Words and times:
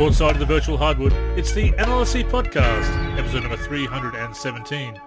your 0.00 0.12
side 0.14 0.32
of 0.32 0.38
the 0.38 0.46
virtual 0.46 0.78
hardwood, 0.78 1.12
it's 1.36 1.52
the 1.52 1.72
NLSC 1.72 2.24
Podcast, 2.30 3.18
episode 3.18 3.42
number 3.42 3.58
317. 3.58 4.98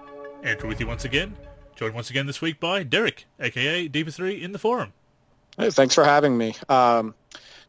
Andrew 0.44 0.68
with 0.68 0.78
you 0.78 0.86
once 0.86 1.04
again, 1.04 1.36
joined 1.74 1.96
once 1.96 2.10
again 2.10 2.26
this 2.26 2.40
week 2.40 2.60
by 2.60 2.84
Derek, 2.84 3.26
aka 3.40 3.88
Deeper3 3.88 4.40
in 4.40 4.52
the 4.52 4.58
forum. 4.58 4.92
Hey, 5.58 5.70
thanks 5.70 5.96
for 5.96 6.04
having 6.04 6.38
me. 6.38 6.54
Um, 6.68 7.16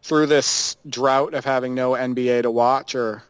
through 0.04 0.28
this 0.28 0.78
drought 0.88 1.34
of 1.34 1.44
having 1.44 1.74
no 1.74 1.94
NBA 1.94 2.44
to 2.44 2.52
watch 2.52 2.94
or 2.94 3.24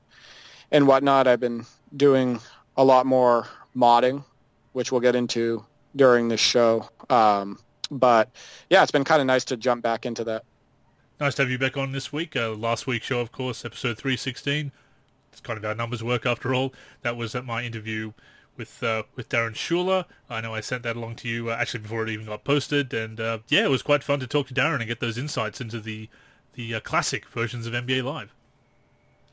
and 0.71 0.87
whatnot, 0.87 1.25
I've 1.25 1.39
been 1.39 1.65
doing 1.95 2.41
a 2.75 2.83
lot 2.83 3.05
more 3.05 3.47
modding, 3.73 4.25
which 4.73 4.91
we'll 4.91 4.99
get 4.99 5.15
into 5.15 5.65
during 5.95 6.27
this 6.27 6.41
show. 6.41 6.89
Um, 7.09 7.59
but 7.89 8.29
yeah, 8.69 8.83
it's 8.83 8.91
been 8.91 9.05
kind 9.05 9.21
of 9.21 9.27
nice 9.27 9.45
to 9.45 9.55
jump 9.55 9.83
back 9.83 10.05
into 10.05 10.25
that. 10.25 10.43
Nice 11.17 11.35
to 11.35 11.43
have 11.43 11.49
you 11.49 11.57
back 11.57 11.77
on 11.77 11.93
this 11.93 12.11
week. 12.11 12.35
Uh, 12.35 12.49
last 12.49 12.87
week's 12.87 13.05
show, 13.05 13.21
of 13.21 13.31
course, 13.31 13.63
episode 13.63 13.97
316. 13.97 14.73
It's 15.31 15.39
kind 15.39 15.57
of 15.57 15.63
how 15.63 15.71
numbers 15.71 16.03
work 16.03 16.25
after 16.25 16.53
all. 16.53 16.73
That 17.03 17.15
was 17.15 17.33
at 17.35 17.45
my 17.45 17.63
interview 17.63 18.11
with 18.57 18.83
uh, 18.83 19.03
with 19.15 19.29
Darren 19.29 19.55
Schuler. 19.55 20.03
I 20.29 20.41
know 20.41 20.53
I 20.53 20.59
sent 20.59 20.83
that 20.83 20.97
along 20.97 21.15
to 21.17 21.29
you 21.29 21.49
uh, 21.49 21.55
actually 21.55 21.81
before 21.81 22.03
it 22.03 22.09
even 22.09 22.25
got 22.25 22.43
posted, 22.43 22.93
and 22.93 23.21
uh, 23.21 23.37
yeah, 23.47 23.63
it 23.63 23.69
was 23.69 23.81
quite 23.81 24.03
fun 24.03 24.19
to 24.19 24.27
talk 24.27 24.47
to 24.47 24.53
Darren 24.53 24.79
and 24.79 24.87
get 24.87 24.99
those 24.99 25.17
insights 25.17 25.61
into 25.61 25.79
the 25.79 26.09
the 26.53 26.75
uh, 26.75 26.79
classic 26.81 27.25
versions 27.29 27.65
of 27.65 27.71
NBA 27.71 28.03
Live. 28.03 28.33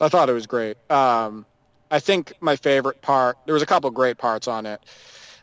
I 0.00 0.08
thought 0.08 0.28
it 0.28 0.34
was 0.34 0.46
great. 0.46 0.76
Um, 0.88 1.44
I 1.90 1.98
think 1.98 2.32
my 2.40 2.54
favorite 2.54 3.02
part, 3.02 3.38
there 3.44 3.54
was 3.54 3.62
a 3.62 3.66
couple 3.66 3.90
great 3.90 4.18
parts 4.18 4.46
on 4.46 4.66
it 4.66 4.80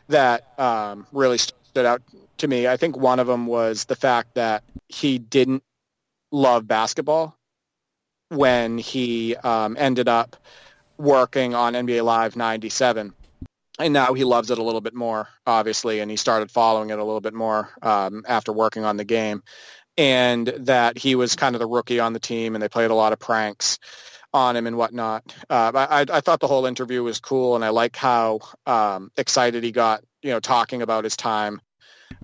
that 0.08 0.58
um, 0.58 1.06
really 1.12 1.38
stood 1.38 1.84
out 1.84 2.00
to 2.38 2.48
me. 2.48 2.66
I 2.66 2.78
think 2.78 2.96
one 2.96 3.20
of 3.20 3.26
them 3.26 3.46
was 3.46 3.84
the 3.84 3.96
fact 3.96 4.34
that 4.34 4.64
he 4.88 5.18
didn't 5.18 5.62
love 6.32 6.66
basketball 6.66 7.36
when 8.28 8.78
he 8.78 9.36
um, 9.36 9.76
ended 9.78 10.08
up 10.08 10.36
working 10.96 11.54
on 11.54 11.74
NBA 11.74 12.04
Live 12.04 12.36
97. 12.36 13.12
And 13.78 13.92
now 13.94 14.12
he 14.12 14.24
loves 14.24 14.50
it 14.50 14.58
a 14.58 14.62
little 14.62 14.82
bit 14.82 14.94
more, 14.94 15.28
obviously, 15.46 16.00
and 16.00 16.10
he 16.10 16.16
started 16.16 16.50
following 16.50 16.90
it 16.90 16.98
a 16.98 17.04
little 17.04 17.20
bit 17.20 17.32
more 17.32 17.70
um, 17.82 18.24
after 18.28 18.52
working 18.52 18.84
on 18.84 18.96
the 18.96 19.04
game. 19.04 19.42
And 19.96 20.46
that 20.46 20.98
he 20.98 21.14
was 21.14 21.34
kind 21.34 21.54
of 21.54 21.60
the 21.60 21.66
rookie 21.66 22.00
on 22.00 22.12
the 22.12 22.20
team, 22.20 22.54
and 22.54 22.62
they 22.62 22.68
played 22.68 22.90
a 22.90 22.94
lot 22.94 23.12
of 23.12 23.18
pranks 23.18 23.78
on 24.32 24.54
him 24.54 24.66
and 24.66 24.76
whatnot. 24.76 25.34
Uh, 25.48 25.72
I, 25.74 26.06
I 26.08 26.20
thought 26.20 26.40
the 26.40 26.46
whole 26.46 26.66
interview 26.66 27.02
was 27.02 27.20
cool, 27.20 27.56
and 27.56 27.64
I 27.64 27.70
like 27.70 27.96
how 27.96 28.40
um, 28.66 29.10
excited 29.16 29.64
he 29.64 29.72
got, 29.72 30.04
you 30.22 30.30
know, 30.30 30.40
talking 30.40 30.82
about 30.82 31.04
his 31.04 31.16
time 31.16 31.60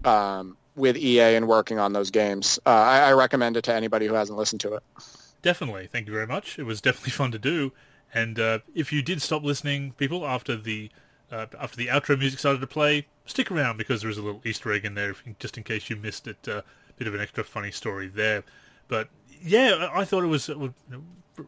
um, 0.05 0.57
with 0.77 0.96
EA 0.96 1.34
and 1.34 1.48
working 1.48 1.78
on 1.78 1.92
those 1.92 2.10
games. 2.10 2.58
Uh, 2.66 2.70
I, 2.70 2.98
I, 3.08 3.12
recommend 3.12 3.56
it 3.56 3.62
to 3.64 3.74
anybody 3.74 4.06
who 4.06 4.14
hasn't 4.14 4.38
listened 4.38 4.60
to 4.60 4.74
it. 4.74 4.82
Definitely. 5.42 5.86
Thank 5.86 6.06
you 6.06 6.12
very 6.12 6.27
much. 6.27 6.58
It 6.58 6.64
was 6.64 6.80
definitely 6.80 7.12
fun 7.12 7.32
to 7.32 7.38
do. 7.38 7.72
And 8.14 8.38
uh, 8.38 8.58
if 8.74 8.92
you 8.92 9.02
did 9.02 9.22
stop 9.22 9.42
listening, 9.42 9.92
people, 9.92 10.27
after 10.27 10.56
the 10.56 10.91
uh, 11.30 11.47
after 11.58 11.77
the 11.77 11.88
outro 11.88 12.16
music 12.19 12.38
started 12.38 12.60
to 12.60 12.66
play, 12.66 13.06
stick 13.24 13.50
around 13.50 13.77
because 13.78 14.00
there 14.00 14.10
is 14.10 14.19
a 14.19 14.22
little 14.22 14.41
Easter 14.44 14.72
egg 14.72 14.84
in 14.84 14.94
there, 14.94 15.14
just 15.41 15.56
in 15.56 15.64
case 15.64 15.91
you 15.91 15.97
missed 15.97 16.28
it. 16.28 16.36
A 16.47 16.58
uh, 16.58 16.62
bit 16.97 17.09
of 17.09 17.15
an 17.15 17.20
extra 17.20 17.44
funny 17.44 17.70
story 17.70 18.06
there. 18.09 18.44
But 18.88 19.09
yeah, 19.42 19.91
I 19.92 20.04
thought 20.04 20.22
it 20.22 20.28
was 20.28 20.50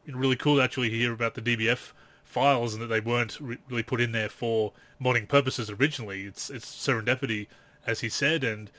really 0.07 0.37
cool 0.37 0.57
to 0.57 0.63
actually 0.63 0.91
hear 0.91 1.13
about 1.13 1.35
the 1.35 1.43
DBF 1.43 1.93
files 2.25 2.75
and 2.75 2.83
that 2.83 2.89
they 2.89 3.01
weren't 3.01 3.39
really 3.41 3.83
put 3.83 4.01
in 4.01 4.13
there 4.13 4.29
for 4.29 4.73
modding 5.01 5.27
purposes 5.27 5.71
originally. 5.71 6.25
It's 6.25 6.51
it's 6.51 6.67
serendipity, 6.67 7.47
as 7.87 8.01
he 8.01 8.09
said, 8.09 8.45
and 8.45 8.71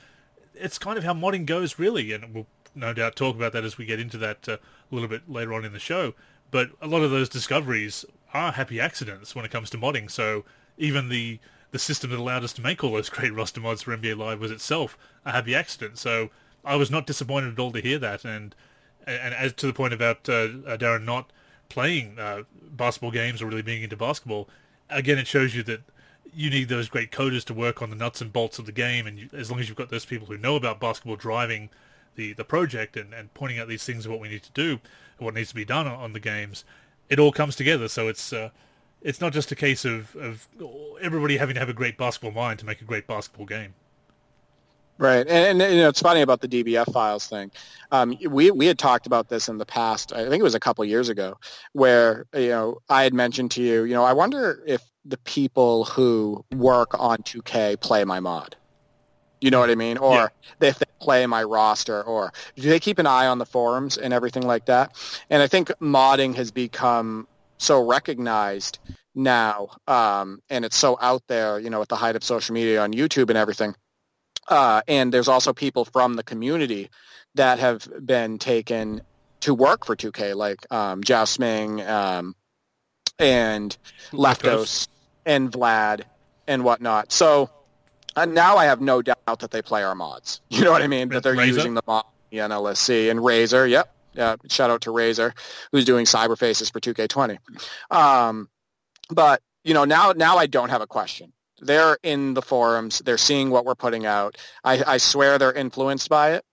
it's 0.54 0.78
kind 0.78 0.98
of 0.98 1.04
how 1.04 1.14
modding 1.14 1.46
goes, 1.46 1.78
really. 1.78 2.12
And 2.12 2.34
we'll 2.34 2.46
no 2.74 2.92
doubt 2.92 3.16
talk 3.16 3.36
about 3.36 3.52
that 3.52 3.64
as 3.64 3.78
we 3.78 3.84
get 3.84 4.00
into 4.00 4.18
that 4.18 4.48
uh, 4.48 4.56
a 4.90 4.94
little 4.94 5.08
bit 5.08 5.28
later 5.28 5.52
on 5.54 5.64
in 5.64 5.72
the 5.72 5.78
show. 5.78 6.14
But 6.50 6.70
a 6.80 6.86
lot 6.86 7.02
of 7.02 7.10
those 7.10 7.28
discoveries 7.28 8.04
are 8.32 8.52
happy 8.52 8.80
accidents 8.80 9.34
when 9.34 9.44
it 9.44 9.50
comes 9.50 9.70
to 9.70 9.78
modding. 9.78 10.10
So 10.10 10.44
even 10.78 11.08
the 11.08 11.38
the 11.72 11.78
system 11.78 12.10
that 12.10 12.18
allowed 12.18 12.42
us 12.42 12.52
to 12.54 12.62
make 12.62 12.82
all 12.82 12.92
those 12.92 13.08
great 13.10 13.32
roster 13.32 13.60
mods 13.60 13.82
for 13.82 13.96
NBA 13.96 14.16
Live 14.16 14.40
was 14.40 14.50
itself 14.50 14.98
a 15.24 15.32
happy 15.32 15.54
accident. 15.54 15.98
So 15.98 16.30
I 16.64 16.76
was 16.76 16.90
not 16.90 17.06
disappointed 17.06 17.52
at 17.52 17.58
all 17.58 17.72
to 17.72 17.80
hear 17.80 17.98
that. 17.98 18.24
And 18.24 18.54
and 19.06 19.34
as 19.34 19.52
to 19.54 19.66
the 19.66 19.72
point 19.72 19.94
about 19.94 20.28
uh, 20.28 20.32
uh, 20.32 20.76
Darren 20.76 21.04
not 21.04 21.32
playing 21.68 22.18
uh, 22.18 22.42
basketball 22.72 23.10
games 23.10 23.40
or 23.40 23.46
really 23.46 23.62
being 23.62 23.82
into 23.82 23.96
basketball, 23.96 24.48
again, 24.88 25.18
it 25.18 25.26
shows 25.26 25.54
you 25.54 25.62
that 25.64 25.82
you 26.34 26.50
need 26.50 26.68
those 26.68 26.88
great 26.88 27.10
coders 27.10 27.44
to 27.44 27.54
work 27.54 27.82
on 27.82 27.90
the 27.90 27.96
nuts 27.96 28.20
and 28.20 28.32
bolts 28.32 28.58
of 28.58 28.66
the 28.66 28.72
game. 28.72 29.06
And 29.06 29.18
you, 29.18 29.28
as 29.32 29.50
long 29.50 29.60
as 29.60 29.68
you've 29.68 29.78
got 29.78 29.88
those 29.88 30.04
people 30.04 30.26
who 30.26 30.38
know 30.38 30.56
about 30.56 30.80
basketball 30.80 31.16
driving 31.16 31.70
the, 32.16 32.32
the 32.32 32.44
project 32.44 32.96
and, 32.96 33.12
and 33.12 33.32
pointing 33.34 33.58
out 33.58 33.68
these 33.68 33.84
things 33.84 34.06
of 34.06 34.12
what 34.12 34.20
we 34.20 34.28
need 34.28 34.42
to 34.42 34.52
do 34.52 34.80
and 35.18 35.24
what 35.24 35.34
needs 35.34 35.50
to 35.50 35.54
be 35.54 35.64
done 35.64 35.86
on, 35.86 35.94
on 35.94 36.12
the 36.12 36.20
games, 36.20 36.64
it 37.08 37.18
all 37.18 37.32
comes 37.32 37.56
together. 37.56 37.88
So 37.88 38.08
it's 38.08 38.32
uh, 38.32 38.50
it's 39.02 39.20
not 39.20 39.32
just 39.32 39.50
a 39.50 39.56
case 39.56 39.84
of, 39.84 40.14
of 40.16 40.48
everybody 41.00 41.36
having 41.36 41.54
to 41.54 41.60
have 41.60 41.68
a 41.68 41.74
great 41.74 41.96
basketball 41.96 42.32
mind 42.32 42.58
to 42.60 42.66
make 42.66 42.80
a 42.80 42.84
great 42.84 43.06
basketball 43.06 43.46
game. 43.46 43.74
Right, 44.98 45.26
and, 45.26 45.62
and, 45.62 45.72
you 45.72 45.80
know 45.80 45.88
it's 45.88 46.02
funny 46.02 46.20
about 46.20 46.42
the 46.42 46.48
DBF 46.48 46.92
files 46.92 47.26
thing. 47.26 47.50
Um, 47.90 48.18
we 48.28 48.50
we 48.50 48.66
had 48.66 48.78
talked 48.78 49.06
about 49.06 49.30
this 49.30 49.48
in 49.48 49.56
the 49.56 49.64
past. 49.64 50.12
I 50.12 50.28
think 50.28 50.40
it 50.40 50.42
was 50.42 50.54
a 50.54 50.60
couple 50.60 50.84
years 50.84 51.08
ago, 51.08 51.38
where 51.72 52.26
you 52.34 52.50
know 52.50 52.82
I 52.90 53.04
had 53.04 53.14
mentioned 53.14 53.50
to 53.52 53.62
you, 53.62 53.84
you 53.84 53.94
know, 53.94 54.04
I 54.04 54.12
wonder 54.12 54.62
if 54.66 54.82
the 55.04 55.18
people 55.18 55.84
who 55.84 56.44
work 56.54 56.98
on 56.98 57.18
2K 57.18 57.80
play 57.80 58.04
my 58.04 58.20
mod. 58.20 58.56
You 59.40 59.50
know 59.50 59.58
what 59.58 59.70
I 59.70 59.74
mean? 59.74 59.96
Or 59.96 60.30
yeah. 60.60 60.68
if 60.68 60.78
they 60.78 60.86
play 61.00 61.24
my 61.26 61.42
roster, 61.42 62.02
or 62.02 62.32
do 62.56 62.68
they 62.68 62.80
keep 62.80 62.98
an 62.98 63.06
eye 63.06 63.26
on 63.26 63.38
the 63.38 63.46
forums 63.46 63.96
and 63.96 64.12
everything 64.12 64.46
like 64.46 64.66
that? 64.66 64.94
And 65.30 65.42
I 65.42 65.46
think 65.46 65.68
modding 65.80 66.34
has 66.34 66.50
become 66.50 67.26
so 67.56 67.82
recognized 67.86 68.78
now, 69.14 69.70
um, 69.88 70.42
and 70.50 70.64
it's 70.64 70.76
so 70.76 70.98
out 71.00 71.22
there. 71.26 71.58
You 71.58 71.70
know, 71.70 71.80
at 71.80 71.88
the 71.88 71.96
height 71.96 72.16
of 72.16 72.24
social 72.24 72.52
media 72.52 72.82
on 72.82 72.92
YouTube 72.92 73.30
and 73.30 73.38
everything 73.38 73.74
uh, 74.50 74.82
and 74.88 75.14
there's 75.14 75.28
also 75.28 75.52
people 75.52 75.84
from 75.84 76.16
the 76.16 76.22
community 76.22 76.90
that 77.36 77.58
have 77.58 77.88
been 78.04 78.38
taken 78.38 79.00
to 79.40 79.54
work 79.54 79.86
for 79.86 79.96
2K, 79.96 80.34
like 80.34 80.70
um, 80.72 81.00
um, 81.80 82.34
and 83.20 83.76
Leftos 84.10 84.88
and 85.26 85.50
Vlad 85.50 86.02
and 86.46 86.64
whatnot. 86.64 87.12
So 87.12 87.50
uh, 88.16 88.24
now 88.24 88.56
I 88.56 88.66
have 88.66 88.80
no 88.80 89.02
doubt 89.02 89.38
that 89.40 89.50
they 89.50 89.62
play 89.62 89.82
our 89.82 89.94
mods. 89.94 90.40
You 90.50 90.64
know 90.64 90.72
what 90.72 90.82
I 90.82 90.88
mean? 90.88 91.08
That 91.10 91.22
they're 91.22 91.34
Razor? 91.34 91.54
using 91.54 91.74
the 91.74 91.82
mod 91.86 92.04
the 92.30 92.38
NLSC 92.38 93.10
and 93.10 93.24
Razor. 93.24 93.66
Yep. 93.66 93.92
Yeah. 94.14 94.36
Shout 94.48 94.70
out 94.70 94.82
to 94.82 94.90
Razor, 94.92 95.34
who's 95.72 95.84
doing 95.84 96.04
cyber 96.04 96.38
faces 96.38 96.70
for 96.70 96.80
2K20. 96.80 97.38
Um, 97.90 98.48
but 99.08 99.42
you 99.64 99.74
know 99.74 99.84
now 99.84 100.12
now 100.12 100.36
I 100.36 100.46
don't 100.46 100.70
have 100.70 100.80
a 100.80 100.86
question 100.86 101.32
they're 101.60 101.98
in 102.02 102.34
the 102.34 102.42
forums. 102.42 103.00
They're 103.00 103.18
seeing 103.18 103.50
what 103.50 103.64
we're 103.64 103.74
putting 103.74 104.06
out. 104.06 104.36
I, 104.64 104.82
I 104.86 104.96
swear 104.96 105.38
they're 105.38 105.52
influenced 105.52 106.08
by 106.08 106.32
it, 106.32 106.44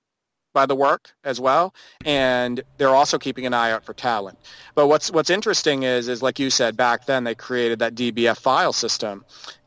by 0.58 0.66
the 0.66 0.76
work 0.76 1.14
as 1.24 1.40
well, 1.40 1.72
and 2.04 2.64
they're 2.78 2.96
also 2.96 3.20
keeping 3.20 3.46
an 3.46 3.54
eye 3.54 3.70
out 3.72 3.86
for 3.86 3.94
talent. 3.94 4.40
But 4.74 4.88
what's 4.88 5.12
what's 5.12 5.30
interesting 5.30 5.84
is 5.84 6.08
is 6.08 6.24
like 6.24 6.40
you 6.40 6.50
said 6.50 6.76
back 6.76 7.06
then 7.06 7.26
they 7.26 7.36
created 7.36 7.78
that 7.78 7.94
DBF 7.94 8.40
file 8.40 8.74
system, 8.74 9.24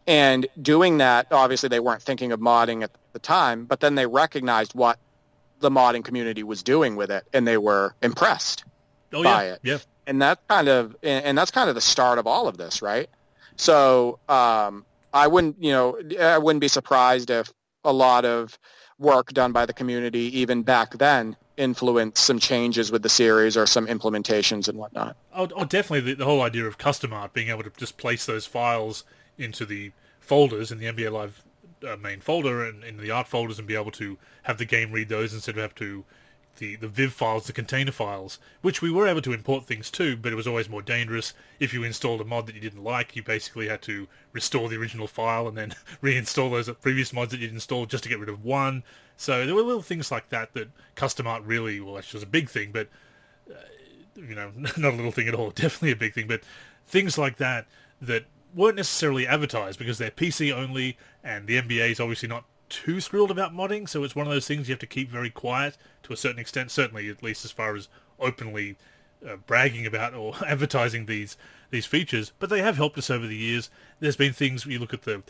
and 0.08 0.48
doing 0.60 0.98
that 0.98 1.28
obviously 1.30 1.68
they 1.68 1.78
weren't 1.78 2.02
thinking 2.02 2.32
of 2.32 2.40
modding 2.40 2.82
at 2.82 2.90
the 3.12 3.20
time, 3.20 3.66
but 3.66 3.78
then 3.78 3.94
they 3.94 4.08
recognized 4.08 4.74
what 4.74 4.98
the 5.60 5.70
modding 5.70 6.02
community 6.02 6.42
was 6.42 6.60
doing 6.64 6.96
with 6.96 7.12
it, 7.12 7.22
and 7.32 7.46
they 7.46 7.56
were 7.56 7.94
impressed 8.02 8.64
oh, 9.12 9.22
by 9.22 9.44
yeah. 9.44 9.52
it. 9.52 9.60
Yeah. 9.62 9.78
And 10.08 10.20
that's 10.20 10.40
kind 10.48 10.66
of 10.66 10.96
and 11.04 11.38
that's 11.38 11.52
kind 11.52 11.68
of 11.68 11.76
the 11.76 11.80
start 11.80 12.18
of 12.18 12.26
all 12.26 12.48
of 12.48 12.56
this, 12.56 12.82
right? 12.82 13.08
So 13.54 14.18
um, 14.28 14.84
I 15.12 15.28
wouldn't, 15.28 15.62
you 15.62 15.70
know, 15.70 16.00
I 16.18 16.38
wouldn't 16.38 16.60
be 16.60 16.66
surprised 16.66 17.30
if 17.30 17.52
a 17.84 17.92
lot 17.92 18.24
of 18.24 18.58
work 19.00 19.32
done 19.32 19.50
by 19.50 19.66
the 19.66 19.72
community, 19.72 20.38
even 20.38 20.62
back 20.62 20.98
then, 20.98 21.36
influenced 21.56 22.22
some 22.22 22.38
changes 22.38 22.92
with 22.92 23.02
the 23.02 23.08
series 23.08 23.56
or 23.56 23.66
some 23.66 23.86
implementations 23.86 24.68
and 24.68 24.78
whatnot. 24.78 25.16
Oh, 25.34 25.48
oh 25.56 25.64
definitely 25.64 26.12
the, 26.12 26.14
the, 26.14 26.24
whole 26.24 26.42
idea 26.42 26.66
of 26.66 26.78
custom 26.78 27.12
art, 27.12 27.32
being 27.32 27.48
able 27.48 27.64
to 27.64 27.70
just 27.76 27.96
place 27.96 28.26
those 28.26 28.46
files 28.46 29.04
into 29.36 29.64
the 29.64 29.92
folders 30.20 30.70
in 30.70 30.78
the 30.78 30.86
NBA 30.86 31.10
Live 31.10 31.42
uh, 31.86 31.96
main 31.96 32.20
folder 32.20 32.64
and 32.64 32.84
in 32.84 32.98
the 32.98 33.10
art 33.10 33.26
folders 33.26 33.58
and 33.58 33.66
be 33.66 33.74
able 33.74 33.90
to 33.90 34.18
have 34.42 34.58
the 34.58 34.64
game 34.64 34.92
read 34.92 35.08
those 35.08 35.32
instead 35.32 35.56
of 35.56 35.62
have 35.62 35.74
to 35.76 36.04
the, 36.58 36.76
the 36.76 36.88
viv 36.88 37.12
files, 37.12 37.46
the 37.46 37.52
container 37.52 37.92
files, 37.92 38.38
which 38.60 38.82
we 38.82 38.90
were 38.90 39.06
able 39.06 39.22
to 39.22 39.32
import 39.32 39.64
things 39.64 39.90
to, 39.92 40.16
but 40.16 40.32
it 40.32 40.36
was 40.36 40.46
always 40.46 40.68
more 40.68 40.82
dangerous. 40.82 41.32
If 41.58 41.72
you 41.72 41.82
installed 41.82 42.20
a 42.20 42.24
mod 42.24 42.46
that 42.46 42.54
you 42.54 42.60
didn't 42.60 42.84
like, 42.84 43.16
you 43.16 43.22
basically 43.22 43.68
had 43.68 43.82
to 43.82 44.08
restore 44.32 44.68
the 44.68 44.76
original 44.76 45.06
file 45.06 45.48
and 45.48 45.56
then 45.56 45.74
reinstall 46.02 46.50
those 46.50 46.70
previous 46.80 47.12
mods 47.12 47.30
that 47.32 47.40
you'd 47.40 47.52
installed 47.52 47.90
just 47.90 48.04
to 48.04 48.08
get 48.08 48.18
rid 48.18 48.28
of 48.28 48.44
one. 48.44 48.82
So 49.16 49.46
there 49.46 49.54
were 49.54 49.62
little 49.62 49.82
things 49.82 50.10
like 50.10 50.28
that 50.30 50.54
that 50.54 50.68
custom 50.94 51.26
art 51.26 51.42
really, 51.44 51.80
well, 51.80 51.98
actually 51.98 52.18
was 52.18 52.24
a 52.24 52.26
big 52.26 52.48
thing, 52.48 52.70
but, 52.72 52.88
uh, 53.50 53.54
you 54.16 54.34
know, 54.34 54.52
not 54.56 54.92
a 54.92 54.96
little 54.96 55.12
thing 55.12 55.28
at 55.28 55.34
all, 55.34 55.50
definitely 55.54 55.92
a 55.92 55.96
big 55.96 56.14
thing, 56.14 56.26
but 56.26 56.42
things 56.86 57.16
like 57.16 57.36
that 57.38 57.66
that 58.00 58.24
weren't 58.54 58.76
necessarily 58.76 59.26
advertised 59.26 59.78
because 59.78 59.98
they're 59.98 60.10
PC 60.10 60.52
only 60.52 60.98
and 61.22 61.46
the 61.46 61.60
NBA 61.60 61.92
is 61.92 62.00
obviously 62.00 62.28
not 62.28 62.44
too 62.70 63.00
thrilled 63.00 63.30
about 63.30 63.54
modding, 63.54 63.88
so 63.88 64.02
it's 64.04 64.16
one 64.16 64.26
of 64.26 64.32
those 64.32 64.46
things 64.46 64.68
you 64.68 64.72
have 64.72 64.80
to 64.80 64.86
keep 64.86 65.10
very 65.10 65.30
quiet 65.30 65.76
to 66.04 66.12
a 66.12 66.16
certain 66.16 66.38
extent. 66.38 66.70
Certainly, 66.70 67.08
at 67.08 67.22
least 67.22 67.44
as 67.44 67.50
far 67.50 67.76
as 67.76 67.88
openly 68.18 68.76
uh, 69.26 69.36
bragging 69.36 69.86
about 69.86 70.14
or 70.14 70.34
advertising 70.46 71.06
these 71.06 71.36
these 71.70 71.86
features, 71.86 72.32
but 72.38 72.50
they 72.50 72.62
have 72.62 72.76
helped 72.76 72.98
us 72.98 73.10
over 73.10 73.26
the 73.26 73.36
years. 73.36 73.70
There's 74.00 74.16
been 74.16 74.32
things 74.32 74.64
you 74.64 74.78
look 74.78 74.94
at 74.94 75.02
the 75.02 75.22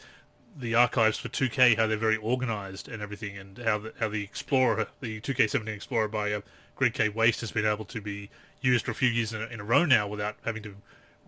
the 0.56 0.74
archives 0.74 1.18
for 1.18 1.28
2K, 1.28 1.76
how 1.76 1.86
they're 1.86 1.96
very 1.96 2.16
organized 2.16 2.88
and 2.88 3.00
everything, 3.00 3.38
and 3.38 3.58
how 3.58 3.78
the, 3.78 3.92
how 4.00 4.08
the 4.08 4.24
Explorer, 4.24 4.88
the 5.00 5.20
2K17 5.20 5.68
Explorer 5.68 6.08
by 6.08 6.32
uh, 6.32 6.40
Greg 6.74 6.94
K. 6.94 7.08
Waste 7.08 7.40
has 7.40 7.52
been 7.52 7.66
able 7.66 7.84
to 7.84 8.00
be 8.00 8.30
used 8.60 8.84
for 8.84 8.90
a 8.90 8.94
few 8.94 9.08
years 9.08 9.32
in 9.32 9.42
a, 9.42 9.46
in 9.46 9.60
a 9.60 9.64
row 9.64 9.84
now 9.84 10.08
without 10.08 10.36
having 10.44 10.62
to 10.62 10.76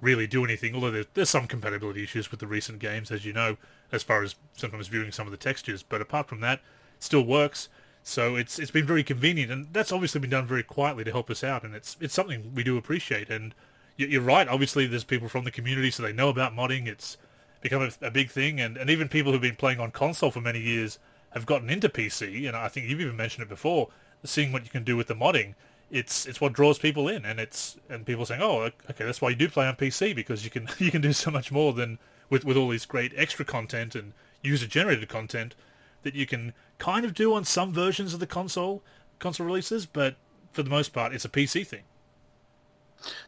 really 0.02 0.26
do 0.26 0.44
anything. 0.44 0.74
Although 0.74 0.90
there's, 0.90 1.06
there's 1.14 1.30
some 1.30 1.46
compatibility 1.46 2.02
issues 2.02 2.30
with 2.30 2.40
the 2.40 2.46
recent 2.46 2.80
games, 2.80 3.10
as 3.10 3.24
you 3.24 3.32
know, 3.32 3.56
as 3.90 4.02
far 4.02 4.22
as 4.22 4.34
sometimes 4.54 4.88
viewing 4.88 5.12
some 5.12 5.26
of 5.26 5.30
the 5.30 5.38
textures. 5.38 5.82
But 5.82 6.02
apart 6.02 6.28
from 6.28 6.40
that, 6.40 6.58
it 6.58 7.02
still 7.02 7.24
works. 7.24 7.70
So 8.02 8.34
it's 8.34 8.58
it's 8.58 8.72
been 8.72 8.86
very 8.86 9.04
convenient, 9.04 9.52
and 9.52 9.68
that's 9.72 9.92
obviously 9.92 10.20
been 10.20 10.30
done 10.30 10.44
very 10.44 10.64
quietly 10.64 11.04
to 11.04 11.12
help 11.12 11.30
us 11.30 11.44
out, 11.44 11.62
and 11.62 11.72
it's 11.74 11.96
it's 12.00 12.12
something 12.12 12.52
we 12.52 12.64
do 12.64 12.76
appreciate. 12.76 13.30
And 13.30 13.54
you're 13.96 14.20
right. 14.20 14.48
Obviously, 14.48 14.86
there's 14.86 15.04
people 15.04 15.28
from 15.28 15.44
the 15.44 15.52
community, 15.52 15.90
so 15.92 16.02
they 16.02 16.12
know 16.12 16.28
about 16.28 16.52
modding. 16.52 16.88
It's 16.88 17.16
become 17.60 17.82
a, 17.82 18.06
a, 18.06 18.10
big 18.10 18.28
thing, 18.28 18.60
and, 18.60 18.76
and 18.76 18.90
even 18.90 19.08
people 19.08 19.30
who've 19.30 19.40
been 19.40 19.54
playing 19.54 19.78
on 19.78 19.92
console 19.92 20.32
for 20.32 20.40
many 20.40 20.58
years 20.58 20.98
have 21.30 21.46
gotten 21.46 21.70
into 21.70 21.88
PC, 21.88 22.48
and 22.48 22.56
I 22.56 22.66
think 22.66 22.88
you've 22.88 23.00
even 23.00 23.16
mentioned 23.16 23.44
it 23.44 23.48
before, 23.48 23.88
seeing 24.24 24.50
what 24.50 24.64
you 24.64 24.70
can 24.70 24.82
do 24.82 24.96
with 24.96 25.06
the 25.06 25.14
modding. 25.14 25.54
It's 25.92 26.26
it's 26.26 26.40
what 26.40 26.54
draws 26.54 26.78
people 26.78 27.06
in, 27.06 27.24
and 27.24 27.38
it's 27.38 27.76
and 27.88 28.04
people 28.04 28.26
saying, 28.26 28.42
oh, 28.42 28.70
okay, 28.90 29.04
that's 29.04 29.20
why 29.20 29.28
you 29.28 29.36
do 29.36 29.48
play 29.48 29.66
on 29.66 29.76
PC 29.76 30.16
because 30.16 30.44
you 30.44 30.50
can 30.50 30.68
you 30.78 30.90
can 30.90 31.00
do 31.02 31.12
so 31.12 31.30
much 31.30 31.52
more 31.52 31.72
than 31.72 31.98
with 32.30 32.44
with 32.44 32.56
all 32.56 32.70
these 32.70 32.86
great 32.86 33.12
extra 33.16 33.44
content 33.44 33.94
and 33.94 34.12
user 34.42 34.66
generated 34.66 35.08
content 35.08 35.54
that 36.02 36.14
you 36.14 36.26
can 36.26 36.52
kind 36.78 37.04
of 37.04 37.14
do 37.14 37.32
on 37.32 37.44
some 37.44 37.72
versions 37.72 38.12
of 38.12 38.20
the 38.20 38.26
console 38.26 38.82
console 39.18 39.46
releases, 39.46 39.86
but 39.86 40.16
for 40.52 40.62
the 40.62 40.70
most 40.70 40.92
part, 40.92 41.14
it's 41.14 41.24
a 41.24 41.28
PC 41.28 41.66
thing. 41.66 41.82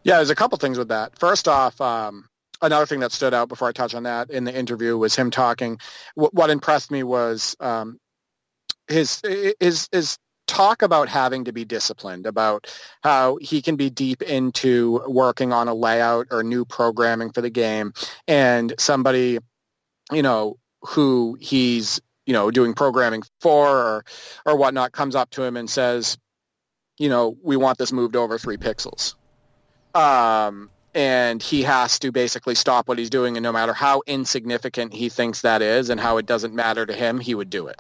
Yeah, 0.03 0.17
there's 0.17 0.31
a 0.31 0.35
couple 0.35 0.59
things 0.59 0.79
with 0.79 0.89
that. 0.89 1.19
First 1.19 1.49
off, 1.49 1.81
um, 1.81 2.29
another 2.63 2.87
thing 2.87 3.01
that 3.01 3.13
stood 3.13 3.35
out 3.35 3.49
before 3.49 3.69
I 3.69 3.73
touch 3.73 3.95
on 3.95 4.05
that 4.05 4.31
in 4.31 4.45
the 4.45 4.57
interview 4.57 4.97
was 4.97 5.15
him 5.15 5.31
talking. 5.31 5.79
What, 6.15 6.35
what 6.35 6.51
impressed 6.51 6.91
me 6.91 7.03
was 7.03 7.57
um, 7.61 7.99
his 8.89 9.21
his 9.61 9.89
his 9.91 10.19
talk 10.55 10.83
about 10.83 11.09
having 11.09 11.45
to 11.45 11.53
be 11.53 11.65
disciplined, 11.65 12.27
about 12.27 12.73
how 13.03 13.37
he 13.41 13.61
can 13.61 13.77
be 13.77 13.91
deep 13.91 14.23
into 14.23 15.03
working 15.07 15.53
on 15.53 15.69
a 15.69 15.75
layout 15.75 16.29
or 16.31 16.43
new 16.43 16.65
programming 16.65 17.31
for 17.31 17.41
the 17.41 17.51
game, 17.51 17.93
and 18.29 18.73
somebody, 18.79 19.39
you 20.13 20.23
know, 20.23 20.57
who 20.83 21.37
he's 21.41 22.01
you 22.27 22.33
know 22.33 22.51
doing 22.51 22.75
programming 22.75 23.23
for 23.41 23.69
or 23.69 24.05
or 24.47 24.57
whatnot 24.57 24.93
comes 24.93 25.15
up 25.15 25.31
to 25.31 25.43
him 25.43 25.57
and 25.57 25.69
says, 25.69 26.19
you 26.99 27.09
know, 27.09 27.37
we 27.43 27.57
want 27.57 27.79
this 27.79 27.93
moved 27.93 28.17
over 28.17 28.39
three 28.39 28.57
pixels. 28.57 29.15
Um, 29.95 30.71
and 30.95 31.43
he 31.43 31.63
has 31.63 31.99
to 32.01 32.13
basically 32.13 32.55
stop 32.55 32.89
what 32.89 32.99
he's 32.99 33.11
doing 33.11 33.37
and 33.37 33.43
no 33.43 33.53
matter 33.53 33.73
how 33.73 34.03
insignificant 34.07 34.93
he 34.93 35.09
thinks 35.09 35.43
that 35.43 35.63
is 35.63 35.91
and 35.91 36.01
how 36.01 36.19
it 36.19 36.27
doesn't 36.27 36.55
matter 36.55 36.87
to 36.87 36.93
him 36.93 37.19
he 37.19 37.35
would 37.35 37.51
do 37.51 37.67
it. 37.67 37.77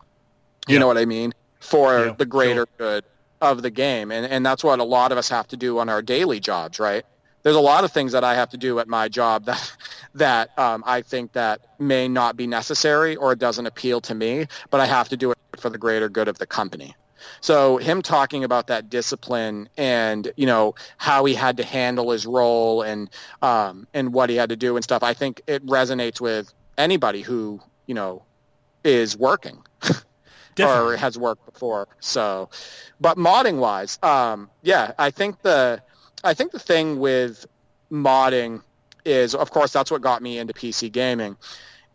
You 0.67 0.79
know 0.79 0.87
what 0.87 0.97
i 0.97 1.05
mean 1.05 1.35
for 1.65 2.15
the 2.19 2.27
greater 2.27 2.67
sure. 2.79 2.79
good 2.79 3.05
of 3.41 3.63
the 3.63 3.71
game. 3.71 4.11
And 4.11 4.27
and 4.27 4.45
that's 4.45 4.65
what 4.65 4.79
a 4.79 4.85
lot 4.85 5.13
of 5.13 5.19
us 5.19 5.29
have 5.29 5.49
to 5.49 5.57
do 5.57 5.79
on 5.79 5.89
our 5.89 6.03
daily 6.03 6.41
jobs 6.41 6.79
right? 6.79 7.05
There's 7.43 7.57
a 7.57 7.61
lot 7.61 7.85
of 7.85 7.93
things 7.93 8.13
that 8.13 8.25
i 8.25 8.35
have 8.35 8.49
to 8.51 8.57
do 8.57 8.79
at 8.79 8.89
my 8.89 9.07
job 9.07 9.45
that 9.45 9.77
that 10.15 10.59
um, 10.59 10.83
i 10.87 11.03
think 11.03 11.33
that 11.33 11.61
may 11.79 12.09
not 12.09 12.39
be 12.39 12.47
necessary 12.47 13.17
or 13.17 13.33
it 13.33 13.39
doesn't 13.39 13.67
appeal 13.67 14.01
to 14.01 14.15
me 14.15 14.47
but 14.71 14.81
i 14.81 14.87
have 14.87 15.11
to 15.11 15.17
do 15.19 15.31
it 15.31 15.39
for 15.61 15.71
the 15.71 15.79
greater 15.79 16.09
good 16.09 16.29
of 16.29 16.39
the 16.39 16.47
company. 16.47 16.95
So 17.41 17.79
him 17.79 18.03
talking 18.03 18.45
about 18.45 18.67
that 18.67 18.91
discipline 18.91 19.69
and 19.77 20.31
you 20.37 20.47
know 20.47 20.75
how 20.99 21.25
he 21.25 21.35
had 21.35 21.57
to 21.57 21.65
handle 21.65 22.11
his 22.11 22.27
role 22.27 22.83
and 22.83 23.11
um, 23.43 23.87
and 23.95 24.13
what 24.13 24.31
he 24.31 24.37
had 24.37 24.51
to 24.51 24.57
do 24.57 24.77
and 24.77 24.85
stuff, 24.85 25.03
I 25.03 25.15
think 25.15 25.41
it 25.47 25.65
resonates 25.67 26.21
with 26.21 26.53
anybody 26.77 27.23
who 27.23 27.61
you 27.87 27.95
know 27.95 28.23
is 28.83 29.17
working 29.17 29.63
or 30.61 30.97
has 30.97 31.19
worked 31.19 31.45
before. 31.47 31.89
So, 32.01 32.51
but 33.01 33.17
modding 33.17 33.59
wise, 33.59 33.99
um, 34.03 34.51
yeah, 34.63 34.93
I 34.99 35.11
think 35.11 35.43
the 35.43 35.83
I 36.23 36.35
think 36.35 36.53
the 36.53 36.59
thing 36.59 36.99
with 36.99 37.47
modding 37.91 38.63
is, 39.05 39.35
of 39.35 39.51
course, 39.51 39.73
that's 39.73 39.91
what 39.91 40.01
got 40.01 40.23
me 40.23 40.39
into 40.39 40.55
PC 40.55 40.91
gaming. 40.91 41.37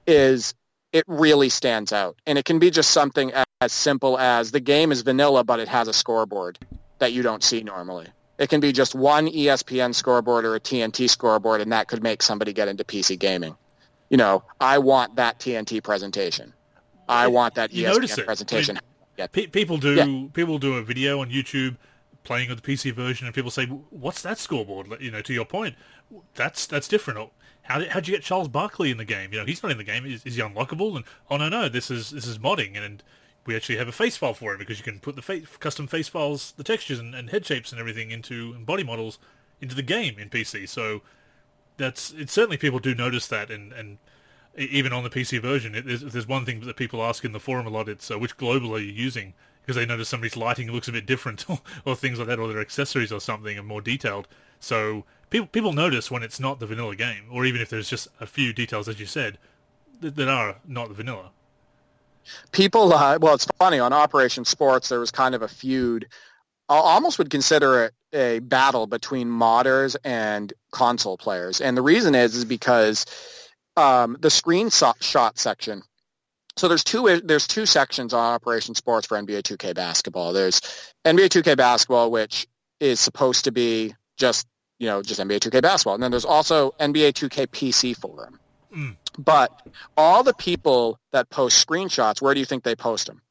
Is 0.06 0.53
it 0.91 1.03
really 1.07 1.50
stands 1.50 1.94
out, 1.94 2.17
and 2.25 2.38
it 2.38 2.45
can 2.45 2.59
be 2.59 2.71
just 2.71 2.91
something 2.91 3.31
as 3.61 3.71
simple 3.71 4.17
as 4.17 4.51
the 4.51 4.59
game 4.59 4.91
is 4.91 5.01
vanilla, 5.01 5.44
but 5.44 5.59
it 5.59 5.67
has 5.67 5.88
a 5.88 5.94
scoreboard 5.94 6.57
that 7.00 7.13
you 7.13 7.21
don't 7.21 7.44
see 7.44 7.61
normally. 7.61 8.07
It 8.38 8.50
can 8.50 8.61
be 8.61 8.71
just 8.71 8.95
one 8.95 9.27
ESPN 9.27 9.94
scoreboard 9.94 10.45
or 10.45 10.56
a 10.56 10.59
TNT 10.59 11.09
scoreboard, 11.09 11.59
and 11.59 11.73
that 11.73 11.88
could 11.88 12.01
make 12.01 12.21
somebody 12.21 12.53
get 12.53 12.69
into 12.69 12.83
PC 12.85 13.19
gaming. 13.19 13.57
You 14.09 14.17
know, 14.17 14.44
I 14.59 14.77
want 14.77 15.17
that 15.17 15.39
TNT 15.39 15.83
presentation. 15.83 16.53
I 17.09 17.27
want 17.27 17.56
that 17.56 17.73
you 17.73 17.88
ESPN 17.88 18.25
presentation. 18.25 18.77
I 18.77 18.81
mean, 19.17 19.27
yeah. 19.33 19.45
people 19.47 19.77
do 19.77 19.95
yeah. 19.95 20.27
people 20.33 20.59
do 20.59 20.77
a 20.77 20.83
video 20.83 21.19
on 21.19 21.29
YouTube 21.29 21.75
playing 22.23 22.50
with 22.50 22.61
the 22.61 22.71
PC 22.71 22.94
version, 22.94 23.25
and 23.25 23.35
people 23.35 23.51
say, 23.51 23.65
"What's 23.65 24.21
that 24.21 24.38
scoreboard?" 24.38 24.88
You 25.01 25.11
know, 25.11 25.21
to 25.21 25.33
your 25.33 25.45
point, 25.45 25.75
that's 26.35 26.67
that's 26.67 26.88
different. 26.88 27.19
Oh, 27.19 27.31
how 27.63 27.79
did 27.79 27.89
how'd 27.89 28.07
you 28.07 28.13
get 28.13 28.23
Charles 28.23 28.47
Barkley 28.47 28.91
in 28.91 28.97
the 28.97 29.06
game? 29.06 29.33
You 29.33 29.39
know, 29.39 29.45
he's 29.45 29.61
not 29.61 29.71
in 29.71 29.77
the 29.77 29.83
game. 29.83 30.06
Is, 30.06 30.23
is 30.25 30.35
he 30.35 30.41
unlockable? 30.41 30.95
And 30.95 31.06
oh 31.29 31.38
no, 31.38 31.50
no, 31.50 31.67
this 31.67 31.89
is 31.89 32.11
this 32.11 32.27
is 32.27 32.38
modding, 32.38 32.75
and, 32.75 32.85
and 32.85 33.03
we 33.45 33.56
actually 33.56 33.77
have 33.77 33.88
a 33.88 33.91
face 33.91 34.15
file 34.15 34.35
for 34.35 34.53
it 34.53 34.59
because 34.59 34.77
you 34.77 34.83
can 34.83 35.00
put 35.00 35.15
the 35.15 35.21
face, 35.23 35.45
custom 35.59 35.88
face 35.88 36.07
files, 36.07 36.53
the 36.57 36.63
textures 36.63 37.00
and, 37.00 37.15
and, 37.15 37.31
head 37.31 37.45
shapes 37.45 37.71
and 37.71 37.79
everything 37.79 38.11
into 38.11 38.53
and 38.53 38.65
body 38.65 38.83
models 38.83 39.17
into 39.61 39.73
the 39.73 39.81
game 39.81 40.19
in 40.19 40.29
PC. 40.29 40.69
So 40.69 41.01
that's 41.77 42.11
it's 42.11 42.31
certainly 42.31 42.57
people 42.57 42.79
do 42.79 42.94
notice 42.94 43.27
that, 43.27 43.50
and 43.50 43.73
and 43.73 43.97
even 44.57 44.94
on 44.94 45.03
the 45.03 45.09
PC 45.09 45.41
version, 45.41 45.75
it, 45.75 45.85
there's, 45.85 46.01
there's 46.01 46.27
one 46.27 46.45
thing 46.45 46.61
that 46.61 46.75
people 46.75 47.03
ask 47.03 47.23
in 47.23 47.31
the 47.31 47.39
forum 47.39 47.68
a 47.68 47.69
lot. 47.69 47.89
It's 47.89 48.11
uh, 48.11 48.19
which 48.19 48.37
global 48.37 48.75
are 48.75 48.79
you 48.79 48.91
using? 48.91 49.33
Because 49.61 49.75
they 49.75 49.85
notice 49.85 50.09
somebody's 50.09 50.37
lighting 50.37 50.71
looks 50.71 50.87
a 50.87 50.91
bit 50.91 51.06
different, 51.06 51.45
or 51.85 51.95
things 51.95 52.19
like 52.19 52.27
that, 52.27 52.39
or 52.39 52.47
their 52.47 52.61
accessories 52.61 53.11
or 53.11 53.19
something 53.19 53.57
are 53.57 53.63
more 53.63 53.81
detailed. 53.81 54.27
So 54.59 55.06
people 55.29 55.47
people 55.47 55.73
notice 55.73 56.09
when 56.11 56.23
it's 56.23 56.39
not 56.39 56.59
the 56.59 56.65
vanilla 56.65 56.95
game, 56.95 57.25
or 57.31 57.45
even 57.45 57.61
if 57.61 57.69
there's 57.69 57.89
just 57.89 58.07
a 58.19 58.25
few 58.25 58.53
details, 58.53 58.87
as 58.89 58.99
you 58.99 59.06
said, 59.06 59.37
that, 60.01 60.15
that 60.15 60.27
are 60.27 60.57
not 60.68 60.89
the 60.89 60.95
vanilla 60.95 61.31
people, 62.51 62.94
uh, 62.94 63.18
well, 63.21 63.35
it's 63.35 63.47
funny 63.57 63.79
on 63.79 63.94
Operation 63.94 64.45
Sports. 64.45 64.89
There 64.89 64.99
was 64.99 65.11
kind 65.11 65.35
of 65.35 65.41
a 65.41 65.47
feud. 65.47 66.07
I 66.68 66.75
almost 66.75 67.18
would 67.18 67.29
consider 67.29 67.85
it 67.85 67.94
a 68.13 68.39
battle 68.39 68.87
between 68.87 69.27
modders 69.27 69.95
and 70.03 70.53
console 70.71 71.18
players, 71.18 71.61
and 71.61 71.75
the 71.75 71.81
reason 71.81 72.15
is 72.15 72.35
is 72.35 72.45
because 72.45 73.06
um, 73.80 74.18
the 74.19 74.28
screenshot 74.28 75.38
section. 75.38 75.83
So 76.57 76.68
there's 76.68 76.83
two 76.83 77.21
there's 77.24 77.48
two 77.48 77.66
sections 77.66 78.14
on 78.14 78.33
Operation 78.33 78.76
Sports 78.76 79.07
for 79.07 79.18
NBA 79.18 79.44
2K 79.44 79.74
basketball. 79.74 80.33
There's 80.33 80.59
NBA 81.06 81.30
2K 81.30 81.56
basketball, 81.56 82.12
which 82.12 82.48
is 82.81 83.00
supposed 83.00 83.45
to 83.45 83.52
be 83.52 83.95
just 84.18 84.45
you 84.78 84.88
know 84.88 85.02
just 85.02 85.21
NBA 85.21 85.40
2K 85.40 85.62
basketball, 85.62 85.94
and 85.94 86.04
then 86.04 86.12
there's 86.12 86.26
also 86.26 86.71
NBA 86.80 87.14
2K 87.14 87.48
PC 87.48 87.95
forum. 87.95 88.40
Mm. 88.76 88.98
But 89.18 89.66
all 89.95 90.24
the 90.24 90.33
people 90.33 91.00
that 91.12 91.30
post 91.30 91.66
screenshots, 91.66 92.21
where 92.21 92.33
do 92.33 92.42
you 92.42 92.45
think 92.45 92.64
they 92.64 92.76
post 92.76 93.07
them? 93.07 93.21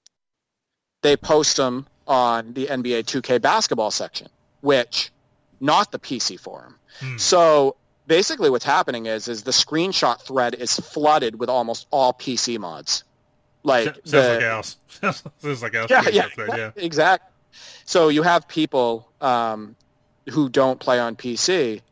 They 1.02 1.16
post 1.16 1.58
them 1.58 1.86
on 2.06 2.54
the 2.54 2.66
NBA 2.66 3.04
2K 3.04 3.42
basketball 3.42 3.90
section, 3.90 4.28
which 4.62 5.12
not 5.60 5.92
the 5.92 5.98
PC 5.98 6.40
forum. 6.40 6.76
Mm. 7.00 7.20
So 7.20 7.76
basically 8.08 8.50
what's 8.50 8.64
happening 8.64 9.06
is 9.06 9.28
is 9.28 9.44
the 9.44 9.52
screenshot 9.52 10.20
thread 10.20 10.54
is 10.54 10.74
flooded 10.74 11.38
with 11.38 11.48
almost 11.48 11.86
all 11.92 12.12
PC 12.12 12.58
mods. 12.58 13.04
Like 13.62 13.84
sounds 13.84 14.10
the, 14.10 14.34
like 14.34 14.42
else. 14.42 14.76
sounds 14.88 15.62
like 15.62 15.74
else. 15.74 15.90
Yeah, 15.90 16.02
yeah, 16.10 16.28
thread, 16.34 16.50
yeah, 16.56 16.70
exactly. 16.74 17.30
So 17.84 18.08
you 18.08 18.22
have 18.22 18.48
people 18.48 19.08
um, 19.20 19.76
who 20.30 20.48
don't 20.48 20.80
play 20.80 20.98
on 20.98 21.16
PC 21.16 21.82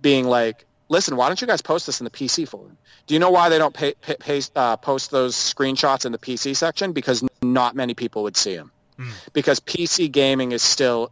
being 0.00 0.26
like, 0.26 0.64
listen, 0.88 1.16
why 1.16 1.26
don't 1.28 1.40
you 1.40 1.46
guys 1.46 1.62
post 1.62 1.86
this 1.86 2.00
in 2.00 2.04
the 2.04 2.10
PC 2.10 2.48
forum? 2.48 2.76
Do 3.06 3.14
you 3.14 3.20
know 3.20 3.30
why 3.30 3.48
they 3.48 3.58
don't 3.58 3.72
pay, 3.72 3.94
pay, 3.94 4.42
uh, 4.54 4.76
post 4.76 5.10
those 5.10 5.34
screenshots 5.34 6.04
in 6.04 6.12
the 6.12 6.18
PC 6.18 6.54
section? 6.54 6.92
Because 6.92 7.24
not 7.42 7.74
many 7.74 7.94
people 7.94 8.22
would 8.24 8.36
see 8.36 8.56
them. 8.56 8.70
Mm. 8.98 9.10
Because 9.32 9.60
PC 9.60 10.10
gaming 10.12 10.52
is 10.52 10.62
still 10.62 11.10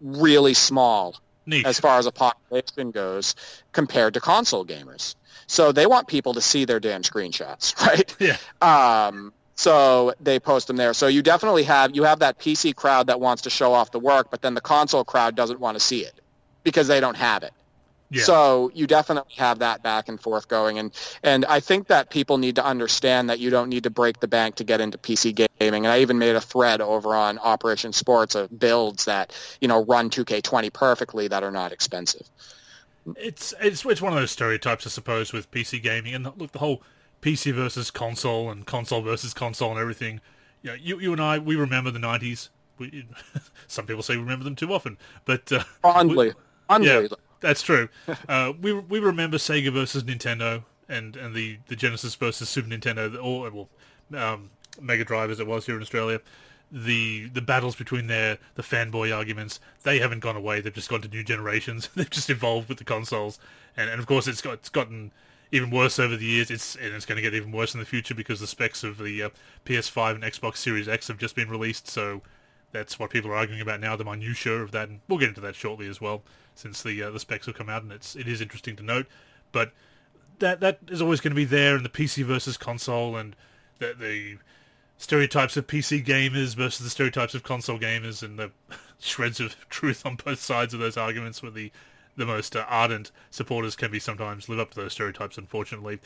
really 0.00 0.52
small 0.52 1.16
Neat. 1.46 1.66
as 1.66 1.78
far 1.78 1.98
as 1.98 2.06
a 2.06 2.12
population 2.12 2.90
goes 2.90 3.34
compared 3.72 4.14
to 4.14 4.20
console 4.20 4.64
gamers. 4.64 5.14
So 5.46 5.72
they 5.72 5.86
want 5.86 6.08
people 6.08 6.32
to 6.34 6.40
see 6.40 6.64
their 6.64 6.80
damn 6.80 7.02
screenshots, 7.02 7.78
right? 7.86 8.14
Yeah. 8.18 8.36
Um, 8.60 9.32
so 9.56 10.14
they 10.20 10.40
post 10.40 10.66
them 10.66 10.76
there. 10.76 10.94
So 10.94 11.06
you 11.06 11.22
definitely 11.22 11.64
have 11.64 11.94
you 11.94 12.04
have 12.04 12.18
that 12.20 12.38
PC 12.38 12.74
crowd 12.74 13.06
that 13.06 13.20
wants 13.20 13.42
to 13.42 13.50
show 13.50 13.72
off 13.72 13.90
the 13.92 14.00
work, 14.00 14.30
but 14.30 14.42
then 14.42 14.54
the 14.54 14.60
console 14.60 15.04
crowd 15.04 15.36
doesn't 15.36 15.60
want 15.60 15.76
to 15.76 15.80
see 15.80 16.00
it 16.00 16.20
because 16.64 16.88
they 16.88 17.00
don't 17.00 17.16
have 17.16 17.42
it. 17.42 17.52
Yeah. 18.10 18.22
So 18.22 18.70
you 18.74 18.86
definitely 18.86 19.34
have 19.36 19.58
that 19.58 19.82
back 19.82 20.08
and 20.08 20.20
forth 20.20 20.48
going, 20.48 20.78
and 20.78 20.92
and 21.22 21.44
I 21.46 21.60
think 21.60 21.88
that 21.88 22.10
people 22.10 22.38
need 22.38 22.54
to 22.56 22.64
understand 22.64 23.28
that 23.30 23.40
you 23.40 23.50
don't 23.50 23.68
need 23.68 23.82
to 23.84 23.90
break 23.90 24.20
the 24.20 24.28
bank 24.28 24.56
to 24.56 24.64
get 24.64 24.80
into 24.80 24.98
PC 24.98 25.34
gaming. 25.34 25.84
And 25.84 25.88
I 25.88 26.00
even 26.00 26.18
made 26.18 26.36
a 26.36 26.40
thread 26.40 26.80
over 26.80 27.14
on 27.14 27.38
Operation 27.38 27.92
Sports 27.92 28.34
of 28.34 28.56
builds 28.58 29.06
that 29.06 29.32
you 29.60 29.68
know 29.68 29.84
run 29.84 30.10
2K20 30.10 30.72
perfectly 30.72 31.28
that 31.28 31.42
are 31.42 31.50
not 31.50 31.72
expensive. 31.72 32.28
It's 33.16 33.54
it's 33.60 33.84
it's 33.84 34.02
one 34.02 34.12
of 34.12 34.18
those 34.18 34.30
stereotypes, 34.30 34.86
I 34.86 34.90
suppose, 34.90 35.32
with 35.32 35.50
PC 35.50 35.82
gaming, 35.82 36.14
and 36.14 36.24
look, 36.36 36.52
the 36.52 36.58
whole 36.58 36.82
PC 37.22 37.52
versus 37.52 37.90
console 37.90 38.50
and 38.50 38.66
console 38.66 39.00
versus 39.00 39.34
console 39.34 39.70
and 39.70 39.80
everything. 39.80 40.20
You, 40.62 40.70
know, 40.70 40.76
you, 40.76 41.00
you 41.00 41.12
and 41.12 41.20
I, 41.20 41.38
we 41.38 41.56
remember 41.56 41.90
the 41.90 41.98
'90s. 41.98 42.48
We, 42.78 43.06
some 43.66 43.86
people 43.86 44.02
say 44.02 44.16
we 44.16 44.22
remember 44.22 44.44
them 44.44 44.56
too 44.56 44.72
often, 44.72 44.98
but 45.24 45.50
uh, 45.50 45.64
Unbelievable. 46.68 47.18
Yeah, 47.18 47.26
that's 47.44 47.62
true. 47.62 47.88
Uh, 48.28 48.52
we 48.60 48.72
we 48.72 48.98
remember 48.98 49.36
Sega 49.36 49.72
versus 49.72 50.02
Nintendo 50.02 50.64
and, 50.88 51.16
and 51.16 51.34
the, 51.34 51.58
the 51.68 51.76
Genesis 51.76 52.14
versus 52.14 52.48
Super 52.48 52.68
Nintendo, 52.68 53.22
or 53.22 53.50
well, 53.50 53.68
um, 54.16 54.50
Mega 54.80 55.04
Drive 55.04 55.30
as 55.30 55.40
it 55.40 55.46
was 55.46 55.66
here 55.66 55.76
in 55.76 55.82
Australia. 55.82 56.20
The 56.72 57.28
the 57.28 57.42
battles 57.42 57.76
between 57.76 58.06
their 58.06 58.38
the 58.54 58.62
fanboy 58.62 59.14
arguments 59.14 59.60
they 59.82 59.98
haven't 59.98 60.20
gone 60.20 60.36
away. 60.36 60.60
They've 60.60 60.72
just 60.72 60.88
gone 60.88 61.02
to 61.02 61.08
new 61.08 61.22
generations. 61.22 61.88
They've 61.94 62.08
just 62.08 62.30
evolved 62.30 62.68
with 62.68 62.78
the 62.78 62.84
consoles, 62.84 63.38
and 63.76 63.90
and 63.90 64.00
of 64.00 64.06
course 64.06 64.26
it's 64.26 64.40
got 64.40 64.54
it's 64.54 64.70
gotten 64.70 65.12
even 65.52 65.70
worse 65.70 65.98
over 65.98 66.16
the 66.16 66.24
years. 66.24 66.50
It's 66.50 66.74
and 66.76 66.94
it's 66.94 67.06
going 67.06 67.16
to 67.16 67.22
get 67.22 67.34
even 67.34 67.52
worse 67.52 67.74
in 67.74 67.80
the 67.80 67.86
future 67.86 68.14
because 68.14 68.40
the 68.40 68.46
specs 68.46 68.82
of 68.82 68.98
the 68.98 69.24
uh, 69.24 69.30
PS5 69.66 70.14
and 70.16 70.24
Xbox 70.24 70.56
Series 70.56 70.88
X 70.88 71.08
have 71.08 71.18
just 71.18 71.36
been 71.36 71.50
released. 71.50 71.88
So 71.88 72.22
that's 72.74 72.98
what 72.98 73.10
people 73.10 73.30
are 73.30 73.36
arguing 73.36 73.60
about 73.60 73.80
now. 73.80 73.94
The 73.94 74.04
minutiae 74.04 74.60
of 74.60 74.72
that, 74.72 74.88
and 74.88 75.00
we'll 75.08 75.20
get 75.20 75.28
into 75.28 75.40
that 75.42 75.54
shortly 75.54 75.88
as 75.88 76.00
well 76.00 76.22
since 76.56 76.82
the 76.82 77.02
uh, 77.04 77.10
the 77.10 77.20
specs 77.20 77.46
have 77.46 77.54
come 77.54 77.70
out, 77.70 77.84
and 77.84 77.92
it's 77.92 78.16
it 78.16 78.28
is 78.28 78.40
interesting 78.40 78.74
to 78.76 78.82
note. 78.82 79.06
But 79.52 79.72
that 80.40 80.60
that 80.60 80.80
is 80.88 81.00
always 81.00 81.20
going 81.20 81.30
to 81.30 81.36
be 81.36 81.44
there 81.44 81.76
in 81.76 81.84
the 81.84 81.88
PC 81.88 82.24
versus 82.24 82.56
console, 82.56 83.16
and 83.16 83.36
the, 83.78 83.94
the 83.98 84.38
stereotypes 84.98 85.56
of 85.56 85.68
PC 85.68 86.04
gamers 86.04 86.56
versus 86.56 86.84
the 86.84 86.90
stereotypes 86.90 87.34
of 87.34 87.44
console 87.44 87.78
gamers, 87.78 88.24
and 88.24 88.38
the 88.38 88.50
shreds 88.98 89.38
of 89.38 89.56
truth 89.70 90.04
on 90.04 90.16
both 90.16 90.40
sides 90.40 90.74
of 90.74 90.80
those 90.80 90.96
arguments, 90.96 91.42
where 91.42 91.52
the 91.52 91.70
the 92.16 92.26
most 92.26 92.56
uh, 92.56 92.64
ardent 92.68 93.12
supporters 93.30 93.76
can 93.76 93.92
be 93.92 94.00
sometimes 94.00 94.48
live 94.48 94.58
up 94.58 94.72
to 94.72 94.80
those 94.80 94.92
stereotypes, 94.92 95.38
unfortunately. 95.38 96.00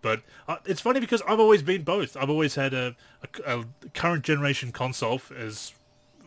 But 0.00 0.22
uh, 0.46 0.56
it's 0.66 0.80
funny 0.80 1.00
because 1.00 1.22
I've 1.28 1.40
always 1.40 1.62
been 1.62 1.82
both. 1.82 2.16
I've 2.16 2.30
always 2.30 2.54
had 2.54 2.74
a, 2.74 2.94
a, 3.44 3.58
a 3.60 3.64
current 3.94 4.24
generation 4.24 4.72
console 4.72 5.20
as 5.36 5.72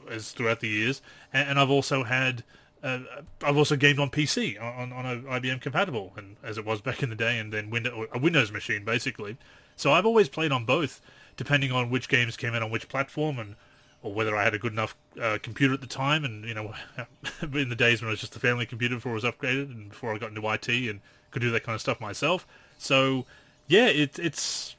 as 0.09 0.31
throughout 0.31 0.59
the 0.59 0.67
years, 0.67 1.01
and, 1.33 1.50
and 1.50 1.59
I've 1.59 1.69
also 1.69 2.03
had 2.03 2.43
uh, 2.85 3.00
I've 3.43 3.57
also 3.57 3.75
gamed 3.75 4.00
on 4.00 4.12
PC 4.12 4.62
on, 4.62 4.93
on 4.93 5.05
a 5.05 5.17
IBM 5.39 5.59
compatible, 5.59 6.13
and 6.15 6.38
as 6.43 6.57
it 6.59 6.65
was 6.65 6.81
back 6.81 7.01
in 7.01 7.09
the 7.09 7.15
day, 7.15 7.39
and 7.39 7.51
then 7.51 7.71
Windows, 7.71 8.07
a 8.13 8.19
Windows 8.19 8.51
machine 8.51 8.85
basically. 8.85 9.38
So 9.75 9.91
I've 9.91 10.05
always 10.05 10.29
played 10.29 10.51
on 10.51 10.65
both, 10.65 11.01
depending 11.35 11.71
on 11.71 11.89
which 11.89 12.07
games 12.07 12.38
came 12.38 12.53
in 12.53 12.62
on 12.62 12.69
which 12.69 12.88
platform, 12.88 13.39
and 13.39 13.55
or 14.03 14.13
whether 14.13 14.35
I 14.35 14.43
had 14.43 14.53
a 14.53 14.59
good 14.59 14.71
enough 14.71 14.95
uh, 15.19 15.39
computer 15.41 15.74
at 15.74 15.81
the 15.81 15.88
time. 15.88 16.24
And 16.24 16.45
you 16.45 16.53
know, 16.53 16.75
in 17.41 17.69
the 17.69 17.75
days 17.75 18.01
when 18.01 18.09
it 18.09 18.12
was 18.12 18.19
just 18.19 18.35
a 18.35 18.39
family 18.39 18.67
computer 18.67 18.95
before 18.95 19.13
it 19.13 19.15
was 19.15 19.24
upgraded, 19.24 19.71
and 19.71 19.89
before 19.89 20.13
I 20.13 20.19
got 20.19 20.29
into 20.29 20.47
IT 20.47 20.69
and 20.69 21.01
could 21.31 21.41
do 21.41 21.50
that 21.51 21.63
kind 21.63 21.74
of 21.74 21.81
stuff 21.81 22.00
myself. 22.00 22.45
So 22.77 23.25
yeah, 23.67 23.88
it, 23.88 24.19
it's 24.19 24.75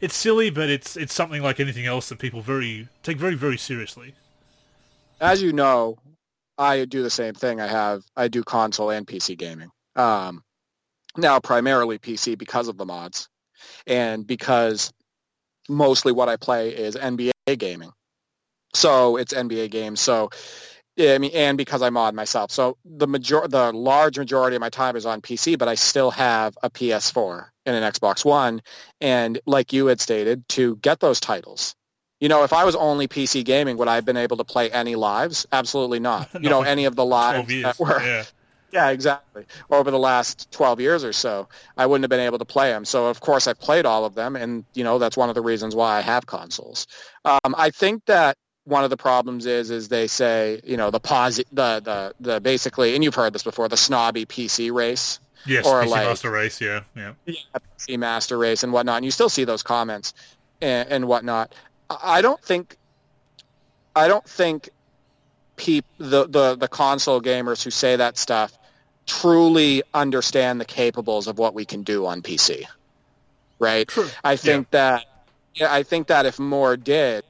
it's 0.00 0.16
silly, 0.16 0.48
but 0.48 0.70
it's 0.70 0.96
it's 0.96 1.12
something 1.12 1.42
like 1.42 1.60
anything 1.60 1.84
else 1.84 2.08
that 2.08 2.18
people 2.18 2.40
very 2.40 2.88
take 3.02 3.18
very 3.18 3.34
very 3.34 3.58
seriously. 3.58 4.14
As 5.20 5.42
you 5.42 5.52
know, 5.52 5.96
I 6.58 6.84
do 6.84 7.02
the 7.02 7.10
same 7.10 7.34
thing. 7.34 7.60
I 7.60 7.66
have 7.66 8.02
I 8.16 8.28
do 8.28 8.42
console 8.42 8.90
and 8.90 9.06
PC 9.06 9.36
gaming. 9.36 9.70
Um, 9.96 10.42
now 11.16 11.40
primarily 11.40 11.98
PC 11.98 12.36
because 12.38 12.68
of 12.68 12.76
the 12.76 12.84
mods, 12.84 13.28
and 13.86 14.26
because 14.26 14.92
mostly 15.68 16.12
what 16.12 16.28
I 16.28 16.36
play 16.36 16.70
is 16.70 16.96
NBA 16.96 17.32
gaming. 17.58 17.92
So 18.74 19.16
it's 19.16 19.32
NBA 19.32 19.70
games. 19.70 20.00
So 20.00 20.30
I 20.98 21.18
mean, 21.18 21.32
and 21.34 21.58
because 21.58 21.82
I 21.82 21.90
mod 21.90 22.14
myself, 22.14 22.52
so 22.52 22.76
the 22.84 23.08
major 23.08 23.46
the 23.48 23.72
large 23.72 24.18
majority 24.18 24.56
of 24.56 24.60
my 24.60 24.70
time 24.70 24.94
is 24.96 25.06
on 25.06 25.22
PC, 25.22 25.58
but 25.58 25.68
I 25.68 25.74
still 25.74 26.12
have 26.12 26.56
a 26.62 26.70
PS4 26.70 27.46
and 27.66 27.76
an 27.76 27.92
Xbox 27.92 28.24
One, 28.24 28.62
and 29.00 29.40
like 29.46 29.72
you 29.72 29.86
had 29.86 30.00
stated, 30.00 30.48
to 30.50 30.76
get 30.76 31.00
those 31.00 31.18
titles 31.18 31.74
you 32.20 32.28
know, 32.28 32.44
if 32.44 32.52
I 32.52 32.64
was 32.64 32.74
only 32.76 33.08
PC 33.08 33.44
gaming, 33.44 33.76
would 33.76 33.88
I 33.88 33.96
have 33.96 34.04
been 34.04 34.16
able 34.16 34.36
to 34.38 34.44
play 34.44 34.70
any 34.70 34.94
lives? 34.96 35.46
Absolutely 35.52 36.00
not. 36.00 36.28
You 36.40 36.50
know, 36.50 36.62
any 36.62 36.84
of 36.84 36.94
the 36.94 37.04
lives 37.04 37.48
that 37.62 37.78
were. 37.78 38.02
Yeah. 38.02 38.24
yeah, 38.72 38.90
exactly. 38.90 39.46
Over 39.70 39.90
the 39.90 39.98
last 39.98 40.50
12 40.52 40.80
years 40.80 41.04
or 41.04 41.12
so, 41.12 41.48
I 41.76 41.86
wouldn't 41.86 42.02
have 42.02 42.10
been 42.10 42.20
able 42.20 42.38
to 42.38 42.44
play 42.44 42.70
them. 42.70 42.84
So, 42.84 43.06
of 43.06 43.20
course, 43.20 43.46
I've 43.46 43.58
played 43.58 43.86
all 43.86 44.04
of 44.04 44.14
them, 44.14 44.36
and, 44.36 44.64
you 44.74 44.84
know, 44.84 44.98
that's 44.98 45.16
one 45.16 45.28
of 45.28 45.34
the 45.34 45.40
reasons 45.40 45.74
why 45.74 45.96
I 45.96 46.00
have 46.02 46.26
consoles. 46.26 46.86
Um, 47.24 47.54
I 47.56 47.70
think 47.70 48.04
that 48.06 48.36
one 48.64 48.84
of 48.84 48.90
the 48.90 48.96
problems 48.96 49.46
is 49.46 49.70
is 49.70 49.88
they 49.88 50.06
say 50.06 50.60
you 50.64 50.76
know 50.76 50.90
the 50.90 51.00
pause 51.00 51.36
the 51.52 51.80
the 51.80 52.14
the 52.20 52.40
basically 52.40 52.94
and 52.94 53.04
you've 53.04 53.14
heard 53.14 53.32
this 53.32 53.42
before 53.42 53.68
the 53.68 53.76
snobby 53.76 54.24
PC 54.24 54.72
race 54.72 55.20
yes 55.46 55.66
or 55.66 55.82
PC 55.82 55.88
like, 55.88 56.06
master 56.06 56.30
race 56.30 56.60
yeah 56.60 56.80
yeah 56.96 57.12
yeah 57.26 57.34
PC 57.78 57.98
master 57.98 58.38
race 58.38 58.62
and 58.62 58.72
whatnot 58.72 58.96
and 58.96 59.04
you 59.04 59.10
still 59.10 59.28
see 59.28 59.44
those 59.44 59.62
comments 59.62 60.14
and, 60.62 60.88
and 60.88 61.06
whatnot 61.06 61.54
I 61.90 62.22
don't 62.22 62.40
think 62.42 62.76
I 63.96 64.08
don't 64.08 64.28
think 64.28 64.70
peop, 65.56 65.84
the, 65.98 66.26
the, 66.26 66.56
the 66.56 66.68
console 66.68 67.20
gamers 67.20 67.62
who 67.62 67.70
say 67.70 67.96
that 67.96 68.18
stuff 68.18 68.56
truly 69.06 69.82
understand 69.92 70.60
the 70.60 70.64
capables 70.64 71.26
of 71.26 71.38
what 71.38 71.54
we 71.54 71.64
can 71.64 71.82
do 71.82 72.06
on 72.06 72.22
PC. 72.22 72.64
Right? 73.58 73.86
True. 73.86 74.08
I 74.22 74.36
think 74.36 74.68
yeah. 74.72 74.78
that 74.78 75.04
yeah, 75.54 75.72
I 75.72 75.84
think 75.84 76.08
that 76.08 76.26
if 76.26 76.40
more 76.40 76.76
did 76.76 77.24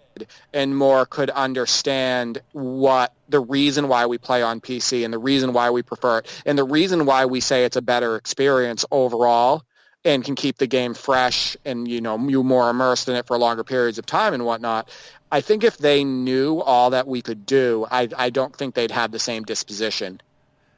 and 0.52 0.76
more 0.76 1.04
could 1.04 1.28
understand 1.30 2.40
what 2.52 3.12
the 3.28 3.40
reason 3.40 3.88
why 3.88 4.06
we 4.06 4.16
play 4.16 4.42
on 4.42 4.60
PC 4.60 5.04
and 5.04 5.12
the 5.12 5.18
reason 5.18 5.52
why 5.52 5.70
we 5.70 5.82
prefer 5.82 6.18
it 6.18 6.42
and 6.46 6.56
the 6.56 6.64
reason 6.64 7.04
why 7.04 7.26
we 7.26 7.40
say 7.40 7.64
it's 7.64 7.76
a 7.76 7.82
better 7.82 8.16
experience 8.16 8.86
overall 8.90 9.62
and 10.04 10.24
can 10.24 10.34
keep 10.34 10.58
the 10.58 10.66
game 10.66 10.94
fresh 10.94 11.56
and 11.64 11.88
you 11.88 12.00
know 12.00 12.18
you 12.28 12.42
more 12.42 12.70
immersed 12.70 13.08
in 13.08 13.16
it 13.16 13.26
for 13.26 13.38
longer 13.38 13.64
periods 13.64 13.98
of 13.98 14.06
time 14.06 14.34
and 14.34 14.44
whatnot. 14.44 14.88
I 15.32 15.40
think 15.40 15.64
if 15.64 15.78
they 15.78 16.04
knew 16.04 16.60
all 16.60 16.90
that 16.90 17.06
we 17.06 17.22
could 17.22 17.46
do, 17.46 17.86
I 17.90 18.08
I 18.16 18.30
don't 18.30 18.54
think 18.54 18.74
they'd 18.74 18.90
have 18.90 19.10
the 19.12 19.18
same 19.18 19.42
disposition 19.44 20.20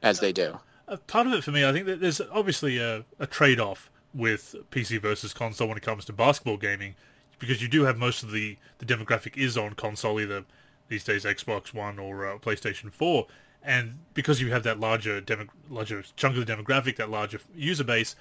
as 0.01 0.19
they 0.19 0.31
do. 0.31 0.59
Uh, 0.87 0.97
part 1.07 1.27
of 1.27 1.33
it 1.33 1.43
for 1.43 1.51
me, 1.51 1.65
I 1.65 1.73
think 1.73 1.85
that 1.85 1.99
there's 1.99 2.21
obviously 2.31 2.77
a, 2.77 3.03
a 3.19 3.27
trade 3.27 3.59
off 3.59 3.89
with 4.13 4.55
PC 4.71 5.01
versus 5.01 5.33
console 5.33 5.67
when 5.67 5.77
it 5.77 5.83
comes 5.83 6.05
to 6.05 6.13
basketball 6.13 6.57
gaming, 6.57 6.95
because 7.39 7.61
you 7.61 7.67
do 7.67 7.83
have 7.83 7.97
most 7.97 8.23
of 8.23 8.31
the 8.31 8.57
the 8.79 8.85
demographic 8.85 9.37
is 9.37 9.57
on 9.57 9.73
console, 9.73 10.19
either 10.19 10.45
these 10.87 11.03
days 11.03 11.25
Xbox 11.25 11.73
One 11.73 11.99
or 11.99 12.25
uh, 12.25 12.37
PlayStation 12.37 12.91
Four, 12.91 13.27
and 13.61 13.99
because 14.13 14.39
you 14.39 14.51
have 14.51 14.63
that 14.63 14.79
larger 14.79 15.19
demo, 15.19 15.47
larger 15.69 16.03
chunk 16.15 16.37
of 16.37 16.45
the 16.45 16.51
demographic, 16.51 16.95
that 16.95 17.09
larger 17.09 17.39
user 17.53 17.83
base, 17.83 18.15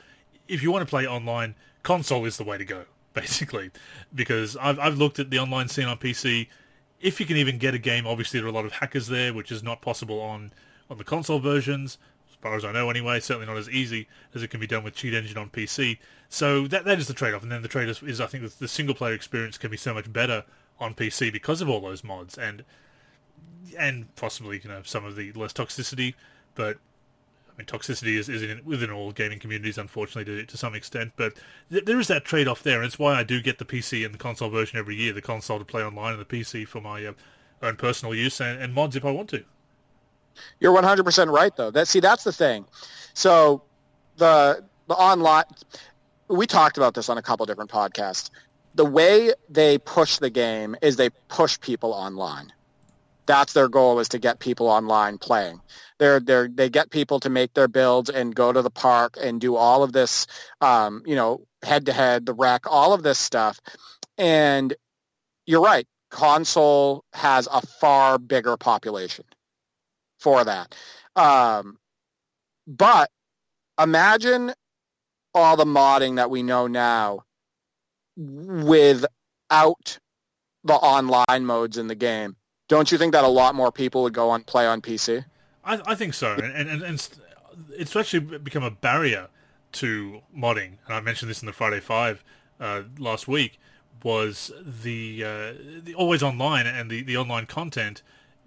if 0.49 0.63
you 0.63 0.71
want 0.71 0.87
to 0.87 0.91
play 0.91 1.07
online, 1.07 1.55
console 1.83 2.25
is 2.25 2.37
the 2.37 2.45
way 2.45 2.59
to 2.59 2.65
go, 2.65 2.85
basically. 3.15 3.71
Because 4.15 4.57
I've, 4.57 4.79
I've 4.79 4.99
looked 4.99 5.19
at 5.19 5.31
the 5.31 5.39
online 5.39 5.69
scene 5.69 5.87
on 5.87 5.99
PC. 5.99 6.49
If 7.01 7.21
you 7.21 7.27
can 7.27 7.37
even 7.37 7.59
get 7.59 7.75
a 7.75 7.79
game, 7.79 8.07
obviously 8.07 8.41
there 8.41 8.47
are 8.47 8.51
a 8.51 8.55
lot 8.55 8.65
of 8.65 8.73
hackers 8.73 9.09
there, 9.09 9.35
which 9.35 9.53
is 9.53 9.63
not 9.63 9.83
possible 9.83 10.21
on, 10.21 10.53
on 10.91 10.99
the 10.99 11.05
console 11.05 11.39
versions, 11.39 11.99
as 12.29 12.37
far 12.37 12.57
as 12.57 12.65
I 12.65 12.73
know 12.73 12.89
anyway. 12.89 13.21
Certainly 13.21 13.47
not 13.47 13.59
as 13.59 13.69
easy 13.69 14.09
as 14.35 14.43
it 14.43 14.49
can 14.49 14.61
be 14.61 14.67
done 14.67 14.83
with 14.83 14.95
Cheat 14.95 15.15
Engine 15.15 15.39
on 15.39 15.51
PC. 15.51 15.99
So 16.29 16.67
that 16.69 16.85
that 16.85 16.99
is 16.99 17.07
the 17.07 17.15
trade-off. 17.15 17.43
And 17.43 17.53
then 17.53 17.63
the 17.63 17.69
trade-off 17.69 18.03
is, 18.03 18.21
I 18.21 18.27
think, 18.27 18.45
the, 18.45 18.53
the 18.59 18.69
single-player 18.69 19.15
experience 19.15 19.59
can 19.59 19.71
be 19.71 19.77
so 19.77 19.95
much 19.95 20.13
better 20.13 20.45
on 20.81 20.95
PC 20.95 21.33
because 21.33 21.61
of 21.61 21.69
all 21.69 21.81
those 21.81 22.05
mods 22.05 22.37
and 22.37 22.63
and 23.79 24.15
possibly 24.17 24.61
you 24.63 24.69
know 24.69 24.83
some 24.85 25.05
of 25.05 25.17
the 25.17 25.33
less 25.33 25.53
toxicity. 25.53 26.15
But 26.55 26.79
I 27.57 27.63
mean, 27.63 27.67
toxicity 27.67 28.19
is, 28.19 28.29
is 28.29 28.43
in, 28.43 28.61
within 28.65 28.91
all 28.91 29.13
gaming 29.13 29.39
communities, 29.39 29.79
unfortunately, 29.79 30.43
to, 30.43 30.47
to 30.47 30.57
some 30.59 30.75
extent. 30.75 31.13
But 31.17 31.35
th- 31.71 31.87
there 31.87 31.99
is 31.99 32.09
that 32.09 32.25
trade 32.27 32.49
off 32.49 32.63
there, 32.63 32.77
and 32.77 32.87
it's 32.87 32.99
why 32.99 33.15
I 33.15 33.23
do 33.23 33.41
get 33.41 33.59
the 33.59 33.65
PC 33.65 34.05
and 34.05 34.13
the 34.13 34.19
console 34.19 34.51
version 34.51 34.79
every 34.79 34.95
year 34.95 35.15
the 35.15 35.23
console 35.23 35.59
to 35.59 35.65
play 35.65 35.83
online 35.83 36.13
and 36.13 36.21
the 36.21 36.27
PC 36.27 36.69
for 36.69 36.83
my 36.83 37.07
uh, 37.07 37.13
own 37.63 37.77
personal 37.77 38.15
use 38.15 38.41
and, 38.41 38.61
and 38.61 38.75
mods 38.75 38.95
if 38.95 39.07
I 39.07 39.11
want 39.11 39.31
to. 39.31 39.43
You're 40.61 40.77
100% 40.77 41.33
right, 41.33 41.57
though. 41.57 41.71
That 41.71 41.89
See, 41.89 42.01
that's 42.01 42.25
the 42.25 42.33
thing. 42.33 42.67
So 43.15 43.63
the, 44.19 44.63
the 44.87 44.95
online, 44.95 45.45
we 46.29 46.47
talked 46.47 46.77
about 46.77 46.93
this 46.93 47.09
on 47.09 47.17
a 47.17 47.23
couple 47.23 47.47
different 47.47 47.71
podcasts. 47.71 48.29
The 48.75 48.85
way 48.85 49.33
they 49.49 49.79
push 49.79 50.19
the 50.19 50.29
game 50.29 50.77
is 50.83 50.97
they 50.97 51.09
push 51.29 51.59
people 51.59 51.95
online 51.95 52.53
that's 53.27 53.53
their 53.53 53.69
goal 53.69 53.99
is 53.99 54.09
to 54.11 54.19
get 54.19 54.39
people 54.39 54.69
online 54.69 55.19
playing. 55.19 55.61
They're, 55.99 56.21
they're, 56.21 56.49
they 56.49 56.69
get 56.71 56.91
people 56.91 57.21
to 57.21 57.31
make 57.31 57.55
their 57.55 57.69
builds 57.69 58.11
and 58.11 58.35
go 58.35 58.53
to 58.53 58.63
the 58.63 58.71
park 58.71 59.17
and 59.21 59.41
do 59.41 59.57
all 59.57 59.83
of 59.83 59.93
this, 59.93 60.27
um, 60.61 61.03
you 61.07 61.17
know, 61.17 61.47
head 61.63 61.87
to 61.87 61.93
head, 61.93 62.27
the 62.27 62.35
rec, 62.35 62.63
all 62.71 62.93
of 62.93 63.03
this 63.03 63.19
stuff. 63.19 63.61
And 64.19 64.75
you're 65.47 65.63
right. 65.63 65.87
Console 66.11 67.05
has 67.13 67.49
a 67.53 67.61
far 67.61 68.19
bigger 68.19 68.57
population 68.57 69.25
for 70.21 70.45
that. 70.45 70.75
Um, 71.17 71.79
but 72.67 73.11
imagine 73.81 74.53
all 75.35 75.57
the 75.57 75.65
modding 75.65 76.17
that 76.17 76.31
we 76.31 76.43
know 76.43 76.67
now 76.67 77.25
without 78.17 79.09
the 80.65 80.75
online 80.75 81.45
modes 81.45 81.79
in 81.79 81.87
the 81.87 81.95
game. 81.95 82.37
Don't 82.69 82.91
you 82.91 82.99
think 82.99 83.13
that 83.13 83.25
a 83.25 83.29
lot 83.29 83.55
more 83.55 83.71
people 83.71 84.03
would 84.03 84.13
go 84.13 84.31
on 84.31 84.43
play 84.43 84.67
on 84.67 84.81
PC? 84.81 85.25
I, 85.65 85.81
I 85.87 85.95
think 85.95 86.15
so, 86.15 86.33
and, 86.35 86.69
and, 86.69 86.83
and 86.83 87.09
it's 87.71 87.97
actually 87.97 88.39
become 88.39 88.63
a 88.63 88.71
barrier 88.71 89.29
to 89.73 90.21
modding. 90.37 90.79
And 90.87 90.95
I 90.95 91.01
mentioned 91.01 91.31
this 91.31 91.43
in 91.43 91.47
the 91.47 91.53
Friday 91.53 91.81
Five 91.81 92.25
uh, 92.61 92.83
last 92.99 93.29
week. 93.29 93.59
Was 94.03 94.53
the 94.65 95.25
uh, 95.25 95.53
the 95.83 95.95
always 95.95 96.23
online 96.23 96.67
and 96.67 96.91
the, 96.91 97.03
the 97.03 97.17
online 97.17 97.47
content? 97.47 98.03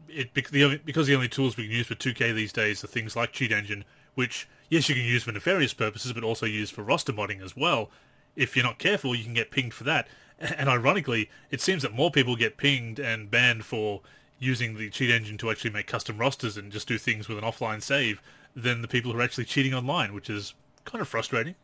It 0.08 0.34
because 0.34 1.08
the 1.08 1.16
only 1.16 1.28
tools 1.28 1.58
we 1.58 1.64
can 1.66 1.74
use 1.74 1.88
for 1.88 1.96
2K 1.96 2.34
these 2.34 2.54
days 2.54 2.84
are 2.84 2.88
things 2.88 3.16
like 3.16 3.32
Cheat 3.32 3.52
Engine, 3.52 3.84
which 4.16 4.48
yes 4.70 4.90
you 4.90 4.96
can 4.96 5.04
use 5.04 5.24
for 5.24 5.32
nefarious 5.32 5.74
purposes, 5.74 6.14
but 6.14 6.24
also 6.24 6.46
use 6.46 6.70
for 6.70 6.84
roster 6.84 7.14
modding 7.14 7.44
as 7.44 7.56
well. 7.56 7.90
If 8.36 8.56
you're 8.56 8.66
not 8.66 8.80
careful, 8.80 9.16
you 9.16 9.24
can 9.24 9.34
get 9.34 9.52
pinged 9.52 9.74
for 9.74 9.84
that. 9.86 10.08
And 10.58 10.70
ironically, 10.70 11.30
it 11.52 11.60
seems 11.60 11.82
that 11.84 11.94
more 11.94 12.12
people 12.12 12.38
get 12.38 12.56
pinged 12.56 12.98
and 12.98 13.30
banned 13.30 13.66
for 13.66 14.02
using 14.40 14.78
the 14.78 14.90
cheat 14.90 15.10
engine 15.10 15.38
to 15.38 15.52
actually 15.52 15.72
make 15.72 15.86
custom 15.86 16.18
rosters 16.18 16.56
and 16.56 16.72
just 16.72 16.88
do 16.88 16.98
things 16.98 17.28
with 17.28 17.38
an 17.38 17.44
offline 17.44 17.82
save 17.84 18.22
than 18.56 18.82
the 18.82 18.88
people 18.88 19.12
who 19.12 19.20
are 19.20 19.22
actually 19.22 19.46
cheating 19.46 19.74
online, 19.74 20.14
which 20.14 20.30
is 20.30 20.54
kind 20.86 21.02
of 21.02 21.08
frustrating. 21.08 21.56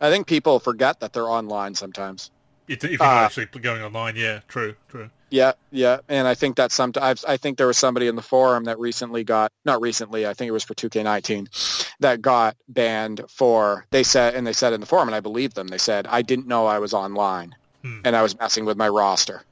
I 0.00 0.10
think 0.10 0.26
people 0.26 0.60
forget 0.60 1.00
that 1.00 1.12
they're 1.12 1.28
online 1.28 1.74
sometimes. 1.74 2.30
If 2.68 2.82
you're 2.82 3.02
uh, 3.02 3.24
actually 3.24 3.46
going 3.46 3.82
online, 3.82 4.16
yeah, 4.16 4.40
true, 4.48 4.74
true. 4.88 5.10
Yeah, 5.34 5.54
yeah, 5.72 5.98
and 6.08 6.28
I 6.28 6.34
think 6.34 6.54
that 6.58 6.70
sometimes 6.70 7.24
I 7.24 7.38
think 7.38 7.58
there 7.58 7.66
was 7.66 7.76
somebody 7.76 8.06
in 8.06 8.14
the 8.14 8.22
forum 8.22 8.66
that 8.66 8.78
recently 8.78 9.24
got 9.24 9.50
not 9.64 9.80
recently, 9.80 10.28
I 10.28 10.32
think 10.32 10.48
it 10.48 10.52
was 10.52 10.62
for 10.62 10.74
2K19 10.74 11.96
that 11.98 12.22
got 12.22 12.56
banned 12.68 13.20
for 13.28 13.84
they 13.90 14.04
said 14.04 14.36
and 14.36 14.46
they 14.46 14.52
said 14.52 14.72
in 14.72 14.78
the 14.78 14.86
forum 14.86 15.08
and 15.08 15.14
I 15.16 15.18
believe 15.18 15.52
them. 15.54 15.66
They 15.66 15.78
said 15.78 16.06
I 16.06 16.22
didn't 16.22 16.46
know 16.46 16.66
I 16.66 16.78
was 16.78 16.94
online 16.94 17.56
hmm. 17.82 17.98
and 18.04 18.14
I 18.14 18.22
was 18.22 18.38
messing 18.38 18.64
with 18.64 18.76
my 18.76 18.88
roster, 18.88 19.42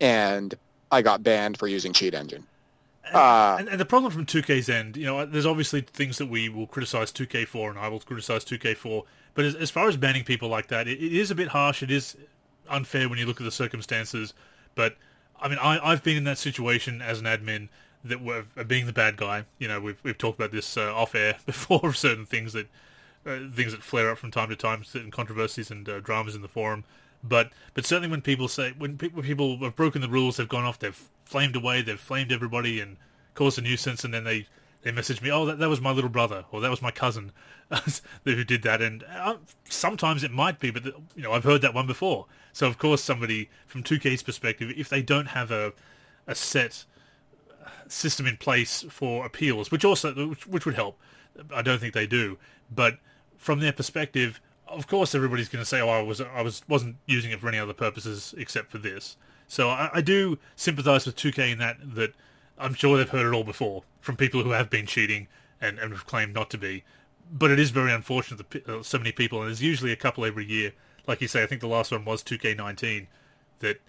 and 0.00 0.52
I 0.90 1.02
got 1.02 1.22
banned 1.22 1.58
for 1.58 1.68
using 1.68 1.92
cheat 1.92 2.12
engine. 2.12 2.44
And, 3.06 3.14
uh, 3.14 3.56
and, 3.60 3.68
and, 3.68 3.80
the 3.80 3.84
problem 3.84 4.10
from 4.10 4.26
2K's 4.26 4.68
end, 4.68 4.96
you 4.96 5.06
know, 5.06 5.24
there's 5.26 5.46
obviously 5.46 5.82
things 5.82 6.18
that 6.18 6.26
we 6.26 6.48
will 6.48 6.66
criticize 6.66 7.12
2K 7.12 7.46
for, 7.46 7.70
and 7.70 7.78
I 7.78 7.86
will 7.86 8.00
criticize 8.00 8.44
2K 8.44 8.76
for. 8.76 9.04
But 9.34 9.44
as, 9.44 9.54
as 9.54 9.70
far 9.70 9.86
as 9.86 9.96
banning 9.96 10.24
people 10.24 10.48
like 10.48 10.66
that, 10.68 10.88
it, 10.88 11.00
it 11.00 11.12
is 11.12 11.30
a 11.30 11.36
bit 11.36 11.48
harsh. 11.48 11.84
It 11.84 11.92
is 11.92 12.16
unfair 12.68 13.08
when 13.08 13.20
you 13.20 13.26
look 13.26 13.40
at 13.40 13.44
the 13.44 13.52
circumstances. 13.52 14.34
But 14.74 14.96
I 15.40 15.48
mean, 15.48 15.58
I, 15.58 15.78
I've 15.82 16.02
been 16.02 16.16
in 16.16 16.24
that 16.24 16.38
situation 16.38 17.02
as 17.02 17.20
an 17.20 17.26
admin 17.26 17.68
that 18.04 18.22
were 18.22 18.44
being 18.66 18.86
the 18.86 18.92
bad 18.92 19.16
guy. 19.16 19.44
You 19.58 19.68
know, 19.68 19.80
we've 19.80 20.00
we've 20.02 20.18
talked 20.18 20.38
about 20.38 20.52
this 20.52 20.76
uh, 20.76 20.94
off 20.94 21.14
air 21.14 21.36
before. 21.46 21.92
Certain 21.92 22.26
things 22.26 22.52
that 22.52 22.68
uh, 23.26 23.38
things 23.52 23.72
that 23.72 23.82
flare 23.82 24.10
up 24.10 24.18
from 24.18 24.30
time 24.30 24.48
to 24.50 24.56
time, 24.56 24.84
certain 24.84 25.10
controversies 25.10 25.70
and 25.70 25.88
uh, 25.88 26.00
dramas 26.00 26.34
in 26.34 26.42
the 26.42 26.48
forum. 26.48 26.84
But 27.22 27.50
but 27.72 27.86
certainly 27.86 28.08
when 28.08 28.20
people 28.20 28.48
say 28.48 28.74
when, 28.76 28.98
when 28.98 29.24
people 29.24 29.56
have 29.58 29.74
broken 29.74 30.02
the 30.02 30.08
rules, 30.08 30.36
they've 30.36 30.48
gone 30.48 30.64
off, 30.64 30.78
they've 30.78 31.08
flamed 31.24 31.56
away, 31.56 31.80
they've 31.80 31.98
flamed 31.98 32.30
everybody 32.30 32.80
and 32.80 32.98
caused 33.34 33.58
a 33.58 33.62
nuisance, 33.62 34.04
and 34.04 34.12
then 34.12 34.24
they 34.24 34.46
they 34.82 34.92
message 34.92 35.22
me, 35.22 35.30
oh 35.30 35.46
that 35.46 35.58
that 35.58 35.70
was 35.70 35.80
my 35.80 35.90
little 35.90 36.10
brother 36.10 36.44
or 36.52 36.60
that 36.60 36.70
was 36.70 36.82
my 36.82 36.90
cousin 36.90 37.32
who 38.24 38.44
did 38.44 38.62
that, 38.62 38.82
and 38.82 39.04
uh, 39.04 39.36
sometimes 39.68 40.22
it 40.22 40.30
might 40.30 40.60
be, 40.60 40.70
but 40.70 40.84
the, 40.84 40.94
you 41.16 41.22
know 41.22 41.32
I've 41.32 41.44
heard 41.44 41.62
that 41.62 41.72
one 41.72 41.86
before. 41.86 42.26
So 42.54 42.68
of 42.68 42.78
course 42.78 43.02
somebody 43.02 43.50
from 43.66 43.82
2K's 43.82 44.22
perspective, 44.22 44.72
if 44.76 44.88
they 44.88 45.02
don't 45.02 45.26
have 45.26 45.50
a 45.50 45.74
a 46.26 46.34
set 46.34 46.86
system 47.86 48.26
in 48.26 48.38
place 48.38 48.86
for 48.88 49.26
appeals, 49.26 49.70
which 49.70 49.84
also 49.84 50.14
which, 50.28 50.46
which 50.46 50.64
would 50.64 50.76
help, 50.76 50.98
I 51.52 51.60
don't 51.60 51.80
think 51.80 51.92
they 51.92 52.06
do, 52.06 52.38
but 52.70 52.98
from 53.36 53.60
their 53.60 53.72
perspective, 53.72 54.40
of 54.68 54.86
course 54.86 55.14
everybody's 55.14 55.48
going 55.48 55.62
to 55.62 55.68
say, 55.68 55.80
"Oh, 55.80 55.88
I 55.88 56.00
was 56.00 56.20
I 56.20 56.42
was 56.42 56.62
wasn't 56.68 56.96
using 57.06 57.32
it 57.32 57.40
for 57.40 57.48
any 57.48 57.58
other 57.58 57.74
purposes 57.74 58.34
except 58.38 58.70
for 58.70 58.78
this." 58.78 59.16
So 59.48 59.68
I, 59.68 59.90
I 59.94 60.00
do 60.00 60.38
sympathise 60.56 61.04
with 61.04 61.16
2K 61.16 61.52
in 61.52 61.58
that 61.58 61.76
that 61.96 62.14
I'm 62.56 62.74
sure 62.74 62.96
they've 62.96 63.08
heard 63.08 63.26
it 63.26 63.36
all 63.36 63.44
before 63.44 63.82
from 64.00 64.16
people 64.16 64.44
who 64.44 64.50
have 64.50 64.70
been 64.70 64.86
cheating 64.86 65.26
and, 65.60 65.78
and 65.80 65.92
have 65.92 66.06
claimed 66.06 66.32
not 66.32 66.50
to 66.50 66.58
be. 66.58 66.84
But 67.32 67.50
it 67.50 67.58
is 67.58 67.70
very 67.70 67.92
unfortunate 67.92 68.48
that 68.48 68.68
uh, 68.68 68.82
so 68.84 68.98
many 68.98 69.10
people, 69.10 69.40
and 69.40 69.48
there's 69.48 69.62
usually 69.62 69.90
a 69.90 69.96
couple 69.96 70.24
every 70.24 70.44
year. 70.44 70.72
Like 71.06 71.20
you 71.20 71.28
say, 71.28 71.42
I 71.42 71.46
think 71.46 71.60
the 71.60 71.68
last 71.68 71.92
one 71.92 72.04
was 72.04 72.22
2K19, 72.22 73.06
that 73.60 73.80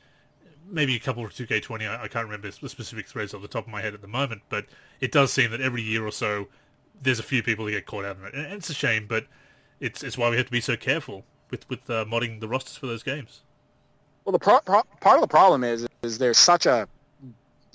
maybe 0.70 0.96
a 0.96 1.00
couple 1.00 1.26
of 1.26 1.32
2K20. 1.32 1.90
I, 1.90 2.04
I 2.04 2.08
can't 2.08 2.26
remember 2.26 2.50
the 2.50 2.70
specific 2.70 3.08
threads 3.08 3.34
off 3.34 3.42
the 3.42 3.48
top 3.48 3.66
of 3.66 3.72
my 3.72 3.82
head 3.82 3.94
at 3.94 4.02
the 4.02 4.08
moment, 4.08 4.42
but 4.50 4.66
it 5.00 5.12
does 5.12 5.32
seem 5.32 5.52
that 5.52 5.62
every 5.62 5.82
year 5.82 6.06
or 6.06 6.12
so, 6.12 6.48
there's 7.02 7.20
a 7.20 7.24
few 7.24 7.44
people 7.44 7.66
who 7.66 7.72
get 7.72 7.86
caught 7.86 8.06
out 8.06 8.18
on 8.18 8.28
it, 8.28 8.34
and 8.34 8.54
it's 8.54 8.70
a 8.70 8.74
shame. 8.74 9.06
But 9.08 9.28
it's 9.80 10.04
it's 10.04 10.18
why 10.18 10.30
we 10.30 10.38
have 10.38 10.46
to 10.46 10.52
be 10.52 10.62
so 10.62 10.78
careful 10.78 11.26
with 11.52 11.70
with 11.70 11.90
uh, 11.90 12.06
modding 12.06 12.40
the 12.40 12.48
rosters 12.48 12.78
for 12.78 12.88
those 12.88 13.04
games. 13.04 13.42
Well, 14.24 14.32
the 14.32 14.40
pro- 14.40 14.62
pro- 14.62 14.84
part 15.02 15.16
of 15.16 15.22
the 15.22 15.28
problem 15.28 15.64
is 15.64 15.88
is 16.04 16.18
there's 16.18 16.38
such 16.38 16.66
a 16.66 16.88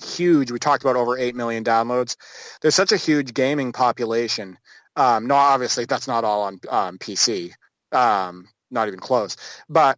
huge. 0.03 0.51
We 0.51 0.59
talked 0.59 0.83
about 0.83 0.95
over 0.95 1.17
eight 1.17 1.35
million 1.35 1.63
downloads. 1.63 2.15
There's 2.61 2.75
such 2.75 2.91
a 2.91 2.97
huge 2.97 3.33
gaming 3.33 3.71
population. 3.71 4.57
Um, 4.95 5.27
no, 5.27 5.35
obviously 5.35 5.85
that's 5.85 6.07
not 6.07 6.23
all 6.23 6.43
on 6.43 6.59
um, 6.69 6.97
PC. 6.97 7.51
Um, 7.91 8.47
not 8.71 8.87
even 8.87 8.99
close. 8.99 9.37
But 9.69 9.97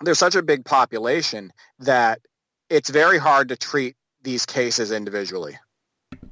there's 0.00 0.18
such 0.18 0.34
a 0.34 0.42
big 0.42 0.64
population 0.64 1.52
that 1.80 2.20
it's 2.68 2.90
very 2.90 3.18
hard 3.18 3.48
to 3.50 3.56
treat 3.56 3.96
these 4.22 4.46
cases 4.46 4.90
individually. 4.90 5.58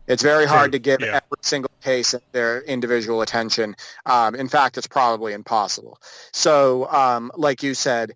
It's 0.07 0.23
very 0.23 0.47
hard 0.47 0.73
to 0.73 0.79
give 0.79 1.01
yeah. 1.01 1.09
every 1.09 1.43
single 1.43 1.71
case 1.83 2.15
their 2.33 2.63
individual 2.63 3.23
attention. 3.23 3.77
Um, 4.05 4.35
in 4.35 4.49
fact, 4.49 4.77
it's 4.77 4.87
probably 4.87 5.33
impossible. 5.33 5.99
So, 6.33 6.91
um, 6.91 7.31
like 7.37 7.63
you 7.63 7.75
said, 7.75 8.13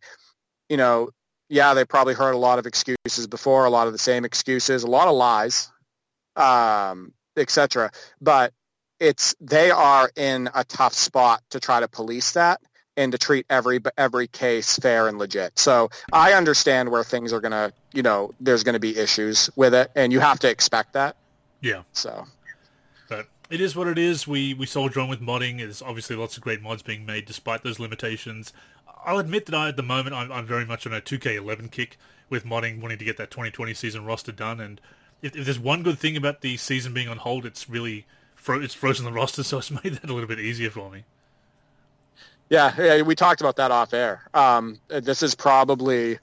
you 0.69 0.77
know, 0.77 1.11
yeah, 1.49 1.75
they 1.75 1.85
probably 1.85 2.15
heard 2.15 2.35
a 2.35 2.39
lot 2.39 2.59
of 2.59 2.67
excuses 2.67 3.27
before, 3.29 3.65
a 3.65 3.71
lot 3.71 3.87
of 3.87 3.93
the 3.93 3.99
same 3.99 4.25
excuses, 4.25 4.83
a 4.83 4.91
lot 4.91 5.07
of 5.07 5.15
lies, 5.15 5.71
um, 6.35 7.13
etc. 7.37 7.93
But 8.21 8.53
it's 8.99 9.35
they 9.41 9.71
are 9.71 10.11
in 10.17 10.49
a 10.55 10.65
tough 10.65 10.95
spot 10.95 11.43
to 11.51 11.61
try 11.61 11.81
to 11.81 11.89
police 11.89 12.33
that 12.33 12.61
and 12.97 13.13
to 13.13 13.19
treat 13.19 13.47
every 13.51 13.81
every 13.97 14.27
case 14.27 14.79
fair 14.79 15.09
and 15.09 15.19
legit. 15.19 15.59
So 15.59 15.91
I 16.13 16.33
understand 16.33 16.91
where 16.91 17.05
things 17.05 17.33
are 17.33 17.41
gonna, 17.41 17.73
you 17.93 18.03
know, 18.03 18.33
there's 18.41 18.63
gonna 18.63 18.79
be 18.79 18.97
issues 18.97 19.51
with 19.57 19.75
it, 19.75 19.91
and 19.95 20.13
you 20.13 20.21
have 20.21 20.39
to 20.41 20.51
expect 20.51 20.93
that. 20.95 21.17
Yeah. 21.61 21.83
So. 21.93 22.27
But 23.09 23.29
it 23.51 23.61
is 23.61 23.77
what 23.77 23.89
it 23.89 23.99
is. 23.99 24.27
We 24.27 24.55
we 24.55 24.67
soldier 24.67 25.01
on 25.01 25.09
with 25.09 25.21
modding. 25.21 25.59
There's 25.59 25.83
obviously 25.83 26.17
lots 26.17 26.37
of 26.37 26.43
great 26.43 26.63
mods 26.63 26.83
being 26.83 27.07
made 27.07 27.27
despite 27.27 27.63
those 27.63 27.79
limitations. 27.79 28.53
I'll 29.05 29.19
admit 29.19 29.47
that 29.47 29.55
I, 29.55 29.69
at 29.69 29.77
the 29.77 29.85
moment, 29.85 30.17
I'm, 30.17 30.33
I'm 30.33 30.47
very 30.47 30.67
much 30.67 30.85
on 30.85 30.93
a 30.93 31.01
2K11 31.01 31.71
kick 31.71 31.97
with 32.29 32.45
modding, 32.45 32.83
wanting 32.83 32.99
to 32.99 33.05
get 33.05 33.17
that 33.19 33.31
2020 33.31 33.73
season 33.73 34.05
roster 34.05 34.33
done. 34.33 34.59
And 34.59 34.81
if, 35.23 35.37
if 35.37 35.45
there's 35.45 35.61
one 35.61 35.85
good 35.85 35.99
thing 35.99 36.17
about 36.17 36.41
the 36.41 36.57
season 36.57 36.93
being 36.93 37.09
on 37.09 37.19
hold, 37.19 37.47
it's 37.47 37.69
really 37.69 38.07
fro- 38.35 38.61
it's 38.61 38.75
frozen 38.75 39.05
the 39.05 39.13
roster, 39.13 39.43
so 39.43 39.59
it's 39.59 39.71
made 39.85 39.95
that 39.95 40.11
a 40.11 40.13
little 40.13 40.29
bit 40.29 40.41
easier 40.41 40.71
for 40.71 40.91
me. 40.91 41.05
Yeah, 42.49 42.73
yeah, 42.79 43.03
we 43.03 43.15
talked 43.15 43.41
about 43.41 43.57
that 43.57 43.71
off 43.71 43.93
air. 43.93 44.23
Um, 44.33 44.79
this 44.89 45.23
is 45.23 45.35
probably 45.35 46.19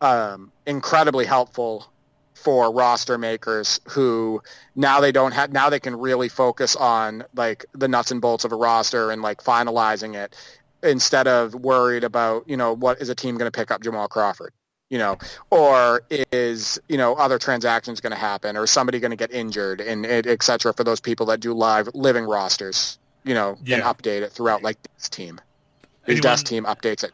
um, 0.00 0.50
incredibly 0.66 1.26
helpful 1.26 1.86
for 2.34 2.72
roster 2.72 3.18
makers 3.18 3.80
who 3.88 4.40
now 4.76 5.00
they 5.00 5.10
don't 5.10 5.32
have 5.32 5.52
now 5.52 5.68
they 5.68 5.80
can 5.80 5.96
really 5.96 6.28
focus 6.28 6.76
on 6.76 7.24
like 7.34 7.66
the 7.72 7.88
nuts 7.88 8.12
and 8.12 8.20
bolts 8.20 8.44
of 8.44 8.52
a 8.52 8.56
roster 8.56 9.10
and 9.10 9.22
like 9.22 9.42
finalizing 9.42 10.14
it 10.14 10.36
instead 10.84 11.26
of 11.26 11.52
worried 11.54 12.04
about 12.04 12.48
you 12.48 12.56
know 12.56 12.72
what 12.72 13.00
is 13.00 13.08
a 13.08 13.14
team 13.14 13.36
going 13.36 13.50
to 13.50 13.56
pick 13.56 13.72
up 13.72 13.82
Jamal 13.82 14.06
Crawford 14.06 14.52
you 14.88 14.98
know 14.98 15.18
or 15.50 16.02
is 16.10 16.78
you 16.88 16.96
know 16.96 17.14
other 17.14 17.38
transactions 17.38 18.00
going 18.00 18.12
to 18.12 18.18
happen 18.18 18.56
or 18.56 18.66
somebody 18.68 19.00
going 19.00 19.10
to 19.10 19.16
get 19.16 19.32
injured 19.32 19.80
and 19.80 20.06
et 20.06 20.42
cetera 20.42 20.72
for 20.72 20.84
those 20.84 21.00
people 21.00 21.26
that 21.26 21.40
do 21.40 21.52
live 21.52 21.88
living 21.92 22.24
rosters 22.24 22.98
you 23.24 23.34
know 23.34 23.58
yeah. 23.64 23.76
and 23.76 23.84
update 23.84 24.22
it 24.22 24.30
throughout 24.30 24.62
like 24.62 24.78
this 24.96 25.08
team 25.08 25.40
anyone, 26.16 26.32
this 26.32 26.42
team 26.42 26.64
updates 26.64 27.04
it 27.04 27.12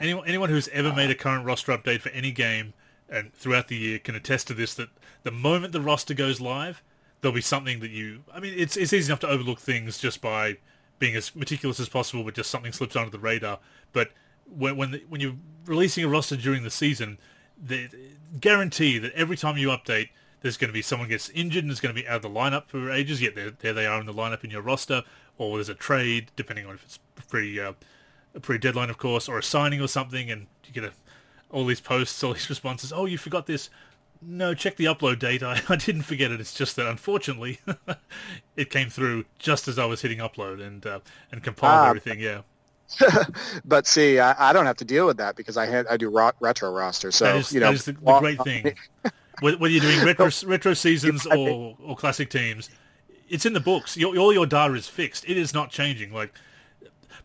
anyone, 0.00 0.26
anyone 0.26 0.50
who's 0.50 0.68
ever 0.68 0.92
made 0.92 1.10
a 1.10 1.14
current 1.14 1.44
roster 1.44 1.76
update 1.76 2.00
for 2.00 2.10
any 2.10 2.30
game 2.30 2.72
and 3.08 3.32
throughout 3.34 3.68
the 3.68 3.76
year 3.76 3.98
can 3.98 4.14
attest 4.14 4.46
to 4.48 4.54
this 4.54 4.74
that 4.74 4.88
the 5.22 5.30
moment 5.30 5.72
the 5.72 5.80
roster 5.80 6.14
goes 6.14 6.40
live, 6.40 6.82
there'll 7.20 7.34
be 7.34 7.40
something 7.40 7.80
that 7.80 7.90
you. 7.90 8.22
I 8.32 8.40
mean, 8.40 8.54
it's 8.56 8.76
it's 8.76 8.92
easy 8.92 9.10
enough 9.10 9.20
to 9.20 9.28
overlook 9.28 9.60
things 9.60 9.98
just 9.98 10.20
by 10.20 10.58
being 10.98 11.16
as 11.16 11.34
meticulous 11.34 11.80
as 11.80 11.88
possible, 11.88 12.24
but 12.24 12.34
just 12.34 12.50
something 12.50 12.72
slips 12.72 12.96
under 12.96 13.10
the 13.10 13.18
radar. 13.18 13.58
But 13.92 14.10
when 14.46 14.76
when 14.76 14.90
the, 14.92 15.04
when 15.08 15.20
you're 15.20 15.36
releasing 15.66 16.04
a 16.04 16.08
roster 16.08 16.36
during 16.36 16.62
the 16.62 16.70
season, 16.70 17.18
the 17.62 17.88
guarantee 18.40 18.98
that 18.98 19.12
every 19.12 19.36
time 19.36 19.56
you 19.56 19.68
update, 19.68 20.10
there's 20.42 20.56
going 20.56 20.68
to 20.68 20.74
be 20.74 20.82
someone 20.82 21.08
gets 21.08 21.28
injured 21.30 21.64
and 21.64 21.72
is 21.72 21.80
going 21.80 21.94
to 21.94 22.00
be 22.00 22.06
out 22.06 22.16
of 22.16 22.22
the 22.22 22.30
lineup 22.30 22.66
for 22.68 22.90
ages. 22.90 23.20
Yet 23.20 23.34
there, 23.34 23.50
there 23.50 23.72
they 23.72 23.86
are 23.86 24.00
in 24.00 24.06
the 24.06 24.14
lineup 24.14 24.44
in 24.44 24.50
your 24.50 24.62
roster, 24.62 25.02
or 25.38 25.56
there's 25.56 25.68
a 25.68 25.74
trade, 25.74 26.30
depending 26.36 26.66
on 26.66 26.74
if 26.74 26.84
it's 26.84 26.98
pre 27.28 27.58
uh, 27.58 27.72
pre 28.40 28.58
deadline, 28.58 28.90
of 28.90 28.98
course, 28.98 29.28
or 29.28 29.38
a 29.38 29.42
signing 29.42 29.80
or 29.80 29.88
something, 29.88 30.30
and 30.30 30.46
you 30.64 30.72
get 30.72 30.84
a 30.84 30.92
all 31.50 31.64
these 31.64 31.80
posts, 31.80 32.22
all 32.22 32.34
these 32.34 32.48
responses. 32.48 32.92
Oh, 32.92 33.06
you 33.06 33.18
forgot 33.18 33.46
this. 33.46 33.70
No, 34.20 34.52
check 34.52 34.76
the 34.76 34.86
upload 34.86 35.18
date. 35.18 35.42
I, 35.44 35.60
I 35.68 35.76
didn't 35.76 36.02
forget 36.02 36.30
it. 36.30 36.40
It's 36.40 36.54
just 36.54 36.76
that 36.76 36.86
unfortunately, 36.86 37.60
it 38.56 38.70
came 38.70 38.90
through 38.90 39.24
just 39.38 39.68
as 39.68 39.78
I 39.78 39.84
was 39.84 40.02
hitting 40.02 40.18
upload 40.18 40.64
and 40.64 40.84
uh, 40.86 41.00
and 41.32 41.42
compiled 41.42 41.86
ah, 41.86 41.88
everything. 41.88 42.20
Yeah. 42.20 42.42
but 43.66 43.86
see, 43.86 44.18
I, 44.18 44.48
I, 44.48 44.54
don't 44.54 44.64
have 44.64 44.78
to 44.78 44.84
deal 44.84 45.06
with 45.06 45.18
that 45.18 45.36
because 45.36 45.58
I 45.58 45.66
had 45.66 45.86
I 45.88 45.98
do 45.98 46.08
ro- 46.08 46.32
retro 46.40 46.70
roster. 46.70 47.12
So 47.12 47.36
is, 47.36 47.52
you 47.52 47.60
know, 47.60 47.66
that 47.66 47.74
is 47.74 47.84
the, 47.84 47.92
the 47.92 48.18
great 48.18 48.42
thing. 48.42 48.74
Whether 49.40 49.68
you're 49.68 49.82
doing 49.82 50.04
retro 50.06 50.30
retro 50.46 50.72
seasons 50.72 51.26
or 51.26 51.76
or 51.84 51.96
classic 51.96 52.30
teams, 52.30 52.70
it's 53.28 53.44
in 53.44 53.52
the 53.52 53.60
books. 53.60 53.96
Your, 53.96 54.16
all 54.16 54.32
your 54.32 54.46
data 54.46 54.72
is 54.72 54.88
fixed. 54.88 55.28
It 55.28 55.36
is 55.36 55.52
not 55.52 55.70
changing. 55.70 56.14
Like 56.14 56.32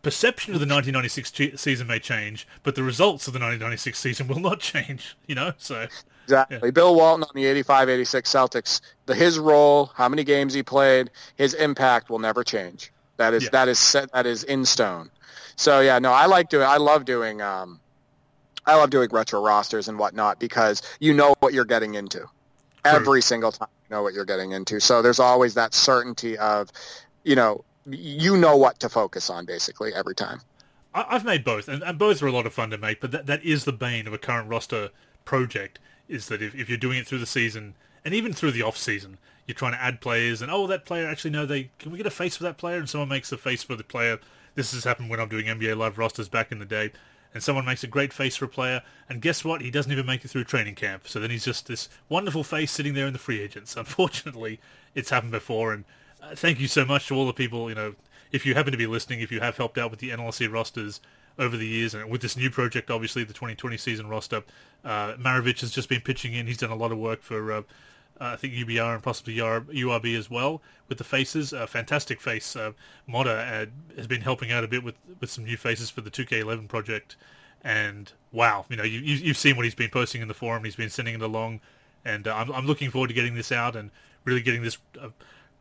perception 0.04 0.54
of 0.54 0.60
the 0.60 0.66
1996 0.66 1.60
season 1.60 1.86
may 1.86 1.98
change, 1.98 2.46
but 2.62 2.74
the 2.74 2.82
results 2.82 3.26
of 3.26 3.32
the 3.32 3.40
1996 3.40 3.98
season 3.98 4.28
will 4.28 4.38
not 4.38 4.60
change. 4.72 5.16
You 5.26 5.34
know, 5.34 5.52
so 5.58 5.86
exactly. 6.24 6.60
Yeah. 6.62 6.70
Bill 6.70 6.94
Walton 6.94 7.24
on 7.24 7.30
the 7.34 7.44
85-86 7.62 8.22
Celtics, 8.22 8.80
the, 9.06 9.14
his 9.14 9.38
role, 9.38 9.86
how 9.94 10.08
many 10.08 10.22
games 10.22 10.54
he 10.54 10.62
played, 10.62 11.10
his 11.36 11.54
impact 11.54 12.10
will 12.10 12.20
never 12.20 12.44
change. 12.44 12.92
That 13.16 13.34
is 13.34 13.44
yeah. 13.44 13.50
that 13.52 13.68
is 13.68 13.78
set, 13.78 14.12
that 14.12 14.26
is 14.26 14.44
in 14.44 14.64
stone. 14.64 15.10
So 15.56 15.80
yeah, 15.80 15.98
no, 15.98 16.12
I 16.12 16.26
like 16.26 16.48
doing. 16.48 16.66
I 16.66 16.76
love 16.76 17.04
doing. 17.04 17.40
Um, 17.40 17.80
I 18.66 18.76
love 18.76 18.90
doing 18.90 19.08
retro 19.12 19.42
rosters 19.42 19.88
and 19.88 19.98
whatnot 19.98 20.40
because 20.40 20.82
you 20.98 21.12
know 21.12 21.34
what 21.40 21.52
you're 21.52 21.64
getting 21.64 21.94
into 21.94 22.18
True. 22.18 22.28
every 22.84 23.22
single 23.22 23.52
time. 23.52 23.68
You 23.88 23.96
know 23.96 24.02
what 24.02 24.14
you're 24.14 24.24
getting 24.24 24.52
into. 24.52 24.80
So 24.80 25.02
there's 25.02 25.20
always 25.20 25.54
that 25.54 25.74
certainty 25.74 26.38
of, 26.38 26.70
you 27.22 27.36
know, 27.36 27.64
you 27.86 28.36
know 28.36 28.56
what 28.56 28.80
to 28.80 28.88
focus 28.88 29.30
on 29.30 29.46
basically 29.46 29.92
every 29.94 30.14
time. 30.14 30.40
I've 30.96 31.24
made 31.24 31.42
both, 31.42 31.66
and, 31.66 31.82
and 31.82 31.98
both 31.98 32.22
are 32.22 32.28
a 32.28 32.32
lot 32.32 32.46
of 32.46 32.54
fun 32.54 32.70
to 32.70 32.78
make. 32.78 33.00
But 33.00 33.10
that 33.10 33.26
that 33.26 33.44
is 33.44 33.64
the 33.64 33.72
bane 33.72 34.06
of 34.06 34.12
a 34.12 34.18
current 34.18 34.48
roster 34.48 34.90
project 35.24 35.80
is 36.08 36.28
that 36.28 36.42
if, 36.42 36.54
if 36.54 36.68
you're 36.68 36.78
doing 36.78 36.98
it 36.98 37.06
through 37.06 37.18
the 37.18 37.26
season 37.26 37.74
and 38.04 38.14
even 38.14 38.32
through 38.32 38.52
the 38.52 38.62
off 38.62 38.76
season, 38.76 39.18
you're 39.46 39.54
trying 39.54 39.72
to 39.72 39.82
add 39.82 40.00
players, 40.00 40.40
and 40.40 40.50
oh, 40.50 40.66
that 40.68 40.84
player 40.84 41.08
actually 41.08 41.32
no, 41.32 41.46
they 41.46 41.70
can 41.78 41.90
we 41.90 41.98
get 41.98 42.06
a 42.06 42.10
face 42.10 42.36
for 42.36 42.44
that 42.44 42.58
player, 42.58 42.78
and 42.78 42.88
someone 42.88 43.08
makes 43.08 43.32
a 43.32 43.36
face 43.36 43.62
for 43.62 43.74
the 43.74 43.84
player 43.84 44.20
this 44.54 44.72
has 44.72 44.84
happened 44.84 45.10
when 45.10 45.20
I'm 45.20 45.28
doing 45.28 45.46
NBA 45.46 45.76
Live 45.76 45.98
rosters 45.98 46.28
back 46.28 46.52
in 46.52 46.58
the 46.58 46.64
day. 46.64 46.92
And 47.32 47.42
someone 47.42 47.64
makes 47.64 47.82
a 47.82 47.88
great 47.88 48.12
face 48.12 48.36
for 48.36 48.44
a 48.44 48.48
player, 48.48 48.80
and 49.08 49.20
guess 49.20 49.44
what? 49.44 49.60
He 49.60 49.72
doesn't 49.72 49.90
even 49.90 50.06
make 50.06 50.24
it 50.24 50.28
through 50.28 50.44
training 50.44 50.76
camp. 50.76 51.08
So 51.08 51.18
then 51.18 51.30
he's 51.30 51.44
just 51.44 51.66
this 51.66 51.88
wonderful 52.08 52.44
face 52.44 52.70
sitting 52.70 52.94
there 52.94 53.08
in 53.08 53.12
the 53.12 53.18
free 53.18 53.40
agents. 53.40 53.76
Unfortunately, 53.76 54.60
it's 54.94 55.10
happened 55.10 55.32
before, 55.32 55.72
and 55.72 55.84
thank 56.34 56.60
you 56.60 56.68
so 56.68 56.84
much 56.84 57.08
to 57.08 57.14
all 57.14 57.26
the 57.26 57.32
people. 57.32 57.68
You 57.68 57.74
know, 57.74 57.94
if 58.32 58.44
you 58.46 58.54
happen 58.54 58.72
to 58.72 58.78
be 58.78 58.86
listening, 58.86 59.20
if 59.20 59.30
you 59.30 59.40
have 59.40 59.56
helped 59.56 59.78
out 59.78 59.90
with 59.90 60.00
the 60.00 60.10
NLSC 60.10 60.50
rosters 60.52 61.00
over 61.38 61.56
the 61.56 61.66
years, 61.66 61.94
and 61.94 62.10
with 62.10 62.22
this 62.22 62.36
new 62.36 62.50
project, 62.50 62.90
obviously 62.90 63.24
the 63.24 63.32
2020 63.32 63.76
season 63.76 64.08
roster, 64.08 64.42
uh, 64.84 65.14
Maravich 65.14 65.60
has 65.60 65.70
just 65.70 65.88
been 65.88 66.00
pitching 66.00 66.32
in. 66.34 66.46
He's 66.46 66.58
done 66.58 66.70
a 66.70 66.76
lot 66.76 66.92
of 66.92 66.98
work 66.98 67.22
for 67.22 67.52
uh, 67.52 67.62
uh, 68.20 68.26
I 68.26 68.36
think 68.36 68.54
UBR 68.54 68.94
and 68.94 69.02
possibly 69.02 69.34
URB 69.36 70.16
as 70.16 70.30
well 70.30 70.62
with 70.88 70.98
the 70.98 71.04
faces. 71.04 71.52
Uh, 71.52 71.66
fantastic 71.66 72.20
face. 72.20 72.54
Uh, 72.54 72.72
Modder 73.06 73.30
uh, 73.30 73.96
has 73.96 74.06
been 74.06 74.20
helping 74.20 74.52
out 74.52 74.62
a 74.62 74.68
bit 74.68 74.84
with, 74.84 74.94
with 75.20 75.30
some 75.30 75.44
new 75.44 75.56
faces 75.56 75.90
for 75.90 76.00
the 76.00 76.10
2K11 76.10 76.68
project. 76.68 77.16
And 77.62 78.12
wow, 78.30 78.66
you 78.68 78.76
know, 78.76 78.84
you, 78.84 79.00
you've 79.00 79.36
seen 79.36 79.56
what 79.56 79.64
he's 79.64 79.74
been 79.74 79.90
posting 79.90 80.22
in 80.22 80.28
the 80.28 80.34
forum. 80.34 80.64
He's 80.64 80.76
been 80.76 80.90
sending 80.90 81.14
it 81.14 81.22
along. 81.22 81.60
And 82.04 82.28
uh, 82.28 82.36
I'm, 82.36 82.52
I'm 82.52 82.66
looking 82.66 82.90
forward 82.90 83.08
to 83.08 83.14
getting 83.14 83.34
this 83.34 83.50
out 83.50 83.74
and 83.74 83.90
really 84.24 84.42
getting 84.42 84.62
this 84.62 84.78
uh, 85.00 85.08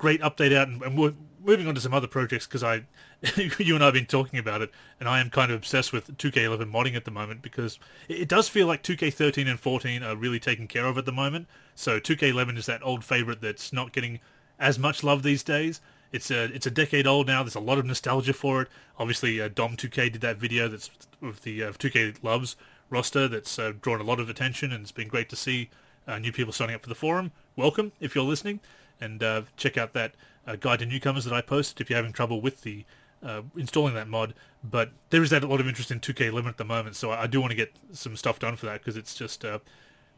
great 0.04 0.20
update 0.20 0.54
out. 0.54 0.68
And, 0.68 0.82
and 0.82 0.98
we're 0.98 1.14
moving 1.42 1.66
on 1.66 1.76
to 1.76 1.80
some 1.80 1.94
other 1.94 2.08
projects 2.08 2.46
because 2.46 2.62
I, 2.62 2.84
you 3.58 3.74
and 3.74 3.82
I 3.82 3.86
have 3.86 3.94
been 3.94 4.06
talking 4.06 4.38
about 4.38 4.62
it, 4.62 4.70
and 5.00 5.08
I 5.08 5.22
am 5.22 5.30
kind 5.30 5.50
of 5.50 5.56
obsessed 5.56 5.94
with 5.94 6.18
2K11 6.18 6.70
modding 6.70 6.98
at 6.98 7.06
the 7.06 7.12
moment 7.12 7.42
because 7.42 7.80
it, 8.10 8.24
it 8.24 8.28
does 8.28 8.50
feel 8.50 8.68
like 8.68 8.84
2K13 8.84 9.48
and 9.48 9.58
14 9.58 10.04
are 10.04 10.18
really 10.18 10.42
taken 10.42 10.68
care 10.68 10.88
of 10.88 10.98
at 10.98 11.06
the 11.06 11.14
moment. 11.14 11.48
So 11.74 12.02
2K11 12.02 12.58
is 12.58 12.66
that 12.66 12.84
old 12.84 13.06
favorite 13.06 13.40
that's 13.40 13.72
not 13.72 13.94
getting 13.94 14.20
as 14.60 14.78
much 14.78 15.06
love 15.06 15.24
these 15.24 15.42
days. 15.42 15.80
It's 16.12 16.30
a 16.30 16.44
it's 16.54 16.68
a 16.68 16.72
decade 16.72 17.08
old 17.08 17.26
now. 17.26 17.42
There's 17.42 17.56
a 17.56 17.62
lot 17.62 17.78
of 17.80 17.86
nostalgia 17.86 18.34
for 18.34 18.64
it. 18.64 18.68
Obviously, 19.00 19.40
uh, 19.40 19.48
Dom 19.48 19.78
2K 19.78 20.12
did 20.12 20.22
that 20.22 20.36
video 20.36 20.68
that's 20.68 20.92
of 21.22 21.42
the 21.44 21.64
uh, 21.64 21.72
2K 21.72 22.22
loves 22.22 22.58
roster 22.90 23.30
that's 23.30 23.58
uh, 23.58 23.72
drawn 23.82 24.02
a 24.02 24.04
lot 24.04 24.20
of 24.20 24.30
attention, 24.30 24.74
and 24.74 24.82
it's 24.82 24.92
been 24.92 25.08
great 25.08 25.30
to 25.30 25.38
see 25.38 25.70
uh, 26.08 26.20
new 26.20 26.34
people 26.34 26.52
signing 26.52 26.76
up 26.76 26.84
for 26.84 26.90
the 26.90 26.96
forum. 26.96 27.32
Welcome 27.56 27.94
if 28.02 28.14
you're 28.14 28.26
listening, 28.26 28.60
and 29.00 29.24
uh, 29.24 29.42
check 29.58 29.78
out 29.78 29.94
that 29.94 30.14
uh, 30.48 30.56
guide 30.56 30.80
to 30.80 30.86
newcomers 30.86 31.26
that 31.26 31.34
I 31.34 31.42
posted 31.42 31.82
if 31.82 31.90
you're 31.90 31.98
having 31.98 32.14
trouble 32.14 32.42
with 32.42 32.62
the 32.62 32.86
installing 33.58 33.94
that 33.94 34.08
mod. 34.08 34.34
But 34.64 34.92
there 35.10 35.24
is 35.24 35.30
that 35.30 35.44
a 35.44 35.48
lot 35.48 35.62
of 35.62 35.68
interest 35.68 35.92
in 35.92 36.00
2K11 36.00 36.48
at 36.48 36.58
the 36.58 36.66
moment, 36.66 36.96
so 36.96 37.12
I, 37.12 37.24
I 37.24 37.28
do 37.28 37.40
want 37.40 37.52
to 37.52 37.58
get 37.58 37.74
some 37.92 38.16
stuff 38.18 38.40
done 38.40 38.56
for 38.56 38.66
that 38.66 38.80
because 38.80 38.98
it's 38.98 39.16
just 39.16 39.46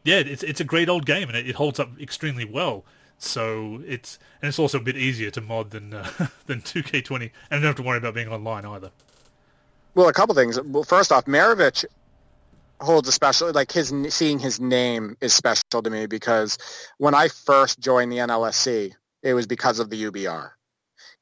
yeah, 0.06 0.18
it's 0.18 0.42
it's 0.44 0.60
a 0.60 0.64
great 0.64 0.88
old 0.88 1.04
game 1.04 1.28
and 1.28 1.36
it, 1.36 1.48
it 1.48 1.56
holds 1.56 1.80
up 1.80 1.90
extremely 2.00 2.44
well. 2.44 2.84
So 3.18 3.82
it's 3.86 4.18
and 4.40 4.48
it's 4.48 4.58
also 4.58 4.78
a 4.78 4.82
bit 4.82 4.96
easier 4.96 5.30
to 5.32 5.40
mod 5.40 5.70
than 5.70 5.92
uh, 5.92 6.08
than 6.46 6.62
2K20, 6.62 7.10
and 7.10 7.22
you 7.22 7.30
don't 7.50 7.62
have 7.62 7.76
to 7.76 7.82
worry 7.82 7.98
about 7.98 8.14
being 8.14 8.28
online 8.28 8.64
either. 8.64 8.90
Well, 9.94 10.08
a 10.08 10.12
couple 10.12 10.34
things. 10.34 10.60
Well, 10.62 10.84
first 10.84 11.10
off, 11.10 11.24
Maravich 11.24 11.84
holds 12.80 13.08
a 13.08 13.12
special 13.12 13.52
like 13.52 13.72
his 13.72 13.92
seeing 14.10 14.38
his 14.38 14.60
name 14.60 15.16
is 15.20 15.32
special 15.32 15.82
to 15.82 15.90
me 15.90 16.06
because 16.06 16.58
when 16.98 17.14
I 17.14 17.28
first 17.28 17.80
joined 17.80 18.12
the 18.12 18.18
NLSC, 18.18 18.92
it 19.22 19.34
was 19.34 19.46
because 19.46 19.78
of 19.78 19.90
the 19.90 20.04
UBR. 20.04 20.50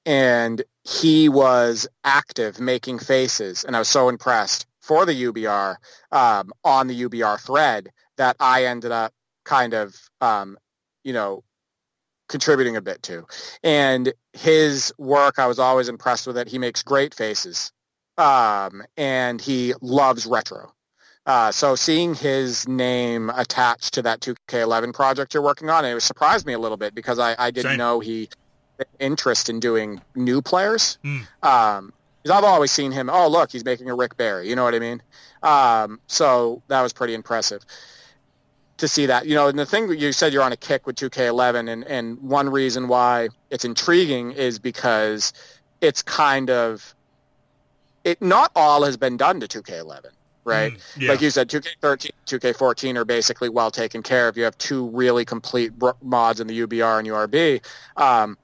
And 0.07 0.63
he 0.83 1.29
was 1.31 1.89
active 2.05 2.61
making 2.61 2.99
faces, 2.99 3.65
and 3.65 3.75
I 3.75 3.79
was 3.79 3.89
so 3.89 4.11
impressed 4.11 4.67
for 4.83 5.07
the 5.07 5.25
UBR 5.25 5.77
um, 6.13 6.53
on 6.63 6.89
the 6.89 7.05
UBR 7.05 7.41
thread 7.41 7.89
that 8.19 8.37
I 8.39 8.67
ended 8.67 8.93
up 8.93 9.13
kind 9.45 9.73
of, 9.73 9.97
um, 10.21 10.59
you 11.05 11.15
know, 11.15 11.43
contributing 12.29 12.77
a 12.77 12.83
bit 12.83 13.03
to. 13.05 13.27
And 13.63 14.13
his 14.35 14.93
work, 14.99 15.39
I 15.39 15.47
was 15.47 15.59
always 15.59 15.89
impressed 15.89 16.27
with 16.27 16.37
it. 16.37 16.49
He 16.49 16.59
makes 16.59 16.83
great 16.83 17.15
faces, 17.15 17.73
um, 18.19 18.83
and 18.99 19.41
he 19.41 19.73
loves 19.81 20.27
retro. 20.27 20.71
Uh, 21.27 21.51
so 21.51 21.75
seeing 21.75 22.15
his 22.15 22.69
name 22.69 23.31
attached 23.31 23.95
to 23.95 24.03
that 24.03 24.21
2K11 24.21 24.93
project 24.93 25.33
you're 25.33 25.43
working 25.43 25.71
on, 25.71 25.85
it 25.85 25.99
surprised 26.01 26.47
me 26.47 26.53
a 26.53 26.59
little 26.59 26.77
bit 26.77 26.95
because 26.95 27.19
I, 27.19 27.35
I 27.39 27.51
didn't 27.51 27.73
Same. 27.73 27.79
know 27.79 28.01
he 28.01 28.29
interest 28.99 29.49
in 29.49 29.61
doing 29.61 30.03
new 30.15 30.43
players. 30.43 30.99
Mm. 31.05 31.27
Um, 31.43 31.93
because 32.23 32.39
I've 32.39 32.45
always 32.45 32.71
seen 32.71 32.91
him. 32.91 33.11
Oh, 33.11 33.29
look, 33.29 33.53
he's 33.53 33.67
making 33.67 33.91
a 33.91 33.95
Rick 33.95 34.17
Barry. 34.17 34.49
You 34.49 34.57
know 34.57 34.65
what 34.65 34.75
I 34.75 34.79
mean? 34.79 35.03
Um, 35.43 36.01
so 36.07 36.63
that 36.69 36.81
was 36.81 36.95
pretty 36.95 37.13
impressive 37.13 37.63
to 38.79 38.89
see 38.89 39.05
that. 39.07 39.27
You 39.27 39.35
know, 39.35 39.49
and 39.49 39.59
the 39.59 39.67
thing 39.67 39.91
you 39.91 40.11
said 40.11 40.33
you're 40.33 40.43
on 40.43 40.53
a 40.53 40.57
kick 40.57 40.87
with 40.87 40.97
2K11, 40.97 41.71
and 41.71 41.85
and 41.85 42.19
one 42.23 42.49
reason 42.49 42.89
why 42.89 43.29
it's 43.51 43.67
intriguing 43.67 44.33
is 44.33 44.59
because 44.59 45.35
it's 45.83 46.01
kind 46.01 46.49
of 46.49 46.95
it. 48.05 48.23
Not 48.23 48.51
all 48.57 48.85
has 48.85 48.97
been 48.97 49.19
done 49.19 49.39
to 49.41 49.47
2K11 49.47 50.07
right? 50.45 50.73
Mm, 50.73 51.03
yeah. 51.03 51.11
Like 51.11 51.21
you 51.21 51.31
said, 51.31 51.49
2K13, 51.49 52.11
2K14 52.27 52.97
are 52.97 53.05
basically 53.05 53.49
well 53.49 53.71
taken 53.71 54.03
care 54.03 54.29
of. 54.29 54.37
You 54.37 54.45
have 54.45 54.57
two 54.59 54.89
really 54.89 55.25
complete 55.25 55.73
mods 56.03 56.41
in 56.41 56.47
the 56.47 56.61
UBR 56.61 56.99
and 56.99 57.09
URB. 57.09 57.65
Um, 57.97 58.39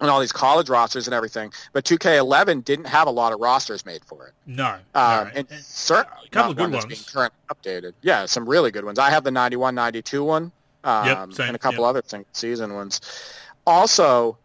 and 0.00 0.10
all 0.10 0.20
these 0.20 0.32
college 0.32 0.68
rosters 0.68 1.06
and 1.06 1.14
everything. 1.14 1.52
But 1.72 1.84
2K11 1.84 2.64
didn't 2.64 2.86
have 2.86 3.08
a 3.08 3.10
lot 3.10 3.32
of 3.32 3.40
rosters 3.40 3.86
made 3.86 4.04
for 4.04 4.26
it. 4.26 4.34
No, 4.46 4.74
um, 4.94 5.28
no. 5.28 5.30
and, 5.34 5.48
certainly 5.50 6.26
a 6.26 6.30
couple 6.30 6.50
of 6.50 6.56
good 6.58 6.72
ones 6.72 6.84
being 6.84 7.00
currently 7.10 7.38
updated. 7.50 7.92
Yeah, 8.02 8.26
some 8.26 8.48
really 8.48 8.70
good 8.70 8.84
ones. 8.84 8.98
I 8.98 9.10
have 9.10 9.24
the 9.24 9.30
91, 9.30 9.74
92 9.74 10.22
one, 10.22 10.52
um, 10.84 11.06
yep, 11.06 11.18
and 11.40 11.56
a 11.56 11.58
couple 11.58 11.80
yep. 11.80 11.88
other 11.88 12.02
thing, 12.02 12.26
season 12.32 12.74
ones. 12.74 13.00
Also, 13.66 14.36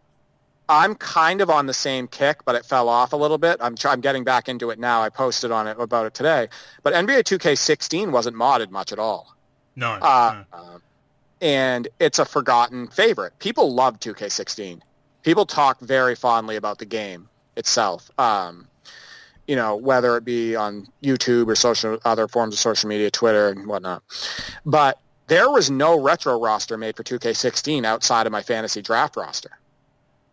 I'm 0.68 0.94
kind 0.94 1.40
of 1.40 1.50
on 1.50 1.66
the 1.66 1.74
same 1.74 2.08
kick, 2.08 2.44
but 2.44 2.54
it 2.54 2.64
fell 2.64 2.88
off 2.88 3.12
a 3.12 3.16
little 3.16 3.38
bit. 3.38 3.58
I'm 3.60 3.74
I'm 3.84 4.00
getting 4.00 4.24
back 4.24 4.48
into 4.48 4.70
it 4.70 4.78
now. 4.78 5.02
I 5.02 5.10
posted 5.10 5.50
on 5.50 5.66
it 5.66 5.76
about 5.78 6.06
it 6.06 6.14
today. 6.14 6.48
But 6.82 6.94
NBA 6.94 7.24
2K16 7.24 8.10
wasn't 8.10 8.36
modded 8.36 8.70
much 8.70 8.92
at 8.92 8.98
all. 8.98 9.36
No. 9.76 9.92
Uh, 9.92 10.44
no. 10.52 10.80
and 11.40 11.88
it's 11.98 12.18
a 12.18 12.24
forgotten 12.24 12.86
favorite. 12.88 13.38
People 13.38 13.74
love 13.74 13.98
2K16 14.00 14.80
people 15.22 15.46
talk 15.46 15.80
very 15.80 16.14
fondly 16.14 16.56
about 16.56 16.78
the 16.78 16.84
game 16.84 17.28
itself. 17.56 18.10
Um, 18.18 18.68
you 19.46 19.56
know, 19.56 19.76
whether 19.76 20.16
it 20.16 20.24
be 20.24 20.54
on 20.54 20.86
YouTube 21.02 21.48
or 21.48 21.54
social 21.54 21.98
other 22.04 22.28
forms 22.28 22.54
of 22.54 22.60
social 22.60 22.88
media, 22.88 23.10
Twitter 23.10 23.48
and 23.48 23.66
whatnot. 23.66 24.02
But 24.64 24.98
there 25.26 25.50
was 25.50 25.70
no 25.70 26.00
retro 26.00 26.38
roster 26.40 26.76
made 26.76 26.96
for 26.96 27.02
2K16 27.02 27.84
outside 27.84 28.26
of 28.26 28.32
my 28.32 28.42
fantasy 28.42 28.82
draft 28.82 29.16
roster. 29.16 29.50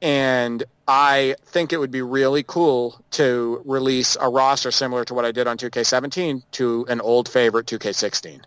And 0.02 0.64
I 0.88 1.36
think 1.46 1.74
it 1.74 1.78
would 1.78 1.92
be 1.92 2.02
really 2.02 2.44
cool 2.44 3.02
to 3.12 3.62
release 3.66 4.16
a 4.20 4.30
roster 4.30 4.72
similar 4.72 5.04
to 5.06 5.14
what 5.14 5.26
I 5.26 5.32
did 5.32 5.46
on 5.46 5.58
2K17 5.58 6.44
to 6.54 6.86
an 6.88 7.02
old 7.02 7.28
favorite 7.28 7.66
2K16 7.66 8.42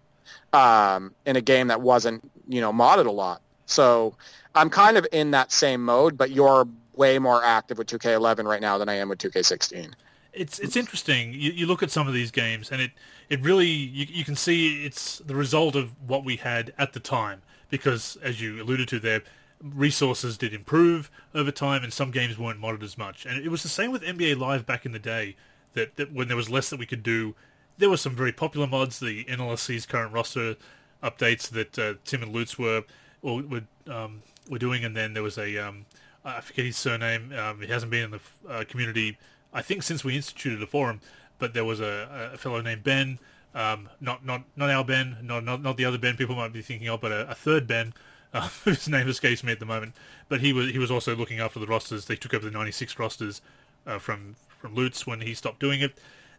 um, 0.53 1.15
in 1.27 1.37
a 1.37 1.41
game 1.41 1.69
that 1.69 1.81
wasn't, 1.81 2.31
you 2.49 2.61
know, 2.61 2.73
modded 2.73 3.07
a 3.07 3.11
lot. 3.11 3.43
So 3.67 4.17
I'm 4.55 4.71
kind 4.71 4.97
of 4.97 5.07
in 5.12 5.33
that 5.33 5.53
same 5.53 5.85
mode, 5.85 6.17
but 6.17 6.31
you're 6.31 6.67
way 6.95 7.19
more 7.19 7.43
active 7.45 7.79
with 7.79 7.87
2K11 7.87 8.45
right 8.45 8.61
now 8.61 8.79
than 8.79 8.88
I 8.88 8.95
am 8.95 9.09
with 9.09 9.19
2K16. 9.19 9.93
It's 10.33 10.59
it's 10.61 10.77
interesting. 10.77 11.35
You, 11.35 11.53
you 11.53 11.67
look 11.67 11.83
at 11.83 11.91
some 11.91 12.09
of 12.09 12.15
these 12.15 12.31
games, 12.31 12.73
and 12.73 12.81
it 12.81 12.93
it 13.29 13.41
really 13.43 13.67
you, 13.67 14.07
you 14.09 14.25
can 14.25 14.35
see 14.35 14.83
it's 14.85 15.19
the 15.19 15.35
result 15.35 15.77
of 15.77 15.93
what 16.09 16.25
we 16.25 16.37
had 16.37 16.73
at 16.79 16.95
the 16.95 17.01
time 17.01 17.43
because, 17.69 18.17
as 18.23 18.41
you 18.41 18.62
alluded 18.62 18.88
to 18.88 18.99
there, 18.99 19.23
resources 19.62 20.37
did 20.37 20.53
improve 20.53 21.11
over 21.35 21.51
time, 21.51 21.83
and 21.83 21.92
some 21.92 22.11
games 22.11 22.38
weren't 22.38 22.61
modded 22.61 22.83
as 22.83 22.98
much. 22.98 23.27
And 23.27 23.44
it 23.44 23.48
was 23.48 23.62
the 23.62 23.68
same 23.68 23.92
with 23.92 24.03
NBA 24.03 24.38
Live 24.38 24.66
back 24.66 24.85
in 24.87 24.92
the 24.92 24.98
day. 24.98 25.37
That, 25.75 25.96
that 25.96 26.12
when 26.12 26.29
there 26.29 26.37
was 26.37 26.51
less 26.51 26.68
that 26.68 26.79
we 26.79 26.85
could 26.85 27.03
do, 27.03 27.35
there 27.79 27.88
were 27.88 27.96
some 27.96 28.14
very 28.14 28.33
popular 28.33 28.66
mods. 28.66 29.01
The 29.01 29.25
NLSC's 29.25 29.87
current 29.87 30.12
roster 30.12 30.57
updates 31.03 31.48
that 31.51 31.79
uh, 31.79 31.94
Tim 32.05 32.22
and 32.22 32.33
Lutz 32.33 32.59
were 32.59 32.85
or 33.22 33.42
were 33.42 33.62
um, 33.88 34.22
were 34.51 34.59
doing, 34.59 34.85
and 34.85 34.96
then 34.96 35.14
there 35.14 35.22
was 35.22 35.38
a 35.38 35.57
um, 35.59 35.87
I 36.25 36.40
forget 36.40 36.66
his 36.66 36.77
surname. 36.77 37.33
Um, 37.33 37.61
he 37.61 37.68
hasn't 37.68 37.90
been 37.90 38.05
in 38.05 38.11
the 38.11 38.20
uh, 38.48 38.64
community, 38.68 39.18
I 39.53 39.62
think, 39.62 39.83
since 39.83 40.05
we 40.05 40.14
instituted 40.14 40.59
the 40.59 40.66
forum. 40.66 41.01
But 41.38 41.55
there 41.55 41.64
was 41.64 41.81
a, 41.81 42.31
a 42.35 42.38
fellow 42.38 42.61
named 42.61 42.85
Ben, 42.85 43.18
um, 43.55 43.88
not 44.01 44.25
not 44.25 44.42
not 44.57 44.70
our 44.70 44.85
Ben, 44.85 45.16
not, 45.22 45.44
not 45.44 45.62
not 45.62 45.77
the 45.77 45.85
other 45.85 45.98
Ben 45.98 46.16
people 46.16 46.37
might 46.37 46.53
be 46.53 46.62
thinking 46.62 46.88
of, 46.88 47.01
but 47.01 47.12
a, 47.12 47.31
a 47.31 47.35
third 47.35 47.66
Ben, 47.66 47.94
uh, 48.35 48.49
whose 48.64 48.88
name 48.88 49.09
escapes 49.09 49.45
me 49.45 49.53
at 49.53 49.61
the 49.61 49.66
moment. 49.66 49.95
But 50.29 50.40
he 50.40 50.53
was 50.53 50.71
he 50.71 50.79
was 50.79 50.90
also 50.90 51.14
looking 51.14 51.40
after 51.40 51.61
the 51.61 51.66
rosters. 51.66 52.07
They 52.07 52.16
took 52.16 52.35
over 52.35 52.45
the 52.45 52.51
'96 52.51 52.99
rosters 52.99 53.42
uh, 53.87 53.99
from 53.99 54.37
from 54.59 54.75
Lutz 54.75 55.07
when 55.07 55.21
he 55.21 55.35
stopped 55.35 55.61
doing 55.61 55.81
it. 55.81 55.99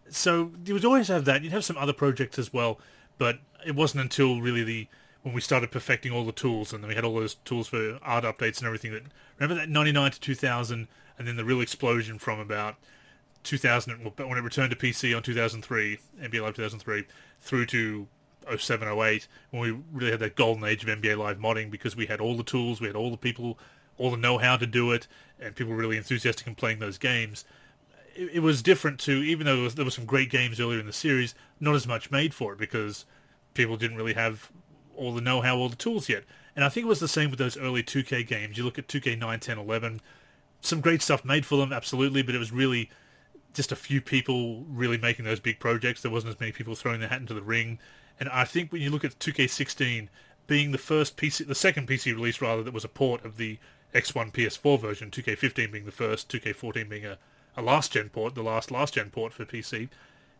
So 0.09 0.51
you 0.65 0.73
would 0.73 0.85
always 0.85 1.07
have 1.07 1.25
that. 1.25 1.43
You'd 1.43 1.53
have 1.53 1.65
some 1.65 1.77
other 1.77 1.93
projects 1.93 2.39
as 2.39 2.51
well, 2.51 2.79
but 3.17 3.39
it 3.65 3.75
wasn't 3.75 4.01
until 4.01 4.41
really 4.41 4.63
the 4.63 4.87
when 5.21 5.33
we 5.33 5.41
started 5.41 5.71
perfecting 5.71 6.11
all 6.11 6.25
the 6.25 6.31
tools, 6.31 6.73
and 6.73 6.83
then 6.83 6.89
we 6.89 6.95
had 6.95 7.05
all 7.05 7.15
those 7.15 7.35
tools 7.45 7.67
for 7.67 7.99
art 8.01 8.25
updates 8.25 8.57
and 8.57 8.65
everything. 8.65 8.91
That 8.91 9.03
remember 9.39 9.55
that 9.55 9.69
'99 9.69 10.11
to 10.11 10.19
2000, 10.19 10.87
and 11.17 11.27
then 11.27 11.35
the 11.35 11.45
real 11.45 11.61
explosion 11.61 12.19
from 12.19 12.39
about 12.39 12.75
2000 13.43 14.11
when 14.17 14.37
it 14.37 14.41
returned 14.41 14.71
to 14.71 14.75
PC 14.75 15.15
on 15.15 15.21
2003, 15.21 15.99
NBA 16.21 16.41
Live 16.41 16.55
2003, 16.55 17.05
through 17.41 17.65
to 17.67 18.07
07, 18.57 18.87
08, 18.87 19.27
when 19.51 19.61
we 19.61 19.83
really 19.91 20.11
had 20.11 20.19
that 20.19 20.35
golden 20.35 20.63
age 20.63 20.83
of 20.83 20.89
NBA 20.89 21.17
Live 21.17 21.37
modding 21.37 21.69
because 21.69 21.95
we 21.95 22.05
had 22.05 22.19
all 22.19 22.35
the 22.35 22.43
tools, 22.43 22.81
we 22.81 22.87
had 22.87 22.95
all 22.95 23.11
the 23.11 23.17
people, 23.17 23.57
all 23.97 24.11
the 24.11 24.17
know-how 24.17 24.57
to 24.57 24.65
do 24.65 24.91
it, 24.91 25.07
and 25.39 25.55
people 25.55 25.73
were 25.73 25.79
really 25.79 25.97
enthusiastic 25.97 26.47
in 26.47 26.55
playing 26.55 26.79
those 26.79 26.97
games. 26.97 27.45
It, 28.15 28.35
it 28.35 28.39
was 28.39 28.61
different 28.61 28.99
to, 29.01 29.11
even 29.11 29.45
though 29.45 29.67
there 29.69 29.85
were 29.85 29.91
some 29.91 30.05
great 30.05 30.29
games 30.29 30.59
earlier 30.59 30.79
in 30.79 30.85
the 30.85 30.93
series, 30.93 31.35
not 31.59 31.75
as 31.75 31.87
much 31.87 32.11
made 32.11 32.33
for 32.33 32.53
it 32.53 32.59
because 32.59 33.05
people 33.53 33.77
didn't 33.77 33.97
really 33.97 34.13
have 34.13 34.51
all 34.95 35.13
the 35.13 35.21
know-how, 35.21 35.57
all 35.57 35.69
the 35.69 35.75
tools 35.75 36.09
yet. 36.09 36.23
And 36.55 36.63
I 36.63 36.69
think 36.69 36.85
it 36.85 36.89
was 36.89 36.99
the 36.99 37.07
same 37.07 37.29
with 37.29 37.39
those 37.39 37.57
early 37.57 37.81
2K 37.81 38.27
games. 38.27 38.57
You 38.57 38.63
look 38.63 38.77
at 38.77 38.87
2K 38.87 39.17
9, 39.17 39.39
10, 39.39 39.57
11, 39.57 40.01
some 40.61 40.81
great 40.81 41.01
stuff 41.01 41.25
made 41.25 41.45
for 41.45 41.57
them, 41.57 41.73
absolutely, 41.73 42.21
but 42.21 42.35
it 42.35 42.39
was 42.39 42.51
really 42.51 42.89
just 43.53 43.71
a 43.71 43.75
few 43.75 44.01
people 44.01 44.63
really 44.67 44.97
making 44.97 45.25
those 45.25 45.39
big 45.39 45.59
projects. 45.59 46.01
There 46.01 46.11
wasn't 46.11 46.33
as 46.33 46.39
many 46.39 46.51
people 46.51 46.75
throwing 46.75 46.99
their 46.99 47.09
hat 47.09 47.21
into 47.21 47.33
the 47.33 47.41
ring. 47.41 47.79
And 48.19 48.29
I 48.29 48.45
think 48.45 48.71
when 48.71 48.81
you 48.81 48.89
look 48.89 49.03
at 49.03 49.19
2K16 49.19 50.07
being 50.47 50.71
the 50.71 50.77
first 50.77 51.17
PC, 51.17 51.47
the 51.47 51.55
second 51.55 51.87
PC 51.87 52.13
release 52.13 52.41
rather, 52.41 52.63
that 52.63 52.73
was 52.73 52.85
a 52.85 52.89
port 52.89 53.23
of 53.25 53.37
the 53.37 53.57
X1 53.93 54.31
PS4 54.33 54.79
version, 54.79 55.11
2K15 55.11 55.71
being 55.71 55.85
the 55.85 55.91
first, 55.91 56.29
2K14 56.29 56.89
being 56.89 57.05
a, 57.05 57.17
a 57.55 57.61
last 57.61 57.93
gen 57.93 58.09
port, 58.09 58.35
the 58.35 58.43
last 58.43 58.71
last 58.71 58.95
gen 58.95 59.09
port 59.09 59.33
for 59.33 59.45
PC, 59.45 59.89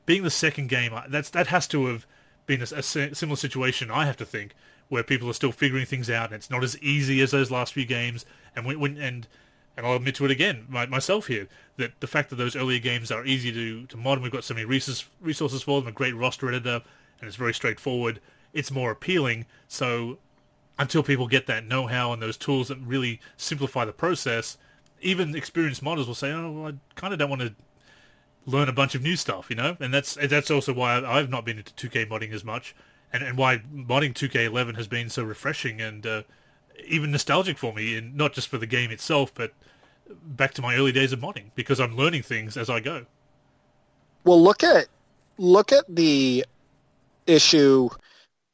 being 0.06 0.24
the 0.24 0.30
second 0.30 0.68
game, 0.68 0.94
that's 1.10 1.30
that 1.30 1.48
has 1.48 1.68
to 1.68 1.86
have 1.88 2.06
been 2.46 2.62
a, 2.62 2.68
a 2.76 2.84
similar 2.84 3.36
situation. 3.36 3.90
I 3.90 4.06
have 4.06 4.18
to 4.18 4.26
think 4.26 4.54
where 4.90 5.04
people 5.04 5.30
are 5.30 5.34
still 5.34 5.52
figuring 5.52 5.86
things 5.86 6.10
out, 6.10 6.28
and 6.28 6.36
it's 6.36 6.50
not 6.50 6.64
as 6.64 6.78
easy 6.80 7.22
as 7.22 7.32
those 7.32 7.50
last 7.50 7.74
few 7.74 7.86
games. 7.86 8.26
And 8.56 8.66
when, 8.66 8.80
when 8.80 8.98
and 8.98 9.28
and 9.76 9.88
I'll 9.88 9.96
admit 9.96 10.16
to 10.16 10.26
it 10.26 10.32
again, 10.32 10.66
my, 10.70 10.86
myself 10.86 11.28
here, 11.28 11.48
that 11.78 12.00
the 12.00 12.08
fact 12.08 12.30
that 12.30 12.36
those 12.36 12.56
earlier 12.56 12.80
games 12.80 13.12
are 13.12 13.26
easy 13.26 13.52
to, 13.52 13.88
to 13.88 13.98
mod, 13.98 14.18
and 14.18 14.24
we've 14.24 14.32
got 14.32 14.44
so 14.44 14.54
many 14.54 14.66
resources, 14.66 15.06
resources 15.20 15.64
for 15.64 15.82
them, 15.82 15.88
a 15.88 15.92
great 15.92 16.16
roster 16.16 16.48
editor, 16.48 16.82
and 17.24 17.28
it's 17.30 17.38
very 17.38 17.54
straightforward, 17.54 18.20
it's 18.52 18.70
more 18.70 18.92
appealing. 18.92 19.46
So 19.70 20.20
until 20.78 21.04
people 21.04 21.28
get 21.28 21.48
that 21.48 21.66
know-how 21.66 22.12
and 22.12 22.22
those 22.22 22.36
tools 22.36 22.68
that 22.68 22.78
really 22.80 23.22
simplify 23.38 23.86
the 23.86 23.94
process, 23.94 24.58
even 25.02 25.36
experienced 25.36 25.82
modders 25.82 26.06
will 26.06 26.16
say, 26.16 26.32
oh, 26.32 26.52
well, 26.52 26.74
I 26.74 27.00
kind 27.00 27.14
of 27.14 27.20
don't 27.20 27.30
want 27.30 27.42
to 27.44 27.56
learn 28.46 28.68
a 28.68 28.74
bunch 28.74 28.94
of 28.94 29.02
new 29.02 29.16
stuff, 29.16 29.50
you 29.50 29.56
know? 29.56 29.78
And 29.80 29.94
that's 29.94 30.16
that's 30.16 30.52
also 30.52 30.74
why 30.74 30.98
I've 30.98 31.30
not 31.30 31.46
been 31.46 31.58
into 31.60 31.74
2K 31.74 32.10
modding 32.10 32.34
as 32.34 32.44
much, 32.44 32.76
and, 33.14 33.24
and 33.24 33.38
why 33.38 33.60
modding 33.74 34.14
2K11 34.14 34.76
has 34.76 34.90
been 34.90 35.10
so 35.10 35.24
refreshing 35.24 35.80
and 35.80 36.06
uh, 36.06 36.24
even 36.86 37.12
nostalgic 37.12 37.58
for 37.58 37.74
me, 37.74 37.96
and 37.96 38.16
not 38.16 38.34
just 38.34 38.50
for 38.50 38.58
the 38.58 38.68
game 38.68 38.92
itself, 38.92 39.34
but 39.34 39.54
back 40.22 40.54
to 40.56 40.62
my 40.62 40.76
early 40.76 40.92
days 40.92 41.14
of 41.14 41.20
modding, 41.20 41.52
because 41.56 41.80
I'm 41.80 41.96
learning 41.96 42.24
things 42.24 42.58
as 42.58 42.70
I 42.70 42.82
go. 42.82 43.06
Well, 44.26 44.42
look 44.42 44.64
at 44.64 44.88
look 45.38 45.72
at 45.72 45.86
the 45.88 46.46
issue 47.28 47.90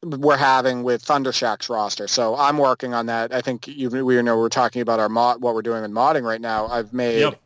we're 0.03 0.37
having 0.37 0.83
with 0.83 1.03
Thundershack's 1.03 1.69
roster. 1.69 2.07
So 2.07 2.35
I'm 2.35 2.57
working 2.57 2.93
on 2.93 3.07
that. 3.07 3.33
I 3.33 3.41
think 3.41 3.67
you, 3.67 3.89
we 3.89 4.21
know 4.21 4.37
we're 4.37 4.49
talking 4.49 4.81
about 4.81 4.99
our 4.99 5.09
mod, 5.09 5.41
what 5.41 5.53
we're 5.53 5.61
doing 5.61 5.83
in 5.83 5.91
modding 5.91 6.23
right 6.23 6.39
now. 6.39 6.67
I've 6.67 6.93
made 6.93 7.19
yep. 7.19 7.39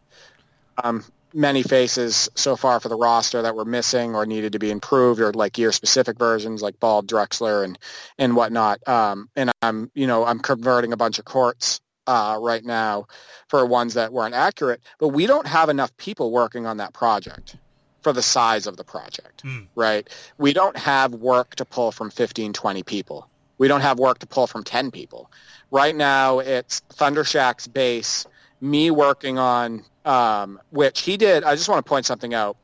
um, 0.83 1.03
many 1.33 1.63
faces 1.63 2.29
so 2.35 2.55
far 2.55 2.79
for 2.79 2.89
the 2.89 2.95
roster 2.95 3.41
that 3.41 3.55
were 3.55 3.65
missing 3.65 4.13
or 4.13 4.25
needed 4.25 4.51
to 4.53 4.59
be 4.59 4.69
improved 4.69 5.19
or 5.19 5.33
like 5.33 5.57
year 5.57 5.71
specific 5.71 6.19
versions 6.19 6.61
like 6.61 6.79
Bald 6.79 7.07
Drexler 7.07 7.63
and 7.63 7.79
and 8.19 8.35
whatnot. 8.35 8.87
Um, 8.87 9.29
and 9.35 9.51
I'm 9.61 9.89
you 9.95 10.05
know 10.05 10.23
I'm 10.25 10.39
converting 10.39 10.93
a 10.93 10.97
bunch 10.97 11.17
of 11.17 11.25
courts 11.25 11.81
uh, 12.05 12.37
right 12.39 12.63
now 12.63 13.07
for 13.47 13.65
ones 13.65 13.95
that 13.95 14.13
weren't 14.13 14.35
accurate, 14.35 14.81
but 14.99 15.09
we 15.09 15.25
don't 15.25 15.47
have 15.47 15.69
enough 15.69 15.95
people 15.97 16.31
working 16.31 16.67
on 16.67 16.77
that 16.77 16.93
project 16.93 17.55
for 18.03 18.13
the 18.13 18.21
size 18.21 18.67
of 18.67 18.77
the 18.77 18.83
project, 18.83 19.43
mm. 19.43 19.67
right? 19.75 20.07
We 20.37 20.53
don't 20.53 20.77
have 20.77 21.13
work 21.13 21.55
to 21.55 21.65
pull 21.65 21.91
from 21.91 22.11
15, 22.11 22.53
20 22.53 22.83
people. 22.83 23.29
We 23.57 23.67
don't 23.67 23.81
have 23.81 23.97
work 23.97 24.19
to 24.19 24.27
pull 24.27 24.45
from 24.45 24.63
10 24.63 24.91
people. 24.91 25.31
Right 25.71 25.95
now, 25.95 26.39
it's 26.39 26.81
Thundershack's 26.93 27.67
base, 27.67 28.27
me 28.61 28.91
working 28.91 29.37
on 29.37 29.83
um, 30.05 30.59
which 30.71 31.01
he 31.01 31.17
did. 31.17 31.43
I 31.43 31.55
just 31.55 31.69
want 31.69 31.83
to 31.83 31.89
point 31.89 32.05
something 32.05 32.33
out. 32.33 32.57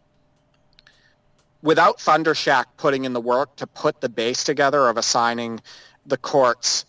Without 1.61 1.97
Thundershack 1.97 2.65
putting 2.77 3.05
in 3.05 3.13
the 3.13 3.21
work 3.21 3.55
to 3.57 3.67
put 3.67 4.01
the 4.01 4.09
base 4.09 4.43
together 4.43 4.87
of 4.87 4.97
assigning 4.97 5.59
the 6.05 6.17
courts, 6.17 6.85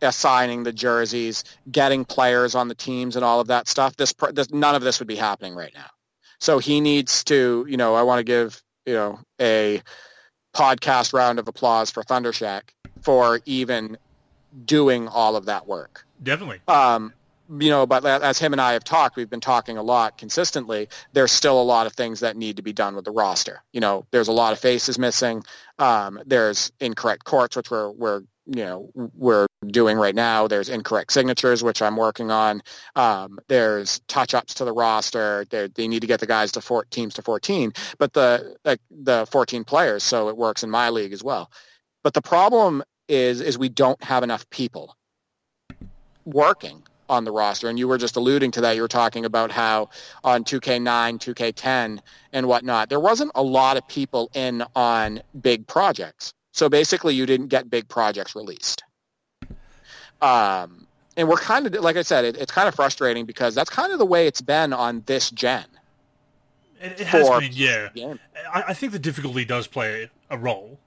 assigning 0.00 0.62
the 0.62 0.72
jerseys, 0.72 1.44
getting 1.70 2.04
players 2.04 2.54
on 2.54 2.68
the 2.68 2.74
teams, 2.74 3.16
and 3.16 3.24
all 3.24 3.40
of 3.40 3.48
that 3.48 3.68
stuff, 3.68 3.96
this, 3.96 4.14
this 4.32 4.50
none 4.50 4.74
of 4.74 4.82
this 4.82 4.98
would 4.98 5.08
be 5.08 5.16
happening 5.16 5.54
right 5.54 5.72
now. 5.74 5.90
So 6.44 6.58
he 6.58 6.82
needs 6.82 7.24
to, 7.24 7.64
you 7.66 7.78
know, 7.78 7.94
I 7.94 8.02
want 8.02 8.18
to 8.18 8.22
give, 8.22 8.62
you 8.84 8.92
know, 8.92 9.18
a 9.40 9.80
podcast 10.54 11.14
round 11.14 11.38
of 11.38 11.48
applause 11.48 11.90
for 11.90 12.02
Thundershack 12.02 12.64
for 13.00 13.40
even 13.46 13.96
doing 14.66 15.08
all 15.08 15.36
of 15.36 15.46
that 15.46 15.66
work. 15.66 16.06
Definitely. 16.22 16.60
Um, 16.68 17.14
you 17.48 17.70
know, 17.70 17.86
but 17.86 18.04
as 18.04 18.38
him 18.38 18.52
and 18.52 18.60
I 18.60 18.74
have 18.74 18.84
talked, 18.84 19.16
we've 19.16 19.30
been 19.30 19.40
talking 19.40 19.78
a 19.78 19.82
lot 19.82 20.18
consistently. 20.18 20.90
There's 21.14 21.32
still 21.32 21.58
a 21.58 21.64
lot 21.64 21.86
of 21.86 21.94
things 21.94 22.20
that 22.20 22.36
need 22.36 22.58
to 22.58 22.62
be 22.62 22.74
done 22.74 22.94
with 22.94 23.06
the 23.06 23.10
roster. 23.10 23.62
You 23.72 23.80
know, 23.80 24.04
there's 24.10 24.28
a 24.28 24.32
lot 24.32 24.52
of 24.52 24.58
faces 24.58 24.98
missing. 24.98 25.44
Um, 25.78 26.20
there's 26.26 26.72
incorrect 26.78 27.24
courts, 27.24 27.56
which 27.56 27.70
we're 27.70 27.90
we're 27.90 28.22
you 28.46 28.64
know 28.64 28.90
we're 28.94 29.46
doing 29.66 29.96
right 29.96 30.14
now. 30.14 30.46
There's 30.46 30.68
incorrect 30.68 31.12
signatures, 31.12 31.62
which 31.62 31.82
I'm 31.82 31.96
working 31.96 32.30
on. 32.30 32.62
Um, 32.96 33.38
there's 33.48 34.00
touch 34.08 34.34
ups 34.34 34.54
to 34.54 34.64
the 34.64 34.72
roster. 34.72 35.46
They're, 35.50 35.68
they 35.68 35.88
need 35.88 36.00
to 36.00 36.06
get 36.06 36.20
the 36.20 36.26
guys 36.26 36.52
to 36.52 36.60
four 36.60 36.84
teams 36.84 37.14
to 37.14 37.22
14, 37.22 37.72
but 37.98 38.12
the 38.12 38.56
like 38.64 38.80
the 38.90 39.26
14 39.30 39.64
players, 39.64 40.02
so 40.02 40.28
it 40.28 40.36
works 40.36 40.62
in 40.62 40.70
my 40.70 40.90
league 40.90 41.12
as 41.12 41.24
well. 41.24 41.50
But 42.02 42.14
the 42.14 42.22
problem 42.22 42.82
is 43.08 43.40
is 43.40 43.58
we 43.58 43.68
don't 43.68 44.02
have 44.02 44.22
enough 44.22 44.48
people 44.50 44.96
working 46.24 46.82
on 47.08 47.24
the 47.24 47.32
roster. 47.32 47.68
And 47.68 47.78
you 47.78 47.88
were 47.88 47.98
just 47.98 48.16
alluding 48.16 48.50
to 48.52 48.60
that. 48.62 48.76
You 48.76 48.82
were 48.82 48.88
talking 48.88 49.24
about 49.24 49.50
how 49.50 49.90
on 50.22 50.44
2K9, 50.44 51.18
2K10, 51.18 52.00
and 52.32 52.48
whatnot, 52.48 52.88
there 52.88 53.00
wasn't 53.00 53.30
a 53.34 53.42
lot 53.42 53.76
of 53.76 53.86
people 53.88 54.30
in 54.34 54.64
on 54.74 55.22
big 55.40 55.66
projects. 55.66 56.32
So 56.54 56.68
basically, 56.68 57.14
you 57.14 57.26
didn't 57.26 57.48
get 57.48 57.68
big 57.68 57.88
projects 57.88 58.34
released. 58.34 58.82
Um, 60.22 60.86
and 61.16 61.28
we're 61.28 61.36
kind 61.36 61.66
of, 61.66 61.74
like 61.82 61.96
I 61.96 62.02
said, 62.02 62.24
it, 62.24 62.36
it's 62.36 62.52
kind 62.52 62.68
of 62.68 62.74
frustrating 62.74 63.26
because 63.26 63.54
that's 63.54 63.68
kind 63.68 63.92
of 63.92 63.98
the 63.98 64.06
way 64.06 64.26
it's 64.26 64.40
been 64.40 64.72
on 64.72 65.02
this 65.06 65.30
gen. 65.30 65.66
It, 66.80 67.00
it 67.00 67.06
has 67.06 67.28
been, 67.28 67.50
yeah. 67.52 67.88
I, 68.52 68.64
I 68.68 68.74
think 68.74 68.92
the 68.92 68.98
difficulty 68.98 69.44
does 69.44 69.66
play 69.66 70.10
a 70.30 70.38
role 70.38 70.78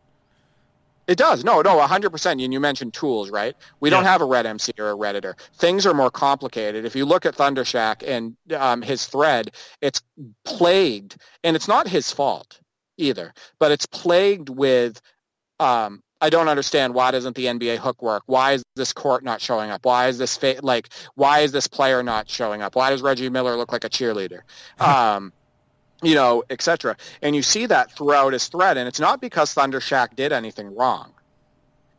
it 1.07 1.17
does. 1.17 1.43
No, 1.43 1.61
no, 1.61 1.77
100%. 1.79 2.31
And 2.31 2.53
you 2.53 2.59
mentioned 2.59 2.93
tools, 2.93 3.31
right? 3.31 3.55
We 3.79 3.89
yeah. 3.89 3.95
don't 3.95 4.03
have 4.03 4.21
a 4.21 4.25
red 4.25 4.45
MC 4.45 4.73
or 4.77 4.91
a 4.91 4.95
REDitor. 4.95 5.35
Things 5.55 5.85
are 5.85 5.93
more 5.93 6.11
complicated. 6.11 6.85
If 6.85 6.95
you 6.95 7.05
look 7.05 7.25
at 7.25 7.35
Thundershack 7.35 8.03
and 8.05 8.35
um, 8.55 8.81
his 8.81 9.07
thread, 9.07 9.51
it's 9.81 10.01
plagued, 10.43 11.17
and 11.43 11.55
it's 11.55 11.67
not 11.67 11.87
his 11.87 12.11
fault 12.11 12.59
either, 12.97 13.33
but 13.57 13.71
it's 13.71 13.85
plagued 13.85 14.49
with, 14.49 15.01
um, 15.59 16.01
I 16.19 16.29
don't 16.29 16.47
understand 16.47 16.93
why 16.93 17.11
doesn't 17.11 17.35
the 17.35 17.45
NBA 17.45 17.77
hook 17.77 18.01
work? 18.01 18.23
Why 18.25 18.53
is 18.53 18.63
this 18.75 18.91
court 18.91 19.23
not 19.23 19.39
showing 19.41 19.69
up? 19.69 19.85
Why 19.85 20.07
is 20.07 20.17
this 20.17 20.35
fa- 20.35 20.59
like 20.63 20.89
why 21.15 21.39
is 21.39 21.51
this 21.51 21.67
player 21.67 22.01
not 22.01 22.29
showing 22.29 22.61
up? 22.61 22.75
Why 22.75 22.89
does 22.89 23.01
Reggie 23.01 23.29
Miller 23.29 23.55
look 23.55 23.71
like 23.71 23.83
a 23.83 23.89
cheerleader? 23.89 24.41
um, 24.79 25.31
you 26.01 26.15
know, 26.15 26.43
etc. 26.49 26.95
And 27.21 27.35
you 27.35 27.41
see 27.41 27.65
that 27.67 27.91
throughout 27.91 28.33
his 28.33 28.47
thread, 28.47 28.77
and 28.77 28.87
it's 28.87 28.99
not 28.99 29.21
because 29.21 29.53
Thundershack 29.53 30.15
did 30.15 30.31
anything 30.31 30.75
wrong. 30.75 31.13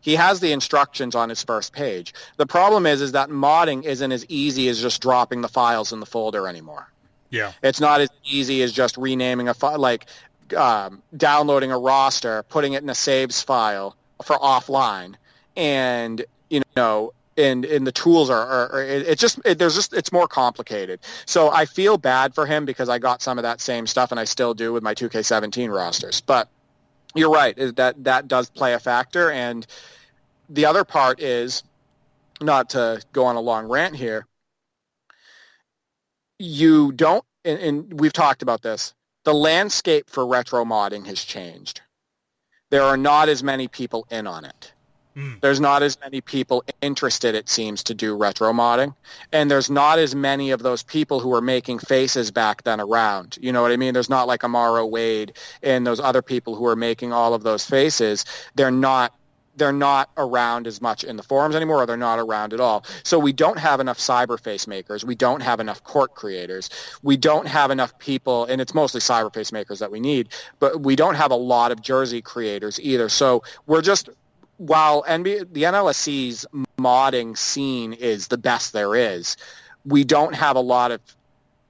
He 0.01 0.14
has 0.14 0.40
the 0.40 0.53
instructions 0.53 1.14
on 1.14 1.29
his 1.29 1.42
first 1.42 1.73
page. 1.73 2.14
The 2.37 2.47
problem 2.47 2.87
is, 2.87 3.03
is 3.03 3.12
that 3.12 3.31
modding 3.31 3.85
isn't 3.85 4.12
as 4.12 4.25
easy 4.29 4.68
as 4.68 4.81
just 4.81 5.03
dropping 5.03 5.40
the 5.40 5.49
files 5.49 5.92
in 5.92 6.01
the 6.01 6.07
folder 6.07 6.47
anymore. 6.47 6.88
Yeah. 7.31 7.53
It's 7.62 7.81
not 7.81 8.01
as 8.01 8.09
easy 8.25 8.62
as 8.62 8.73
just 8.73 8.97
renaming 8.97 9.49
a 9.49 9.55
file, 9.55 9.79
like 9.79 10.07
um, 10.54 11.02
downloading 11.16 11.70
a 11.70 11.78
roster, 11.78 12.42
putting 12.44 12.72
it 12.72 12.82
in 12.82 12.90
a 12.90 12.94
saves 12.94 13.42
file 13.42 13.96
for 14.24 14.37
offline, 14.38 15.14
and 15.56 16.24
you 16.50 16.62
know, 16.76 17.12
and 17.37 17.64
and 17.64 17.87
the 17.87 17.92
tools 17.92 18.30
are, 18.30 18.72
are, 18.72 18.82
it, 18.82 19.08
it's 19.08 19.20
just 19.20 19.40
it, 19.44 19.58
there's 19.58 19.74
just 19.74 19.92
it's 19.92 20.12
more 20.12 20.28
complicated. 20.28 21.00
So 21.26 21.50
I 21.50 21.64
feel 21.64 21.98
bad 21.98 22.34
for 22.34 22.46
him 22.46 22.64
because 22.64 22.88
I 22.88 22.98
got 22.98 23.22
some 23.22 23.38
of 23.38 23.42
that 23.42 23.61
same 23.61 23.87
stuff, 23.87 24.11
and 24.11 24.20
I 24.20 24.24
still 24.24 24.54
do 24.54 24.72
with 24.72 24.82
my 24.82 24.94
2K17 24.94 25.72
rosters. 25.72 26.20
But 26.20 26.48
you're 27.14 27.30
right 27.30 27.56
that 27.76 28.04
that 28.04 28.28
does 28.28 28.50
play 28.50 28.74
a 28.74 28.78
factor, 28.78 29.30
and 29.30 29.66
the 30.48 30.66
other 30.66 30.84
part 30.84 31.20
is 31.20 31.62
not 32.40 32.70
to 32.70 33.02
go 33.12 33.24
on 33.24 33.37
a 33.37 33.40
long 33.40 33.66
rant 33.66 33.96
here 33.96 34.26
you 36.38 36.92
don't, 36.92 37.24
and, 37.44 37.58
and 37.58 38.00
we've 38.00 38.12
talked 38.12 38.42
about 38.42 38.62
this, 38.62 38.94
the 39.28 39.34
landscape 39.34 40.08
for 40.08 40.26
retro 40.26 40.64
modding 40.64 41.04
has 41.04 41.22
changed. 41.22 41.82
There 42.70 42.82
are 42.82 42.96
not 42.96 43.28
as 43.28 43.42
many 43.42 43.68
people 43.68 44.06
in 44.10 44.26
on 44.26 44.46
it. 44.46 44.72
Mm. 45.14 45.38
There's 45.42 45.60
not 45.60 45.82
as 45.82 46.00
many 46.00 46.22
people 46.22 46.64
interested, 46.80 47.34
it 47.34 47.46
seems, 47.46 47.82
to 47.82 47.94
do 47.94 48.16
retro 48.16 48.50
modding. 48.54 48.94
And 49.30 49.50
there's 49.50 49.68
not 49.68 49.98
as 49.98 50.14
many 50.14 50.50
of 50.50 50.62
those 50.62 50.82
people 50.82 51.20
who 51.20 51.28
were 51.28 51.42
making 51.42 51.80
faces 51.80 52.30
back 52.30 52.62
then 52.62 52.80
around. 52.80 53.36
You 53.38 53.52
know 53.52 53.60
what 53.60 53.70
I 53.70 53.76
mean? 53.76 53.92
There's 53.92 54.08
not 54.08 54.28
like 54.28 54.40
Amaro 54.40 54.88
Wade 54.88 55.34
and 55.62 55.86
those 55.86 56.00
other 56.00 56.22
people 56.22 56.54
who 56.54 56.64
are 56.66 56.76
making 56.76 57.12
all 57.12 57.34
of 57.34 57.42
those 57.42 57.66
faces. 57.66 58.24
They're 58.54 58.70
not 58.70 59.12
they're 59.59 59.73
not 59.73 60.11
around 60.16 60.66
as 60.66 60.81
much 60.81 61.05
in 61.05 61.16
the 61.16 61.23
forums 61.23 61.55
anymore 61.55 61.83
or 61.83 61.87
they're 61.87 61.97
not 61.97 62.18
around 62.18 62.53
at 62.53 62.61
all. 62.61 62.85
So 63.03 63.18
we 63.18 63.33
don't 63.33 63.59
have 63.59 63.81
enough 63.81 63.99
cyberface 63.99 64.66
makers. 64.66 65.05
We 65.05 65.14
don't 65.14 65.42
have 65.42 65.61
enough 65.61 65.83
court 65.85 66.14
creators. 66.14 66.71
We 67.03 67.16
don't 67.16 67.47
have 67.47 67.71
enough 67.71 67.99
people, 67.99 68.44
and 68.47 68.61
it's 68.61 68.75
mostly 68.75 69.01
cyberface 69.01 69.53
makers 69.53 69.81
that 69.81 69.90
we 69.90 70.01
need, 70.01 70.29
but 70.59 70.83
we 70.83 70.97
don't 70.97 71.16
have 71.16 71.31
a 71.31 71.37
lot 71.37 71.73
of 71.73 71.83
jersey 71.83 72.23
creators 72.23 72.81
either. 72.81 73.09
So 73.09 73.42
we're 73.66 73.83
just, 73.83 74.09
while 74.57 75.03
NBA, 75.03 75.53
the 75.53 75.64
NLSC's 75.64 76.47
modding 76.79 77.37
scene 77.37 77.92
is 77.92 78.29
the 78.29 78.38
best 78.38 78.73
there 78.73 78.94
is, 78.94 79.37
we 79.85 80.05
don't 80.05 80.35
have 80.35 80.57
a 80.57 80.61
lot 80.61 80.90
of 80.90 81.01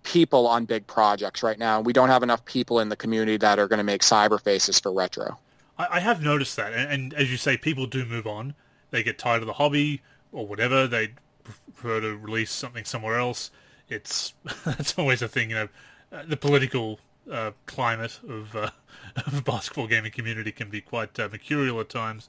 people 0.02 0.46
on 0.46 0.64
big 0.64 0.86
projects 0.86 1.42
right 1.42 1.58
now. 1.58 1.80
We 1.80 1.92
don't 1.92 2.08
have 2.08 2.22
enough 2.22 2.44
people 2.44 2.80
in 2.80 2.88
the 2.88 2.96
community 2.96 3.36
that 3.38 3.58
are 3.58 3.68
going 3.68 3.78
to 3.78 3.84
make 3.84 4.02
cyberfaces 4.02 4.82
for 4.82 4.92
retro. 4.92 5.38
I, 5.78 5.86
I 5.92 6.00
have 6.00 6.22
noticed 6.22 6.56
that, 6.56 6.72
and, 6.72 6.90
and, 6.90 7.14
as 7.14 7.30
you 7.30 7.36
say, 7.36 7.56
people 7.56 7.86
do 7.86 8.04
move 8.04 8.26
on. 8.26 8.54
They 8.90 9.02
get 9.02 9.18
tired 9.18 9.42
of 9.42 9.46
the 9.46 9.54
hobby 9.54 10.02
or 10.32 10.46
whatever. 10.46 10.86
They 10.86 11.10
prefer 11.44 12.00
to 12.00 12.16
release 12.16 12.50
something 12.50 12.84
somewhere 12.84 13.18
else. 13.18 13.50
It's 13.88 14.34
that's 14.64 14.98
always 14.98 15.22
a 15.22 15.28
thing, 15.28 15.50
you 15.50 15.56
know. 15.56 15.68
Uh, 16.10 16.22
the 16.26 16.36
political 16.36 17.00
uh, 17.30 17.52
climate 17.66 18.18
of, 18.28 18.56
uh, 18.56 18.70
of 19.16 19.36
the 19.36 19.42
basketball 19.42 19.86
gaming 19.86 20.12
community 20.12 20.52
can 20.52 20.70
be 20.70 20.80
quite 20.80 21.18
uh, 21.18 21.28
mercurial 21.30 21.80
at 21.80 21.88
times. 21.88 22.28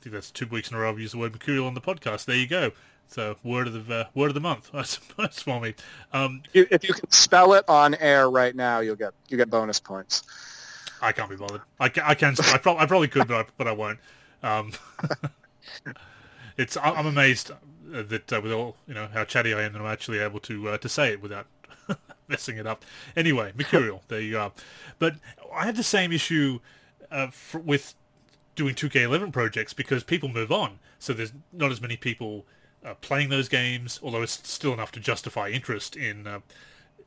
I 0.00 0.02
think 0.02 0.14
that's 0.14 0.30
two 0.30 0.46
weeks 0.46 0.70
in 0.70 0.76
a 0.76 0.80
row 0.80 0.90
I've 0.90 0.98
used 0.98 1.14
the 1.14 1.18
word 1.18 1.32
mercurial 1.32 1.66
on 1.66 1.74
the 1.74 1.80
podcast. 1.80 2.24
There 2.24 2.36
you 2.36 2.46
go. 2.46 2.72
So 3.10 3.36
word 3.42 3.66
of 3.66 3.86
the 3.86 3.94
uh, 3.94 4.04
word 4.14 4.28
of 4.28 4.34
the 4.34 4.40
month, 4.40 4.70
I 4.74 4.82
suppose 4.82 5.40
for 5.40 5.60
me. 5.60 5.74
Um, 6.12 6.42
if 6.54 6.84
you 6.84 6.94
can 6.94 7.10
spell 7.10 7.54
it 7.54 7.64
on 7.68 7.94
air 7.96 8.30
right 8.30 8.54
now, 8.54 8.80
you'll 8.80 8.96
get 8.96 9.12
you 9.28 9.36
get 9.36 9.50
bonus 9.50 9.80
points. 9.80 10.22
I 11.02 11.12
can't 11.12 11.30
be 11.30 11.36
bothered. 11.36 11.62
I 11.78 11.88
can. 11.88 12.04
I, 12.06 12.14
can, 12.14 12.34
I, 12.44 12.58
pro- 12.58 12.76
I 12.76 12.86
probably 12.86 13.08
could, 13.08 13.28
but 13.28 13.46
I, 13.46 13.50
but 13.56 13.66
I 13.66 13.72
won't. 13.72 13.98
Um, 14.42 14.72
it's. 16.56 16.76
I'm 16.76 17.06
amazed 17.06 17.52
that 17.90 18.32
uh, 18.32 18.40
with 18.40 18.52
all 18.52 18.76
you 18.86 18.94
know 18.94 19.08
how 19.12 19.24
chatty 19.24 19.54
I 19.54 19.62
am, 19.62 19.72
that 19.72 19.80
I'm 19.80 19.86
actually 19.86 20.18
able 20.18 20.40
to 20.40 20.70
uh, 20.70 20.78
to 20.78 20.88
say 20.88 21.12
it 21.12 21.22
without 21.22 21.46
messing 22.28 22.56
it 22.56 22.66
up. 22.66 22.84
Anyway, 23.16 23.52
Mercurial. 23.56 24.02
there 24.08 24.20
you 24.20 24.32
go. 24.32 24.52
But 24.98 25.16
I 25.54 25.64
had 25.64 25.76
the 25.76 25.82
same 25.82 26.12
issue 26.12 26.60
uh, 27.10 27.28
for, 27.28 27.58
with 27.58 27.94
doing 28.54 28.74
2K11 28.74 29.32
projects 29.32 29.72
because 29.72 30.04
people 30.04 30.28
move 30.28 30.52
on, 30.52 30.78
so 30.98 31.12
there's 31.12 31.32
not 31.52 31.70
as 31.70 31.80
many 31.80 31.96
people 31.96 32.46
uh, 32.84 32.94
playing 32.94 33.30
those 33.30 33.48
games. 33.48 34.00
Although 34.02 34.22
it's 34.22 34.46
still 34.48 34.72
enough 34.72 34.92
to 34.92 35.00
justify 35.00 35.48
interest 35.48 35.96
in 35.96 36.26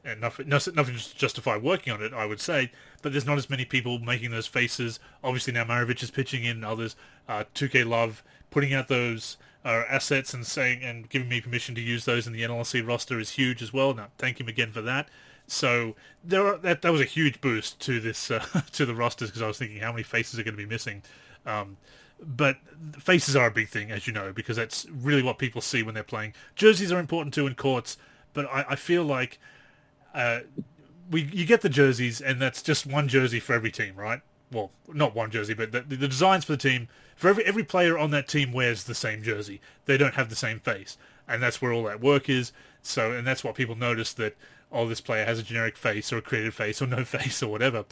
enough, 0.05 0.39
nothing 0.45 0.73
to 0.95 1.15
justify 1.15 1.57
working 1.57 1.93
on 1.93 2.01
it, 2.01 2.13
I 2.13 2.25
would 2.25 2.39
say. 2.39 2.71
But 3.01 3.11
there's 3.11 3.25
not 3.25 3.37
as 3.37 3.49
many 3.49 3.65
people 3.65 3.99
making 3.99 4.31
those 4.31 4.47
faces. 4.47 4.99
Obviously 5.23 5.53
now 5.53 5.65
Maravich 5.65 6.03
is 6.03 6.11
pitching 6.11 6.43
in, 6.43 6.63
others, 6.63 6.95
uh, 7.27 7.45
2K 7.55 7.87
Love 7.87 8.23
putting 8.51 8.73
out 8.73 8.87
those 8.87 9.37
uh, 9.65 9.83
assets 9.89 10.33
and 10.33 10.45
saying 10.45 10.83
and 10.83 11.09
giving 11.09 11.27
me 11.27 11.41
permission 11.41 11.73
to 11.75 11.81
use 11.81 12.05
those 12.05 12.27
in 12.27 12.33
the 12.33 12.43
NLC 12.43 12.85
roster 12.85 13.19
is 13.19 13.31
huge 13.31 13.61
as 13.61 13.73
well. 13.73 13.93
Now, 13.93 14.07
thank 14.17 14.39
him 14.39 14.47
again 14.47 14.71
for 14.71 14.81
that. 14.81 15.09
So 15.47 15.95
there, 16.23 16.45
are, 16.45 16.57
that 16.57 16.81
that 16.83 16.91
was 16.91 17.01
a 17.01 17.05
huge 17.05 17.41
boost 17.41 17.79
to 17.81 17.99
this 17.99 18.31
uh, 18.31 18.45
to 18.73 18.85
the 18.85 18.95
rosters 18.95 19.29
because 19.29 19.41
I 19.41 19.47
was 19.47 19.57
thinking 19.57 19.79
how 19.79 19.91
many 19.91 20.03
faces 20.03 20.39
are 20.39 20.43
going 20.43 20.55
to 20.55 20.63
be 20.63 20.69
missing. 20.69 21.01
Um, 21.45 21.77
but 22.21 22.57
faces 22.99 23.35
are 23.35 23.47
a 23.47 23.51
big 23.51 23.67
thing, 23.67 23.91
as 23.91 24.07
you 24.07 24.13
know, 24.13 24.31
because 24.31 24.55
that's 24.55 24.85
really 24.89 25.23
what 25.23 25.37
people 25.37 25.59
see 25.59 25.83
when 25.83 25.93
they're 25.93 26.03
playing. 26.03 26.33
Jerseys 26.55 26.91
are 26.91 26.99
important 26.99 27.33
too 27.33 27.47
in 27.47 27.55
courts, 27.55 27.97
but 28.33 28.45
I, 28.45 28.65
I 28.69 28.75
feel 28.75 29.03
like 29.03 29.39
uh, 30.13 30.41
we 31.09 31.23
you 31.23 31.45
get 31.45 31.61
the 31.61 31.69
jerseys, 31.69 32.21
and 32.21 32.41
that's 32.41 32.61
just 32.61 32.85
one 32.85 33.07
jersey 33.07 33.39
for 33.39 33.53
every 33.53 33.71
team, 33.71 33.95
right? 33.95 34.21
Well, 34.51 34.71
not 34.87 35.15
one 35.15 35.31
jersey, 35.31 35.53
but 35.53 35.71
the, 35.71 35.81
the 35.81 36.07
designs 36.07 36.45
for 36.45 36.53
the 36.53 36.57
team 36.57 36.87
for 37.15 37.29
every 37.29 37.45
every 37.45 37.63
player 37.63 37.97
on 37.97 38.11
that 38.11 38.27
team 38.27 38.51
wears 38.51 38.83
the 38.83 38.95
same 38.95 39.23
jersey. 39.23 39.61
They 39.85 39.97
don't 39.97 40.15
have 40.15 40.29
the 40.29 40.35
same 40.35 40.59
face, 40.59 40.97
and 41.27 41.41
that's 41.41 41.61
where 41.61 41.73
all 41.73 41.83
that 41.83 42.01
work 42.01 42.29
is. 42.29 42.51
So, 42.81 43.11
and 43.11 43.25
that's 43.25 43.43
what 43.43 43.55
people 43.55 43.75
notice 43.75 44.13
that 44.13 44.35
oh, 44.73 44.87
this 44.87 45.01
player 45.01 45.23
has 45.23 45.39
a 45.39 45.43
generic 45.43 45.77
face 45.77 46.11
or 46.11 46.17
a 46.17 46.21
created 46.21 46.53
face 46.53 46.81
or 46.81 46.87
no 46.87 47.05
face 47.05 47.41
or 47.41 47.49
whatever. 47.49 47.85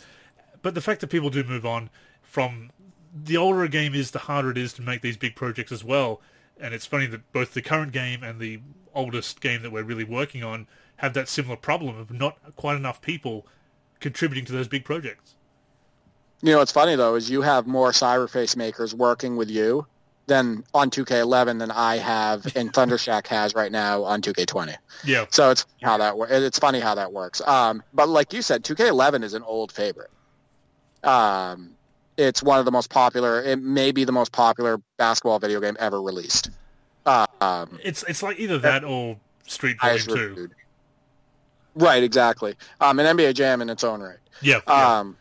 But 0.61 0.75
the 0.75 0.81
fact 0.81 1.01
that 1.01 1.07
people 1.07 1.29
do 1.29 1.43
move 1.43 1.65
on 1.65 1.89
from 2.21 2.71
the 3.13 3.37
older 3.37 3.63
a 3.63 3.69
game 3.69 3.93
is, 3.93 4.11
the 4.11 4.19
harder 4.19 4.51
it 4.51 4.57
is 4.57 4.73
to 4.73 4.81
make 4.81 5.01
these 5.01 5.17
big 5.17 5.35
projects 5.35 5.71
as 5.71 5.83
well. 5.83 6.21
And 6.59 6.73
it's 6.73 6.85
funny 6.85 7.05
that 7.07 7.31
both 7.31 7.53
the 7.53 7.61
current 7.61 7.91
game 7.91 8.23
and 8.23 8.39
the 8.39 8.59
oldest 8.93 9.41
game 9.41 9.61
that 9.63 9.71
we're 9.71 9.83
really 9.83 10.03
working 10.03 10.43
on 10.43 10.67
have 11.01 11.15
that 11.15 11.27
similar 11.27 11.55
problem 11.55 11.97
of 11.97 12.11
not 12.11 12.37
quite 12.55 12.77
enough 12.77 13.01
people 13.01 13.47
contributing 13.99 14.45
to 14.45 14.51
those 14.51 14.67
big 14.67 14.85
projects. 14.85 15.33
You 16.43 16.51
know 16.51 16.59
what's 16.59 16.71
funny 16.71 16.95
though 16.95 17.15
is 17.15 17.27
you 17.27 17.41
have 17.41 17.65
more 17.65 17.91
cyberface 17.91 18.55
makers 18.55 18.93
working 18.93 19.35
with 19.35 19.49
you 19.49 19.87
than 20.27 20.63
on 20.75 20.91
2K11 20.91 21.57
than 21.57 21.71
I 21.71 21.97
have 21.97 22.45
and 22.55 22.71
Thundershack 22.73 23.25
has 23.27 23.55
right 23.55 23.71
now 23.71 24.03
on 24.03 24.21
2K20. 24.21 24.75
Yeah. 25.03 25.25
So 25.31 25.49
it's 25.49 25.65
how 25.81 25.97
that 25.97 26.15
it's 26.29 26.59
funny 26.59 26.79
how 26.79 26.93
that 26.93 27.11
works. 27.11 27.41
Um, 27.47 27.81
but 27.95 28.07
like 28.07 28.31
you 28.31 28.43
said, 28.43 28.63
2K11 28.63 29.23
is 29.23 29.33
an 29.33 29.41
old 29.41 29.71
favorite. 29.71 30.11
Um, 31.03 31.71
it's 32.15 32.43
one 32.43 32.59
of 32.59 32.65
the 32.65 32.71
most 32.71 32.91
popular. 32.91 33.41
It 33.41 33.59
may 33.59 33.91
be 33.91 34.03
the 34.03 34.11
most 34.11 34.31
popular 34.31 34.79
basketball 34.97 35.39
video 35.39 35.59
game 35.59 35.75
ever 35.79 35.99
released. 35.99 36.51
Um, 37.07 37.79
it's 37.83 38.03
it's 38.03 38.21
like 38.21 38.37
either 38.37 38.59
that 38.59 38.83
or 38.83 39.17
Street 39.47 39.77
Volume 39.81 40.05
Two. 40.05 40.49
Right, 41.75 42.03
exactly. 42.03 42.55
Um, 42.79 42.99
an 42.99 43.17
NBA 43.17 43.33
Jam 43.33 43.61
in 43.61 43.69
its 43.69 43.83
own 43.83 44.01
right. 44.01 44.17
Yeah. 44.41 44.57
Um, 44.67 45.17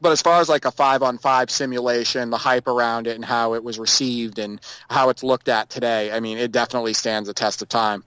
but 0.00 0.12
as 0.12 0.22
far 0.22 0.40
as 0.40 0.48
like 0.48 0.64
a 0.64 0.70
five 0.70 1.02
on 1.02 1.18
five 1.18 1.50
simulation, 1.50 2.30
the 2.30 2.38
hype 2.38 2.66
around 2.66 3.06
it 3.06 3.16
and 3.16 3.24
how 3.24 3.54
it 3.54 3.62
was 3.62 3.78
received 3.78 4.38
and 4.38 4.60
how 4.88 5.10
it's 5.10 5.22
looked 5.22 5.48
at 5.48 5.68
today, 5.68 6.10
I 6.10 6.20
mean, 6.20 6.38
it 6.38 6.52
definitely 6.52 6.94
stands 6.94 7.28
the 7.28 7.34
test 7.34 7.62
of 7.62 7.68
time. 7.68 8.04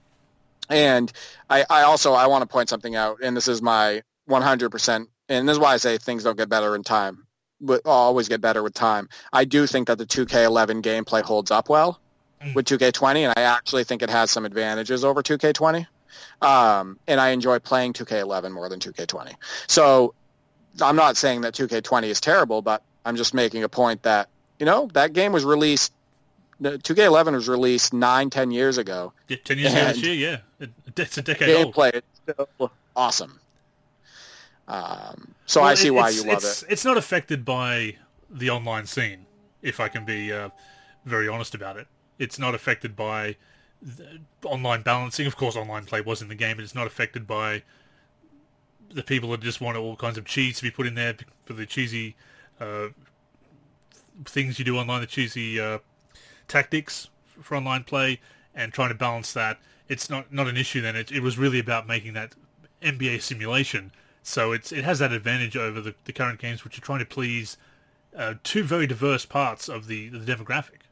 And 0.68 1.12
I, 1.48 1.64
I 1.68 1.82
also 1.82 2.12
I 2.14 2.26
want 2.26 2.42
to 2.42 2.48
point 2.48 2.68
something 2.68 2.96
out, 2.96 3.18
and 3.22 3.36
this 3.36 3.48
is 3.48 3.60
my 3.60 4.02
100%, 4.28 5.06
and 5.28 5.48
this 5.48 5.54
is 5.54 5.58
why 5.58 5.74
I 5.74 5.76
say 5.76 5.98
things 5.98 6.24
don't 6.24 6.38
get 6.38 6.48
better 6.48 6.74
in 6.74 6.82
time, 6.82 7.26
but 7.60 7.82
always 7.84 8.28
get 8.28 8.40
better 8.40 8.62
with 8.62 8.72
time. 8.72 9.08
I 9.32 9.44
do 9.44 9.66
think 9.66 9.88
that 9.88 9.98
the 9.98 10.06
2K11 10.06 10.82
gameplay 10.82 11.22
holds 11.22 11.50
up 11.50 11.68
well 11.68 12.00
mm. 12.42 12.54
with 12.54 12.64
2K20, 12.64 13.28
and 13.28 13.34
I 13.36 13.42
actually 13.42 13.84
think 13.84 14.02
it 14.02 14.08
has 14.08 14.30
some 14.30 14.46
advantages 14.46 15.04
over 15.04 15.22
2K20. 15.22 15.86
Um, 16.42 16.98
and 17.06 17.20
I 17.20 17.30
enjoy 17.30 17.58
playing 17.58 17.94
2K11 17.94 18.52
more 18.52 18.68
than 18.68 18.80
2K20. 18.80 19.34
So 19.66 20.14
I'm 20.80 20.96
not 20.96 21.16
saying 21.16 21.42
that 21.42 21.54
2K20 21.54 22.04
is 22.04 22.20
terrible, 22.20 22.62
but 22.62 22.82
I'm 23.04 23.16
just 23.16 23.34
making 23.34 23.62
a 23.62 23.68
point 23.68 24.02
that, 24.02 24.28
you 24.58 24.66
know, 24.66 24.88
that 24.94 25.12
game 25.12 25.32
was 25.32 25.44
released, 25.44 25.92
2K11 26.62 27.32
was 27.32 27.48
released 27.48 27.92
nine, 27.92 28.30
ten 28.30 28.50
years 28.50 28.78
ago. 28.78 29.12
Yeah, 29.28 29.36
10 29.44 29.58
years 29.58 29.72
ago 29.72 29.84
this 29.86 30.02
year, 30.02 30.40
yeah. 30.60 30.68
It's 30.96 31.18
a 31.18 31.22
decade 31.22 31.48
gameplay 31.48 32.02
old. 32.28 32.48
Gameplay 32.58 32.70
awesome. 32.96 33.40
Um, 34.66 35.34
so 35.46 35.60
well, 35.60 35.70
I 35.70 35.74
see 35.74 35.90
why 35.90 36.08
you 36.10 36.24
love 36.24 36.38
it's, 36.38 36.62
it. 36.62 36.72
It's 36.72 36.84
not 36.84 36.96
affected 36.96 37.44
by 37.44 37.96
the 38.30 38.50
online 38.50 38.86
scene, 38.86 39.26
if 39.62 39.80
I 39.80 39.88
can 39.88 40.04
be 40.04 40.32
uh, 40.32 40.48
very 41.04 41.28
honest 41.28 41.54
about 41.54 41.76
it. 41.76 41.86
It's 42.18 42.38
not 42.38 42.54
affected 42.54 42.96
by 42.96 43.36
online 44.44 44.82
balancing. 44.82 45.26
Of 45.26 45.36
course, 45.36 45.56
online 45.56 45.84
play 45.84 46.00
was 46.00 46.22
in 46.22 46.28
the 46.28 46.34
game, 46.34 46.56
but 46.56 46.64
it's 46.64 46.74
not 46.74 46.86
affected 46.86 47.26
by 47.26 47.62
the 48.92 49.02
people 49.02 49.30
that 49.30 49.40
just 49.40 49.60
want 49.60 49.76
all 49.76 49.96
kinds 49.96 50.18
of 50.18 50.24
cheese 50.24 50.58
to 50.58 50.62
be 50.62 50.70
put 50.70 50.86
in 50.86 50.94
there 50.94 51.16
for 51.44 51.52
the 51.52 51.66
cheesy 51.66 52.16
uh, 52.60 52.88
things 54.24 54.58
you 54.58 54.64
do 54.64 54.78
online, 54.78 55.00
the 55.00 55.06
cheesy 55.06 55.60
uh, 55.60 55.78
tactics 56.46 57.08
for 57.40 57.56
online 57.56 57.84
play 57.84 58.20
and 58.54 58.72
trying 58.72 58.90
to 58.90 58.94
balance 58.94 59.32
that, 59.32 59.58
it's 59.88 60.08
not 60.08 60.32
not 60.32 60.46
an 60.46 60.56
issue. 60.56 60.80
Then 60.80 60.96
it, 60.96 61.10
it 61.10 61.20
was 61.20 61.36
really 61.36 61.58
about 61.58 61.86
making 61.86 62.14
that 62.14 62.34
NBA 62.82 63.20
simulation. 63.22 63.92
So 64.22 64.52
it's 64.52 64.72
it 64.72 64.84
has 64.84 64.98
that 65.00 65.12
advantage 65.12 65.56
over 65.56 65.80
the, 65.80 65.94
the 66.04 66.12
current 66.12 66.38
games, 66.38 66.64
which 66.64 66.78
are 66.78 66.80
trying 66.80 67.00
to 67.00 67.04
please 67.04 67.56
uh, 68.16 68.34
two 68.42 68.62
very 68.62 68.86
diverse 68.86 69.26
parts 69.26 69.68
of 69.68 69.86
the 69.86 70.08
the 70.08 70.18
demographic. 70.18 70.83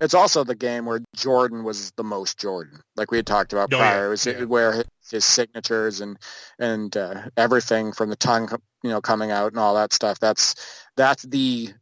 It's 0.00 0.14
also 0.14 0.44
the 0.44 0.54
game 0.54 0.86
where 0.86 1.00
Jordan 1.16 1.64
was 1.64 1.90
the 1.96 2.04
most 2.04 2.38
Jordan, 2.38 2.80
like 2.96 3.10
we 3.10 3.18
had 3.18 3.26
talked 3.26 3.52
about 3.52 3.72
Oh, 3.72 3.78
prior. 3.78 4.00
yeah. 4.00 4.06
It 4.06 4.08
was 4.10 4.26
Yeah. 4.26 4.44
where 4.44 4.72
his, 4.72 4.84
his 5.10 5.24
signatures 5.24 6.00
and 6.00 6.18
and 6.58 6.96
uh, 6.96 7.22
everything 7.36 7.92
from 7.92 8.10
the 8.10 8.16
tongue, 8.16 8.48
you 8.82 8.90
know, 8.90 9.00
coming 9.00 9.30
out 9.30 9.52
and 9.52 9.58
all 9.60 9.74
that 9.74 9.92
stuff. 9.92 10.18
That's 10.20 10.54
that's 10.96 11.22
the 11.24 11.72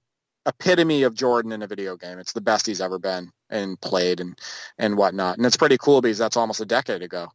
epitome 0.47 1.05
of 1.05 1.15
Jordan 1.15 1.53
in 1.53 1.63
a 1.63 1.67
video 1.67 1.97
game. 1.97 2.19
It's 2.19 2.33
the 2.33 2.41
best 2.41 2.67
he's 2.67 2.81
ever 2.81 2.99
been 2.99 3.31
and 3.51 3.81
played 3.81 4.21
and 4.21 4.39
and 4.79 4.97
whatnot. 4.97 5.37
And 5.37 5.47
it's 5.47 5.57
pretty 5.57 5.79
cool 5.79 6.01
because 6.01 6.19
that's 6.19 6.37
almost 6.37 6.61
a 6.61 6.65
decade 6.67 7.03
ago 7.03 7.29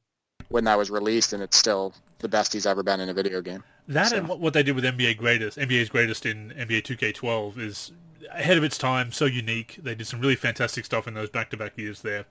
when 0.49 0.63
that 0.65 0.77
was 0.77 0.89
released, 0.89 1.33
and 1.33 1.43
it's 1.43 1.57
still 1.57 1.93
the 2.19 2.27
best 2.29 2.53
he's 2.53 2.65
ever 2.65 2.81
been 2.83 2.99
in 2.99 3.09
a 3.09 3.13
video 3.13 3.41
game. 3.41 3.63
That 3.89 4.09
So- 4.09 4.17
and 4.17 4.27
what, 4.27 4.39
what 4.39 4.53
they 4.53 4.63
did 4.63 4.75
with 4.75 4.85
NBA 4.85 5.13
Greatest, 5.17 5.57
NBA's 5.57 5.89
Greatest 5.89 6.25
in 6.25 6.51
NBA 6.57 6.81
2K12 6.83 7.57
is 7.59 7.91
ahead 8.31 8.57
of 8.57 8.63
its 8.63 8.77
time, 8.77 9.11
so 9.11 9.25
unique. 9.25 9.79
They 9.81 9.95
did 9.95 10.07
some 10.07 10.19
really 10.19 10.35
fantastic 10.35 10.85
stuff 10.85 11.07
in 11.07 11.13
those 11.13 11.29
back-to-back 11.29 11.77
years 11.77 12.01
there, 12.01 12.25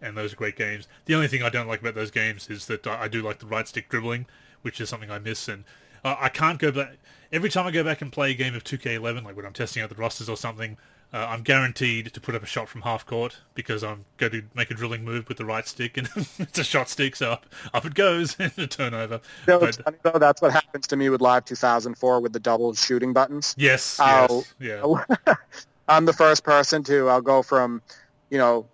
and 0.00 0.16
those 0.16 0.32
are 0.32 0.36
great 0.36 0.56
games. 0.56 0.88
The 1.06 1.14
only 1.14 1.28
thing 1.28 1.42
I 1.42 1.48
don't 1.48 1.68
like 1.68 1.80
about 1.80 1.94
those 1.94 2.10
games 2.10 2.48
is 2.48 2.66
that 2.66 2.86
I, 2.86 3.08
do 3.08 3.22
like 3.22 3.38
the 3.38 3.46
right 3.46 3.66
stick 3.66 3.88
dribbling, 3.88 4.26
which 4.62 4.80
is 4.80 4.88
something 4.88 5.10
I 5.10 5.18
miss, 5.18 5.48
and 5.48 5.64
I 6.04 6.28
can't 6.28 6.58
go 6.58 6.72
back. 6.72 6.94
Every 7.30 7.48
time 7.48 7.66
I 7.66 7.70
go 7.70 7.84
back 7.84 8.02
and 8.02 8.12
play 8.12 8.32
a 8.32 8.34
game 8.34 8.54
of 8.54 8.64
2K11, 8.64 9.24
like 9.24 9.36
when 9.36 9.46
I'm 9.46 9.52
testing 9.52 9.82
out 9.82 9.88
the 9.88 9.94
rosters 9.94 10.28
or 10.28 10.36
something, 10.36 10.76
uh, 11.12 11.26
I'm 11.28 11.42
guaranteed 11.42 12.12
to 12.14 12.20
put 12.20 12.34
up 12.34 12.42
a 12.42 12.46
shot 12.46 12.68
from 12.68 12.82
half 12.82 13.04
court 13.04 13.38
because 13.54 13.84
I'm 13.84 14.06
going 14.16 14.32
to 14.32 14.42
make 14.54 14.70
a 14.70 14.74
drilling 14.74 15.04
move 15.04 15.28
with 15.28 15.36
the 15.36 15.44
right 15.44 15.66
stick, 15.68 15.96
and 15.98 16.08
it's 16.38 16.58
a 16.58 16.64
shot 16.64 16.88
stick, 16.88 17.16
so 17.16 17.32
up, 17.32 17.46
up 17.74 17.84
it 17.84 17.94
goes, 17.94 18.34
and 18.38 18.52
a 18.56 18.66
turnover. 18.66 19.20
You 19.46 19.52
know, 19.52 19.60
But- 19.60 19.76
funny 19.84 19.96
though. 20.02 20.18
That's 20.18 20.40
what 20.40 20.52
happens 20.52 20.86
to 20.88 20.96
me 20.96 21.10
with 21.10 21.20
Live 21.20 21.44
2004 21.44 22.20
with 22.20 22.32
the 22.32 22.40
double 22.40 22.72
shooting 22.74 23.12
buttons. 23.12 23.54
Yes, 23.58 24.00
I'll- 24.00 24.44
yes, 24.58 24.82
yeah. 25.26 25.34
I'm 25.88 26.06
the 26.06 26.12
first 26.12 26.44
person 26.44 26.82
to. 26.84 27.08
I'll 27.08 27.20
go 27.20 27.42
from, 27.42 27.82
you 28.30 28.38
know, 28.38 28.66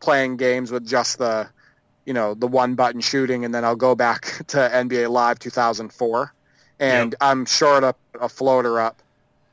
playing 0.00 0.38
games 0.38 0.72
with 0.72 0.86
just 0.86 1.18
the, 1.18 1.48
you 2.04 2.12
know, 2.14 2.34
the 2.34 2.48
one 2.48 2.74
button 2.74 3.00
shooting, 3.00 3.44
and 3.44 3.54
then 3.54 3.64
I'll 3.64 3.76
go 3.76 3.94
back 3.94 4.42
to 4.48 4.56
NBA 4.56 5.10
Live 5.10 5.38
2004, 5.38 6.32
and 6.80 7.14
I'm 7.20 7.44
short 7.46 7.84
up 7.84 7.98
a 8.20 8.28
floater 8.28 8.80
up 8.80 9.02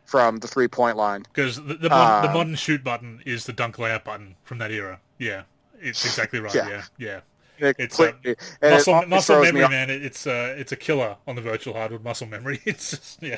from 0.06 0.38
the 0.38 0.48
three 0.48 0.68
point 0.68 0.98
line. 0.98 1.24
Because 1.24 1.56
the 1.58 1.74
the, 1.76 1.90
mod, 1.90 2.24
the 2.24 2.28
Um, 2.30 2.34
modern 2.34 2.56
shoot 2.56 2.84
button 2.84 3.22
is 3.26 3.46
the 3.46 3.54
dunk 3.54 3.78
layup 3.78 4.04
button 4.04 4.36
from 4.44 4.58
that 4.60 4.72
era. 4.72 5.00
Yeah, 5.18 5.44
it's 5.82 6.06
exactly 6.06 6.40
right. 6.40 6.54
Yeah. 6.54 6.70
Yeah, 6.70 6.84
yeah. 6.98 7.20
It 7.60 7.76
It's, 7.80 8.00
uh, 8.00 8.12
completely- 8.12 8.46
it 8.62 8.72
muscle 8.72 9.06
muscle 9.08 9.36
throws 9.36 9.54
me 9.54 9.60
memory, 9.62 9.76
man. 9.76 9.90
It, 9.90 10.04
it's 10.04 10.26
uh, 10.28 10.56
it's 10.58 10.72
a 10.72 10.76
killer 10.76 11.18
on 11.28 11.36
the 11.36 11.42
virtual 11.42 11.74
hardwood 11.74 12.04
muscle 12.04 12.28
memory. 12.28 12.62
It's 12.66 12.92
just 12.92 13.22
yeah. 13.24 13.38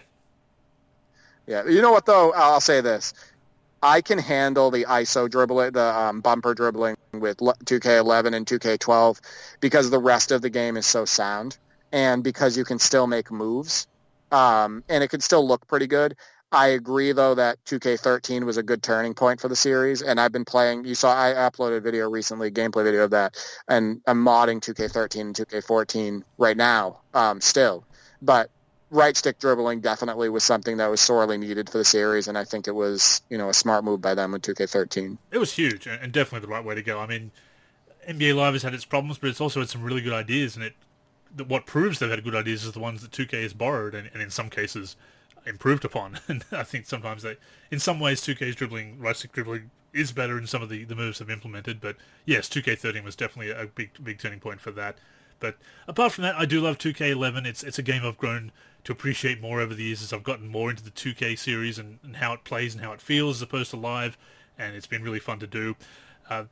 Yeah, 1.47 1.65
you 1.67 1.81
know 1.81 1.91
what 1.91 2.05
though? 2.05 2.31
I'll 2.33 2.61
say 2.61 2.81
this: 2.81 3.13
I 3.83 4.01
can 4.01 4.17
handle 4.17 4.71
the 4.71 4.85
ISO 4.85 5.29
dribbling, 5.29 5.73
the 5.73 5.95
um, 5.95 6.21
bumper 6.21 6.53
dribbling 6.55 6.95
with 7.13 7.37
2K11 7.37 8.33
and 8.33 8.45
2K12 8.47 9.19
because 9.59 9.89
the 9.89 9.99
rest 9.99 10.31
of 10.31 10.41
the 10.41 10.49
game 10.49 10.75
is 10.75 10.85
so 10.87 11.05
sound, 11.05 11.57
and 11.91 12.23
because 12.23 12.57
you 12.57 12.63
can 12.65 12.79
still 12.79 13.05
make 13.05 13.31
moves, 13.31 13.85
um, 14.31 14.83
and 14.89 15.03
it 15.03 15.09
can 15.09 15.21
still 15.21 15.47
look 15.47 15.67
pretty 15.67 15.87
good. 15.87 16.15
I 16.55 16.67
agree 16.67 17.11
though 17.11 17.35
that 17.35 17.63
2K13 17.65 18.45
was 18.45 18.55
a 18.55 18.63
good 18.63 18.81
turning 18.81 19.13
point 19.13 19.41
for 19.41 19.49
the 19.49 19.57
series, 19.57 20.01
and 20.01 20.21
I've 20.21 20.31
been 20.31 20.45
playing. 20.45 20.85
You 20.85 20.95
saw 20.95 21.13
I 21.13 21.33
uploaded 21.33 21.77
a 21.77 21.81
video 21.81 22.09
recently, 22.09 22.49
gameplay 22.49 22.85
video 22.85 23.03
of 23.03 23.11
that, 23.11 23.35
and 23.67 24.01
I'm 24.07 24.23
modding 24.23 24.61
2K13 24.61 25.19
and 25.19 25.35
2K14 25.35 26.23
right 26.37 26.55
now, 26.55 27.01
um, 27.13 27.41
still, 27.41 27.83
but 28.21 28.49
right 28.89 29.17
stick 29.17 29.37
dribbling 29.37 29.81
definitely 29.81 30.29
was 30.29 30.45
something 30.45 30.77
that 30.77 30.87
was 30.87 31.01
sorely 31.01 31.37
needed 31.37 31.69
for 31.69 31.79
the 31.79 31.83
series, 31.83 32.29
and 32.29 32.37
I 32.37 32.45
think 32.45 32.69
it 32.69 32.75
was 32.75 33.21
you 33.29 33.37
know 33.37 33.49
a 33.49 33.53
smart 33.53 33.83
move 33.83 34.01
by 34.01 34.15
them 34.15 34.31
with 34.31 34.41
2K13. 34.43 35.17
It 35.31 35.37
was 35.37 35.51
huge 35.51 35.87
and 35.87 36.01
and 36.01 36.13
definitely 36.13 36.47
the 36.47 36.53
right 36.53 36.63
way 36.63 36.75
to 36.75 36.81
go. 36.81 36.99
I 36.99 37.05
mean, 37.05 37.31
NBA 38.07 38.33
Live 38.33 38.53
has 38.53 38.63
had 38.63 38.73
its 38.73 38.85
problems, 38.85 39.17
but 39.17 39.29
it's 39.29 39.41
also 39.41 39.59
had 39.59 39.67
some 39.67 39.83
really 39.83 40.01
good 40.01 40.13
ideas. 40.13 40.55
And 40.55 40.63
it, 40.63 40.73
what 41.47 41.65
proves 41.65 41.99
they've 41.99 42.09
had 42.09 42.23
good 42.23 42.33
ideas 42.33 42.63
is 42.63 42.71
the 42.71 42.79
ones 42.79 43.01
that 43.01 43.11
2K 43.11 43.43
has 43.43 43.53
borrowed 43.53 43.93
and, 43.93 44.09
and 44.13 44.21
in 44.21 44.29
some 44.29 44.49
cases 44.49 44.95
improved 45.45 45.85
upon. 45.85 46.19
And 46.27 46.43
I 46.51 46.63
think 46.63 46.85
sometimes 46.85 47.23
they, 47.23 47.37
in 47.71 47.79
some 47.79 47.99
ways, 47.99 48.21
2K's 48.21 48.55
dribbling, 48.55 48.99
right 48.99 49.15
stick 49.15 49.31
dribbling, 49.31 49.71
is 49.93 50.11
better 50.11 50.37
in 50.37 50.47
some 50.47 50.61
of 50.61 50.69
the, 50.69 50.83
the 50.83 50.95
moves 50.95 51.19
they've 51.19 51.29
implemented. 51.29 51.79
But 51.79 51.95
yes, 52.25 52.49
2K13 52.49 53.03
was 53.03 53.15
definitely 53.15 53.51
a 53.51 53.67
big 53.67 53.91
big 54.03 54.19
turning 54.19 54.39
point 54.39 54.59
for 54.59 54.71
that. 54.71 54.97
But 55.39 55.57
apart 55.87 56.13
from 56.13 56.23
that, 56.23 56.35
I 56.35 56.45
do 56.45 56.61
love 56.61 56.77
2K11. 56.77 57.45
It's 57.45 57.63
it's 57.63 57.79
a 57.79 57.83
game 57.83 58.03
I've 58.03 58.17
grown 58.17 58.51
to 58.83 58.91
appreciate 58.91 59.41
more 59.41 59.61
over 59.61 59.73
the 59.73 59.83
years 59.83 60.03
as 60.03 60.13
I've 60.13 60.23
gotten 60.23 60.47
more 60.47 60.69
into 60.69 60.83
the 60.83 60.91
2K 60.91 61.37
series 61.37 61.79
and, 61.79 61.99
and 62.03 62.17
how 62.17 62.33
it 62.33 62.43
plays 62.43 62.75
and 62.75 62.83
how 62.83 62.91
it 62.93 63.01
feels 63.01 63.37
as 63.37 63.41
opposed 63.41 63.71
to 63.71 63.77
live, 63.77 64.17
and 64.59 64.75
it's 64.75 64.87
been 64.87 65.01
really 65.01 65.19
fun 65.19 65.39
to 65.39 65.47
do. 65.47 65.75
Uh, 66.29 66.45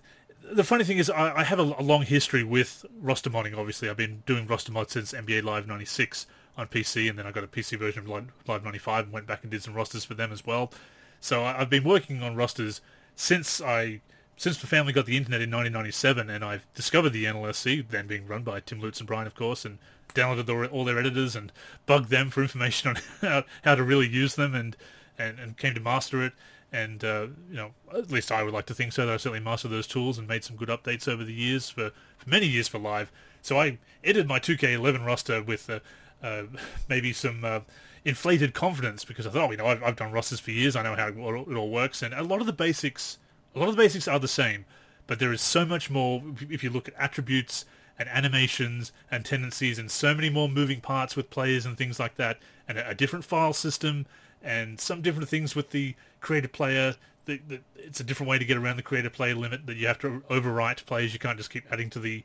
the 0.52 0.64
funny 0.64 0.84
thing 0.84 0.98
is, 0.98 1.10
I, 1.10 1.40
I 1.40 1.44
have 1.44 1.60
a, 1.60 1.64
a 1.64 1.84
long 1.84 2.04
history 2.04 2.44
with 2.44 2.86
roster 3.00 3.30
modding. 3.30 3.58
Obviously, 3.58 3.90
I've 3.90 3.98
been 3.98 4.24
doing 4.26 4.48
roster 4.48 4.72
mod 4.72 4.90
since 4.90 5.14
NBA 5.14 5.44
Live 5.44 5.68
'96 5.68 6.26
on 6.58 6.68
PC, 6.68 7.10
and 7.10 7.18
then 7.18 7.26
I 7.26 7.32
got 7.32 7.44
a 7.44 7.48
PC 7.48 7.78
version 7.78 8.04
of 8.04 8.10
Live, 8.10 8.32
Live 8.48 8.64
'95 8.64 9.06
and 9.06 9.14
went 9.14 9.28
back 9.28 9.44
and 9.44 9.52
did 9.52 9.64
some 9.64 9.74
rosters 9.74 10.06
for 10.06 10.14
them 10.14 10.32
as 10.32 10.46
well. 10.46 10.72
So 11.20 11.44
I, 11.44 11.62
I've 11.62 11.70
been 11.70 11.84
working 11.84 12.22
on 12.22 12.36
rosters 12.36 12.82
since 13.16 13.62
I 13.62 14.02
since 14.36 14.58
the 14.58 14.68
family 14.68 14.94
got 14.94 15.06
the 15.06 15.18
internet 15.18 15.42
in 15.42 15.52
1997, 15.52 16.30
and 16.30 16.44
I've 16.44 16.66
discovered 16.74 17.12
the 17.12 17.26
NLSC, 17.26 17.88
then 17.88 18.08
being 18.08 18.28
run 18.28 18.44
by 18.44 18.60
Tim 18.60 18.80
Lutz 18.80 19.00
and 19.00 19.08
Brian, 19.08 19.28
of 19.28 19.36
course, 19.36 19.64
and 19.64 19.78
downloaded 20.16 20.50
all, 20.50 20.66
all 20.66 20.86
their 20.86 21.00
editors 21.00 21.36
and 21.36 21.52
bugged 21.86 22.10
them 22.10 22.30
for 22.30 22.42
information 22.42 22.90
on 22.90 22.98
how, 23.22 23.44
how 23.64 23.76
to 23.76 23.84
really 23.84 24.08
use 24.08 24.36
them, 24.36 24.56
and, 24.56 24.76
and, 25.18 25.40
and 25.40 25.58
came 25.58 25.74
to 25.76 25.80
master 25.80 26.24
it. 26.24 26.34
And 26.72 27.04
uh, 27.04 27.28
you 27.50 27.56
know, 27.56 27.72
at 27.94 28.10
least 28.10 28.32
I 28.32 28.42
would 28.42 28.54
like 28.54 28.66
to 28.66 28.74
think 28.74 28.94
so. 28.94 29.06
That 29.06 29.14
I 29.14 29.18
certainly 29.18 29.40
mastered 29.40 29.72
those 29.72 29.86
tools 29.86 30.18
and 30.18 30.28
made 30.28 30.44
some 30.44 30.56
good 30.56 30.70
updates 30.70 31.08
over 31.08 31.24
the 31.24 31.34
years 31.34 31.70
for, 31.70 31.92
for 32.18 32.30
many 32.30 32.48
years 32.48 32.68
for 32.68 32.80
live. 32.80 33.12
So 33.44 33.60
I 33.60 33.78
edited 34.04 34.28
my 34.28 34.40
2K11 34.40 35.06
roster 35.06 35.44
with 35.44 35.70
uh, 35.70 35.80
uh, 36.24 36.44
maybe 36.90 37.14
some 37.14 37.44
uh, 37.44 37.60
inflated 38.06 38.54
confidence 38.54 39.06
because 39.06 39.28
I 39.28 39.30
thought, 39.30 39.50
oh, 39.50 39.52
you 39.52 39.58
know, 39.58 39.68
I've, 39.68 39.84
I've 39.84 39.96
done 39.96 40.12
rosters 40.12 40.40
for 40.40 40.52
years. 40.52 40.76
I 40.76 40.84
know 40.84 40.96
how 40.96 41.08
it 41.08 41.18
all, 41.18 41.70
works, 41.70 42.02
and 42.02 42.14
a 42.14 42.24
lot 42.24 42.40
of 42.40 42.48
the 42.48 42.54
basics, 42.54 43.18
a 43.56 43.60
lot 43.60 43.70
of 43.70 43.76
the 43.76 43.82
basics 43.82 44.08
are 44.08 44.20
the 44.20 44.28
same, 44.28 44.66
but 45.08 45.20
there 45.20 45.34
is 45.34 45.42
so 45.42 45.66
much 45.66 45.90
more. 45.90 46.24
if- 46.50 46.64
you 46.64 46.70
look 46.70 46.88
at 46.88 46.94
attributes 46.98 47.66
and 48.00 48.10
animations 48.10 48.92
and 49.12 49.24
tendencies, 49.24 49.78
and 49.78 49.92
so 49.92 50.16
many 50.16 50.30
more 50.30 50.50
moving 50.50 50.82
parts 50.82 51.16
with 51.16 51.30
players 51.30 51.66
and 51.66 51.78
things 51.78 52.00
like 52.00 52.16
that, 52.16 52.40
and 52.68 52.78
a, 52.78 52.90
a 52.90 52.96
different 52.96 53.26
file 53.26 53.54
system, 53.54 54.06
and 54.42 54.80
some 54.80 55.02
different 55.02 55.30
things 55.30 55.56
with 55.56 55.70
the 55.72 55.96
creative 56.20 56.52
player. 56.52 56.96
The, 57.26 57.40
the, 57.48 57.60
it's 57.78 58.02
a 58.02 58.04
different 58.04 58.30
way 58.30 58.38
to 58.38 58.44
get 58.44 58.58
around 58.58 58.76
the 58.76 58.84
creative 58.84 59.14
player 59.14 59.36
limit 59.36 59.66
that 59.68 59.78
you 59.78 59.88
have 59.88 60.00
to 60.00 60.24
overwrite 60.30 60.86
players. 60.86 61.14
You 61.14 61.20
can't 61.20 61.38
just 61.38 61.50
keep 61.50 61.64
adding 61.72 61.90
to 61.92 62.00
the 62.00 62.24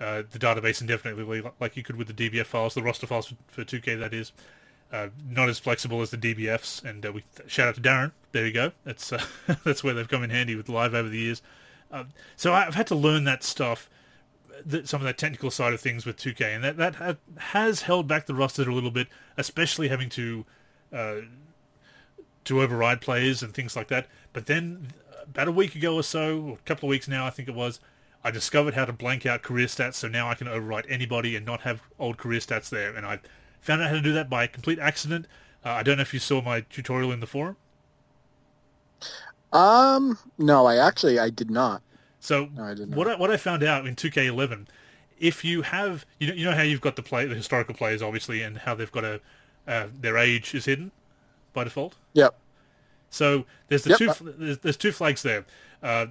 uh, 0.00 0.22
the 0.30 0.38
database 0.38 0.80
indefinitely 0.80 1.42
like- 1.60 1.76
you 1.76 1.82
could 1.82 1.96
with 1.96 2.14
the 2.14 2.30
DBF 2.30 2.46
files, 2.46 2.74
the 2.74 2.82
roster 2.82 3.06
files 3.06 3.26
for, 3.26 3.36
for 3.48 3.64
2K 3.64 3.98
that 3.98 4.14
is. 4.14 4.32
Uh, 4.92 5.08
not 5.28 5.48
as 5.48 5.58
flexible 5.58 6.00
as 6.00 6.10
the 6.10 6.16
DBFs, 6.16 6.84
and 6.84 7.04
uh, 7.04 7.10
we 7.10 7.24
shout 7.48 7.66
out 7.66 7.74
to 7.74 7.80
Darren. 7.80 8.12
There 8.30 8.46
you 8.46 8.52
go. 8.52 8.70
That's 8.84 9.12
uh, 9.12 9.20
that's 9.64 9.82
where 9.82 9.94
they've 9.94 10.08
come 10.08 10.22
in 10.22 10.30
handy 10.30 10.54
with 10.54 10.68
live 10.68 10.94
over 10.94 11.08
the 11.08 11.18
years. 11.18 11.42
Um, 11.90 12.10
so 12.36 12.52
I've 12.54 12.76
had 12.76 12.86
to 12.86 12.94
learn 12.94 13.24
that 13.24 13.42
stuff, 13.42 13.90
that, 14.64 14.88
some 14.88 15.00
of 15.00 15.04
that 15.06 15.18
technical 15.18 15.50
side 15.50 15.72
of 15.72 15.80
things 15.80 16.06
with 16.06 16.16
2K, 16.16 16.54
and 16.54 16.62
that 16.62 16.76
that 16.76 16.94
ha- 16.94 17.16
has 17.36 17.82
held 17.82 18.06
back 18.06 18.26
the 18.26 18.34
roster 18.34 18.62
a 18.62 18.72
little 18.72 18.92
bit, 18.92 19.08
especially 19.36 19.88
having 19.88 20.08
to 20.10 20.44
uh, 20.92 21.16
to 22.44 22.62
override 22.62 23.00
players 23.00 23.42
and 23.42 23.52
things 23.52 23.74
like 23.74 23.88
that. 23.88 24.06
But 24.32 24.46
then 24.46 24.92
about 25.24 25.48
a 25.48 25.52
week 25.52 25.74
ago 25.74 25.96
or 25.96 26.04
so, 26.04 26.40
or 26.40 26.52
a 26.54 26.64
couple 26.64 26.88
of 26.88 26.90
weeks 26.90 27.08
now, 27.08 27.26
I 27.26 27.30
think 27.30 27.48
it 27.48 27.54
was, 27.56 27.80
I 28.26 28.30
discovered 28.32 28.74
how 28.74 28.84
to 28.84 28.92
blank 28.92 29.24
out 29.24 29.42
career 29.42 29.66
stats, 29.68 29.94
so 29.94 30.08
now 30.08 30.28
I 30.28 30.34
can 30.34 30.48
overwrite 30.48 30.86
anybody 30.88 31.36
and 31.36 31.46
not 31.46 31.60
have 31.60 31.82
old 31.98 32.16
career 32.18 32.40
stats 32.40 32.68
there. 32.68 32.92
And 32.94 33.06
I 33.06 33.20
found 33.60 33.82
out 33.82 33.88
how 33.88 33.94
to 33.94 34.02
do 34.02 34.12
that 34.14 34.28
by 34.28 34.48
complete 34.48 34.80
accident. 34.80 35.26
Uh, 35.64 35.70
I 35.70 35.82
don't 35.84 35.96
know 35.98 36.02
if 36.02 36.12
you 36.12 36.18
saw 36.20 36.42
my 36.42 36.62
tutorial 36.62 37.12
in 37.12 37.20
the 37.20 37.26
forum. 37.28 37.56
Um, 39.52 40.18
no, 40.38 40.66
I 40.66 40.76
actually 40.76 41.18
I 41.18 41.30
did 41.30 41.50
not. 41.50 41.82
So 42.20 42.50
No, 42.52 42.64
I 42.64 42.74
did 42.74 42.90
not. 42.90 42.98
what 42.98 43.08
I, 43.08 43.16
what 43.16 43.30
I 43.30 43.36
found 43.36 43.62
out 43.62 43.86
in 43.86 43.94
2K11, 43.94 44.66
if 45.18 45.44
you 45.44 45.62
have 45.62 46.04
you 46.18 46.28
know 46.28 46.34
you 46.34 46.44
know 46.44 46.52
how 46.52 46.62
you've 46.62 46.80
got 46.80 46.96
the 46.96 47.02
play 47.02 47.26
the 47.26 47.34
historical 47.34 47.74
players 47.74 48.02
obviously 48.02 48.42
and 48.42 48.58
how 48.58 48.74
they've 48.74 48.92
got 48.92 49.04
a 49.04 49.20
uh, 49.66 49.88
their 49.92 50.16
age 50.18 50.54
is 50.54 50.64
hidden 50.66 50.92
by 51.54 51.64
default. 51.64 51.96
Yep. 52.14 52.36
So 53.10 53.46
there's 53.68 53.84
the 53.84 53.90
Yep. 53.90 53.98
two 53.98 54.10
there's, 54.38 54.58
there's 54.58 54.76
two 54.76 54.92
flags 54.92 55.22
there, 55.22 55.44
uh, 55.82 56.06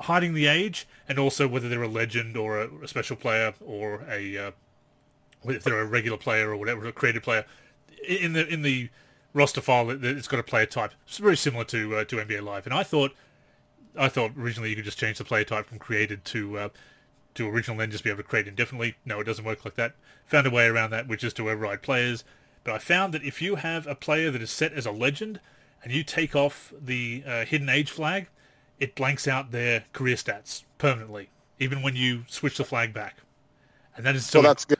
hiding 0.00 0.34
the 0.34 0.46
age 0.46 0.86
and 1.08 1.18
also 1.18 1.46
whether 1.48 1.68
they're 1.68 1.82
a 1.82 1.88
legend 1.88 2.36
or 2.36 2.60
a, 2.60 2.68
a 2.82 2.88
special 2.88 3.16
player 3.16 3.54
or 3.64 4.02
a 4.08 4.36
uh, 4.38 4.50
if 5.44 5.62
they're 5.64 5.80
a 5.80 5.84
regular 5.86 6.16
player 6.16 6.50
or 6.50 6.56
whatever 6.56 6.86
a 6.86 6.92
created 6.92 7.22
player. 7.22 7.44
In 8.06 8.32
the 8.34 8.46
in 8.46 8.62
the 8.62 8.90
roster 9.32 9.60
file, 9.60 9.90
it- 9.90 10.04
it's 10.04 10.28
got 10.28 10.40
a 10.40 10.44
player 10.44 10.66
type. 10.66 10.92
It's 11.06 11.18
very 11.18 11.36
similar 11.36 11.64
to 11.64 11.96
uh, 11.96 12.04
to 12.04 12.16
NBA 12.16 12.42
Live, 12.42 12.66
and 12.66 12.74
I 12.74 12.82
thought 12.82 13.12
I 13.96 14.08
thought 14.08 14.32
originally 14.38 14.70
you 14.70 14.76
could 14.76 14.84
just 14.84 14.98
change 14.98 15.18
the 15.18 15.24
player 15.24 15.44
type 15.44 15.66
from 15.66 15.78
created 15.78 16.24
to 16.26 16.58
uh, 16.58 16.68
to 17.34 17.48
original, 17.48 17.76
then 17.78 17.90
just 17.90 18.04
be 18.04 18.10
able 18.10 18.22
to 18.22 18.28
create 18.28 18.46
indefinitely. 18.48 18.94
No, 19.04 19.20
it 19.20 19.24
doesn't 19.24 19.44
work 19.44 19.64
like 19.64 19.74
that. 19.74 19.94
Found 20.26 20.46
a 20.46 20.50
way 20.50 20.66
around 20.66 20.90
that, 20.90 21.08
which 21.08 21.24
is 21.24 21.32
to 21.34 21.50
override 21.50 21.82
players. 21.82 22.24
But 22.62 22.74
I 22.74 22.78
found 22.78 23.12
that 23.12 23.22
if 23.24 23.42
you 23.42 23.56
have 23.56 23.86
a 23.86 23.94
player 23.94 24.30
that 24.30 24.40
is 24.40 24.50
set 24.50 24.72
as 24.72 24.86
a 24.86 24.90
legend, 24.92 25.40
and 25.82 25.92
you 25.92 26.02
take 26.02 26.34
off 26.34 26.72
the 26.80 27.22
uh, 27.26 27.44
hidden 27.44 27.68
age 27.68 27.90
flag, 27.90 28.28
it 28.80 28.94
blanks 28.94 29.28
out 29.28 29.50
their 29.50 29.84
career 29.92 30.16
stats 30.16 30.64
permanently, 30.78 31.30
even 31.58 31.82
when 31.82 31.96
you 31.96 32.24
switch 32.28 32.56
the 32.56 32.64
flag 32.64 32.92
back. 32.92 33.16
And 33.96 34.04
that 34.04 34.16
is 34.16 34.26
so. 34.26 34.42
that's 34.42 34.64
good 34.64 34.78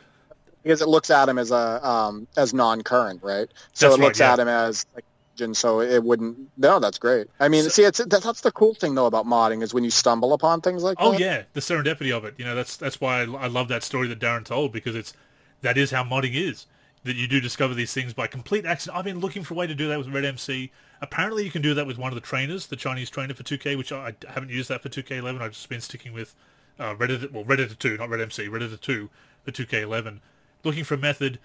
because 0.64 0.80
it 0.80 0.88
looks 0.88 1.10
at 1.10 1.28
him 1.28 1.38
as 1.38 1.50
a 1.50 1.86
um, 1.86 2.26
as 2.36 2.52
non-current, 2.52 3.22
right? 3.22 3.48
So 3.74 3.88
That's 3.88 3.98
it 3.98 4.02
looks 4.02 4.20
right, 4.20 4.26
yeah. 4.26 4.32
at 4.32 4.38
him 4.40 4.48
as 4.48 4.86
like, 4.94 5.04
and 5.40 5.56
so 5.56 5.80
it 5.80 6.02
wouldn't. 6.02 6.38
No, 6.56 6.80
that's 6.80 6.98
great. 6.98 7.28
I 7.38 7.48
mean, 7.48 7.68
see, 7.68 7.82
it's 7.82 8.04
that's 8.04 8.40
the 8.40 8.52
cool 8.52 8.74
thing 8.74 8.94
though 8.94 9.06
about 9.06 9.26
modding 9.26 9.62
is 9.62 9.74
when 9.74 9.84
you 9.84 9.90
stumble 9.90 10.32
upon 10.32 10.60
things 10.60 10.82
like 10.82 10.96
that. 10.98 11.04
Oh 11.04 11.12
that. 11.12 11.20
yeah, 11.20 11.42
the 11.52 11.60
serendipity 11.60 12.16
of 12.16 12.24
it. 12.24 12.34
You 12.38 12.44
know, 12.44 12.54
that's 12.54 12.76
that's 12.76 13.00
why 13.00 13.22
I, 13.22 13.24
I 13.24 13.46
love 13.46 13.68
that 13.68 13.82
story 13.82 14.08
that 14.08 14.18
Darren 14.18 14.44
told 14.44 14.72
because 14.72 14.96
it's 14.96 15.12
that 15.60 15.76
is 15.76 15.90
how 15.90 16.02
modding 16.02 16.34
is. 16.34 16.66
That 17.04 17.16
you 17.16 17.28
do 17.28 17.38
discover 17.38 17.74
these 17.74 17.92
things 17.92 18.14
by 18.14 18.28
complete 18.28 18.64
accident. 18.64 18.96
I've 18.96 19.04
been 19.04 19.20
looking 19.20 19.44
for 19.44 19.52
a 19.52 19.56
way 19.58 19.66
to 19.66 19.74
do 19.74 19.88
that 19.88 19.98
with 19.98 20.08
Red 20.08 20.24
MC. 20.24 20.72
Apparently, 21.04 21.44
you 21.44 21.50
can 21.50 21.60
do 21.60 21.74
that 21.74 21.86
with 21.86 21.98
one 21.98 22.10
of 22.10 22.14
the 22.14 22.22
trainers, 22.22 22.66
the 22.66 22.76
Chinese 22.76 23.10
trainer 23.10 23.34
for 23.34 23.42
2K, 23.42 23.76
which 23.76 23.92
I, 23.92 24.14
I 24.26 24.32
haven't 24.32 24.48
used 24.48 24.70
that 24.70 24.82
for 24.82 24.88
2K11. 24.88 25.42
I've 25.42 25.52
just 25.52 25.68
been 25.68 25.82
sticking 25.82 26.14
with 26.14 26.34
uh, 26.78 26.94
Reddit, 26.94 27.30
well, 27.30 27.44
REDitor 27.44 27.78
2, 27.78 27.98
not 27.98 28.08
Red 28.08 28.22
MC, 28.22 28.48
REDitor 28.48 28.80
2 28.80 29.10
for 29.42 29.52
2K11. 29.52 30.20
Looking 30.64 30.82
for 30.82 30.94
a 30.94 30.98
method. 30.98 31.38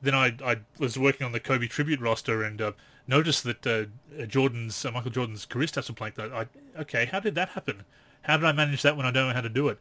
Then 0.00 0.14
I, 0.14 0.34
I 0.42 0.60
was 0.78 0.98
working 0.98 1.26
on 1.26 1.32
the 1.32 1.40
Kobe 1.40 1.66
tribute 1.66 2.00
roster 2.00 2.42
and 2.42 2.62
uh, 2.62 2.72
noticed 3.06 3.44
that 3.44 3.66
uh, 3.66 4.24
Jordan's 4.24 4.82
uh, 4.82 4.90
Michael 4.90 5.10
Jordan's 5.10 5.44
career 5.44 5.66
stats 5.66 5.90
were 5.90 5.94
blank. 5.94 6.18
I, 6.18 6.46
okay, 6.80 7.04
how 7.04 7.20
did 7.20 7.34
that 7.34 7.50
happen? 7.50 7.82
How 8.22 8.38
did 8.38 8.46
I 8.46 8.52
manage 8.52 8.80
that 8.80 8.96
when 8.96 9.04
I 9.04 9.10
don't 9.10 9.28
know 9.28 9.34
how 9.34 9.42
to 9.42 9.50
do 9.50 9.68
it? 9.68 9.78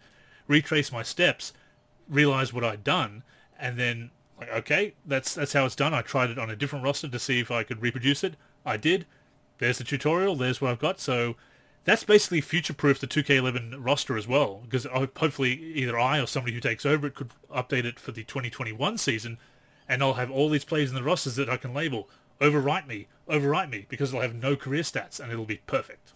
Retrace 0.48 0.92
my 0.92 1.04
steps, 1.04 1.54
realize 2.10 2.52
what 2.52 2.66
I'd 2.66 2.84
done, 2.84 3.24
and 3.58 3.80
then 3.80 4.12
like, 4.38 4.52
okay, 4.52 4.94
that's 5.06 5.34
that's 5.36 5.54
how 5.54 5.66
it's 5.66 5.76
done. 5.76 5.94
I 5.94 6.02
tried 6.02 6.32
it 6.32 6.38
on 6.38 6.50
a 6.50 6.56
different 6.56 6.84
roster 6.84 7.08
to 7.08 7.20
see 7.20 7.40
if 7.40 7.50
I 7.50 7.64
could 7.64 7.82
reproduce 7.82 8.24
it. 8.26 8.36
I 8.66 8.76
did. 8.76 9.06
There's 9.62 9.78
the 9.78 9.84
tutorial. 9.84 10.36
There's 10.36 10.60
what 10.60 10.72
I've 10.72 10.80
got. 10.80 11.00
So 11.00 11.36
that's 11.86 12.04
basically 12.04 12.42
future-proof 12.42 13.00
the 13.00 13.06
2K11 13.06 13.76
roster 13.78 14.18
as 14.18 14.28
well, 14.28 14.64
because 14.64 14.86
hopefully 14.86 15.52
either 15.52 16.00
I 16.00 16.20
or 16.20 16.26
somebody 16.26 16.56
who 16.56 16.60
takes 16.60 16.84
over 16.84 17.06
it 17.06 17.14
could 17.14 17.30
update 17.56 17.86
it 17.86 18.00
for 18.00 18.12
the 18.12 18.24
2021 18.24 18.98
season, 18.98 19.38
and 19.88 20.02
I'll 20.02 20.16
have 20.16 20.32
all 20.32 20.50
these 20.50 20.66
players 20.66 20.90
in 20.90 20.96
the 20.96 21.04
rosters 21.04 21.36
that 21.36 21.48
I 21.48 21.58
can 21.58 21.76
label 21.76 22.10
overwrite 22.42 22.88
me, 22.88 23.06
overwrite 23.30 23.70
me, 23.70 23.86
because 23.88 24.16
I'll 24.16 24.22
have 24.22 24.34
no 24.34 24.56
career 24.56 24.82
stats 24.82 25.20
and 25.20 25.32
it'll 25.32 25.46
be 25.46 25.62
perfect. 25.68 26.14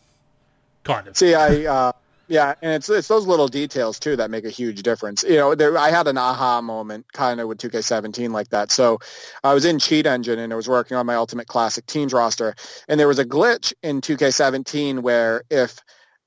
Kind 0.83 1.07
of. 1.07 1.15
See, 1.15 1.35
I 1.35 1.65
uh, 1.65 1.91
yeah, 2.27 2.55
and 2.61 2.73
it's 2.73 2.89
it's 2.89 3.07
those 3.07 3.27
little 3.27 3.47
details 3.47 3.99
too 3.99 4.15
that 4.15 4.31
make 4.31 4.45
a 4.45 4.49
huge 4.49 4.83
difference. 4.83 5.23
You 5.23 5.35
know, 5.35 5.55
there, 5.55 5.77
I 5.77 5.91
had 5.91 6.07
an 6.07 6.17
aha 6.17 6.61
moment 6.61 7.11
kind 7.13 7.39
of 7.39 7.47
with 7.47 7.59
2K17 7.59 8.31
like 8.31 8.49
that. 8.49 8.71
So 8.71 8.99
I 9.43 9.53
was 9.53 9.65
in 9.65 9.79
Cheat 9.79 10.05
Engine 10.07 10.39
and 10.39 10.51
I 10.51 10.55
was 10.55 10.67
working 10.67 10.97
on 10.97 11.05
my 11.05 11.15
Ultimate 11.15 11.47
Classic 11.47 11.85
Teams 11.85 12.13
roster, 12.13 12.55
and 12.87 12.99
there 12.99 13.07
was 13.07 13.19
a 13.19 13.25
glitch 13.25 13.73
in 13.83 14.01
2K17 14.01 14.99
where 14.99 15.43
if 15.49 15.79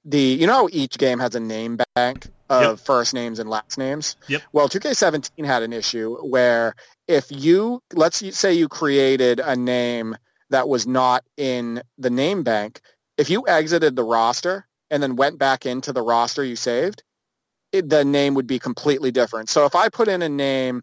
the 0.04 0.20
you 0.20 0.46
know 0.46 0.52
how 0.54 0.68
each 0.70 0.98
game 0.98 1.18
has 1.18 1.34
a 1.34 1.40
name 1.40 1.78
bank 1.94 2.28
of 2.48 2.62
Yep. 2.62 2.78
first 2.80 3.14
names 3.14 3.38
and 3.40 3.50
last 3.50 3.76
names. 3.76 4.16
Yep. 4.28 4.42
Well, 4.52 4.68
2K17 4.68 5.44
had 5.44 5.62
an 5.62 5.72
issue 5.72 6.16
where 6.16 6.74
if 7.06 7.26
you 7.30 7.82
let's 7.92 8.36
say 8.36 8.54
you 8.54 8.68
created 8.68 9.40
a 9.40 9.56
name 9.56 10.16
that 10.50 10.68
was 10.68 10.86
not 10.86 11.24
in 11.36 11.82
the 11.98 12.10
name 12.10 12.42
bank, 12.42 12.80
if 13.16 13.30
you 13.30 13.46
exited 13.46 13.96
the 13.96 14.04
roster 14.04 14.67
and 14.90 15.02
then 15.02 15.16
went 15.16 15.38
back 15.38 15.66
into 15.66 15.92
the 15.92 16.02
roster 16.02 16.44
you 16.44 16.56
saved, 16.56 17.02
it, 17.72 17.88
the 17.88 18.04
name 18.04 18.34
would 18.34 18.46
be 18.46 18.58
completely 18.58 19.10
different. 19.10 19.48
So 19.48 19.64
if 19.64 19.74
I 19.74 19.88
put 19.88 20.08
in 20.08 20.22
a 20.22 20.28
name, 20.28 20.82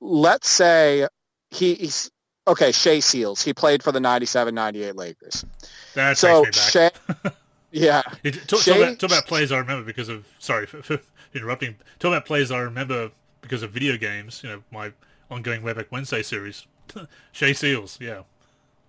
let's 0.00 0.48
say 0.48 1.06
he, 1.50 1.74
he's 1.74 2.10
okay, 2.46 2.72
Shea 2.72 3.00
Seals. 3.00 3.42
He 3.42 3.54
played 3.54 3.82
for 3.82 3.92
the 3.92 4.00
97-98 4.00 4.96
Lakers. 4.96 5.44
That 5.94 6.18
So 6.18 6.44
takes 6.44 6.74
me 6.74 6.80
back. 6.80 6.94
Shea, 7.02 7.30
yeah, 7.72 8.02
It, 8.22 8.34
talk, 8.46 8.62
talk, 8.62 8.76
about, 8.76 8.98
talk 8.98 9.10
about 9.10 9.26
players 9.26 9.52
I 9.52 9.58
remember 9.58 9.84
because 9.84 10.08
of 10.08 10.26
sorry 10.38 10.66
for, 10.66 10.82
for 10.82 11.00
interrupting. 11.34 11.76
Talk 11.98 12.10
about 12.10 12.26
plays 12.26 12.50
I 12.50 12.58
remember 12.60 13.10
because 13.40 13.62
of 13.62 13.70
video 13.70 13.96
games. 13.96 14.42
You 14.42 14.50
know 14.50 14.62
my 14.70 14.92
ongoing 15.30 15.62
Wayback 15.62 15.90
Wednesday 15.90 16.22
series. 16.22 16.66
Shea 17.32 17.54
Seals, 17.54 17.98
yeah, 18.00 18.22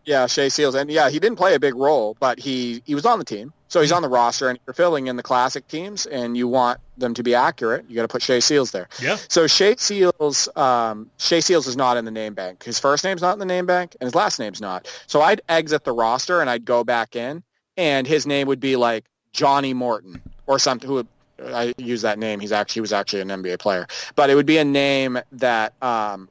yeah, 0.05 0.27
Shea 0.27 0.49
Seals, 0.49 0.75
and 0.75 0.89
yeah, 0.89 1.09
he 1.09 1.19
didn't 1.19 1.37
play 1.37 1.55
a 1.55 1.59
big 1.59 1.75
role, 1.75 2.15
but 2.19 2.39
he 2.39 2.81
he 2.85 2.95
was 2.95 3.05
on 3.05 3.19
the 3.19 3.25
team. 3.25 3.53
So 3.67 3.81
he's 3.81 3.91
on 3.91 4.03
the 4.03 4.09
roster, 4.09 4.47
and 4.47 4.59
you're 4.65 4.73
filling 4.73 5.07
in 5.07 5.15
the 5.15 5.23
classic 5.23 5.67
teams, 5.67 6.05
and 6.05 6.37
you 6.37 6.47
want 6.47 6.79
them 6.97 7.13
to 7.15 7.23
be 7.23 7.35
accurate, 7.35 7.85
you 7.89 7.95
got 7.95 8.03
to 8.03 8.07
put 8.07 8.21
Shea 8.21 8.39
Seals 8.39 8.71
there. 8.71 8.87
yeah. 9.01 9.17
So 9.27 9.47
Shea 9.47 9.75
Seals, 9.75 10.47
um, 10.55 11.09
Shea 11.17 11.41
Seals 11.41 11.67
is 11.67 11.75
not 11.75 11.97
in 11.97 12.05
the 12.05 12.11
name 12.11 12.33
bank. 12.33 12.63
His 12.63 12.79
first 12.79 13.03
name's 13.03 13.21
not 13.21 13.33
in 13.33 13.39
the 13.39 13.45
name 13.45 13.65
bank, 13.65 13.95
and 13.99 14.07
his 14.07 14.15
last 14.15 14.39
name's 14.39 14.61
not. 14.61 14.87
So 15.07 15.21
I'd 15.21 15.41
exit 15.49 15.83
the 15.83 15.91
roster 15.91 16.41
and 16.41 16.49
I'd 16.49 16.63
go 16.63 16.83
back 16.83 17.15
in, 17.15 17.43
and 17.75 18.07
his 18.07 18.25
name 18.25 18.47
would 18.47 18.59
be 18.59 18.75
like 18.75 19.05
Johnny 19.33 19.73
Morton 19.73 20.21
or 20.47 20.59
something. 20.59 20.87
Who 20.87 20.95
would, 20.95 21.07
I 21.43 21.73
use 21.77 22.01
that 22.03 22.17
name? 22.17 22.39
He's 22.39 22.53
actually 22.53 22.75
he 22.75 22.81
was 22.81 22.93
actually 22.93 23.21
an 23.21 23.27
NBA 23.27 23.59
player, 23.59 23.87
but 24.15 24.29
it 24.29 24.35
would 24.35 24.45
be 24.45 24.57
a 24.57 24.63
name 24.63 25.19
that 25.33 25.73
um, 25.81 26.29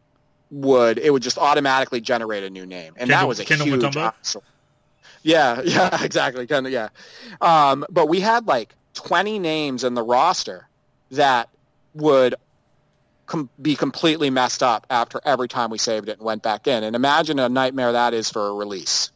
would 0.55 0.98
it 0.98 1.11
would 1.12 1.22
just 1.22 1.36
automatically 1.36 2.00
generate 2.00 2.44
a 2.44 2.50
new 2.50 2.64
name, 2.64 2.94
and 2.96 3.11
that 3.11 3.26
was 3.26 3.40
a 3.40 3.44
Kendall 3.44 3.66
huge. 3.66 3.82
Mutombo? 3.82 4.12
Yeah, 5.22 5.61
yeah, 5.64 6.02
exactly. 6.02 6.46
Kind 6.46 6.66
of, 6.66 6.72
yeah. 6.72 6.88
Um, 7.40 7.84
but 7.90 8.09
we 8.09 8.20
had 8.20 8.46
like 8.46 8.74
20 8.94 9.38
names 9.40 9.82
in 9.82 9.94
the 9.94 10.02
roster 10.02 10.68
that 11.11 11.48
would 11.94 12.34
com- 13.26 13.50
be 13.61 13.74
completely 13.74 14.30
messed 14.30 14.62
up 14.62 14.86
after 14.90 15.20
every 15.24 15.48
time 15.48 15.70
we 15.70 15.78
saved 15.78 16.09
it 16.09 16.18
and 16.18 16.22
went 16.26 16.42
back 16.42 16.66
in. 16.68 16.84
And 16.84 16.94
imagine 16.94 17.38
a 17.38 17.48
nightmare 17.48 17.92
that 17.92 18.14
is 18.14 18.30
for 18.30 18.48
a 18.48 18.52
release. 18.55 19.11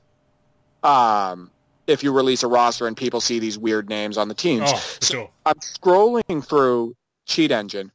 Um, 0.82 1.50
if 1.86 2.02
you 2.02 2.12
release 2.12 2.42
a 2.42 2.48
roster 2.48 2.86
and 2.86 2.96
people 2.96 3.20
see 3.20 3.38
these 3.38 3.58
weird 3.58 3.88
names 3.88 4.18
on 4.18 4.28
the 4.28 4.34
teams. 4.34 4.70
Oh, 4.72 4.76
So- 5.00 5.14
sure. 5.14 5.30
I'm 5.46 5.54
scrolling 5.56 6.44
through 6.44 6.96
Cheat 7.26 7.50
Engine, 7.52 7.92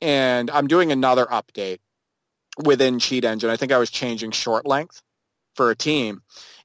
and 0.00 0.50
I'm 0.50 0.66
doing 0.66 0.92
another 0.92 1.26
update 1.26 1.78
within 2.62 2.98
Cheat 2.98 3.24
Engine. 3.24 3.50
I 3.50 3.56
think 3.56 3.72
I 3.72 3.78
was 3.78 3.90
changing 3.90 4.30
short 4.32 4.66
length 4.66 5.02
for 5.56 5.70
a 5.70 5.76
team, 5.76 6.22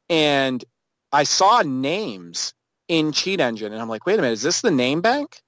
and 0.10 0.64
I 1.12 1.24
saw 1.24 1.62
names 1.62 2.54
in 2.88 3.12
Cheat 3.12 3.40
Engine, 3.40 3.72
and 3.72 3.82
I'm 3.82 3.90
like, 3.90 4.06
wait 4.06 4.20
a 4.20 4.22
minute, 4.22 4.34
is 4.34 4.42
this 4.42 4.62
the 4.62 4.72
name 4.72 5.02
bank? 5.02 5.42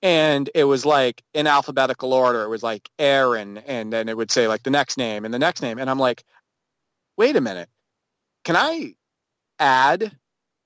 And 0.00 0.48
it 0.54 0.64
was 0.64 0.86
like 0.86 1.22
in 1.34 1.48
alphabetical 1.48 2.12
order. 2.12 2.42
It 2.42 2.48
was 2.48 2.62
like 2.62 2.88
Aaron, 2.98 3.58
and 3.58 3.92
then 3.92 4.08
it 4.08 4.16
would 4.16 4.30
say 4.30 4.46
like 4.46 4.62
the 4.62 4.70
next 4.70 4.96
name 4.96 5.24
and 5.24 5.34
the 5.34 5.38
next 5.38 5.62
name, 5.62 5.78
and 5.78 5.90
I'm 5.90 5.98
like, 5.98 6.24
wait 7.16 7.36
a 7.36 7.40
minute, 7.40 7.68
can 8.44 8.56
I 8.56 8.94
add 9.58 10.16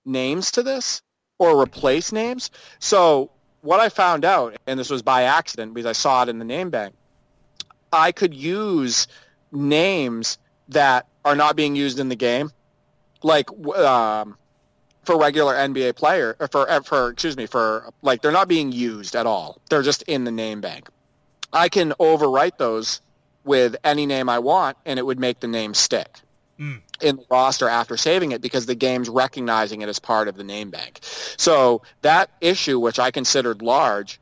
names 0.04 0.52
to 0.52 0.62
this 0.62 1.02
or 1.38 1.60
replace 1.60 2.12
names? 2.12 2.50
So 2.78 3.30
what 3.62 3.80
I 3.80 3.88
found 3.88 4.24
out, 4.24 4.56
and 4.66 4.78
this 4.78 4.90
was 4.90 5.02
by 5.02 5.22
accident 5.22 5.72
because 5.72 5.86
I 5.86 5.92
saw 5.92 6.22
it 6.22 6.28
in 6.28 6.38
the 6.38 6.44
name 6.44 6.70
bank, 6.70 6.94
I 7.92 8.12
could 8.12 8.34
use 8.34 9.06
names 9.50 10.38
that 10.68 11.06
are 11.24 11.36
not 11.36 11.56
being 11.56 11.76
used 11.76 11.98
in 11.98 12.08
the 12.08 12.16
game, 12.16 12.50
like 13.22 13.50
um, 13.76 14.36
for 15.04 15.18
regular 15.18 15.54
NBA 15.54 15.96
player, 15.96 16.36
or 16.40 16.48
for 16.48 16.68
uh, 16.70 16.80
for 16.80 17.10
excuse 17.10 17.36
me, 17.36 17.46
for 17.46 17.92
like 18.02 18.22
they're 18.22 18.32
not 18.32 18.48
being 18.48 18.72
used 18.72 19.14
at 19.14 19.26
all. 19.26 19.60
They're 19.68 19.82
just 19.82 20.02
in 20.02 20.24
the 20.24 20.32
name 20.32 20.60
bank. 20.60 20.88
I 21.52 21.68
can 21.68 21.90
overwrite 22.00 22.56
those 22.56 23.00
with 23.44 23.76
any 23.84 24.06
name 24.06 24.28
I 24.28 24.38
want, 24.38 24.76
and 24.86 24.98
it 24.98 25.04
would 25.04 25.18
make 25.18 25.40
the 25.40 25.48
name 25.48 25.74
stick 25.74 26.08
Mm. 26.58 26.82
in 27.00 27.16
the 27.16 27.24
roster 27.30 27.66
after 27.66 27.96
saving 27.96 28.32
it 28.32 28.42
because 28.42 28.66
the 28.66 28.74
game's 28.74 29.08
recognizing 29.08 29.80
it 29.80 29.88
as 29.88 29.98
part 29.98 30.28
of 30.28 30.36
the 30.36 30.44
name 30.44 30.70
bank. 30.70 31.00
So 31.02 31.80
that 32.02 32.28
issue, 32.42 32.78
which 32.78 32.98
I 32.98 33.10
considered 33.10 33.62
large, 33.62 34.20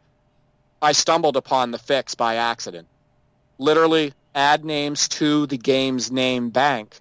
I 0.81 0.93
stumbled 0.93 1.37
upon 1.37 1.73
the 1.73 1.79
fix 1.79 2.15
by 2.15 2.37
accident. 2.37 2.87
Literally 3.61 4.13
add 4.35 4.65
names 4.65 5.07
to 5.09 5.47
the 5.47 5.59
game's 5.59 6.11
name 6.11 6.51
bank 6.51 6.99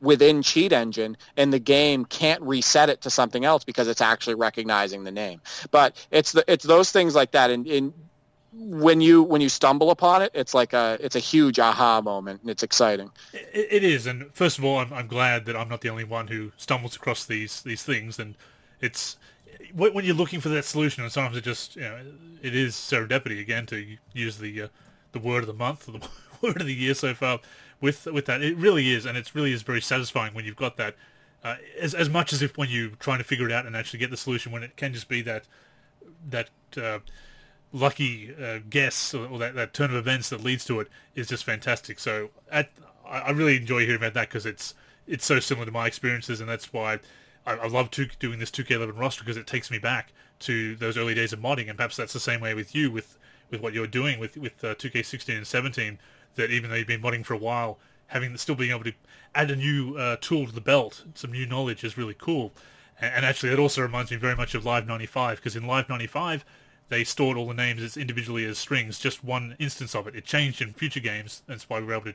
within 0.00 0.42
Cheat 0.42 0.72
Engine, 0.72 1.16
and 1.36 1.52
the 1.52 1.58
game 1.58 2.04
can't 2.04 2.42
reset 2.42 2.88
it 2.88 3.02
to 3.02 3.10
something 3.10 3.44
else 3.44 3.64
because 3.64 3.86
it's 3.86 4.00
actually 4.00 4.34
recognizing 4.34 5.04
the 5.04 5.10
name. 5.10 5.40
But 5.70 6.06
it's 6.10 6.32
the, 6.32 6.44
it's 6.50 6.64
those 6.64 6.90
things 6.90 7.14
like 7.14 7.30
that, 7.32 7.50
and, 7.50 7.92
when 8.52 9.00
you 9.00 9.22
when 9.22 9.40
you 9.40 9.48
stumble 9.48 9.90
upon 9.90 10.22
it, 10.22 10.32
it's 10.34 10.54
like 10.54 10.72
a 10.72 10.98
it's 11.00 11.14
a 11.14 11.20
huge 11.20 11.58
aha 11.58 12.00
moment, 12.00 12.40
and 12.40 12.50
it's 12.50 12.62
exciting. 12.62 13.10
It, 13.32 13.68
it 13.70 13.84
is, 13.84 14.06
and 14.06 14.32
first 14.34 14.58
of 14.58 14.64
all, 14.64 14.78
I'm, 14.78 14.92
I'm 14.92 15.06
glad 15.06 15.44
that 15.46 15.56
I'm 15.56 15.68
not 15.68 15.82
the 15.82 15.88
only 15.88 16.04
one 16.04 16.26
who 16.26 16.50
stumbles 16.56 16.96
across 16.96 17.24
these 17.24 17.62
these 17.62 17.82
things. 17.84 18.18
And 18.18 18.34
it's 18.80 19.16
when 19.72 19.94
when 19.94 20.04
you're 20.04 20.16
looking 20.16 20.40
for 20.40 20.48
that 20.48 20.64
solution, 20.64 21.04
and 21.04 21.12
sometimes 21.12 21.36
it 21.36 21.44
just 21.44 21.76
you 21.76 21.82
know 21.82 22.00
it 22.42 22.54
is 22.56 22.74
serendipity 22.74 23.40
again 23.40 23.66
to 23.66 23.96
use 24.14 24.38
the 24.38 24.62
uh, 24.62 24.68
the 25.12 25.18
word 25.18 25.42
of 25.42 25.46
the 25.46 25.52
month 25.52 25.88
or 25.88 25.92
the 25.92 26.08
word 26.40 26.60
of 26.60 26.66
the 26.66 26.74
year 26.74 26.94
so 26.94 27.14
far 27.14 27.40
with 27.80 28.06
with 28.06 28.26
that. 28.26 28.42
It 28.42 28.56
really 28.56 28.90
is, 28.90 29.06
and 29.06 29.16
it 29.16 29.34
really 29.34 29.52
is 29.52 29.62
very 29.62 29.80
satisfying 29.80 30.34
when 30.34 30.44
you've 30.44 30.56
got 30.56 30.76
that. 30.76 30.96
Uh, 31.42 31.56
as 31.78 31.94
as 31.94 32.10
much 32.10 32.32
as 32.32 32.42
if 32.42 32.58
when 32.58 32.68
you're 32.68 32.90
trying 32.98 33.18
to 33.18 33.24
figure 33.24 33.46
it 33.46 33.52
out 33.52 33.64
and 33.64 33.74
actually 33.74 33.98
get 33.98 34.10
the 34.10 34.16
solution, 34.16 34.52
when 34.52 34.62
it 34.62 34.76
can 34.76 34.92
just 34.92 35.08
be 35.08 35.22
that 35.22 35.44
that 36.28 36.50
uh, 36.76 36.98
lucky 37.72 38.34
uh, 38.34 38.58
guess 38.68 39.14
or, 39.14 39.26
or, 39.26 39.38
that, 39.38 39.54
that 39.54 39.72
turn 39.72 39.90
of 39.90 39.96
events 39.96 40.28
that 40.30 40.42
leads 40.42 40.64
to 40.66 40.80
it 40.80 40.88
is 41.14 41.28
just 41.28 41.44
fantastic. 41.44 41.98
So 41.98 42.30
at, 42.50 42.70
I 43.08 43.30
really 43.30 43.56
enjoy 43.56 43.80
hearing 43.80 43.96
about 43.96 44.14
that 44.14 44.28
because 44.28 44.46
it's 44.46 44.74
it's 45.06 45.24
so 45.24 45.40
similar 45.40 45.66
to 45.66 45.72
my 45.72 45.86
experiences, 45.86 46.40
and 46.40 46.48
that's 46.48 46.72
why 46.72 47.00
I, 47.44 47.66
love 47.66 47.90
doing 47.90 48.38
this 48.38 48.50
2K11 48.50 48.98
roster 48.98 49.24
because 49.24 49.36
it 49.36 49.46
takes 49.46 49.70
me 49.70 49.78
back 49.78 50.12
to 50.40 50.76
those 50.76 50.96
early 50.96 51.14
days 51.14 51.32
of 51.32 51.40
modding, 51.40 51.68
and 51.68 51.76
perhaps 51.76 51.96
that's 51.96 52.12
the 52.12 52.20
same 52.20 52.40
way 52.40 52.54
with 52.54 52.74
you 52.74 52.90
with 52.90 53.18
with 53.50 53.60
what 53.60 53.72
you're 53.72 53.86
doing 53.86 54.18
with 54.18 54.36
with 54.36 54.62
uh, 54.64 54.74
2K16 54.74 55.36
and 55.36 55.46
17. 55.46 55.98
That 56.36 56.50
even 56.50 56.70
though 56.70 56.76
you've 56.76 56.86
been 56.86 57.02
modding 57.02 57.24
for 57.24 57.34
a 57.34 57.38
while, 57.38 57.78
having 58.08 58.36
still 58.36 58.54
being 58.54 58.70
able 58.70 58.84
to 58.84 58.92
add 59.34 59.50
a 59.50 59.56
new 59.56 59.96
uh, 59.96 60.16
tool 60.20 60.46
to 60.46 60.52
the 60.52 60.60
belt, 60.60 61.04
some 61.14 61.32
new 61.32 61.46
knowledge 61.46 61.82
is 61.84 61.98
really 61.98 62.14
cool. 62.14 62.52
And, 63.00 63.12
and 63.16 63.24
actually, 63.24 63.52
it 63.52 63.58
also 63.58 63.82
reminds 63.82 64.10
me 64.10 64.16
very 64.16 64.36
much 64.36 64.54
of 64.54 64.64
Live 64.64 64.86
95 64.86 65.38
because 65.38 65.56
in 65.56 65.66
Live 65.66 65.88
95 65.88 66.44
they 66.90 67.04
stored 67.04 67.36
all 67.36 67.46
the 67.46 67.54
names 67.54 67.82
as 67.82 67.96
individually 67.96 68.44
as 68.44 68.58
strings, 68.58 68.98
just 68.98 69.24
one 69.24 69.56
instance 69.58 69.94
of 69.94 70.08
it. 70.08 70.16
It 70.16 70.24
changed 70.24 70.60
in 70.60 70.72
future 70.72 71.00
games. 71.00 71.42
That's 71.46 71.68
why 71.68 71.78
we 71.78 71.86
were 71.86 71.94
able 71.94 72.12
to. 72.12 72.14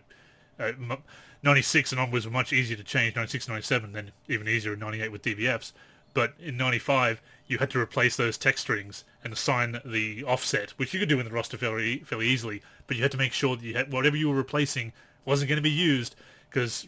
Uh, 0.91 0.97
96 1.43 1.91
and 1.91 1.99
onwards 1.99 2.25
were 2.25 2.31
much 2.31 2.53
easier 2.53 2.77
to 2.77 2.83
change. 2.83 3.15
96 3.15 3.47
97, 3.47 3.93
then 3.93 4.11
even 4.27 4.47
easier 4.47 4.73
in 4.73 4.79
98 4.79 5.11
with 5.11 5.23
DBFs. 5.23 5.71
But 6.13 6.33
in 6.39 6.57
95, 6.57 7.21
you 7.47 7.57
had 7.57 7.69
to 7.71 7.79
replace 7.79 8.15
those 8.15 8.37
text 8.37 8.63
strings 8.63 9.05
and 9.25 9.33
assign 9.33 9.81
the 9.83 10.23
offset, 10.23 10.71
which 10.77 10.93
you 10.93 10.99
could 10.99 11.09
do 11.09 11.19
in 11.19 11.25
the 11.25 11.31
roster 11.31 11.57
fairly, 11.57 11.97
fairly 11.99 12.27
easily. 12.27 12.61
But 12.85 12.95
you 12.95 13.01
had 13.01 13.11
to 13.11 13.17
make 13.17 13.33
sure 13.33 13.57
that 13.57 13.65
you 13.65 13.73
had 13.73 13.91
whatever 13.91 14.15
you 14.15 14.29
were 14.29 14.35
replacing 14.35 14.93
wasn't 15.25 15.49
going 15.49 15.57
to 15.57 15.63
be 15.63 15.71
used 15.71 16.15
because, 16.49 16.87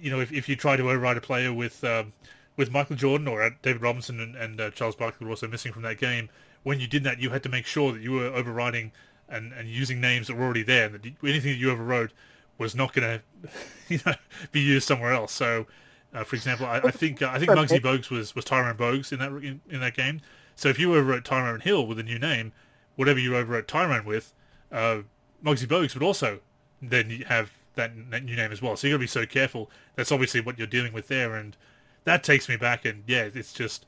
you 0.00 0.08
know, 0.08 0.20
if, 0.20 0.32
if 0.32 0.48
you 0.48 0.54
try 0.54 0.76
to 0.76 0.88
override 0.88 1.16
a 1.16 1.20
player 1.20 1.52
with 1.52 1.82
um, 1.82 2.12
with 2.56 2.70
Michael 2.70 2.96
Jordan 2.96 3.26
or 3.26 3.50
David 3.62 3.82
Robinson 3.82 4.20
and, 4.20 4.36
and 4.36 4.60
uh, 4.60 4.70
Charles 4.70 4.94
Barkley 4.94 5.26
were 5.26 5.32
also 5.32 5.48
missing 5.48 5.72
from 5.72 5.82
that 5.82 5.98
game, 5.98 6.30
when 6.62 6.78
you 6.78 6.86
did 6.86 7.02
that, 7.04 7.20
you 7.20 7.30
had 7.30 7.42
to 7.42 7.48
make 7.48 7.66
sure 7.66 7.92
that 7.92 8.00
you 8.00 8.12
were 8.12 8.26
overriding 8.26 8.92
and, 9.28 9.52
and 9.52 9.68
using 9.68 10.00
names 10.00 10.28
that 10.28 10.36
were 10.36 10.44
already 10.44 10.62
there. 10.62 10.86
And 10.86 10.94
that 10.94 11.04
anything 11.24 11.50
that 11.50 11.58
you 11.58 11.70
overrode 11.72 12.12
was 12.58 12.76
not 12.76 12.92
going 12.92 13.20
to, 13.42 13.50
you 13.88 13.98
know, 14.06 14.14
be 14.52 14.60
used 14.60 14.86
somewhere 14.86 15.12
else. 15.12 15.32
So, 15.32 15.66
uh, 16.14 16.22
for 16.22 16.36
example, 16.36 16.66
I, 16.66 16.78
I 16.78 16.90
think 16.92 17.22
uh, 17.22 17.30
I 17.32 17.40
think 17.40 17.50
Muggsy 17.50 17.80
Bogues 17.80 18.08
was, 18.08 18.36
was 18.36 18.44
Tyrone 18.44 18.76
Bogues 18.76 19.12
in 19.12 19.18
that 19.18 19.32
in, 19.32 19.60
in, 19.68 19.80
that 19.80 19.94
game. 19.94 20.20
So 20.56 20.68
if 20.68 20.78
you 20.78 20.88
were 20.88 21.02
overwrote 21.02 21.24
Tyrone 21.24 21.60
Hill 21.60 21.86
with 21.86 21.98
a 21.98 22.02
new 22.02 22.18
name, 22.18 22.52
whatever 22.96 23.18
you 23.20 23.32
overwrote 23.32 23.66
Tyrone 23.66 24.04
with, 24.04 24.32
uh, 24.72 25.02
Muggsy 25.44 25.66
Bogues 25.66 25.94
would 25.94 26.02
also 26.02 26.40
then 26.82 27.10
have 27.28 27.52
that, 27.74 27.92
that 28.10 28.24
new 28.24 28.34
name 28.34 28.50
as 28.50 28.60
well. 28.60 28.76
So 28.76 28.86
you 28.86 28.94
got 28.94 28.96
to 28.96 29.00
be 29.00 29.06
so 29.06 29.26
careful. 29.26 29.70
That's 29.94 30.10
obviously 30.10 30.40
what 30.40 30.58
you're 30.58 30.66
dealing 30.66 30.92
with 30.92 31.08
there, 31.08 31.34
and 31.34 31.56
that 32.04 32.24
takes 32.24 32.48
me 32.48 32.56
back. 32.56 32.84
And 32.84 33.04
yeah, 33.06 33.28
it's 33.32 33.52
just 33.52 33.86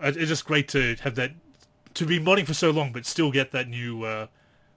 it's 0.00 0.16
just 0.16 0.44
great 0.44 0.68
to 0.68 0.96
have 1.02 1.16
that 1.16 1.32
to 1.94 2.06
be 2.06 2.20
modding 2.20 2.46
for 2.46 2.54
so 2.54 2.70
long, 2.70 2.92
but 2.92 3.04
still 3.04 3.32
get 3.32 3.50
that 3.52 3.68
new 3.68 4.04
uh, 4.04 4.28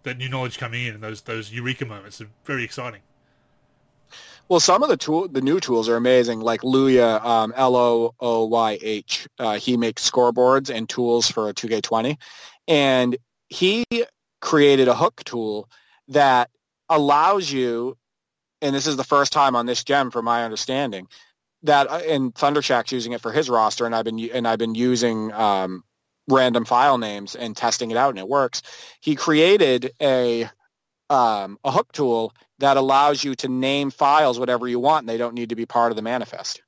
that 0.04 0.18
new 0.18 0.28
knowledge 0.28 0.58
coming 0.58 0.86
in 0.86 0.96
and 0.96 1.04
those 1.04 1.22
those 1.22 1.52
eureka 1.54 1.86
moments 1.86 2.20
are 2.20 2.30
very 2.46 2.64
exciting. 2.64 3.02
Well, 4.52 4.60
some 4.60 4.84
of 4.84 4.90
the 4.90 4.98
tool, 4.98 5.30
the 5.30 5.40
new 5.40 5.62
tools 5.62 5.88
are 5.88 5.96
amazing. 5.96 6.42
Like 6.42 6.60
Looyh, 6.60 7.24
um, 7.24 7.54
L 7.56 7.74
O 7.74 8.14
O 8.20 8.46
Y 8.48 8.78
H. 8.82 9.26
Uh, 9.40 9.58
he 9.58 9.78
makes 9.78 10.12
scoreboards 10.12 10.70
and 10.70 10.90
tools 10.90 11.32
for 11.32 11.54
2K20, 11.54 12.18
and 12.68 13.16
he 13.48 13.86
created 14.42 14.90
a 14.90 14.94
hook 14.94 15.24
tool 15.24 15.70
that 16.10 16.50
allows 16.90 17.50
you. 17.50 17.96
And 18.62 18.76
this 18.76 18.88
is 18.88 18.98
the 18.98 19.06
first 19.06 19.32
time 19.32 19.56
on 19.56 19.68
this 19.68 19.86
gem, 19.86 20.12
from 20.12 20.26
my 20.26 20.44
understanding, 20.44 21.08
that 21.64 21.90
uh, 21.90 22.02
and 22.06 22.36
Thundershack's 22.36 22.92
using 22.92 23.14
it 23.14 23.22
for 23.22 23.32
his 23.32 23.50
roster, 23.50 23.86
and 23.86 23.96
I've 23.96 24.04
been 24.04 24.20
and 24.20 24.46
I've 24.46 24.60
been 24.60 24.76
using 24.76 25.32
um, 25.32 25.86
random 26.28 26.66
file 26.66 26.98
names 26.98 27.36
and 27.36 27.56
testing 27.56 27.90
it 27.90 27.96
out, 27.96 28.10
and 28.10 28.20
it 28.20 28.28
works. 28.28 28.64
He 29.00 29.16
created 29.16 29.94
a 30.02 30.50
um, 31.10 31.58
a 31.64 31.72
hook 31.72 31.94
tool 31.94 32.34
that 32.62 32.78
allows 32.78 33.24
you 33.24 33.36
to 33.36 33.48
name 33.48 33.92
files 33.92 34.40
whatever 34.40 34.68
you 34.68 34.80
want 34.80 35.04
and 35.04 35.10
they 35.10 35.18
don't 35.18 35.34
need 35.34 35.50
to 35.50 35.56
be 35.56 35.66
part 35.66 35.92
of 35.92 35.96
the 35.96 36.02
manifest. 36.02 36.62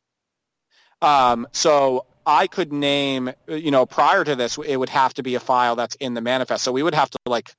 Um, 1.01 1.47
so 1.51 2.05
I 2.25 2.47
could 2.47 2.71
name, 2.71 3.31
you 3.47 3.71
know, 3.71 3.85
prior 3.85 4.23
to 4.23 4.35
this, 4.35 4.57
it 4.57 4.77
would 4.77 4.89
have 4.89 5.13
to 5.15 5.23
be 5.23 5.35
a 5.35 5.39
file 5.39 5.75
that's 5.75 5.95
in 5.95 6.13
the 6.13 6.21
manifest. 6.21 6.63
So 6.63 6.71
we 6.71 6.83
would 6.83 6.93
have 6.95 7.09
to 7.09 7.17
like 7.25 7.53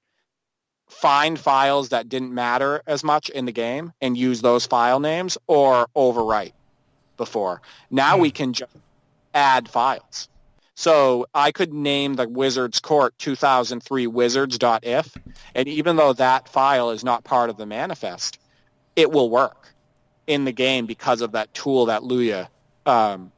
find 0.89 1.39
files 1.39 1.91
that 1.91 2.09
didn't 2.09 2.35
matter 2.35 2.82
as 2.87 3.05
much 3.05 3.28
in 3.28 3.45
the 3.45 3.53
game 3.53 3.93
and 4.01 4.16
use 4.16 4.41
those 4.41 4.66
file 4.66 5.01
names 5.01 5.39
or 5.47 5.89
overwrite 5.97 6.53
before. 7.16 7.62
Now 7.91 8.18
we 8.18 8.30
hmm. 8.30 8.35
can 8.35 8.53
just 8.53 8.72
add 9.32 9.68
files. 9.68 10.28
So 10.75 11.27
I 11.33 11.53
could 11.53 11.72
name 11.72 12.14
the 12.14 12.29
Wizards 12.29 12.81
Court 12.81 13.16
2003 13.18 14.07
wizards.if, 14.09 15.16
and 15.55 15.68
even 15.68 15.97
though 15.97 16.12
that 16.14 16.49
file 16.49 16.91
is 16.91 17.05
not 17.05 17.22
part 17.22 17.49
of 17.51 17.57
the 17.57 17.66
manifest, 17.66 18.39
it 18.97 19.11
will 19.11 19.31
work 19.31 19.72
in 20.27 20.45
the 20.45 20.53
game 20.53 20.87
because 20.87 21.20
of 21.20 21.33
that 21.33 21.53
tool 21.55 21.87
that 21.87 22.03
Luya 22.03 22.49
um, 22.87 23.31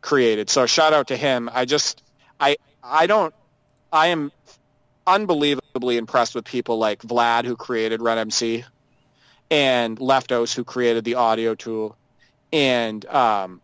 created. 0.00 0.48
So 0.48 0.66
shout 0.66 0.92
out 0.94 1.08
to 1.08 1.16
him. 1.16 1.50
I 1.52 1.66
just, 1.66 2.02
I, 2.38 2.56
I 2.82 3.06
don't, 3.06 3.34
I 3.92 4.08
am 4.08 4.32
unbelievably 5.06 5.96
impressed 5.96 6.34
with 6.34 6.44
people 6.44 6.78
like 6.78 7.02
Vlad, 7.02 7.44
who 7.44 7.56
created 7.56 8.00
RedMC, 8.00 8.64
and 9.50 9.98
Leftos, 9.98 10.54
who 10.54 10.64
created 10.64 11.04
the 11.04 11.16
audio 11.16 11.54
tool, 11.54 11.96
and 12.52 13.04
um, 13.06 13.60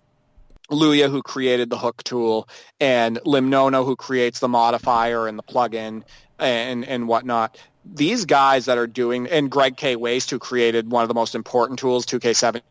Looyh, 0.70 1.10
who 1.10 1.22
created 1.22 1.70
the 1.70 1.78
hook 1.78 2.02
tool, 2.02 2.48
and 2.80 3.18
Limnono, 3.18 3.84
who 3.84 3.96
creates 3.96 4.40
the 4.40 4.48
modifier 4.48 5.26
and 5.26 5.38
the 5.38 5.42
plugin 5.42 6.02
and 6.38 6.84
and 6.84 7.08
whatnot. 7.08 7.58
These 7.84 8.24
guys 8.24 8.66
that 8.66 8.78
are 8.78 8.86
doing, 8.86 9.28
and 9.28 9.50
Greg 9.50 9.76
K. 9.76 9.96
Waste, 9.96 10.30
who 10.30 10.38
created 10.38 10.90
one 10.90 11.02
of 11.02 11.08
the 11.08 11.14
most 11.14 11.34
important 11.34 11.78
tools, 11.78 12.04
2K17 12.06 12.62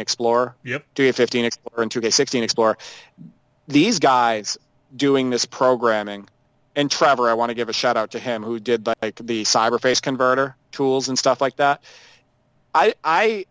Explorer, 0.00 0.56
yep. 0.64 0.84
2K15 0.96 1.44
Explorer, 1.44 1.82
and 1.82 1.90
2K16 1.92 2.42
Explorer. 2.42 2.76
These 3.68 4.00
guys 4.00 4.58
doing 4.94 5.30
this 5.30 5.46
programming, 5.46 6.28
and 6.74 6.90
Trevor, 6.90 7.30
I 7.30 7.34
want 7.34 7.50
to 7.50 7.54
give 7.54 7.68
a 7.68 7.72
shout 7.72 7.96
out 7.96 8.12
to 8.12 8.18
him, 8.18 8.42
who 8.42 8.58
did 8.58 8.86
like 8.86 9.16
the 9.16 9.44
cyberface 9.44 10.02
converter 10.02 10.56
tools 10.72 11.08
and 11.08 11.16
stuff 11.16 11.40
like 11.40 11.56
that. 11.56 11.82
I, 12.74 12.94
I, 13.04 13.46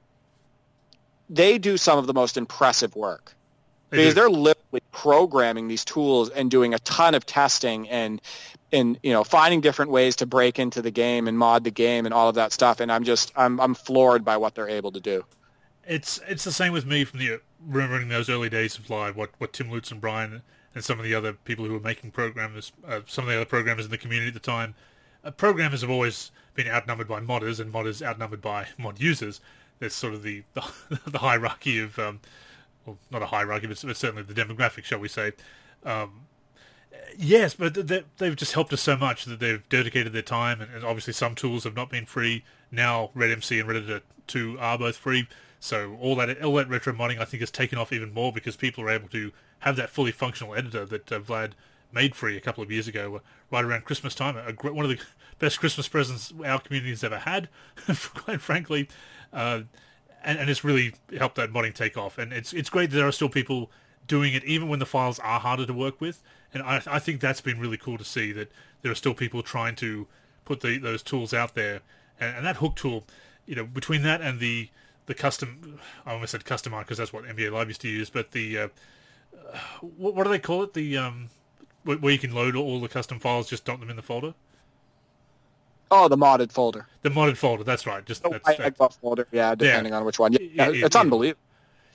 they 1.30 1.58
do 1.58 1.78
some 1.78 1.97
of 1.97 2.06
the 2.06 2.14
most 2.14 2.36
impressive 2.36 2.97
work 2.97 3.33
because 3.98 4.16
they're 4.16 4.30
literally 4.30 4.82
programming 4.91 5.68
these 5.68 5.86
tools 5.86 6.30
and 6.30 6.50
doing 6.50 6.74
a 6.74 6.80
ton 6.80 7.16
of 7.16 7.26
testing 7.26 7.89
and 7.89 8.22
and 8.72 8.98
you 9.04 9.12
know 9.12 9.24
finding 9.24 9.62
different 9.62 9.91
ways 9.91 10.16
to 10.18 10.26
break 10.26 10.60
into 10.60 10.82
the 10.82 10.91
game 10.91 11.28
and 11.28 11.38
mod 11.38 11.64
the 11.64 11.72
game 11.72 12.06
and 12.06 12.14
all 12.14 12.30
of 12.30 12.36
that 12.36 12.52
stuff. 12.52 12.80
And 12.80 12.91
i'm 12.91 13.04
just 13.04 13.32
i'm 13.36 13.60
i'm 13.60 13.74
floored 13.74 14.26
by 14.26 14.38
what 14.38 14.56
they're 14.56 14.70
able 14.70 14.91
to 14.91 15.00
do. 15.00 15.24
It's 15.88 16.20
it's 16.28 16.44
the 16.44 16.52
same 16.52 16.74
with 16.74 16.86
me 16.86 17.04
from 17.06 17.20
the 17.20 17.41
remembering 17.66 18.10
those 18.10 18.30
early 18.30 18.50
days 18.50 18.78
of 18.78 18.89
live 18.89 19.16
what 19.16 19.30
what 19.38 19.54
tim 19.54 19.72
lutz 19.72 19.89
and 19.89 20.02
brian 20.02 20.41
and 20.76 20.84
some 20.84 21.00
of 21.00 21.06
the 21.06 21.16
other 21.16 21.32
people 21.32 21.66
who 21.66 21.74
were 21.74 21.80
making 21.80 22.12
programmers 22.12 22.72
uh, 22.88 23.02
some 23.06 23.26
of 23.26 23.30
the 23.30 23.36
other 23.36 23.46
programmers 23.46 23.86
in 23.86 23.91
the 23.91 23.98
community 23.98 24.30
at 24.30 24.34
the 24.34 24.39
time. 24.39 24.76
Uh, 25.24 25.32
programmers 25.32 25.82
have 25.82 25.89
always 25.89 26.32
been 26.56 26.68
outnumbered 26.68 27.08
by 27.08 27.20
modders 27.20 27.60
and 27.60 27.74
modders 27.74 28.06
outnumbered 28.06 28.41
by 28.41 28.68
mod 28.78 29.00
users. 29.00 29.39
There's 29.80 29.94
sort 29.94 30.14
of 30.14 30.24
the 30.24 30.44
the, 30.54 30.64
the 31.06 31.20
hierarchy 31.20 31.80
of 31.80 31.98
um, 32.00 32.20
well, 32.86 32.98
not 33.12 33.22
a 33.22 33.28
hierarchy, 33.28 33.68
but, 33.68 33.78
certainly 33.78 34.24
the 34.24 34.34
demographic, 34.34 34.84
shall 34.84 35.00
we 35.00 35.08
say. 35.08 35.34
Um, 35.86 36.22
yes, 37.18 37.54
but 37.54 37.74
they, 37.88 38.04
have 38.20 38.36
just 38.36 38.54
helped 38.54 38.74
us 38.74 38.82
so 38.82 38.98
much 38.98 39.26
that 39.26 39.40
they've 39.40 39.68
dedicated 39.70 40.14
their 40.14 40.22
time, 40.22 40.62
and, 40.62 40.84
obviously 40.84 41.14
some 41.14 41.36
tools 41.36 41.64
have 41.64 41.76
not 41.76 41.90
been 41.90 42.06
free. 42.06 42.44
Now 42.72 43.12
RedMC 43.16 43.60
and 43.60 43.70
Reddit 43.70 44.02
2 44.28 44.58
are 44.60 44.78
both 44.78 44.98
free, 44.98 45.28
so 45.60 45.98
all 46.02 46.16
that 46.16 46.42
all 46.42 46.56
that 46.56 46.68
retro 46.68 46.92
modding 46.94 47.20
I 47.20 47.26
think 47.26 47.42
has 47.42 47.52
taken 47.52 47.78
off 47.78 47.94
even 47.94 48.14
more 48.14 48.34
because 48.34 48.56
people 48.56 48.84
are 48.84 48.90
able 48.90 49.08
to 49.10 49.32
have 49.60 49.76
that 49.76 49.90
fully 49.90 50.12
functional 50.12 50.56
editor 50.56 50.86
that 50.86 51.12
uh, 51.12 51.20
Vlad 51.20 51.52
made 51.94 52.16
free 52.16 52.36
a 52.36 52.42
couple 52.42 52.64
of 52.64 52.72
years 52.72 52.88
ago, 52.88 53.16
uh, 53.16 53.20
right 53.52 53.64
around 53.64 53.86
Christmas 53.86 54.16
time. 54.16 54.36
A, 54.36 54.72
one 54.72 54.84
of 54.84 54.90
the 54.90 55.00
best 55.40 55.60
Christmas 55.60 55.88
presents 55.88 56.34
our 56.46 56.60
community 56.60 56.90
has 56.90 57.04
ever 57.04 57.20
had, 57.20 57.50
quite 58.16 58.42
frankly. 58.42 58.90
Uh, 59.32 59.62
and, 60.24 60.40
and 60.40 60.50
it's 60.50 60.64
really 60.64 60.94
helped 61.18 61.36
that 61.36 61.52
modding 61.52 61.74
take 61.74 61.98
off. 61.98 62.18
And 62.18 62.34
it's 62.34 62.54
it's 62.54 62.70
great 62.70 62.90
that 62.92 62.98
there 62.98 63.08
are 63.08 63.12
still 63.12 63.30
people 63.30 63.72
doing 64.08 64.34
it, 64.34 64.44
even 64.44 64.70
when 64.70 64.80
the 64.80 64.86
files 64.86 65.20
are 65.20 65.40
harder 65.40 65.66
to 65.66 65.74
work 65.74 66.02
with. 66.02 66.22
And 66.54 66.62
I, 66.64 66.82
I 66.86 67.00
think 67.00 67.20
that's 67.20 67.42
been 67.42 67.60
really 67.60 67.78
cool 67.78 67.98
to 67.98 68.04
see 68.04 68.32
that 68.34 68.52
there 68.82 68.92
are 68.92 68.96
still 68.96 69.14
people 69.14 69.42
trying 69.42 69.76
to 69.78 70.08
put 70.46 70.62
the, 70.62 70.78
those 70.78 71.02
tools 71.02 71.34
out 71.34 71.56
there. 71.56 71.82
And, 72.20 72.38
and 72.38 72.46
that 72.46 72.58
hook 72.58 72.76
tool, 72.76 73.06
you 73.46 73.56
know, 73.56 73.66
between 73.66 74.04
that 74.04 74.22
and 74.22 74.40
the 74.40 74.70
the 75.06 75.14
custom, 75.14 75.80
I 76.06 76.14
almost 76.14 76.32
said 76.32 76.46
custom 76.46 76.74
art 76.74 76.86
because 76.86 76.98
that's 76.98 77.12
what 77.12 77.26
NBA 77.26 77.52
Live 77.52 77.68
used 77.68 77.82
to 77.82 77.90
use, 77.90 78.10
but 78.10 78.32
the 78.32 78.58
uh, 78.58 78.68
what, 79.82 80.16
what, 80.16 80.24
do 80.24 80.30
they 80.30 80.40
call 80.40 80.64
it? 80.64 80.74
The 80.74 80.98
um, 80.98 81.30
where 81.84 82.14
you 82.14 82.20
can 82.20 82.34
load 82.34 82.56
all 82.56 82.80
the 82.80 82.88
custom 82.88 83.20
files, 83.20 83.50
just 83.50 83.66
dump 83.66 83.82
them 83.82 83.90
in 83.90 83.98
the 83.98 84.02
folder. 84.02 84.34
Oh, 85.92 86.08
the 86.08 86.18
modded 86.18 86.52
folder. 86.52 86.88
The 87.02 87.10
modded 87.10 87.38
folder. 87.38 87.64
That's 87.64 87.86
right. 87.86 88.06
Just 88.06 88.26
oh, 88.26 88.32
that's, 88.32 88.60
I, 88.60 88.70
that's, 88.70 88.96
folder. 88.98 89.28
Yeah, 89.32 89.56
depending 89.56 89.94
yeah. 89.94 90.00
on 90.00 90.06
which 90.06 90.20
one. 90.20 90.34
Yeah 90.34 90.70
it's 90.70 90.96
unbelievable. 90.96 91.40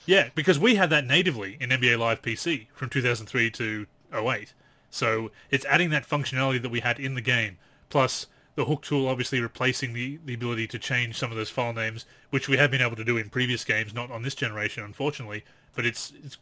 Yeah, 0.05 0.29
because 0.33 0.57
we 0.57 0.75
had 0.75 0.89
that 0.89 1.05
natively 1.05 1.57
in 1.59 1.69
NBA 1.69 1.99
Live 1.99 2.21
PC 2.21 2.67
from 2.73 2.89
2003 2.89 3.51
to 3.51 3.85
08. 4.13 4.53
So 4.89 5.31
it's 5.51 5.65
adding 5.65 5.89
that 5.91 6.07
functionality 6.07 6.61
that 6.61 6.69
we 6.69 6.79
had 6.79 6.99
in 6.99 7.13
the 7.13 7.21
game, 7.21 7.57
plus 7.89 8.27
the 8.55 8.65
hook 8.65 8.81
tool 8.81 9.07
obviously 9.07 9.39
replacing 9.39 9.93
the, 9.93 10.19
the 10.25 10.33
ability 10.33 10.67
to 10.67 10.79
change 10.79 11.17
some 11.17 11.31
of 11.31 11.37
those 11.37 11.49
file 11.49 11.73
names, 11.73 12.05
which 12.29 12.49
we 12.49 12.57
have 12.57 12.71
been 12.71 12.81
able 12.81 12.95
to 12.95 13.03
do 13.03 13.17
in 13.17 13.29
previous 13.29 13.63
games, 13.63 13.93
not 13.93 14.09
on 14.09 14.23
this 14.23 14.35
generation, 14.35 14.83
unfortunately. 14.83 15.43
But 15.75 15.85
it's, 15.85 16.11
it's 16.23 16.37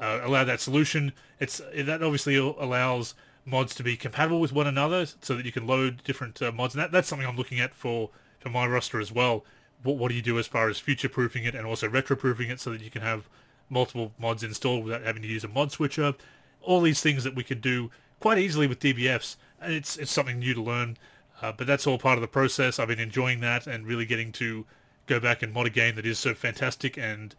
uh, 0.00 0.20
allowed 0.22 0.44
that 0.44 0.60
solution. 0.60 1.12
It's 1.40 1.60
that 1.74 2.02
obviously 2.02 2.36
allows 2.36 3.14
mods 3.44 3.74
to 3.74 3.82
be 3.82 3.96
compatible 3.96 4.40
with 4.40 4.52
one 4.52 4.66
another, 4.66 5.06
so 5.20 5.36
that 5.36 5.44
you 5.44 5.52
can 5.52 5.66
load 5.66 6.02
different 6.04 6.40
uh, 6.40 6.52
mods. 6.52 6.74
And 6.74 6.82
that, 6.82 6.92
that's 6.92 7.08
something 7.08 7.26
I'm 7.26 7.36
looking 7.36 7.60
at 7.60 7.74
for 7.74 8.10
for 8.38 8.50
my 8.50 8.66
roster 8.66 9.00
as 9.00 9.12
well. 9.12 9.44
What 9.82 9.96
what 9.96 10.08
do 10.08 10.14
you 10.14 10.22
do 10.22 10.38
as 10.38 10.46
far 10.46 10.68
as 10.68 10.78
future 10.78 11.08
proofing 11.08 11.44
it 11.44 11.54
and 11.54 11.66
also 11.66 11.88
retro 11.88 12.16
proofing 12.16 12.50
it, 12.50 12.60
so 12.60 12.70
that 12.70 12.80
you 12.80 12.90
can 12.90 13.02
have 13.02 13.28
multiple 13.68 14.12
mods 14.18 14.42
installed 14.42 14.84
without 14.84 15.02
having 15.02 15.22
to 15.22 15.28
use 15.28 15.44
a 15.44 15.48
mod 15.48 15.72
switcher? 15.72 16.14
All 16.60 16.80
these 16.80 17.00
things 17.00 17.24
that 17.24 17.34
we 17.34 17.42
could 17.42 17.60
do 17.60 17.90
quite 18.20 18.38
easily 18.38 18.66
with 18.66 18.80
DBFs, 18.80 19.36
and 19.60 19.72
it's 19.72 19.96
it's 19.96 20.12
something 20.12 20.38
new 20.38 20.54
to 20.54 20.62
learn. 20.62 20.96
Uh, 21.40 21.50
but 21.50 21.66
that's 21.66 21.88
all 21.88 21.98
part 21.98 22.16
of 22.16 22.22
the 22.22 22.28
process. 22.28 22.78
I've 22.78 22.86
been 22.86 23.00
enjoying 23.00 23.40
that 23.40 23.66
and 23.66 23.84
really 23.84 24.06
getting 24.06 24.30
to 24.32 24.64
go 25.06 25.18
back 25.18 25.42
and 25.42 25.52
mod 25.52 25.66
a 25.66 25.70
game 25.70 25.96
that 25.96 26.06
is 26.06 26.18
so 26.18 26.34
fantastic 26.34 26.96
and 26.96 27.34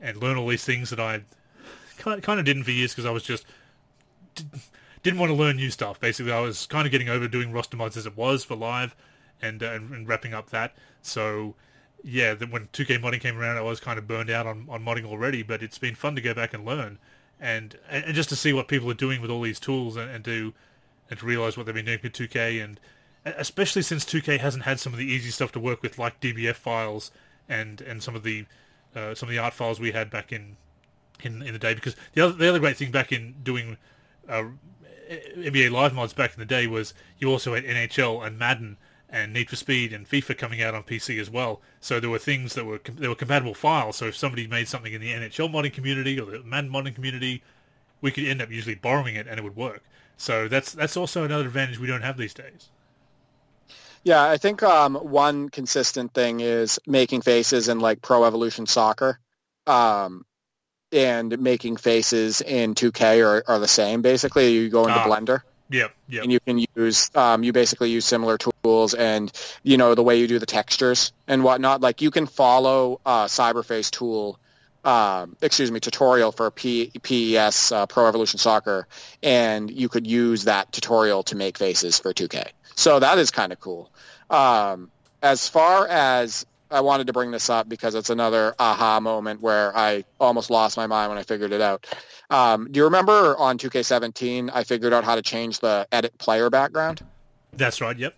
and 0.00 0.16
learn 0.16 0.36
all 0.36 0.48
these 0.48 0.64
things 0.64 0.90
that 0.90 0.98
I 0.98 1.22
kind 1.98 2.40
of 2.40 2.44
didn't 2.44 2.64
for 2.64 2.70
years 2.70 2.92
because 2.92 3.04
I 3.04 3.10
was 3.10 3.22
just 3.22 3.44
didn't 5.02 5.18
want 5.18 5.30
to 5.30 5.34
learn 5.34 5.56
new 5.56 5.70
stuff. 5.70 6.00
Basically, 6.00 6.32
I 6.32 6.40
was 6.40 6.66
kind 6.66 6.86
of 6.86 6.92
getting 6.92 7.08
over 7.08 7.28
doing 7.28 7.52
roster 7.52 7.76
mods 7.76 7.96
as 7.96 8.06
it 8.06 8.16
was 8.16 8.44
for 8.44 8.56
live 8.56 8.94
and 9.40 9.62
uh, 9.62 9.72
and, 9.72 10.08
wrapping 10.08 10.34
up 10.34 10.50
that. 10.50 10.74
So 11.02 11.54
yeah, 12.04 12.34
when 12.34 12.68
2K 12.68 13.00
modding 13.00 13.20
came 13.20 13.38
around, 13.38 13.56
I 13.56 13.62
was 13.62 13.80
kind 13.80 13.98
of 13.98 14.06
burned 14.06 14.30
out 14.30 14.46
on, 14.46 14.66
on 14.68 14.84
modding 14.84 15.04
already. 15.04 15.42
But 15.42 15.62
it's 15.62 15.78
been 15.78 15.94
fun 15.94 16.14
to 16.16 16.20
go 16.20 16.34
back 16.34 16.54
and 16.54 16.64
learn 16.64 16.98
and 17.42 17.76
and 17.90 18.14
just 18.14 18.28
to 18.28 18.36
see 18.36 18.52
what 18.52 18.68
people 18.68 18.88
are 18.90 18.94
doing 18.94 19.20
with 19.20 19.30
all 19.30 19.42
these 19.42 19.58
tools 19.58 19.96
and, 19.96 20.08
and 20.08 20.24
to 20.24 20.54
and 21.10 21.18
to 21.18 21.26
realize 21.26 21.56
what 21.56 21.66
they've 21.66 21.74
been 21.74 21.84
doing 21.84 21.98
with 22.02 22.12
2K 22.12 22.62
and 22.62 22.80
especially 23.24 23.82
since 23.82 24.04
2K 24.04 24.38
hasn't 24.38 24.64
had 24.64 24.80
some 24.80 24.92
of 24.92 24.98
the 24.98 25.04
easy 25.04 25.30
stuff 25.30 25.52
to 25.52 25.60
work 25.60 25.82
with, 25.82 25.98
like 25.98 26.20
DBF 26.20 26.54
files 26.54 27.10
and 27.48 27.80
and 27.82 28.02
some 28.02 28.14
of 28.14 28.22
the 28.22 28.46
uh, 28.94 29.14
some 29.14 29.28
of 29.28 29.32
the 29.32 29.38
art 29.38 29.52
files 29.52 29.80
we 29.80 29.90
had 29.90 30.08
back 30.08 30.32
in 30.32 30.56
in, 31.22 31.42
in 31.42 31.52
the 31.52 31.58
day. 31.58 31.74
Because 31.74 31.96
the 32.14 32.22
other 32.22 32.32
the 32.32 32.48
other 32.48 32.60
great 32.60 32.76
thing 32.76 32.92
back 32.92 33.10
in 33.12 33.34
doing 33.42 33.76
uh, 34.28 34.44
NBA 35.36 35.70
Live 35.70 35.94
mods 35.94 36.12
back 36.12 36.34
in 36.34 36.40
the 36.40 36.46
day 36.46 36.66
was 36.66 36.94
you 37.18 37.30
also 37.30 37.54
had 37.54 37.64
NHL 37.64 38.26
and 38.26 38.38
Madden 38.38 38.76
and 39.08 39.32
Need 39.32 39.50
for 39.50 39.56
Speed 39.56 39.92
and 39.92 40.08
FIFA 40.08 40.38
coming 40.38 40.62
out 40.62 40.74
on 40.74 40.82
PC 40.82 41.20
as 41.20 41.30
well. 41.30 41.60
So 41.80 42.00
there 42.00 42.10
were 42.10 42.18
things 42.18 42.54
that 42.54 42.64
were 42.64 42.80
there 42.84 43.10
were 43.10 43.14
compatible 43.14 43.54
files. 43.54 43.96
So 43.96 44.06
if 44.06 44.16
somebody 44.16 44.46
made 44.46 44.68
something 44.68 44.92
in 44.92 45.00
the 45.00 45.12
NHL 45.12 45.52
modding 45.52 45.72
community 45.72 46.18
or 46.18 46.30
the 46.30 46.42
Madden 46.42 46.70
modding 46.70 46.94
community, 46.94 47.42
we 48.00 48.10
could 48.10 48.24
end 48.24 48.40
up 48.40 48.50
usually 48.50 48.74
borrowing 48.74 49.14
it 49.14 49.26
and 49.26 49.38
it 49.38 49.42
would 49.42 49.56
work. 49.56 49.82
So 50.16 50.48
that's 50.48 50.72
that's 50.72 50.96
also 50.96 51.24
another 51.24 51.44
advantage 51.44 51.78
we 51.78 51.86
don't 51.86 52.02
have 52.02 52.16
these 52.16 52.34
days. 52.34 52.70
Yeah, 54.04 54.28
I 54.28 54.36
think 54.36 54.62
um, 54.62 54.96
one 54.96 55.48
consistent 55.48 56.12
thing 56.12 56.40
is 56.40 56.80
making 56.86 57.20
faces 57.20 57.68
in 57.68 57.78
like 57.78 58.02
Pro 58.02 58.24
Evolution 58.24 58.66
Soccer, 58.66 59.20
um, 59.66 60.24
and 60.92 61.38
making 61.38 61.76
faces 61.76 62.40
in 62.40 62.74
2K 62.74 63.24
are, 63.24 63.44
are 63.46 63.58
the 63.58 63.68
same. 63.68 64.02
Basically, 64.02 64.52
you 64.52 64.68
go 64.68 64.86
into 64.86 64.98
ah, 64.98 65.06
Blender. 65.06 65.42
Yep, 65.70 65.94
yep. 66.08 66.22
And 66.22 66.32
you 66.32 66.40
can 66.40 66.64
use, 66.74 67.10
um, 67.14 67.42
you 67.42 67.52
basically 67.52 67.90
use 67.90 68.04
similar 68.04 68.36
tools 68.38 68.92
and, 68.92 69.32
you 69.62 69.76
know, 69.78 69.94
the 69.94 70.02
way 70.02 70.18
you 70.18 70.26
do 70.26 70.38
the 70.38 70.46
textures 70.46 71.12
and 71.26 71.42
whatnot. 71.42 71.80
Like 71.80 72.02
you 72.02 72.10
can 72.10 72.26
follow 72.26 73.00
uh, 73.06 73.24
Cyberface 73.24 73.90
tool, 73.90 74.38
um, 74.84 75.36
excuse 75.40 75.72
me, 75.72 75.80
tutorial 75.80 76.30
for 76.30 76.50
P- 76.50 76.92
PES 77.02 77.72
uh, 77.72 77.86
Pro 77.86 78.06
Evolution 78.06 78.38
Soccer, 78.38 78.86
and 79.22 79.70
you 79.70 79.88
could 79.88 80.06
use 80.06 80.44
that 80.44 80.70
tutorial 80.72 81.22
to 81.24 81.36
make 81.36 81.56
faces 81.56 81.98
for 81.98 82.12
2K. 82.12 82.48
So 82.74 82.98
that 82.98 83.18
is 83.18 83.30
kind 83.30 83.52
of 83.52 83.60
cool. 83.60 83.90
Um, 84.28 84.90
as 85.22 85.48
far 85.48 85.86
as 85.86 86.44
I 86.72 86.80
wanted 86.80 87.06
to 87.08 87.12
bring 87.12 87.30
this 87.30 87.50
up 87.50 87.68
because 87.68 87.94
it's 87.94 88.10
another 88.10 88.54
aha 88.58 89.00
moment 89.00 89.40
where 89.40 89.76
I 89.76 90.04
almost 90.18 90.50
lost 90.50 90.76
my 90.76 90.86
mind 90.86 91.10
when 91.10 91.18
I 91.18 91.22
figured 91.22 91.52
it 91.52 91.60
out. 91.60 91.86
Um, 92.30 92.68
do 92.70 92.78
you 92.78 92.84
remember 92.84 93.36
on 93.36 93.58
2K17 93.58 94.50
I 94.52 94.64
figured 94.64 94.92
out 94.92 95.04
how 95.04 95.14
to 95.14 95.22
change 95.22 95.60
the 95.60 95.86
edit 95.92 96.16
player 96.18 96.50
background? 96.50 97.04
That's 97.52 97.80
right. 97.80 97.96
Yep. 97.96 98.14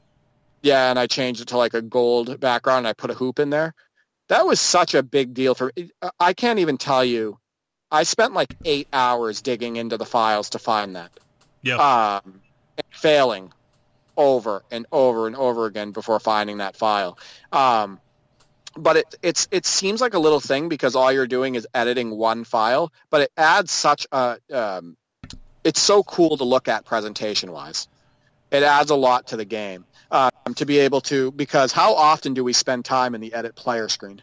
Yeah, 0.62 0.88
and 0.88 0.98
I 0.98 1.06
changed 1.06 1.40
it 1.40 1.48
to 1.48 1.58
like 1.58 1.74
a 1.74 1.82
gold 1.82 2.40
background. 2.40 2.78
and 2.78 2.88
I 2.88 2.92
put 2.92 3.10
a 3.10 3.14
hoop 3.14 3.38
in 3.38 3.50
there. 3.50 3.74
That 4.28 4.46
was 4.46 4.60
such 4.60 4.94
a 4.94 5.02
big 5.02 5.34
deal 5.34 5.54
for 5.54 5.70
me. 5.76 5.90
I 6.18 6.32
can't 6.32 6.58
even 6.58 6.78
tell 6.78 7.04
you. 7.04 7.38
I 7.90 8.04
spent 8.04 8.32
like 8.32 8.54
eight 8.64 8.88
hours 8.92 9.42
digging 9.42 9.76
into 9.76 9.96
the 9.96 10.06
files 10.06 10.50
to 10.50 10.58
find 10.58 10.96
that. 10.96 11.10
Yeah. 11.62 11.76
Um, 11.76 12.40
failing 12.90 13.52
over 14.16 14.62
and 14.70 14.86
over 14.92 15.26
and 15.26 15.36
over 15.36 15.66
again 15.66 15.92
before 15.92 16.20
finding 16.20 16.58
that 16.58 16.76
file. 16.76 17.18
Um, 17.52 18.00
but 18.76 18.96
it 18.96 19.14
it's 19.22 19.48
it 19.50 19.66
seems 19.66 20.00
like 20.00 20.14
a 20.14 20.18
little 20.18 20.40
thing 20.40 20.68
because 20.68 20.96
all 20.96 21.12
you're 21.12 21.26
doing 21.26 21.54
is 21.54 21.66
editing 21.74 22.10
one 22.10 22.44
file, 22.44 22.92
but 23.10 23.22
it 23.22 23.32
adds 23.36 23.70
such 23.70 24.06
a 24.12 24.38
um, 24.52 24.96
it's 25.62 25.80
so 25.80 26.02
cool 26.02 26.36
to 26.36 26.44
look 26.44 26.68
at 26.68 26.84
presentation 26.84 27.52
wise. 27.52 27.88
It 28.50 28.62
adds 28.62 28.90
a 28.90 28.94
lot 28.94 29.26
to 29.28 29.36
the 29.36 29.44
game 29.44 29.84
um, 30.10 30.30
to 30.54 30.66
be 30.66 30.78
able 30.78 31.00
to 31.02 31.32
because 31.32 31.72
how 31.72 31.94
often 31.94 32.34
do 32.34 32.44
we 32.44 32.52
spend 32.52 32.84
time 32.84 33.14
in 33.14 33.20
the 33.20 33.32
edit 33.32 33.54
player 33.54 33.88
screen? 33.88 34.22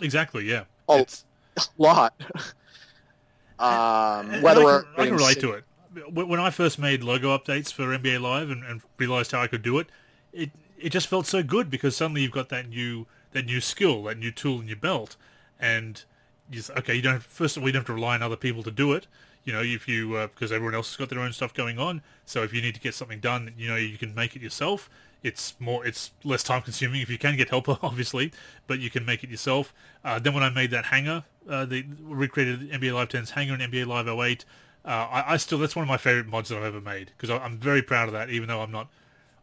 Exactly. 0.00 0.44
Yeah. 0.44 0.64
Oh, 0.88 0.98
it's... 0.98 1.24
a 1.56 1.62
lot. 1.78 2.14
um, 3.58 4.42
whether 4.42 4.66
I 4.66 4.80
can, 4.80 4.86
I 4.96 5.06
can 5.06 5.16
relate 5.16 5.40
to 5.40 5.52
it. 5.52 5.64
When 6.10 6.40
I 6.40 6.50
first 6.50 6.78
made 6.78 7.02
logo 7.04 7.36
updates 7.36 7.70
for 7.70 7.84
NBA 7.84 8.20
Live 8.20 8.50
and, 8.50 8.64
and 8.64 8.80
realized 8.96 9.32
how 9.32 9.42
I 9.42 9.46
could 9.46 9.62
do 9.62 9.78
it, 9.78 9.88
it 10.32 10.50
it 10.78 10.90
just 10.90 11.06
felt 11.06 11.26
so 11.26 11.42
good 11.42 11.70
because 11.70 11.94
suddenly 11.94 12.22
you've 12.22 12.32
got 12.32 12.48
that 12.48 12.68
new 12.68 13.06
that 13.32 13.46
new 13.46 13.60
skill, 13.60 14.04
that 14.04 14.18
new 14.18 14.30
tool 14.30 14.60
in 14.60 14.68
your 14.68 14.76
belt, 14.76 15.16
and 15.58 16.04
you 16.50 16.60
say, 16.60 16.74
okay, 16.74 16.94
you 16.94 17.02
don't 17.02 17.22
first 17.22 17.56
of 17.56 17.62
all 17.62 17.68
you 17.68 17.72
don't 17.72 17.80
have 17.80 17.86
to 17.86 17.94
rely 17.94 18.14
on 18.14 18.22
other 18.22 18.36
people 18.36 18.62
to 18.62 18.70
do 18.70 18.92
it. 18.92 19.06
You 19.44 19.52
know, 19.52 19.62
if 19.62 19.88
you 19.88 20.28
because 20.34 20.52
uh, 20.52 20.54
everyone 20.54 20.74
else 20.74 20.90
has 20.90 20.96
got 20.96 21.08
their 21.08 21.20
own 21.20 21.32
stuff 21.32 21.52
going 21.52 21.78
on, 21.78 22.02
so 22.24 22.42
if 22.42 22.52
you 22.52 22.62
need 22.62 22.74
to 22.74 22.80
get 22.80 22.94
something 22.94 23.20
done, 23.20 23.52
you 23.56 23.68
know 23.68 23.76
you 23.76 23.98
can 23.98 24.14
make 24.14 24.36
it 24.36 24.42
yourself. 24.42 24.88
It's 25.22 25.54
more, 25.60 25.86
it's 25.86 26.10
less 26.24 26.42
time 26.42 26.62
consuming 26.62 27.00
if 27.00 27.08
you 27.08 27.18
can 27.18 27.36
get 27.36 27.50
help, 27.50 27.68
obviously, 27.84 28.32
but 28.66 28.80
you 28.80 28.90
can 28.90 29.04
make 29.04 29.22
it 29.22 29.30
yourself. 29.30 29.72
Uh, 30.04 30.18
then 30.18 30.34
when 30.34 30.42
I 30.42 30.50
made 30.50 30.70
that 30.72 30.86
hangar, 30.86 31.24
uh, 31.48 31.64
the 31.64 31.86
recreated 32.02 32.70
NBA 32.70 32.92
Live 32.92 33.08
10's 33.08 33.30
hangar 33.30 33.54
and 33.54 33.62
NBA 33.62 33.86
Live 33.86 34.08
08, 34.08 34.44
uh, 34.84 34.88
I, 34.88 35.34
I, 35.34 35.36
still 35.36 35.58
that's 35.58 35.76
one 35.76 35.84
of 35.84 35.88
my 35.88 35.96
favorite 35.96 36.26
mods 36.26 36.48
that 36.48 36.58
I've 36.58 36.64
ever 36.64 36.80
made 36.80 37.12
because 37.16 37.30
I'm 37.30 37.56
very 37.56 37.82
proud 37.82 38.08
of 38.08 38.14
that. 38.14 38.30
Even 38.30 38.48
though 38.48 38.62
I'm 38.62 38.72
not, 38.72 38.88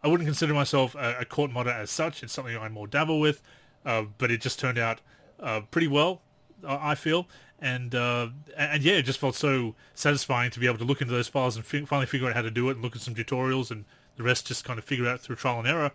I 0.04 0.10
wouldn't 0.10 0.28
consider 0.28 0.54
myself 0.54 0.96
a, 0.96 1.20
a 1.22 1.26
court 1.26 1.52
modder 1.52 1.70
as 1.70 1.90
such. 1.90 2.24
It's 2.24 2.34
something 2.34 2.58
I 2.58 2.68
more 2.68 2.88
dabble 2.88 3.22
with. 3.22 3.42
Uh, 3.86 4.04
but 4.18 4.32
it 4.32 4.42
just 4.42 4.60
turned 4.60 4.78
out 4.78 5.02
uh, 5.40 5.62
pretty 5.72 5.88
well, 5.88 6.22
I 6.66 6.96
feel. 6.96 7.28
And, 7.62 7.94
uh, 7.94 8.30
and 8.56 8.82
yeah, 8.84 8.94
it 8.94 9.04
just 9.04 9.20
felt 9.20 9.36
so 9.36 9.76
satisfying 9.94 10.52
to 10.52 10.60
be 10.60 10.66
able 10.66 10.78
to 10.78 10.86
look 10.86 11.02
into 11.02 11.14
those 11.14 11.28
files 11.28 11.56
and 11.56 11.66
fi- 11.66 11.86
finally 11.86 12.06
figure 12.06 12.28
out 12.28 12.36
how 12.36 12.42
to 12.42 12.52
do 12.52 12.70
it 12.70 12.74
and 12.74 12.82
look 12.82 12.96
at 12.96 13.02
some 13.02 13.16
tutorials 13.16 13.70
and 13.72 13.86
the 14.16 14.24
rest 14.24 14.48
just 14.48 14.64
kind 14.64 14.80
of 14.80 14.86
figure 14.86 15.08
out 15.08 15.20
through 15.20 15.36
trial 15.36 15.60
and 15.60 15.68
error. 15.68 15.92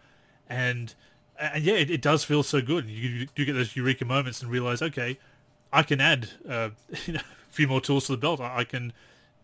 And 0.49 0.95
and 1.39 1.64
yeah, 1.64 1.74
it, 1.74 1.91
it 1.91 2.01
does 2.01 2.22
feel 2.22 2.43
so 2.43 2.61
good. 2.61 2.89
You 2.89 3.26
do 3.35 3.45
get 3.45 3.55
those 3.55 3.74
eureka 3.74 4.05
moments 4.05 4.41
and 4.41 4.51
realize, 4.51 4.80
okay, 4.82 5.18
I 5.72 5.82
can 5.82 6.01
add 6.01 6.28
uh, 6.49 6.70
you 7.07 7.14
know, 7.14 7.20
a 7.20 7.53
few 7.53 7.66
more 7.66 7.80
tools 7.80 8.07
to 8.07 8.12
the 8.12 8.18
belt. 8.18 8.41
I, 8.41 8.59
I 8.59 8.64
can 8.64 8.93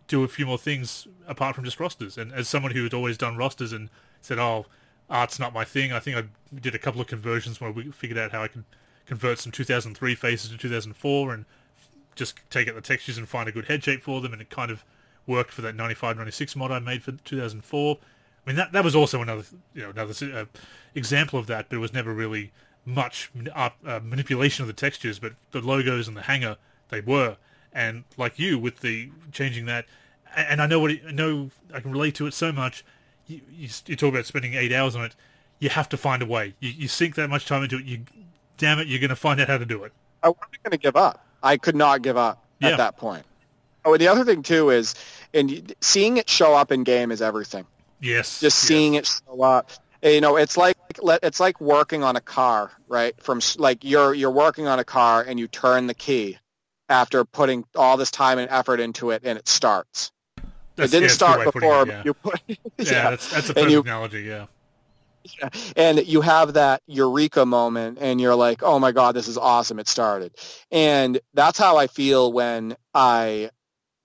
do 0.07 0.25
a 0.25 0.29
few 0.29 0.47
more 0.47 0.59
things 0.59 1.07
apart 1.27 1.55
from 1.55 1.65
just 1.65 1.81
rosters. 1.81 2.19
And 2.19 2.33
as 2.33 2.49
someone 2.49 2.73
who 2.73 2.83
had 2.83 2.95
always 2.95 3.17
done 3.17 3.37
rosters 3.37 3.73
and 3.73 3.89
said, 4.21 4.39
oh, 4.39 4.67
art's 5.11 5.39
not 5.39 5.53
my 5.53 5.65
thing. 5.65 5.93
I 5.93 5.99
think 5.99 6.17
I 6.17 6.25
did 6.55 6.75
a 6.75 6.79
couple 6.79 7.01
of 7.01 7.07
conversions 7.07 7.61
where 7.61 7.71
we 7.71 7.91
figured 7.91 8.19
out 8.19 8.33
how 8.33 8.43
I 8.43 8.49
can 8.49 8.65
convert 9.07 9.39
some 9.39 9.53
2003 9.53 10.15
faces 10.15 10.51
to 10.51 10.57
2004 10.57 11.35
and 11.35 11.45
just 12.15 12.39
take 12.51 12.69
out 12.69 12.75
the 12.75 12.81
textures 12.81 13.19
and 13.19 13.29
find 13.29 13.49
a 13.49 13.53
good 13.53 13.67
head 13.67 13.83
shape 13.83 14.03
for 14.03 14.21
them, 14.21 14.33
and 14.33 14.41
it 14.41 14.51
kind 14.51 14.71
of 14.71 14.85
worked 15.27 15.53
for 15.53 15.63
that 15.63 15.75
95, 15.75 16.17
96 16.17 16.57
mod 16.57 16.71
I 16.71 16.79
made 16.79 17.03
for 17.03 17.13
2004. 17.13 17.99
I 17.99 18.49
mean, 18.49 18.57
that 18.57 18.73
that 18.73 18.85
was 18.85 18.97
also 18.97 19.21
another 19.21 19.45
you 19.75 19.83
know 19.83 19.91
another 19.91 20.15
uh, 20.35 20.45
example 20.95 21.39
of 21.39 21.47
that, 21.49 21.69
but 21.69 21.77
it 21.77 21.81
was 21.81 21.93
never 21.93 22.13
really 22.13 22.53
much 22.85 23.31
uh, 23.55 23.71
manipulation 24.03 24.63
of 24.63 24.67
the 24.67 24.73
textures, 24.73 25.19
but 25.19 25.35
the 25.51 25.61
logos 25.61 26.09
and 26.09 26.17
the 26.17 26.23
hangar 26.23 26.57
they 26.89 27.01
were. 27.01 27.37
And 27.73 28.05
like 28.17 28.39
you 28.39 28.59
with 28.59 28.81
the 28.81 29.11
changing 29.33 29.67
that, 29.67 29.87
and 30.35 30.61
I 30.61 30.67
know 30.67 30.81
what 30.81 30.91
it, 30.91 31.03
I 31.07 31.13
know 31.13 31.51
I 31.73 31.81
can 31.81 31.93
relate 31.93 32.15
to 32.17 32.27
it 32.27 32.35
so 32.35 32.51
much 32.51 32.85
you, 33.31 33.41
you, 33.51 33.69
you, 33.87 33.97
talk 33.97 34.11
about 34.11 34.27
spending 34.27 34.55
eight 34.55 34.73
hours 34.73 34.97
on 34.97 35.05
it. 35.05 35.15
You 35.59 35.69
have 35.69 35.89
to 35.91 35.97
find 35.97 36.23
a 36.23 36.27
way. 36.27 36.55
You, 36.61 36.71
you 36.71 36.89
sink 36.89 37.15
that 37.15 37.31
much 37.31 37.47
time 37.47 37.63
into 37.63 37.77
it. 37.77 37.85
You, 37.85 38.01
damn 38.59 38.79
it, 38.79 38.89
you're 38.89 38.99
going 38.99 39.11
to 39.11 39.17
find 39.17 39.41
out 39.41 39.49
how 39.49 39.59
to 39.59 39.67
do 39.67 39.85
it. 39.85 39.93
I 40.23 40.29
wasn't 40.29 40.63
going 40.63 40.73
to 40.73 40.79
give 40.79 40.97
up. 40.97 41.25
I 41.43 41.57
could 41.57 41.77
not 41.77 42.03
give 42.03 42.17
up 42.17 42.45
at 42.61 42.77
that 42.77 42.97
point. 42.97 43.25
Oh, 43.85 43.93
and 43.93 44.01
the 44.01 44.09
other 44.09 44.25
thing 44.25 44.43
too 44.43 44.71
is, 44.71 44.95
and 45.33 45.75
seeing 45.81 46.19
it 46.19 46.29
show 46.29 46.55
up 46.55 46.71
in 46.71 46.85
game 46.85 47.11
is 47.11 47.23
everything. 47.23 47.65
Yes. 48.01 48.41
Just 48.41 48.59
seeing 48.59 48.95
yes. 48.95 49.23
it 49.27 49.31
show 49.31 49.43
up. 49.43 49.71
You 50.03 50.21
know, 50.21 50.37
it's 50.37 50.57
like 50.57 50.77
it's 51.03 51.41
like 51.41 51.61
working 51.61 52.03
on 52.03 52.17
a 52.17 52.21
car, 52.21 52.73
right? 52.89 53.15
From 53.23 53.41
like 53.57 53.85
you're 53.85 54.13
you're 54.13 54.31
working 54.31 54.67
on 54.67 54.79
a 54.79 54.85
car 54.85 55.23
and 55.23 55.39
you 55.39 55.47
turn 55.47 55.87
the 55.87 55.95
key 55.95 56.39
after 56.89 57.25
putting 57.25 57.65
all 57.75 57.97
this 57.97 58.11
time 58.11 58.39
and 58.39 58.51
effort 58.51 58.81
into 58.81 59.11
it, 59.11 59.23
and 59.25 59.39
it 59.39 59.49
starts 59.49 60.11
it 60.83 60.91
didn't 60.91 61.03
yeah, 61.05 61.09
start 61.09 61.53
before 61.53 61.83
it, 61.83 61.89
yeah. 61.89 62.03
you 62.05 62.15
put. 62.15 62.41
yeah, 62.49 62.57
yeah, 62.79 63.11
that's 63.11 63.31
that's 63.31 63.51
a 63.51 63.55
perfect 63.55 63.71
you- 63.73 63.81
analogy. 63.83 64.23
Yeah, 64.23 64.47
and 65.77 66.07
you 66.07 66.23
have 66.23 66.55
that 66.55 66.83
eureka 66.87 67.45
moment 67.45 67.99
and 68.01 68.21
you're 68.21 68.35
like 68.35 68.63
oh 68.63 68.79
my 68.79 68.91
god 68.91 69.15
this 69.15 69.29
is 69.29 69.37
awesome 69.37 69.79
it 69.79 69.87
started 69.87 70.33
and 70.73 71.21
that's 71.35 71.59
how 71.59 71.77
i 71.77 71.87
feel 71.87 72.33
when 72.33 72.75
i 72.95 73.51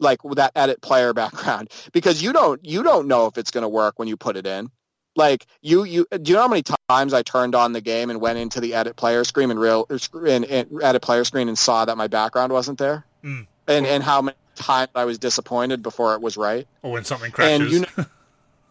like 0.01 0.19
that 0.36 0.51
edit 0.57 0.82
player 0.82 1.13
background 1.23 1.71
because 1.93 2.21
you 2.21 2.34
don't 2.34 2.65
you 2.65 2.84
don't 2.84 3.07
know 3.07 3.28
if 3.28 3.38
it's 3.38 3.49
going 3.49 3.61
to 3.61 3.69
work 3.69 3.97
when 3.97 4.09
you 4.09 4.17
put 4.17 4.36
it 4.36 4.45
in 4.45 4.69
like 5.15 5.45
you 5.61 5.86
you 5.86 6.05
do 6.21 6.32
you 6.32 6.36
know 6.36 6.41
how 6.41 6.47
many 6.49 6.63
times 6.89 7.13
i 7.13 7.23
turned 7.23 7.55
on 7.55 7.71
the 7.71 7.82
game 7.82 8.09
and 8.09 8.19
went 8.19 8.38
into 8.38 8.59
the 8.59 8.73
edit 8.73 8.97
player 8.97 9.23
screen 9.23 9.49
and 9.51 9.59
real 9.59 9.88
and, 10.28 10.43
and 10.43 10.84
edit 10.84 11.01
player 11.01 11.23
screen 11.23 11.47
and 11.47 11.57
saw 11.57 11.86
that 11.86 11.95
my 11.97 12.07
background 12.07 12.51
wasn't 12.51 12.78
there 12.78 13.05
Mm. 13.23 13.47
and 13.67 13.88
and 13.88 14.03
how 14.03 14.21
many 14.21 14.38
times 14.56 14.89
i 14.95 15.06
was 15.06 15.18
disappointed 15.18 15.82
before 15.84 16.16
it 16.16 16.22
was 16.22 16.38
right 16.38 16.68
or 16.82 16.91
when 16.91 17.03
something 17.03 17.32
crashes. 17.32 17.62
and 17.62 17.72
you 17.72 17.80
know, 17.82 18.06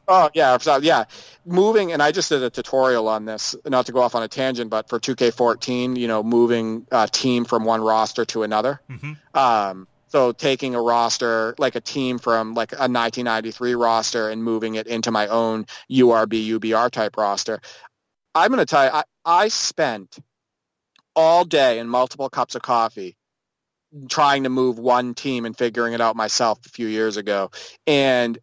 oh 0.08 0.30
yeah, 0.34 0.58
yeah, 0.80 1.04
moving. 1.46 1.92
And 1.92 2.02
I 2.02 2.12
just 2.12 2.28
did 2.28 2.42
a 2.42 2.50
tutorial 2.50 3.08
on 3.08 3.24
this, 3.24 3.54
not 3.64 3.86
to 3.86 3.92
go 3.92 4.00
off 4.00 4.14
on 4.14 4.22
a 4.22 4.28
tangent, 4.28 4.70
but 4.70 4.88
for 4.88 5.00
2K14, 5.00 5.96
you 5.96 6.08
know, 6.08 6.22
moving 6.22 6.86
a 6.90 7.08
team 7.08 7.44
from 7.44 7.64
one 7.64 7.80
roster 7.80 8.24
to 8.26 8.42
another. 8.42 8.80
Mhm. 8.90 9.16
Um, 9.34 9.88
so 10.08 10.32
taking 10.32 10.74
a 10.74 10.80
roster, 10.80 11.54
like 11.58 11.74
a 11.74 11.80
team 11.80 12.18
from 12.18 12.54
like 12.54 12.72
a 12.72 12.86
1993 12.86 13.74
roster 13.74 14.28
and 14.28 14.44
moving 14.44 14.76
it 14.76 14.86
into 14.86 15.10
my 15.10 15.26
own 15.26 15.66
URB, 15.90 16.46
UBR 16.58 16.90
type 16.90 17.16
roster. 17.16 17.60
I'm 18.34 18.48
going 18.48 18.58
to 18.58 18.66
tell 18.66 18.84
you, 18.84 18.90
I, 18.92 19.02
I 19.24 19.48
spent 19.48 20.18
all 21.16 21.44
day 21.44 21.78
in 21.78 21.88
multiple 21.88 22.28
cups 22.28 22.54
of 22.54 22.62
coffee 22.62 23.16
trying 24.08 24.44
to 24.44 24.48
move 24.48 24.78
one 24.78 25.14
team 25.14 25.44
and 25.44 25.56
figuring 25.56 25.92
it 25.92 26.00
out 26.00 26.16
myself 26.16 26.64
a 26.66 26.68
few 26.68 26.86
years 26.86 27.16
ago. 27.16 27.50
And 27.86 28.38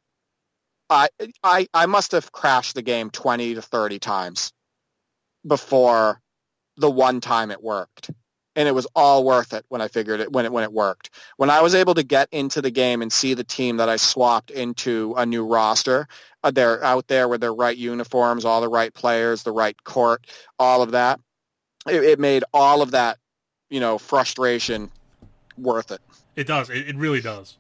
I, 0.89 1.10
I, 1.43 1.68
I 1.74 1.86
must 1.86 2.12
have 2.12 2.32
crashed 2.32 2.76
the 2.76 2.82
game 2.82 3.10
20 3.10 3.56
to 3.56 3.62
30 3.62 3.99
times 3.99 4.52
before 5.45 6.22
the 6.78 6.89
one 6.91 7.22
time 7.22 7.52
it 7.52 7.62
worked. 7.64 8.12
And 8.56 8.68
it 8.68 8.74
was 8.74 8.88
all 8.95 9.24
worth 9.24 9.54
it 9.54 9.66
when 9.70 9.80
I 9.80 9.88
figured 9.88 10.20
it 10.20 10.30
when 10.30 10.43
it 10.43 10.52
when 10.52 10.66
it 10.66 10.74
worked. 10.74 11.10
When 11.38 11.49
I 11.49 11.62
was 11.62 11.74
able 11.74 11.93
to 11.93 12.04
get 12.04 12.28
into 12.34 12.62
the 12.62 12.70
game 12.70 13.02
and 13.02 13.12
see 13.12 13.34
the 13.34 13.45
team 13.45 13.78
that 13.78 13.88
I 13.88 13.95
swapped 13.95 14.52
into 14.52 15.14
a 15.16 15.26
new 15.26 15.45
roster, 15.45 16.06
uh, 16.43 16.52
they're 16.52 16.84
out 16.84 17.08
there 17.08 17.30
with 17.30 17.39
their 17.39 17.54
right 17.54 17.78
uniforms, 17.78 18.43
all 18.43 18.60
the 18.60 18.68
right 18.68 18.93
players, 18.93 19.43
the 19.43 19.54
right 19.54 19.82
court, 19.86 20.28
all 20.60 20.82
of 20.82 20.91
that. 20.91 21.22
It, 21.88 22.04
it 22.04 22.20
made 22.20 22.43
all 22.54 22.82
of 22.82 22.91
that, 22.91 23.20
you 23.70 23.80
know, 23.80 23.97
frustration 23.97 24.91
worth 25.58 25.91
it. 25.91 26.02
it 26.36 26.47
does. 26.47 26.70
It, 26.70 26.89
it 26.89 26.95
really 26.95 27.22
does. 27.22 27.58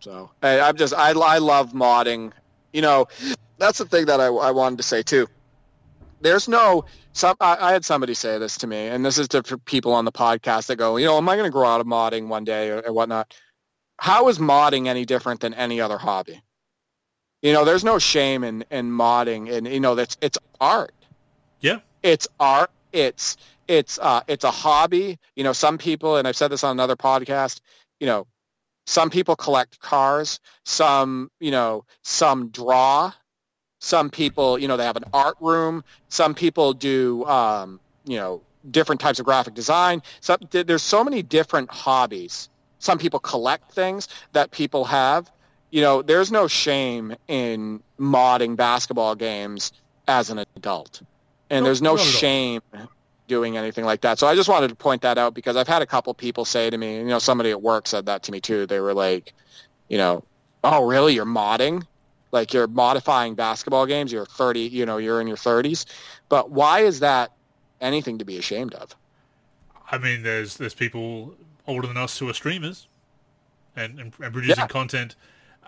So 0.00 0.30
I, 0.42 0.60
I'm 0.60 0.76
just 0.76 0.94
I 0.94 1.10
I 1.10 1.38
love 1.38 1.72
modding. 1.72 2.32
You 2.72 2.82
know, 2.82 3.08
that's 3.58 3.78
the 3.78 3.84
thing 3.84 4.06
that 4.06 4.20
I, 4.20 4.26
I 4.26 4.50
wanted 4.52 4.76
to 4.76 4.82
say 4.82 5.02
too. 5.02 5.28
There's 6.20 6.48
no 6.48 6.84
some. 7.12 7.36
I, 7.40 7.56
I 7.60 7.72
had 7.72 7.84
somebody 7.84 8.14
say 8.14 8.38
this 8.38 8.58
to 8.58 8.66
me, 8.66 8.88
and 8.88 9.04
this 9.04 9.18
is 9.18 9.28
to 9.28 9.42
for 9.42 9.58
people 9.58 9.92
on 9.92 10.04
the 10.04 10.12
podcast 10.12 10.66
that 10.66 10.76
go, 10.76 10.96
you 10.96 11.06
know, 11.06 11.16
am 11.16 11.28
I 11.28 11.36
going 11.36 11.46
to 11.46 11.52
grow 11.52 11.68
out 11.68 11.80
of 11.80 11.86
modding 11.86 12.28
one 12.28 12.44
day 12.44 12.70
or, 12.70 12.80
or 12.80 12.92
whatnot? 12.92 13.34
How 13.98 14.28
is 14.28 14.38
modding 14.38 14.86
any 14.86 15.04
different 15.04 15.40
than 15.40 15.54
any 15.54 15.80
other 15.80 15.98
hobby? 15.98 16.42
You 17.42 17.52
know, 17.52 17.64
there's 17.64 17.84
no 17.84 17.98
shame 17.98 18.44
in 18.44 18.64
in 18.70 18.90
modding, 18.90 19.52
and 19.52 19.66
you 19.66 19.80
know 19.80 19.94
that's 19.94 20.16
it's 20.20 20.38
art. 20.60 20.92
Yeah. 21.60 21.80
It's 22.02 22.28
art. 22.38 22.70
It's 22.92 23.36
it's 23.68 23.98
uh 23.98 24.22
it's 24.26 24.44
a 24.44 24.50
hobby. 24.50 25.18
You 25.36 25.44
know, 25.44 25.52
some 25.52 25.78
people, 25.78 26.16
and 26.16 26.26
I've 26.26 26.36
said 26.36 26.48
this 26.48 26.64
on 26.64 26.72
another 26.72 26.96
podcast. 26.96 27.60
You 28.00 28.06
know, 28.06 28.26
some 28.86 29.10
people 29.10 29.36
collect 29.36 29.80
cars. 29.80 30.40
Some, 30.64 31.30
you 31.40 31.50
know, 31.50 31.84
some 32.02 32.48
draw. 32.48 33.12
Some 33.80 34.10
people, 34.10 34.58
you 34.58 34.66
know, 34.66 34.76
they 34.76 34.84
have 34.84 34.96
an 34.96 35.04
art 35.12 35.36
room. 35.40 35.84
Some 36.08 36.34
people 36.34 36.72
do, 36.72 37.24
um, 37.26 37.78
you 38.04 38.16
know, 38.16 38.42
different 38.70 39.00
types 39.00 39.20
of 39.20 39.24
graphic 39.24 39.54
design. 39.54 40.02
So 40.20 40.36
there's 40.50 40.82
so 40.82 41.04
many 41.04 41.22
different 41.22 41.70
hobbies. 41.70 42.48
Some 42.80 42.98
people 42.98 43.20
collect 43.20 43.72
things 43.72 44.08
that 44.32 44.50
people 44.50 44.84
have. 44.86 45.30
You 45.70 45.82
know, 45.82 46.02
there's 46.02 46.32
no 46.32 46.48
shame 46.48 47.14
in 47.28 47.82
modding 48.00 48.56
basketball 48.56 49.14
games 49.14 49.72
as 50.08 50.30
an 50.30 50.38
adult, 50.56 51.02
and 51.50 51.62
No, 51.62 51.64
there's 51.66 51.82
no 51.82 51.96
shame 51.98 52.62
doing 53.28 53.56
anything 53.58 53.84
like 53.86 54.02
that. 54.02 54.18
So 54.18 54.26
I 54.28 54.34
just 54.36 54.48
wanted 54.50 54.68
to 54.68 54.76
point 54.76 55.02
that 55.02 55.18
out 55.18 55.34
because 55.34 55.56
I've 55.56 55.68
had 55.68 55.82
a 55.82 55.86
couple 55.86 56.14
people 56.14 56.44
say 56.46 56.70
to 56.70 56.78
me, 56.78 56.98
you 56.98 57.04
know, 57.06 57.20
somebody 57.20 57.50
at 57.52 57.62
work 57.62 57.88
said 57.88 58.06
that 58.06 58.24
to 58.24 58.32
me 58.32 58.40
too. 58.40 58.66
They 58.66 58.80
were 58.80 58.94
like, 58.94 59.34
you 59.88 59.98
know, 59.98 60.24
oh 60.64 60.84
really? 60.86 61.14
You're 61.14 61.26
modding? 61.26 61.86
Like 62.32 62.54
you're 62.54 62.68
modifying 62.68 63.36
basketball 63.36 63.86
games? 63.86 64.12
You're 64.12 64.26
30, 64.26 64.60
you 64.62 64.86
know, 64.86 64.98
you're 64.98 65.20
in 65.20 65.28
your 65.28 65.38
30s. 65.38 65.86
But 66.30 66.50
why 66.52 66.80
is 66.80 67.00
that 67.00 67.32
anything 67.80 68.18
to 68.18 68.26
be 68.26 68.38
ashamed 68.38 68.74
of? 68.74 68.96
I 69.90 69.98
mean, 69.98 70.22
there's 70.22 70.56
there's 70.56 70.74
people 70.74 71.34
older 71.66 71.86
than 71.86 71.96
us 71.96 72.18
who 72.18 72.28
are 72.28 72.34
streamers 72.34 72.88
and 73.76 73.98
and, 74.00 74.14
and 74.20 74.32
producing 74.34 74.62
Yeah. 74.64 74.68
content. 74.68 75.16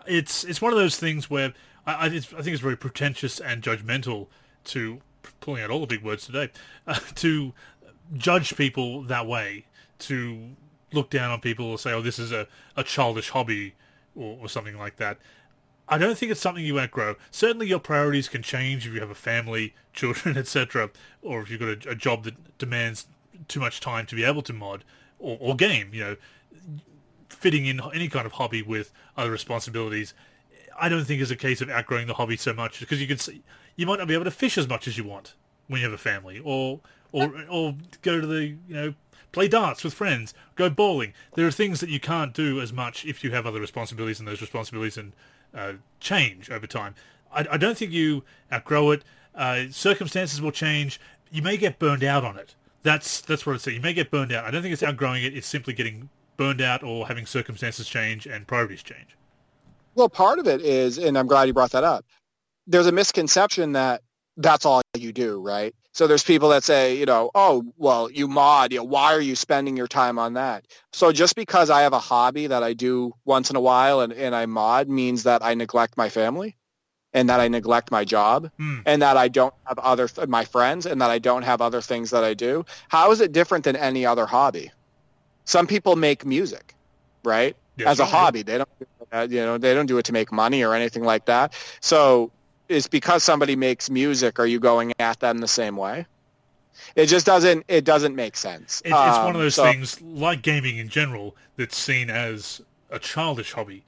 It's 0.06 0.44
it's 0.44 0.62
one 0.62 0.72
of 0.72 0.78
those 0.78 0.98
things 0.98 1.30
where 1.30 1.54
I 1.86 1.94
I, 1.94 2.06
it's, 2.08 2.32
I 2.34 2.38
think 2.42 2.48
it's 2.54 2.62
very 2.62 2.76
pretentious 2.76 3.40
and 3.40 3.62
judgmental 3.62 4.28
to 4.66 5.02
pulling 5.41 5.62
out 5.62 5.70
all 5.70 5.80
the 5.80 5.86
big 5.86 6.03
words 6.03 6.26
today 6.26 6.51
uh, 6.86 6.99
to 7.16 7.53
judge 8.14 8.57
people 8.57 9.03
that 9.03 9.26
way 9.26 9.64
to 9.99 10.51
look 10.93 11.11
down 11.11 11.30
on 11.30 11.41
people 11.41 11.66
or 11.66 11.78
say, 11.78 11.93
oh, 11.93 12.03
this 12.03 12.18
is 12.18 12.32
a, 12.32 12.47
a 12.76 12.82
childish 12.82 13.30
hobby 13.30 13.74
or, 14.14 14.38
or 14.43 14.49
something 14.49 14.76
like 14.76 14.97
that. 14.97 15.18
I 15.88 15.99
don't 15.99 16.16
think 16.16 16.30
it's 16.30 16.41
something 16.41 16.64
you 16.64 16.78
outgrow. 16.78 17.16
Certainly, 17.32 17.66
your 17.66 17.80
priorities 17.80 18.28
can 18.28 18.43
change 18.43 18.86
if 18.86 18.95
you 18.95 19.01
have 19.01 19.11
a 19.11 19.14
family, 19.14 19.74
children, 19.93 20.36
etc., 20.38 20.91
or 21.20 21.43
if 21.43 21.51
you've 21.51 21.61
got 21.61 21.86
a, 21.86 21.91
a 21.91 21.95
job 21.95 22.24
that 22.24 22.59
demands 22.59 23.07
too 23.49 23.59
much 23.61 23.80
time 23.80 24.07
to 24.07 24.14
be 24.14 24.22
able 24.22 24.43
to 24.43 24.53
mod 24.53 24.84
or, 25.18 25.36
or 25.41 25.57
game. 25.57 25.91
You 25.93 26.01
know, 26.01 26.16
fitting 27.28 27.66
in 27.66 27.80
any 27.93 28.09
kind 28.09 28.24
of 28.24 28.32
hobby 28.32 28.62
with 28.62 28.93
other 29.16 29.32
responsibilities, 29.32 30.14
I 30.78 30.88
don't 30.88 31.04
think 31.04 31.20
is 31.20 31.30
a 31.30 31.36
case 31.36 31.60
of 31.60 31.70
outgrowing 31.70 32.06
the 32.06 32.14
hobby 32.14 32.36
so 32.36 32.52
much 32.52 32.80
because 32.80 33.00
you 33.00 33.06
can 33.06 33.18
see 33.18 33.42
you 33.76 33.86
might 33.86 33.98
not 33.98 34.08
be 34.08 34.14
able 34.14 34.24
to 34.24 34.30
fish 34.30 34.58
as 34.58 34.68
much 34.68 34.86
as 34.86 34.98
you 34.98 35.04
want 35.04 35.34
when 35.68 35.80
you 35.80 35.86
have 35.86 35.94
a 35.94 35.98
family, 35.98 36.40
or 36.40 36.80
or 37.12 37.32
or 37.48 37.74
go 38.02 38.20
to 38.20 38.26
the 38.26 38.46
you 38.46 38.58
know 38.68 38.94
play 39.32 39.48
darts 39.48 39.84
with 39.84 39.94
friends, 39.94 40.34
go 40.56 40.68
bowling. 40.68 41.14
There 41.34 41.46
are 41.46 41.52
things 41.52 41.80
that 41.80 41.88
you 41.88 42.00
can't 42.00 42.34
do 42.34 42.60
as 42.60 42.72
much 42.72 43.04
if 43.04 43.22
you 43.22 43.30
have 43.30 43.46
other 43.46 43.60
responsibilities, 43.60 44.18
and 44.18 44.28
those 44.28 44.40
responsibilities 44.40 44.96
and 44.96 45.12
uh, 45.54 45.72
change 46.00 46.50
over 46.50 46.66
time. 46.66 46.94
I, 47.32 47.46
I 47.52 47.56
don't 47.56 47.78
think 47.78 47.92
you 47.92 48.24
outgrow 48.52 48.90
it. 48.90 49.04
Uh, 49.34 49.64
circumstances 49.70 50.40
will 50.40 50.52
change. 50.52 51.00
You 51.30 51.42
may 51.42 51.56
get 51.56 51.78
burned 51.78 52.04
out 52.04 52.24
on 52.24 52.36
it. 52.36 52.54
That's 52.82 53.20
that's 53.20 53.46
what 53.46 53.54
I'd 53.54 53.60
say. 53.60 53.72
You 53.72 53.80
may 53.80 53.94
get 53.94 54.10
burned 54.10 54.32
out. 54.32 54.44
I 54.44 54.50
don't 54.50 54.62
think 54.62 54.72
it's 54.72 54.82
outgrowing 54.82 55.22
it. 55.22 55.36
It's 55.36 55.46
simply 55.46 55.74
getting 55.74 56.08
burned 56.36 56.60
out 56.60 56.82
or 56.82 57.06
having 57.06 57.26
circumstances 57.26 57.86
change 57.86 58.26
and 58.26 58.46
priorities 58.46 58.82
change. 58.82 59.16
Well, 59.95 60.09
part 60.09 60.38
of 60.38 60.47
it 60.47 60.61
is, 60.62 60.99
and 60.99 61.18
I'm 61.18 61.26
glad 61.26 61.45
you 61.49 61.55
brought 61.55 61.72
that 61.72 61.84
up. 61.84 62.05
There's 62.66 62.86
a 62.86 62.93
misconception 62.93 63.72
that 63.72 64.03
that's 64.36 64.64
all 64.64 64.82
you 64.97 65.12
do, 65.12 65.41
right? 65.41 65.74
So 65.93 66.07
there's 66.07 66.22
people 66.22 66.51
that 66.51 66.62
say, 66.62 66.97
you 66.99 67.05
know, 67.07 67.30
oh, 67.34 67.64
well, 67.76 68.11
you 68.11 68.28
mod, 68.28 68.72
you 68.72 68.78
know, 68.78 68.84
why 68.84 69.12
are 69.12 69.20
you 69.20 69.34
spending 69.34 69.76
your 69.76 69.88
time 69.88 70.18
on 70.18 70.34
that? 70.34 70.64
So 70.93 71.11
just 71.11 71.34
because 71.34 71.68
I 71.68 71.82
have 71.82 71.93
a 71.93 71.99
hobby 71.99 72.47
that 72.47 72.62
I 72.62 72.74
do 72.74 73.12
once 73.24 73.51
in 73.51 73.57
a 73.57 73.61
while 73.61 74.01
and, 74.01 74.12
and 74.12 74.34
I 74.34 74.47
mod 74.47 74.88
means 74.88 75.24
that 75.24 75.45
I 75.45 75.55
neglect 75.55 75.97
my 75.97 76.09
family 76.09 76.57
and 77.12 77.28
that 77.28 77.41
I 77.41 77.49
neglect 77.49 77.91
my 77.91 78.05
job 78.05 78.51
Hmm. 78.57 78.78
and 78.86 79.03
that 79.03 79.16
I 79.16 79.26
don't 79.26 79.53
have 79.66 79.80
other, 79.80 80.09
my 80.28 80.45
friends 80.45 80.86
and 80.86 81.03
that 81.03 81.11
I 81.11 81.18
don't 81.18 81.43
have 81.43 81.61
other 81.61 81.80
things 81.80 82.11
that 82.11 82.22
I 82.22 82.34
do. 82.34 82.64
How 82.88 83.11
is 83.11 83.20
it 83.20 83.32
different 83.32 83.64
than 83.64 83.74
any 83.74 84.07
other 84.07 84.26
hobby? 84.26 84.70
Some 85.45 85.66
people 85.66 85.97
make 85.97 86.24
music, 86.24 86.76
right? 87.24 87.57
Yes, 87.76 87.88
as 87.88 87.99
a 87.99 88.05
hobby. 88.05 88.43
They 88.43 88.59
don't, 88.59 88.68
uh, 89.12 89.26
you 89.30 89.40
know, 89.40 89.58
they 89.58 89.74
don't 89.74 89.86
do 89.86 89.98
it 89.98 90.04
to 90.06 90.12
make 90.12 90.30
money 90.32 90.62
or 90.62 90.74
anything 90.74 91.02
like 91.04 91.24
that. 91.26 91.52
So 91.80 92.30
it's 92.68 92.86
because 92.86 93.24
somebody 93.24 93.56
makes 93.56 93.90
music. 93.90 94.38
Are 94.38 94.46
you 94.46 94.61
going 94.61 94.92
at 94.98 95.20
them 95.20 95.38
the 95.38 95.48
same 95.48 95.76
way? 95.76 96.06
It 96.96 97.06
just 97.06 97.26
doesn't. 97.26 97.64
It 97.68 97.84
doesn't 97.84 98.14
make 98.16 98.36
sense. 98.36 98.80
It, 98.84 98.88
it's 98.88 98.94
one 99.18 99.30
Um, 99.30 99.36
of 99.36 99.42
those 99.42 99.54
so- 99.56 99.64
things, 99.64 100.00
like 100.00 100.42
gaming 100.42 100.78
in 100.78 100.88
general, 100.88 101.36
that's 101.56 101.76
seen 101.76 102.08
as 102.11 102.62
a 102.90 102.98
childish 102.98 103.52
hobby, 103.52 103.84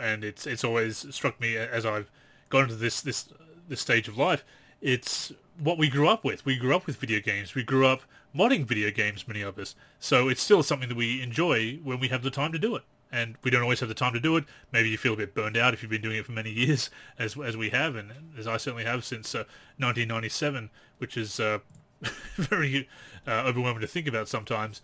and 0.00 0.24
it's 0.24 0.46
it's 0.46 0.64
always 0.64 1.06
struck 1.14 1.40
me 1.40 1.56
as 1.56 1.84
I've 1.84 2.10
gone 2.48 2.64
into 2.64 2.76
this 2.76 3.00
this 3.02 3.28
this 3.68 3.80
stage 3.80 4.08
of 4.08 4.16
life. 4.16 4.44
It's 4.80 5.32
what 5.58 5.76
we 5.76 5.90
grew 5.90 6.08
up 6.08 6.24
with. 6.24 6.44
We 6.46 6.56
grew 6.56 6.74
up 6.74 6.86
with 6.86 6.96
video 6.96 7.20
games. 7.20 7.54
We 7.54 7.62
grew 7.62 7.86
up 7.86 8.02
modding 8.34 8.64
video 8.64 8.90
games, 8.90 9.28
many 9.28 9.42
of 9.42 9.58
us. 9.58 9.74
So 9.98 10.28
it's 10.28 10.40
still 10.40 10.62
something 10.62 10.88
that 10.88 10.96
we 10.96 11.20
enjoy 11.22 11.78
when 11.84 12.00
we 12.00 12.08
have 12.08 12.22
the 12.22 12.30
time 12.30 12.52
to 12.52 12.58
do 12.58 12.74
it. 12.76 12.82
And 13.12 13.36
we 13.42 13.50
don't 13.50 13.62
always 13.62 13.80
have 13.80 13.88
the 13.88 13.94
time 13.94 14.12
to 14.12 14.20
do 14.20 14.36
it. 14.36 14.44
Maybe 14.72 14.88
you 14.88 14.96
feel 14.96 15.14
a 15.14 15.16
bit 15.16 15.34
burned 15.34 15.56
out 15.56 15.74
if 15.74 15.82
you've 15.82 15.90
been 15.90 16.00
doing 16.00 16.18
it 16.18 16.26
for 16.26 16.32
many 16.32 16.50
years, 16.50 16.90
as 17.18 17.36
as 17.38 17.56
we 17.56 17.70
have, 17.70 17.96
and 17.96 18.12
as 18.38 18.46
I 18.46 18.56
certainly 18.56 18.84
have 18.84 19.04
since 19.04 19.34
uh, 19.34 19.44
1997, 19.78 20.70
which 20.98 21.16
is 21.16 21.40
uh, 21.40 21.58
very 22.36 22.88
uh, 23.26 23.42
overwhelming 23.46 23.80
to 23.80 23.86
think 23.86 24.06
about 24.06 24.28
sometimes 24.28 24.80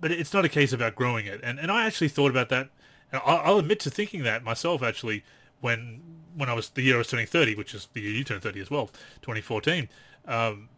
but 0.00 0.10
it's 0.10 0.34
not 0.34 0.44
a 0.44 0.48
case 0.48 0.72
about 0.72 0.94
growing 0.94 1.24
it. 1.24 1.40
And 1.42 1.58
and 1.58 1.70
I 1.70 1.86
actually 1.86 2.08
thought 2.08 2.30
about 2.30 2.48
that 2.50 2.68
I'll, 3.12 3.38
I'll 3.44 3.58
admit 3.58 3.80
to 3.80 3.90
thinking 3.90 4.22
that 4.24 4.42
myself 4.42 4.82
actually 4.82 5.24
when 5.60 6.00
when 6.36 6.48
I 6.48 6.54
was 6.54 6.70
the 6.70 6.82
year 6.82 6.96
I 6.96 6.98
was 6.98 7.08
turning 7.08 7.26
30, 7.26 7.54
which 7.54 7.74
is 7.74 7.88
the 7.92 8.00
year 8.00 8.10
you 8.10 8.24
turned 8.24 8.42
30 8.42 8.60
as 8.60 8.70
well, 8.70 8.86
2014. 9.22 9.88
Um, 10.26 10.68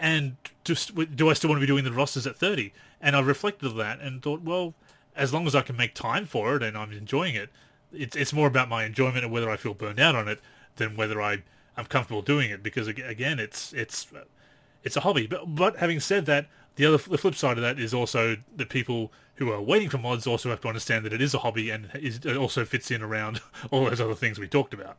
and 0.00 0.36
just 0.64 0.94
do 1.16 1.30
I 1.30 1.34
still 1.34 1.50
want 1.50 1.58
to 1.58 1.60
be 1.60 1.66
doing 1.66 1.84
the 1.84 1.92
rosters 1.92 2.26
at 2.26 2.36
30? 2.36 2.72
And 3.00 3.14
I 3.14 3.20
reflected 3.20 3.70
on 3.70 3.78
that 3.78 4.00
and 4.00 4.22
thought, 4.22 4.42
well, 4.42 4.74
as 5.18 5.34
long 5.34 5.46
as 5.46 5.54
I 5.54 5.62
can 5.62 5.76
make 5.76 5.94
time 5.94 6.24
for 6.24 6.56
it 6.56 6.62
and 6.62 6.78
I'm 6.78 6.92
enjoying 6.92 7.34
it, 7.34 7.50
it's 7.92 8.16
it's 8.16 8.32
more 8.32 8.46
about 8.46 8.68
my 8.68 8.84
enjoyment 8.84 9.24
and 9.24 9.32
whether 9.32 9.50
I 9.50 9.56
feel 9.56 9.74
burned 9.74 10.00
out 10.00 10.14
on 10.14 10.28
it 10.28 10.40
than 10.76 10.96
whether 10.96 11.20
I 11.20 11.42
I'm 11.76 11.86
comfortable 11.86 12.22
doing 12.22 12.50
it. 12.50 12.62
Because 12.62 12.86
again, 12.86 13.38
it's 13.38 13.72
it's 13.72 14.06
it's 14.84 14.96
a 14.96 15.00
hobby. 15.00 15.26
But 15.26 15.54
but 15.54 15.76
having 15.76 16.00
said 16.00 16.26
that, 16.26 16.46
the 16.76 16.86
other 16.86 16.96
the 16.96 17.18
flip 17.18 17.34
side 17.34 17.58
of 17.58 17.62
that 17.62 17.78
is 17.78 17.92
also 17.92 18.36
the 18.54 18.66
people 18.66 19.12
who 19.34 19.52
are 19.52 19.60
waiting 19.60 19.88
for 19.88 19.98
mods 19.98 20.26
also 20.26 20.50
have 20.50 20.60
to 20.60 20.68
understand 20.68 21.04
that 21.04 21.12
it 21.12 21.20
is 21.20 21.34
a 21.34 21.38
hobby 21.38 21.70
and 21.70 21.90
is, 21.94 22.18
it 22.24 22.36
also 22.36 22.64
fits 22.64 22.90
in 22.90 23.02
around 23.02 23.40
all 23.70 23.84
those 23.84 24.00
other 24.00 24.14
things 24.14 24.38
we 24.38 24.48
talked 24.48 24.74
about. 24.74 24.96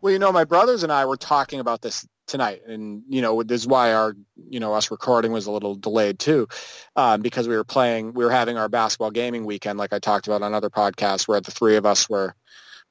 Well, 0.00 0.12
you 0.12 0.18
know, 0.18 0.32
my 0.32 0.44
brothers 0.44 0.82
and 0.82 0.92
I 0.92 1.06
were 1.06 1.16
talking 1.16 1.60
about 1.60 1.82
this 1.82 2.06
tonight, 2.26 2.62
and 2.66 3.02
you 3.08 3.22
know, 3.22 3.42
this 3.42 3.62
is 3.62 3.66
why 3.66 3.92
our, 3.92 4.16
you 4.48 4.60
know, 4.60 4.74
us 4.74 4.90
recording 4.90 5.32
was 5.32 5.46
a 5.46 5.50
little 5.50 5.74
delayed 5.74 6.18
too, 6.18 6.48
um, 6.96 7.20
because 7.20 7.48
we 7.48 7.56
were 7.56 7.64
playing, 7.64 8.14
we 8.14 8.24
were 8.24 8.30
having 8.30 8.56
our 8.56 8.68
basketball 8.68 9.10
gaming 9.10 9.44
weekend, 9.44 9.78
like 9.78 9.92
I 9.92 9.98
talked 9.98 10.26
about 10.26 10.42
on 10.42 10.54
other 10.54 10.70
podcasts, 10.70 11.28
where 11.28 11.40
the 11.40 11.50
three 11.50 11.76
of 11.76 11.86
us 11.86 12.08
were, 12.08 12.34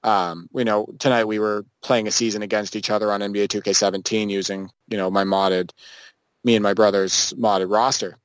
um, 0.04 0.48
you 0.54 0.66
know, 0.66 0.88
tonight 1.00 1.26
we 1.26 1.40
were 1.40 1.66
playing 1.82 2.08
a 2.08 2.12
season 2.12 2.42
against 2.42 2.76
each 2.76 2.90
other 2.90 3.12
on 3.12 3.22
NBA 3.22 3.48
2K17 3.48 4.30
using, 4.30 4.70
you 4.88 4.98
know, 4.98 5.10
my 5.10 5.24
modded, 5.24 5.72
me 6.44 6.56
and 6.56 6.64
my 6.64 6.74
brother's 6.74 7.34
modded 7.34 7.72
roster, 7.72 8.18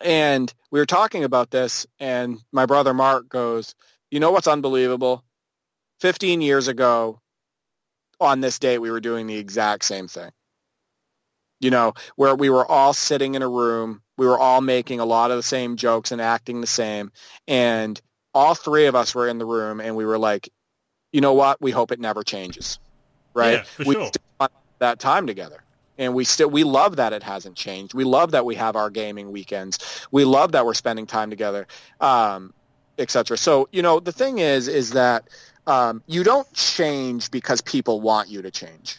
and 0.00 0.52
we 0.70 0.80
were 0.80 0.86
talking 0.86 1.24
about 1.24 1.50
this, 1.50 1.86
and 1.98 2.38
my 2.52 2.66
brother 2.66 2.94
Mark 2.94 3.28
goes, 3.28 3.74
"You 4.10 4.20
know 4.20 4.30
what's 4.30 4.48
unbelievable? 4.48 5.24
15 6.00 6.40
years 6.40 6.68
ago, 6.68 7.20
on 8.20 8.40
this 8.40 8.58
date, 8.58 8.78
we 8.78 8.90
were 8.90 9.00
doing 9.00 9.26
the 9.26 9.36
exact 9.36 9.84
same 9.84 10.08
thing. 10.08 10.30
You 11.60 11.70
know, 11.70 11.94
where 12.16 12.34
we 12.34 12.48
were 12.48 12.64
all 12.64 12.92
sitting 12.92 13.34
in 13.34 13.42
a 13.42 13.48
room, 13.48 14.02
we 14.16 14.26
were 14.26 14.38
all 14.38 14.60
making 14.60 15.00
a 15.00 15.04
lot 15.04 15.30
of 15.30 15.36
the 15.36 15.42
same 15.42 15.76
jokes 15.76 16.10
and 16.10 16.20
acting 16.20 16.60
the 16.60 16.66
same, 16.66 17.12
and 17.46 18.00
all 18.32 18.54
three 18.54 18.86
of 18.86 18.94
us 18.94 19.14
were 19.14 19.28
in 19.28 19.38
the 19.38 19.44
room, 19.44 19.80
and 19.80 19.96
we 19.96 20.04
were 20.04 20.18
like, 20.18 20.48
you 21.12 21.20
know 21.20 21.34
what? 21.34 21.60
We 21.60 21.70
hope 21.70 21.92
it 21.92 22.00
never 22.00 22.22
changes, 22.22 22.78
right? 23.34 23.64
Yeah, 23.78 23.84
we 23.84 23.94
sure. 23.94 24.10
that 24.78 24.98
time 24.98 25.26
together 25.26 25.62
and 26.00 26.14
we 26.14 26.24
still 26.24 26.48
we 26.48 26.64
love 26.64 26.96
that 26.96 27.12
it 27.12 27.22
hasn't 27.22 27.56
changed. 27.56 27.94
We 27.94 28.04
love 28.04 28.32
that 28.32 28.44
we 28.44 28.54
have 28.56 28.74
our 28.74 28.90
gaming 28.90 29.30
weekends. 29.30 29.78
We 30.10 30.24
love 30.24 30.52
that 30.52 30.64
we're 30.64 30.74
spending 30.74 31.06
time 31.06 31.28
together, 31.28 31.66
um, 32.00 32.54
etc. 32.98 33.36
So 33.36 33.68
you 33.70 33.82
know 33.82 34.00
the 34.00 34.10
thing 34.10 34.38
is 34.38 34.66
is 34.66 34.90
that 34.92 35.28
um, 35.70 36.02
you 36.06 36.24
don't 36.24 36.52
change 36.52 37.30
because 37.30 37.60
people 37.60 38.00
want 38.00 38.28
you 38.28 38.42
to 38.42 38.50
change, 38.50 38.98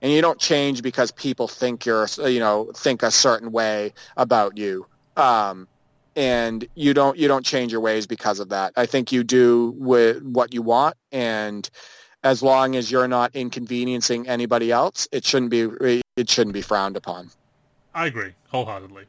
and 0.00 0.10
you 0.10 0.22
don't 0.22 0.38
change 0.38 0.82
because 0.82 1.10
people 1.12 1.48
think 1.48 1.84
you're 1.84 2.06
you 2.24 2.40
know 2.40 2.70
think 2.74 3.02
a 3.02 3.10
certain 3.10 3.52
way 3.52 3.92
about 4.16 4.56
you. 4.56 4.86
Um, 5.16 5.68
and 6.16 6.66
you 6.74 6.94
don't 6.94 7.18
you 7.18 7.28
don't 7.28 7.44
change 7.44 7.72
your 7.72 7.80
ways 7.80 8.06
because 8.06 8.40
of 8.40 8.48
that. 8.48 8.72
I 8.76 8.86
think 8.86 9.12
you 9.12 9.22
do 9.22 9.74
with 9.76 10.22
what 10.22 10.54
you 10.54 10.62
want 10.62 10.96
and 11.12 11.68
as 12.24 12.42
long 12.42 12.74
as 12.74 12.90
you're 12.90 13.08
not 13.08 13.34
inconveniencing 13.34 14.28
anybody 14.28 14.72
else, 14.72 15.06
it 15.12 15.24
shouldn't 15.24 15.50
be 15.50 15.68
it 16.16 16.28
shouldn't 16.28 16.54
be 16.54 16.62
frowned 16.62 16.96
upon. 16.96 17.30
I 17.94 18.06
agree 18.06 18.32
wholeheartedly. 18.48 19.04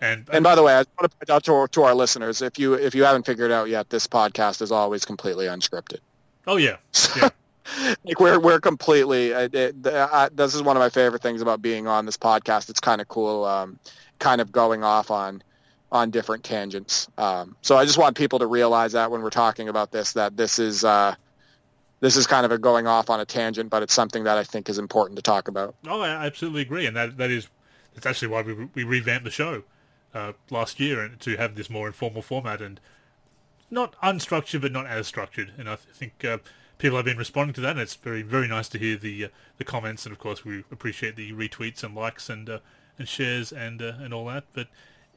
And 0.00 0.28
and 0.32 0.44
by 0.44 0.54
the 0.54 0.62
way, 0.62 0.72
I 0.72 0.84
want 0.98 1.02
to 1.02 1.08
point 1.08 1.30
out 1.30 1.44
to, 1.44 1.66
to 1.72 1.82
our 1.82 1.94
listeners 1.94 2.42
if 2.42 2.58
you 2.58 2.74
if 2.74 2.94
you 2.94 3.04
haven't 3.04 3.26
figured 3.26 3.50
out 3.50 3.68
yet, 3.68 3.90
this 3.90 4.06
podcast 4.06 4.62
is 4.62 4.70
always 4.70 5.04
completely 5.04 5.46
unscripted. 5.46 5.98
Oh 6.46 6.56
yeah, 6.56 6.76
yeah. 7.16 7.28
like 8.04 8.20
we're 8.20 8.38
we're 8.40 8.60
completely. 8.60 9.32
Uh, 9.34 9.48
it, 9.52 9.86
uh, 9.86 10.28
this 10.32 10.54
is 10.54 10.62
one 10.62 10.76
of 10.76 10.80
my 10.80 10.88
favorite 10.88 11.22
things 11.22 11.42
about 11.42 11.62
being 11.62 11.86
on 11.86 12.06
this 12.06 12.16
podcast. 12.16 12.70
It's 12.70 12.80
kind 12.80 13.00
of 13.00 13.08
cool, 13.08 13.44
um, 13.44 13.78
kind 14.18 14.40
of 14.40 14.52
going 14.52 14.82
off 14.84 15.10
on 15.10 15.42
on 15.92 16.10
different 16.10 16.44
tangents. 16.44 17.08
Um, 17.18 17.56
so 17.62 17.76
I 17.76 17.84
just 17.84 17.98
want 17.98 18.16
people 18.16 18.38
to 18.38 18.46
realize 18.46 18.92
that 18.92 19.10
when 19.10 19.22
we're 19.22 19.30
talking 19.30 19.68
about 19.68 19.92
this, 19.92 20.12
that 20.14 20.36
this 20.36 20.58
is. 20.58 20.84
Uh, 20.84 21.14
this 22.00 22.16
is 22.16 22.26
kind 22.26 22.46
of 22.46 22.50
a 22.50 22.56
going 22.56 22.86
off 22.86 23.10
on 23.10 23.20
a 23.20 23.26
tangent, 23.26 23.68
but 23.68 23.82
it's 23.82 23.92
something 23.92 24.24
that 24.24 24.38
I 24.38 24.42
think 24.42 24.70
is 24.70 24.78
important 24.78 25.16
to 25.16 25.22
talk 25.22 25.48
about. 25.48 25.74
Oh, 25.86 26.00
I 26.00 26.08
absolutely 26.08 26.62
agree, 26.62 26.86
and 26.86 26.96
that 26.96 27.18
that 27.18 27.30
is 27.30 27.48
that's 27.94 28.06
actually 28.06 28.28
why 28.28 28.40
we 28.40 28.68
we 28.74 28.84
revamped 28.84 29.24
the 29.24 29.30
show 29.30 29.64
uh, 30.14 30.32
last 30.50 30.80
year 30.80 31.02
and 31.02 31.20
to 31.20 31.36
have 31.36 31.54
this 31.54 31.70
more 31.70 31.86
informal 31.86 32.22
format 32.22 32.60
and 32.62 32.80
not 33.70 33.94
unstructured, 34.02 34.60
but 34.60 34.72
not 34.72 34.86
as 34.86 35.06
structured. 35.06 35.52
And 35.58 35.68
I 35.68 35.76
think 35.76 36.24
uh, 36.24 36.38
people 36.78 36.96
have 36.96 37.04
been 37.04 37.18
responding 37.18 37.54
to 37.54 37.60
that, 37.60 37.72
and 37.72 37.80
it's 37.80 37.94
very 37.94 38.22
very 38.22 38.48
nice 38.48 38.68
to 38.70 38.78
hear 38.78 38.96
the 38.96 39.26
uh, 39.26 39.28
the 39.58 39.64
comments, 39.64 40.04
and 40.06 40.12
of 40.12 40.18
course 40.18 40.44
we 40.44 40.64
appreciate 40.70 41.16
the 41.16 41.32
retweets 41.32 41.82
and 41.84 41.94
likes 41.94 42.28
and 42.28 42.48
uh, 42.48 42.58
and 42.98 43.08
shares 43.08 43.52
and 43.52 43.80
uh, 43.82 43.94
and 44.00 44.12
all 44.12 44.26
that. 44.26 44.44
But 44.52 44.68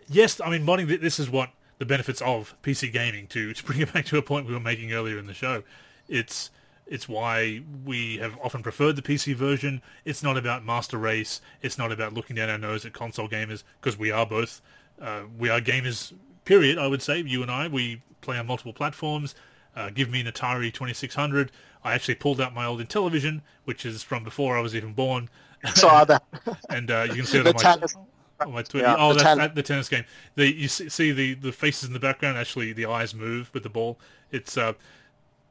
yes, 0.07 0.39
I 0.41 0.49
mean 0.49 0.65
modding. 0.65 0.87
This 1.01 1.19
is 1.19 1.29
what 1.29 1.51
the 1.79 1.85
benefits 1.85 2.21
of 2.21 2.55
PC 2.61 2.91
gaming. 2.91 3.27
To 3.27 3.53
to 3.53 3.63
bring 3.63 3.81
it 3.81 3.93
back 3.93 4.05
to 4.05 4.17
a 4.17 4.21
point 4.21 4.47
we 4.47 4.53
were 4.53 4.59
making 4.59 4.93
earlier 4.93 5.17
in 5.17 5.27
the 5.27 5.33
show, 5.33 5.63
it's 6.07 6.51
it's 6.85 7.07
why 7.07 7.61
we 7.85 8.17
have 8.17 8.37
often 8.43 8.61
preferred 8.61 8.95
the 8.95 9.01
PC 9.01 9.35
version. 9.35 9.81
It's 10.05 10.21
not 10.21 10.37
about 10.37 10.65
master 10.65 10.97
race. 10.97 11.41
It's 11.61 11.77
not 11.77 11.91
about 11.91 12.13
looking 12.13 12.35
down 12.35 12.49
our 12.49 12.57
nose 12.57 12.85
at 12.85 12.93
console 12.93 13.29
gamers 13.29 13.63
because 13.79 13.97
we 13.97 14.11
are 14.11 14.25
both. 14.25 14.61
Uh, 15.01 15.21
we 15.37 15.49
are 15.49 15.59
gamers. 15.59 16.13
Period. 16.45 16.77
I 16.77 16.87
would 16.87 17.01
say 17.01 17.21
you 17.21 17.41
and 17.41 17.51
I. 17.51 17.67
We 17.67 18.01
play 18.21 18.37
on 18.37 18.47
multiple 18.47 18.73
platforms. 18.73 19.35
Uh, 19.75 19.89
give 19.89 20.09
me 20.09 20.21
an 20.21 20.27
Atari 20.27 20.71
2600. 20.73 21.51
I 21.83 21.93
actually 21.93 22.15
pulled 22.15 22.39
out 22.39 22.53
my 22.53 22.65
old 22.65 22.79
Intellivision, 22.79 23.41
which 23.65 23.85
is 23.85 24.03
from 24.03 24.23
before 24.23 24.57
I 24.57 24.61
was 24.61 24.75
even 24.75 24.93
born. 24.93 25.29
Saw 25.75 26.05
that. 26.05 26.23
and 26.69 26.91
uh, 26.91 27.05
you 27.09 27.15
can 27.15 27.25
see 27.25 27.39
it 27.39 27.47
on 27.47 27.53
my, 27.53 27.61
tennis. 27.61 27.95
on 28.41 28.51
my 28.51 28.61
Twitter. 28.61 28.87
Yeah, 28.87 28.95
oh, 28.97 29.09
the 29.09 29.13
that's 29.15 29.23
ten- 29.23 29.37
that, 29.39 29.55
the 29.55 29.63
tennis 29.63 29.89
game. 29.89 30.05
The, 30.35 30.53
you 30.53 30.67
see, 30.67 30.89
see 30.89 31.11
the, 31.11 31.33
the 31.35 31.51
faces 31.51 31.87
in 31.87 31.93
the 31.93 31.99
background. 31.99 32.37
Actually, 32.37 32.73
the 32.73 32.85
eyes 32.85 33.15
move 33.15 33.49
with 33.53 33.63
the 33.63 33.69
ball. 33.69 33.99
It's 34.31 34.57
uh, 34.57 34.73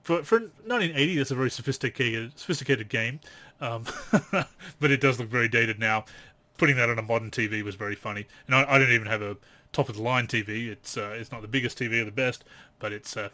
for 0.02 0.22
for 0.22 0.38
1980, 0.40 1.16
that's 1.16 1.30
a 1.30 1.34
very 1.34 1.50
sophisticated 1.50 2.38
sophisticated 2.38 2.88
game, 2.88 3.20
um, 3.60 3.84
but 4.80 4.90
it 4.90 5.00
does 5.00 5.18
look 5.18 5.28
very 5.28 5.48
dated 5.48 5.78
now. 5.78 6.04
Putting 6.58 6.76
that 6.76 6.90
on 6.90 6.98
a 6.98 7.02
modern 7.02 7.30
TV 7.30 7.62
was 7.62 7.76
very 7.76 7.94
funny, 7.94 8.26
and 8.46 8.54
I, 8.54 8.74
I 8.74 8.78
don't 8.78 8.92
even 8.92 9.06
have 9.06 9.22
a 9.22 9.36
top 9.72 9.88
of 9.88 9.96
the 9.96 10.02
line 10.02 10.26
TV. 10.26 10.68
It's 10.68 10.96
uh, 10.96 11.14
it's 11.16 11.32
not 11.32 11.42
the 11.42 11.48
biggest 11.48 11.78
TV 11.78 12.00
or 12.00 12.04
the 12.04 12.10
best, 12.10 12.44
but 12.78 12.92
it's 12.92 13.16
uh, 13.16 13.30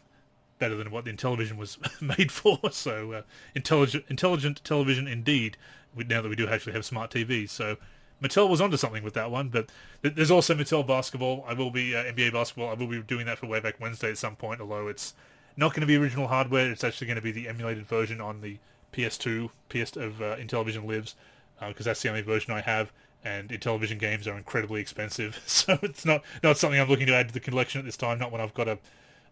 better 0.58 0.76
than 0.76 0.90
what 0.90 1.04
the 1.04 1.12
Intellivision 1.12 1.56
was 1.56 1.78
made 2.00 2.32
for. 2.32 2.58
So 2.70 3.12
uh, 3.12 3.22
intelligent 3.54 4.04
intelligent 4.08 4.64
television 4.64 5.06
indeed. 5.06 5.56
Now 5.96 6.22
that 6.22 6.28
we 6.28 6.36
do 6.36 6.48
actually 6.48 6.74
have 6.74 6.84
smart 6.84 7.10
TVs, 7.10 7.50
so. 7.50 7.76
Mattel 8.20 8.48
was 8.48 8.60
onto 8.60 8.76
something 8.76 9.04
with 9.04 9.14
that 9.14 9.30
one, 9.30 9.48
but 9.48 9.70
th- 10.02 10.16
there's 10.16 10.32
also 10.32 10.52
Mattel 10.52 10.84
basketball. 10.84 11.44
I 11.46 11.54
will 11.54 11.70
be 11.70 11.94
uh, 11.94 12.02
NBA 12.02 12.32
basketball. 12.32 12.68
I 12.68 12.74
will 12.74 12.88
be 12.88 13.00
doing 13.00 13.26
that 13.26 13.38
for 13.38 13.46
Wayback 13.46 13.74
Wednesday 13.78 14.10
at 14.10 14.18
some 14.18 14.34
point, 14.34 14.60
although 14.60 14.88
it's 14.88 15.14
not 15.56 15.72
going 15.72 15.82
to 15.82 15.86
be 15.86 15.96
original 15.96 16.26
hardware. 16.26 16.68
It's 16.68 16.82
actually 16.82 17.06
going 17.06 17.18
to 17.18 17.22
be 17.22 17.30
the 17.30 17.46
emulated 17.46 17.86
version 17.86 18.20
on 18.20 18.40
the 18.40 18.58
PS2 18.92 19.50
PS 19.68 19.96
of 19.96 20.20
uh, 20.20 20.36
Intellivision 20.36 20.84
Lives 20.84 21.14
because 21.60 21.86
uh, 21.86 21.90
that's 21.90 22.02
the 22.02 22.08
only 22.08 22.22
version 22.22 22.52
I 22.52 22.60
have. 22.60 22.92
And 23.24 23.48
Intellivision 23.50 23.98
games 23.98 24.28
are 24.28 24.36
incredibly 24.36 24.80
expensive, 24.80 25.42
so 25.46 25.78
it's 25.82 26.04
not 26.04 26.22
not 26.42 26.56
something 26.56 26.80
I'm 26.80 26.88
looking 26.88 27.08
to 27.08 27.14
add 27.14 27.28
to 27.28 27.34
the 27.34 27.40
collection 27.40 27.78
at 27.80 27.84
this 27.84 27.96
time. 27.96 28.18
Not 28.18 28.30
when 28.30 28.40
I've 28.40 28.54
got 28.54 28.68
a, 28.68 28.78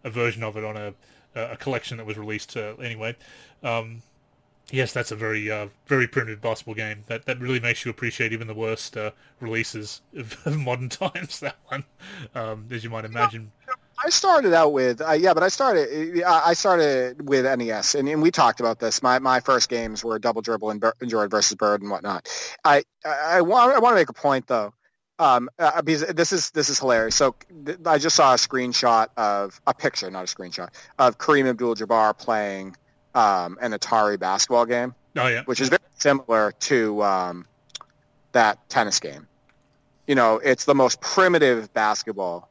a 0.02 0.10
version 0.10 0.42
of 0.42 0.56
it 0.56 0.64
on 0.64 0.76
a 0.76 0.94
a 1.36 1.56
collection 1.56 1.98
that 1.98 2.06
was 2.06 2.16
released 2.16 2.56
uh, 2.56 2.74
anyway. 2.76 3.14
Um, 3.62 4.02
yes, 4.70 4.92
that's 4.92 5.12
a 5.12 5.16
very 5.16 5.50
uh, 5.50 5.68
very 5.86 6.08
primitive 6.08 6.40
basketball 6.40 6.74
game. 6.74 7.04
That 7.06 7.26
that 7.26 7.38
really 7.38 7.60
makes 7.60 7.84
you 7.84 7.90
appreciate 7.90 8.32
even 8.32 8.46
the 8.46 8.54
worst 8.54 8.96
uh, 8.96 9.12
releases 9.40 10.00
of, 10.16 10.36
of, 10.46 10.58
modern 10.58 10.88
times. 10.90 11.40
That 11.40 11.56
one, 11.66 11.84
um, 12.34 12.66
as 12.70 12.82
you 12.82 12.90
might 12.90 13.04
imagine. 13.04 13.52
I 14.04 14.10
started 14.10 14.52
out 14.52 14.72
with 14.72 15.00
uh, 15.00 15.12
yeah, 15.12 15.32
but 15.34 15.42
I 15.42 15.48
started 15.48 16.22
I 16.22 16.52
started 16.54 17.28
with 17.28 17.44
NES, 17.58 17.94
and, 17.94 18.08
and 18.08 18.22
we 18.22 18.30
talked 18.30 18.60
about 18.60 18.78
this. 18.78 19.02
My 19.02 19.18
my 19.18 19.40
first 19.40 19.68
games 19.68 20.04
were 20.04 20.18
Double 20.18 20.42
Dribble 20.42 20.70
and 20.70 20.82
Jordan 21.06 21.30
versus 21.30 21.54
Bird 21.56 21.82
and 21.82 21.90
whatnot. 21.90 22.28
I 22.64 22.84
I, 23.04 23.36
I 23.36 23.40
want 23.40 23.74
I 23.74 23.78
want 23.78 23.92
to 23.92 24.00
make 24.00 24.10
a 24.10 24.14
point 24.14 24.46
though. 24.46 24.74
Um, 25.18 25.48
uh, 25.58 25.80
because 25.80 26.02
this 26.08 26.32
is 26.32 26.50
this 26.50 26.68
is 26.68 26.78
hilarious. 26.78 27.16
So 27.16 27.36
th- 27.64 27.78
I 27.86 27.96
just 27.96 28.16
saw 28.16 28.34
a 28.34 28.36
screenshot 28.36 29.08
of 29.16 29.58
a 29.66 29.72
picture, 29.72 30.10
not 30.10 30.30
a 30.30 30.34
screenshot, 30.34 30.68
of 30.98 31.16
Kareem 31.16 31.48
Abdul-Jabbar 31.48 32.18
playing 32.18 32.76
um, 33.14 33.56
an 33.62 33.72
Atari 33.72 34.18
basketball 34.18 34.66
game. 34.66 34.94
Oh 35.16 35.26
yeah, 35.26 35.42
which 35.46 35.62
is 35.62 35.70
very 35.70 35.80
similar 35.94 36.52
to 36.52 37.02
um, 37.02 37.46
that 38.32 38.68
tennis 38.68 39.00
game. 39.00 39.26
You 40.06 40.16
know, 40.16 40.36
it's 40.36 40.66
the 40.66 40.74
most 40.74 41.00
primitive 41.00 41.72
basketball 41.72 42.50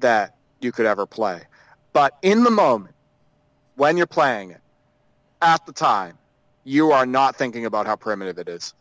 that 0.00 0.34
you 0.64 0.72
could 0.72 0.86
ever 0.86 1.06
play. 1.06 1.42
But 1.92 2.16
in 2.22 2.42
the 2.42 2.50
moment, 2.50 2.94
when 3.76 3.96
you're 3.96 4.06
playing 4.06 4.50
it, 4.50 4.60
at 5.40 5.64
the 5.66 5.72
time, 5.72 6.18
you 6.64 6.92
are 6.92 7.06
not 7.06 7.36
thinking 7.36 7.66
about 7.66 7.86
how 7.86 7.96
primitive 7.96 8.38
it 8.38 8.48
is. 8.48 8.74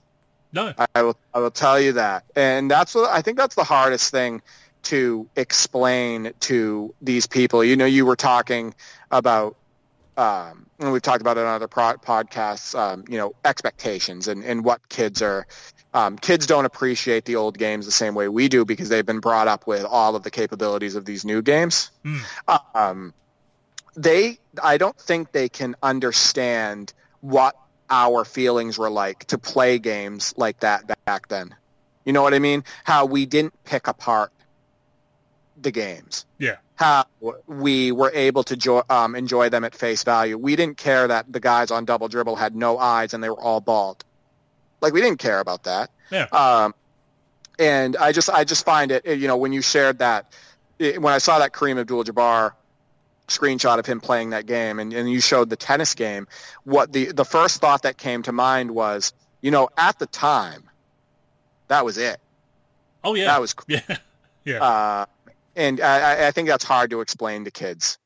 No, 0.53 0.73
I 0.95 1.01
will. 1.01 1.17
I 1.33 1.39
will 1.39 1.51
tell 1.51 1.79
you 1.79 1.93
that, 1.93 2.25
and 2.35 2.69
that's 2.69 2.93
what 2.93 3.09
I 3.09 3.21
think. 3.21 3.37
That's 3.37 3.55
the 3.55 3.63
hardest 3.63 4.11
thing 4.11 4.41
to 4.83 5.27
explain 5.35 6.31
to 6.41 6.93
these 7.01 7.25
people. 7.25 7.63
You 7.63 7.75
know, 7.75 7.85
you 7.85 8.05
were 8.05 8.15
talking 8.15 8.75
about, 9.09 9.55
um, 10.15 10.67
and 10.79 10.91
we've 10.91 11.01
talked 11.01 11.21
about 11.21 11.37
it 11.37 11.41
on 11.41 11.47
other 11.47 11.67
pro- 11.67 11.95
podcasts. 11.95 12.77
Um, 12.77 13.03
you 13.09 13.17
know, 13.17 13.33
expectations 13.43 14.27
and 14.27 14.43
and 14.43 14.63
what 14.63 14.87
kids 14.89 15.21
are. 15.21 15.47
Um, 15.93 16.17
kids 16.17 16.47
don't 16.47 16.65
appreciate 16.65 17.25
the 17.25 17.35
old 17.35 17.57
games 17.57 17.85
the 17.85 17.91
same 17.91 18.15
way 18.15 18.27
we 18.27 18.47
do 18.47 18.65
because 18.65 18.89
they've 18.89 19.05
been 19.05 19.19
brought 19.19 19.47
up 19.47 19.67
with 19.67 19.85
all 19.85 20.15
of 20.15 20.23
the 20.23 20.31
capabilities 20.31 20.95
of 20.95 21.05
these 21.05 21.23
new 21.23 21.41
games. 21.41 21.91
Mm. 22.03 22.21
Um, 22.73 23.13
they, 23.95 24.39
I 24.61 24.77
don't 24.77 24.97
think 24.97 25.31
they 25.31 25.49
can 25.49 25.75
understand 25.83 26.93
what 27.21 27.55
our 27.89 28.25
feelings 28.25 28.77
were 28.77 28.89
like 28.89 29.25
to 29.25 29.37
play 29.37 29.77
games 29.77 30.33
like 30.35 30.61
that 30.61 30.83
back 31.05 31.27
then. 31.27 31.53
You 32.05 32.13
know 32.13 32.23
what 32.23 32.33
I 32.33 32.39
mean? 32.39 32.63
How 32.83 33.05
we 33.05 33.25
didn't 33.25 33.53
pick 33.63 33.87
apart 33.87 34.31
the 35.61 35.71
games. 35.71 36.25
Yeah. 36.39 36.57
How 36.75 37.05
we 37.47 37.91
were 37.91 38.11
able 38.13 38.43
to 38.45 38.57
jo- 38.57 38.83
um, 38.89 39.15
enjoy 39.15 39.49
them 39.49 39.63
at 39.63 39.75
face 39.75 40.03
value. 40.03 40.37
We 40.37 40.55
didn't 40.55 40.77
care 40.77 41.07
that 41.07 41.31
the 41.31 41.39
guys 41.39 41.71
on 41.71 41.85
double 41.85 42.07
dribble 42.07 42.35
had 42.35 42.55
no 42.55 42.77
eyes 42.79 43.13
and 43.13 43.23
they 43.23 43.29
were 43.29 43.39
all 43.39 43.61
bald. 43.61 44.03
Like 44.83 44.93
we 44.93 45.01
didn't 45.01 45.19
care 45.19 45.39
about 45.39 45.63
that. 45.63 45.89
Yeah. 46.11 46.25
Um, 46.25 46.75
and 47.57 47.95
I 47.95 48.11
just 48.11 48.29
I 48.29 48.43
just 48.43 48.65
find 48.65 48.91
it 48.91 49.05
you 49.05 49.27
know 49.27 49.37
when 49.37 49.53
you 49.53 49.61
shared 49.61 49.99
that 49.99 50.33
it, 50.77 51.01
when 51.01 51.13
I 51.13 51.19
saw 51.19 51.39
that 51.39 51.53
Kareem 51.53 51.79
Abdul-Jabbar 51.79 52.51
screenshot 53.29 53.79
of 53.79 53.85
him 53.85 54.01
playing 54.01 54.31
that 54.31 54.45
game 54.45 54.79
and, 54.79 54.91
and 54.91 55.09
you 55.09 55.21
showed 55.21 55.49
the 55.49 55.55
tennis 55.55 55.95
game, 55.95 56.27
what 56.65 56.91
the 56.91 57.13
the 57.13 57.23
first 57.23 57.61
thought 57.61 57.83
that 57.83 57.97
came 57.97 58.23
to 58.23 58.33
mind 58.33 58.71
was 58.71 59.13
you 59.41 59.51
know 59.51 59.69
at 59.77 59.97
the 59.99 60.05
time 60.05 60.69
that 61.69 61.85
was 61.85 61.97
it. 61.97 62.19
Oh 63.05 63.15
yeah. 63.15 63.25
That 63.27 63.39
was 63.39 63.55
yeah. 63.67 63.97
Yeah. 64.43 64.61
uh, 64.61 65.05
and 65.55 65.79
I, 65.79 66.27
I 66.27 66.31
think 66.31 66.49
that's 66.49 66.65
hard 66.65 66.89
to 66.89 66.99
explain 66.99 67.45
to 67.45 67.51
kids 67.51 67.97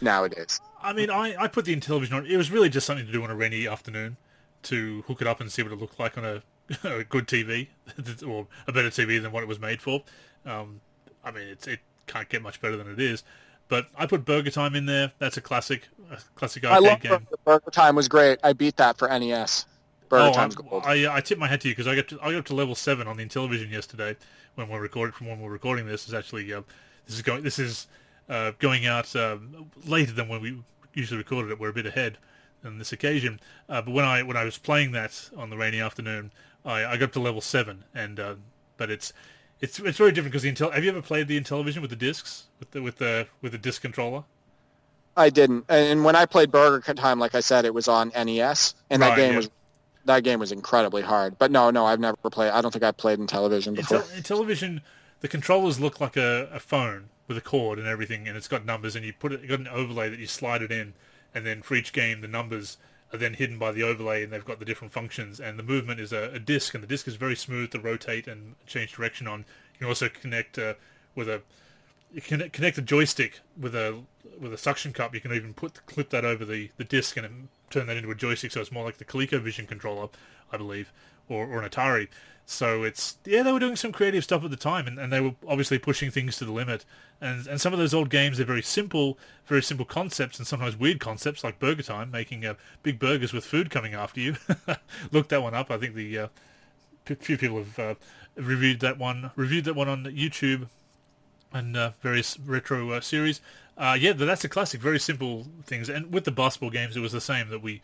nowadays. 0.00 0.60
I 0.82 0.94
mean, 0.94 1.10
I, 1.10 1.34
I 1.38 1.48
put 1.48 1.66
the 1.66 1.76
television 1.80 2.16
on. 2.16 2.24
It 2.24 2.36
was 2.38 2.50
really 2.50 2.70
just 2.70 2.86
something 2.86 3.04
to 3.04 3.12
do 3.12 3.22
on 3.24 3.30
a 3.30 3.34
rainy 3.34 3.66
afternoon 3.68 4.16
to 4.64 5.02
hook 5.06 5.20
it 5.20 5.26
up 5.26 5.40
and 5.40 5.50
see 5.50 5.62
what 5.62 5.72
it 5.72 5.78
looked 5.78 5.98
like 5.98 6.18
on 6.18 6.24
a, 6.24 6.42
a 6.84 7.04
good 7.04 7.26
TV 7.26 7.68
or 8.26 8.46
a 8.66 8.72
better 8.72 8.90
TV 8.90 9.20
than 9.20 9.32
what 9.32 9.42
it 9.42 9.48
was 9.48 9.60
made 9.60 9.80
for. 9.80 10.02
Um, 10.46 10.80
I 11.24 11.30
mean, 11.30 11.48
it's, 11.48 11.66
it 11.66 11.80
can't 12.06 12.28
get 12.28 12.42
much 12.42 12.60
better 12.60 12.76
than 12.76 12.90
it 12.90 13.00
is. 13.00 13.22
But 13.68 13.86
I 13.96 14.06
put 14.06 14.24
Burger 14.24 14.50
Time 14.50 14.74
in 14.74 14.86
there. 14.86 15.12
That's 15.18 15.36
a 15.36 15.42
classic, 15.42 15.88
a 16.10 16.16
classic 16.34 16.64
I 16.64 16.76
arcade 16.76 16.88
love 16.88 17.00
game. 17.00 17.10
Burger, 17.10 17.36
Burger 17.44 17.70
Time 17.70 17.96
was 17.96 18.08
great. 18.08 18.38
I 18.42 18.54
beat 18.54 18.76
that 18.76 18.96
for 18.96 19.08
NES. 19.08 19.66
Burger 20.08 20.30
oh, 20.30 20.32
Time's 20.32 20.56
I, 20.56 20.62
gold. 20.62 20.82
I, 20.86 21.16
I 21.16 21.20
tip 21.20 21.38
my 21.38 21.46
hat 21.46 21.60
to 21.62 21.68
you 21.68 21.74
because 21.74 21.86
I 21.86 21.94
got 21.94 22.08
to 22.08 22.18
I 22.22 22.32
got 22.32 22.38
up 22.38 22.44
to 22.46 22.54
level 22.54 22.74
seven 22.74 23.06
on 23.06 23.18
the 23.18 23.24
Intellivision 23.26 23.70
yesterday 23.70 24.16
when 24.54 24.68
we're 24.68 24.80
recording 24.80 25.12
from 25.12 25.26
when 25.26 25.40
we're 25.40 25.50
recording 25.50 25.86
this 25.86 26.08
is 26.08 26.14
actually 26.14 26.52
uh, 26.52 26.62
this 27.06 27.16
is 27.16 27.22
going 27.22 27.42
this 27.42 27.58
is 27.58 27.88
uh, 28.30 28.52
going 28.58 28.86
out 28.86 29.14
um, 29.16 29.70
later 29.84 30.12
than 30.12 30.28
when 30.28 30.40
we 30.40 30.62
usually 30.94 31.18
recorded 31.18 31.50
it. 31.50 31.60
We're 31.60 31.68
a 31.68 31.74
bit 31.74 31.86
ahead 31.86 32.16
on 32.64 32.78
this 32.78 32.92
occasion. 32.92 33.40
Uh, 33.68 33.82
but 33.82 33.92
when 33.92 34.04
I 34.04 34.22
when 34.22 34.36
I 34.36 34.44
was 34.44 34.58
playing 34.58 34.92
that 34.92 35.30
on 35.36 35.50
the 35.50 35.56
rainy 35.56 35.80
afternoon, 35.80 36.32
I, 36.64 36.84
I 36.84 36.96
got 36.96 37.06
up 37.06 37.12
to 37.12 37.20
level 37.20 37.40
seven, 37.40 37.84
and 37.94 38.18
uh, 38.20 38.34
but 38.76 38.90
it's 38.90 39.12
it's 39.60 39.78
it's 39.80 39.98
very 39.98 40.12
different 40.12 40.32
because 40.32 40.42
the 40.42 40.52
Intel. 40.52 40.72
Have 40.72 40.84
you 40.84 40.90
ever 40.90 41.02
played 41.02 41.28
the 41.28 41.40
Intellivision 41.40 41.80
with 41.80 41.90
the 41.90 41.96
discs 41.96 42.44
with 42.58 42.70
the 42.72 42.82
with 42.82 42.98
the 42.98 43.26
with 43.42 43.52
the 43.52 43.58
disc 43.58 43.82
controller? 43.82 44.24
I 45.16 45.30
didn't. 45.30 45.64
And 45.68 46.04
when 46.04 46.14
I 46.14 46.26
played 46.26 46.52
Burger 46.52 46.94
Time, 46.94 47.18
like 47.18 47.34
I 47.34 47.40
said, 47.40 47.64
it 47.64 47.74
was 47.74 47.88
on 47.88 48.12
NES, 48.14 48.74
and 48.88 49.02
that 49.02 49.16
game 49.16 49.32
yeah. 49.32 49.36
was 49.38 49.50
that 50.04 50.24
game 50.24 50.40
was 50.40 50.52
incredibly 50.52 51.02
hard. 51.02 51.38
But 51.38 51.50
no, 51.50 51.70
no, 51.70 51.86
I've 51.86 52.00
never 52.00 52.16
played. 52.16 52.50
I 52.50 52.60
don't 52.60 52.70
think 52.70 52.84
I've 52.84 52.96
played 52.96 53.18
Intellivision 53.18 53.74
before. 53.74 54.00
Intellivision, 54.16 54.80
the 55.20 55.28
controllers 55.28 55.80
look 55.80 56.00
like 56.00 56.16
a, 56.16 56.48
a 56.52 56.60
phone 56.60 57.08
with 57.26 57.36
a 57.36 57.40
cord 57.40 57.78
and 57.78 57.86
everything, 57.86 58.26
and 58.26 58.36
it's 58.36 58.48
got 58.48 58.64
numbers, 58.64 58.96
and 58.96 59.04
you 59.04 59.12
put 59.12 59.32
it, 59.32 59.42
you 59.42 59.48
got 59.48 59.60
an 59.60 59.68
overlay 59.68 60.08
that 60.08 60.18
you 60.18 60.26
slide 60.26 60.62
it 60.62 60.72
in, 60.72 60.94
and 61.34 61.46
then 61.46 61.62
for 61.62 61.74
each 61.74 61.92
game, 61.92 62.20
the 62.20 62.28
numbers 62.28 62.78
are 63.12 63.18
then 63.18 63.34
hidden 63.34 63.58
by 63.58 63.72
the 63.72 63.82
overlay, 63.82 64.22
and 64.22 64.32
they've 64.32 64.44
got 64.44 64.58
the 64.58 64.64
different 64.64 64.92
functions, 64.92 65.40
and 65.40 65.58
the 65.58 65.62
movement 65.62 66.00
is 66.00 66.12
a, 66.12 66.30
a 66.34 66.38
disc, 66.38 66.74
and 66.74 66.82
the 66.82 66.88
disc 66.88 67.08
is 67.08 67.16
very 67.16 67.36
smooth 67.36 67.70
to 67.70 67.80
rotate 67.80 68.26
and 68.26 68.54
change 68.66 68.92
direction 68.92 69.26
on. 69.26 69.40
You 69.74 69.78
can 69.78 69.88
also 69.88 70.08
connect 70.08 70.58
uh, 70.58 70.74
with 71.14 71.28
a 71.28 71.42
you 72.12 72.22
can 72.22 72.48
connect 72.50 72.78
a 72.78 72.82
joystick 72.82 73.40
with 73.58 73.74
a 73.74 74.00
with 74.40 74.52
a 74.52 74.58
suction 74.58 74.92
cup. 74.92 75.14
You 75.14 75.20
can 75.20 75.32
even 75.32 75.54
put 75.54 75.84
clip 75.86 76.10
that 76.10 76.24
over 76.24 76.44
the, 76.44 76.70
the 76.76 76.84
disc 76.84 77.16
and 77.16 77.48
turn 77.70 77.86
that 77.86 77.96
into 77.96 78.10
a 78.10 78.14
joystick, 78.14 78.52
so 78.52 78.60
it's 78.60 78.72
more 78.72 78.84
like 78.84 78.98
the 78.98 79.04
ColecoVision 79.04 79.68
controller, 79.68 80.08
I 80.52 80.56
believe, 80.56 80.92
or, 81.28 81.46
or 81.46 81.62
an 81.62 81.68
Atari. 81.68 82.08
So 82.50 82.82
it's 82.82 83.18
yeah, 83.26 83.42
they 83.42 83.52
were 83.52 83.58
doing 83.58 83.76
some 83.76 83.92
creative 83.92 84.24
stuff 84.24 84.42
at 84.42 84.50
the 84.50 84.56
time, 84.56 84.86
and, 84.86 84.98
and 84.98 85.12
they 85.12 85.20
were 85.20 85.34
obviously 85.46 85.78
pushing 85.78 86.10
things 86.10 86.38
to 86.38 86.46
the 86.46 86.50
limit. 86.50 86.86
And 87.20 87.46
and 87.46 87.60
some 87.60 87.74
of 87.74 87.78
those 87.78 87.92
old 87.92 88.08
games, 88.08 88.38
they're 88.38 88.46
very 88.46 88.62
simple, 88.62 89.18
very 89.46 89.62
simple 89.62 89.84
concepts, 89.84 90.38
and 90.38 90.46
sometimes 90.46 90.74
weird 90.74 90.98
concepts 90.98 91.44
like 91.44 91.58
Burger 91.58 91.82
Time, 91.82 92.10
making 92.10 92.46
uh, 92.46 92.54
big 92.82 92.98
burgers 92.98 93.34
with 93.34 93.44
food 93.44 93.68
coming 93.68 93.92
after 93.92 94.20
you. 94.20 94.36
Look 95.12 95.28
that 95.28 95.42
one 95.42 95.52
up. 95.52 95.70
I 95.70 95.76
think 95.76 95.94
the 95.94 96.18
uh, 96.18 96.28
p- 97.04 97.16
few 97.16 97.36
people 97.36 97.58
have 97.58 97.78
uh, 97.78 97.94
reviewed 98.34 98.80
that 98.80 98.96
one, 98.96 99.30
reviewed 99.36 99.66
that 99.66 99.74
one 99.74 99.88
on 99.90 100.04
YouTube 100.04 100.68
and 101.52 101.76
uh, 101.76 101.90
various 102.00 102.38
retro 102.40 102.92
uh, 102.92 103.02
series. 103.02 103.42
Uh, 103.76 103.94
yeah, 104.00 104.14
that's 104.14 104.42
a 104.44 104.48
classic. 104.48 104.80
Very 104.80 104.98
simple 104.98 105.44
things, 105.64 105.90
and 105.90 106.10
with 106.14 106.24
the 106.24 106.30
basketball 106.30 106.70
games, 106.70 106.96
it 106.96 107.00
was 107.00 107.12
the 107.12 107.20
same. 107.20 107.50
That 107.50 107.60
we, 107.60 107.82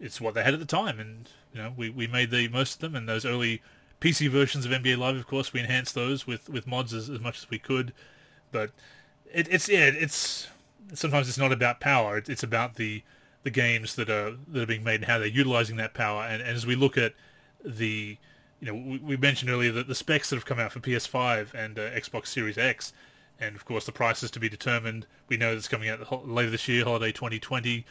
it's 0.00 0.20
what 0.20 0.34
they 0.34 0.42
had 0.42 0.52
at 0.52 0.58
the 0.58 0.66
time, 0.66 0.98
and 0.98 1.28
you 1.54 1.62
know, 1.62 1.72
we, 1.76 1.90
we 1.90 2.08
made 2.08 2.32
the 2.32 2.48
most 2.48 2.74
of 2.74 2.80
them. 2.80 2.96
And 2.96 3.08
those 3.08 3.24
early 3.24 3.62
PC 4.00 4.30
versions 4.30 4.64
of 4.64 4.72
NBA 4.72 4.96
Live, 4.98 5.16
of 5.16 5.26
course, 5.26 5.52
we 5.52 5.60
enhanced 5.60 5.94
those 5.94 6.26
with, 6.26 6.48
with 6.48 6.66
mods 6.66 6.94
as, 6.94 7.10
as 7.10 7.20
much 7.20 7.38
as 7.38 7.50
we 7.50 7.58
could. 7.58 7.92
But 8.50 8.70
it, 9.32 9.46
it's 9.50 9.68
yeah, 9.68 9.86
it's 9.86 10.48
sometimes 10.94 11.28
it's 11.28 11.38
not 11.38 11.52
about 11.52 11.80
power. 11.80 12.18
It, 12.18 12.28
it's 12.28 12.42
about 12.42 12.76
the 12.76 13.02
the 13.42 13.50
games 13.50 13.94
that 13.96 14.10
are 14.10 14.34
that 14.48 14.62
are 14.62 14.66
being 14.66 14.84
made 14.84 14.96
and 14.96 15.04
how 15.04 15.18
they're 15.18 15.26
utilizing 15.28 15.76
that 15.76 15.94
power. 15.94 16.22
And, 16.22 16.42
and 16.42 16.56
as 16.56 16.66
we 16.66 16.74
look 16.74 16.96
at 16.96 17.14
the 17.64 18.16
you 18.60 18.66
know, 18.66 18.74
we, 18.74 18.98
we 18.98 19.16
mentioned 19.16 19.50
earlier 19.50 19.72
that 19.72 19.88
the 19.88 19.94
specs 19.94 20.30
that 20.30 20.36
have 20.36 20.44
come 20.44 20.58
out 20.58 20.72
for 20.72 20.80
PS5 20.80 21.54
and 21.54 21.78
uh, 21.78 21.90
Xbox 21.90 22.26
Series 22.26 22.58
X, 22.58 22.92
and 23.38 23.56
of 23.56 23.64
course 23.64 23.86
the 23.86 23.92
prices 23.92 24.30
to 24.32 24.40
be 24.40 24.48
determined. 24.48 25.06
We 25.28 25.36
know 25.36 25.54
that's 25.54 25.68
coming 25.68 25.88
out 25.88 26.28
later 26.28 26.50
this 26.50 26.68
year, 26.68 26.84
holiday 26.84 27.12
2020. 27.12 27.84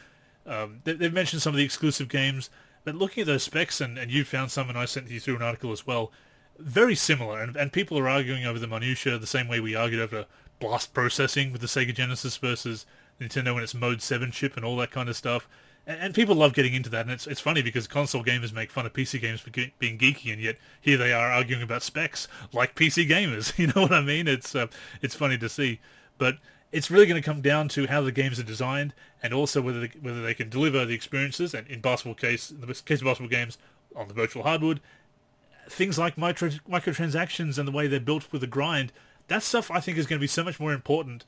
Um, 0.46 0.80
they, 0.84 0.92
they've 0.92 1.12
mentioned 1.12 1.42
some 1.42 1.52
of 1.52 1.58
the 1.58 1.64
exclusive 1.64 2.08
games, 2.08 2.50
but 2.84 2.94
looking 2.94 3.22
at 3.22 3.26
those 3.26 3.42
specs, 3.42 3.80
and, 3.80 3.98
and 3.98 4.10
you 4.10 4.24
found 4.24 4.50
some, 4.50 4.68
and 4.68 4.78
I 4.78 4.84
sent 4.84 5.10
you 5.10 5.20
through 5.20 5.36
an 5.36 5.42
article 5.42 5.72
as 5.72 5.86
well, 5.86 6.12
very 6.58 6.94
similar. 6.94 7.40
And, 7.40 7.56
and 7.56 7.72
people 7.72 7.98
are 7.98 8.08
arguing 8.08 8.44
over 8.44 8.58
the 8.58 8.66
minutia 8.66 9.18
the 9.18 9.26
same 9.26 9.48
way 9.48 9.60
we 9.60 9.74
argued 9.74 10.00
over 10.00 10.26
blast 10.58 10.92
processing 10.92 11.52
with 11.52 11.60
the 11.60 11.66
Sega 11.66 11.94
Genesis 11.94 12.36
versus 12.36 12.86
Nintendo 13.20 13.52
and 13.52 13.62
its 13.62 13.74
Mode 13.74 14.02
7 14.02 14.30
chip 14.30 14.56
and 14.56 14.64
all 14.64 14.76
that 14.76 14.90
kind 14.90 15.08
of 15.08 15.16
stuff. 15.16 15.48
And, 15.86 16.00
and 16.00 16.14
people 16.14 16.34
love 16.34 16.54
getting 16.54 16.74
into 16.74 16.90
that, 16.90 17.02
and 17.02 17.10
it's 17.10 17.26
it's 17.26 17.40
funny 17.40 17.62
because 17.62 17.86
console 17.86 18.22
gamers 18.22 18.52
make 18.52 18.70
fun 18.70 18.86
of 18.86 18.92
PC 18.92 19.20
games 19.20 19.40
for 19.40 19.50
ge- 19.50 19.72
being 19.78 19.98
geeky, 19.98 20.32
and 20.32 20.40
yet 20.40 20.56
here 20.80 20.96
they 20.96 21.12
are 21.12 21.30
arguing 21.30 21.62
about 21.62 21.82
specs 21.82 22.28
like 22.52 22.74
PC 22.74 23.08
gamers. 23.08 23.52
You 23.58 23.68
know 23.68 23.82
what 23.82 23.92
I 23.92 24.02
mean? 24.02 24.28
It's 24.28 24.54
uh, 24.54 24.66
it's 25.02 25.14
funny 25.14 25.38
to 25.38 25.48
see, 25.48 25.80
but 26.18 26.36
it's 26.72 26.90
really 26.90 27.06
going 27.06 27.20
to 27.20 27.24
come 27.24 27.40
down 27.40 27.68
to 27.68 27.86
how 27.86 28.00
the 28.00 28.12
games 28.12 28.38
are 28.38 28.44
designed, 28.44 28.94
and 29.22 29.34
also 29.34 29.60
whether 29.60 29.80
they, 29.80 29.92
whether 30.00 30.22
they 30.22 30.34
can 30.34 30.48
deliver 30.48 30.84
the 30.84 30.94
experiences. 30.94 31.54
And 31.54 31.66
in 31.66 31.80
basketball 31.80 32.14
case, 32.14 32.50
in 32.50 32.60
the 32.60 32.66
case 32.66 33.00
of 33.00 33.06
basketball 33.06 33.28
games 33.28 33.58
on 33.96 34.08
the 34.08 34.14
virtual 34.14 34.44
hardwood, 34.44 34.80
things 35.68 35.98
like 35.98 36.16
micro, 36.16 36.50
microtransactions 36.68 37.58
and 37.58 37.66
the 37.66 37.72
way 37.72 37.86
they're 37.86 38.00
built 38.00 38.30
with 38.32 38.40
the 38.40 38.46
grind, 38.46 38.92
that 39.28 39.42
stuff 39.42 39.70
I 39.70 39.80
think 39.80 39.98
is 39.98 40.06
going 40.06 40.18
to 40.18 40.22
be 40.22 40.26
so 40.26 40.44
much 40.44 40.58
more 40.58 40.72
important 40.72 41.24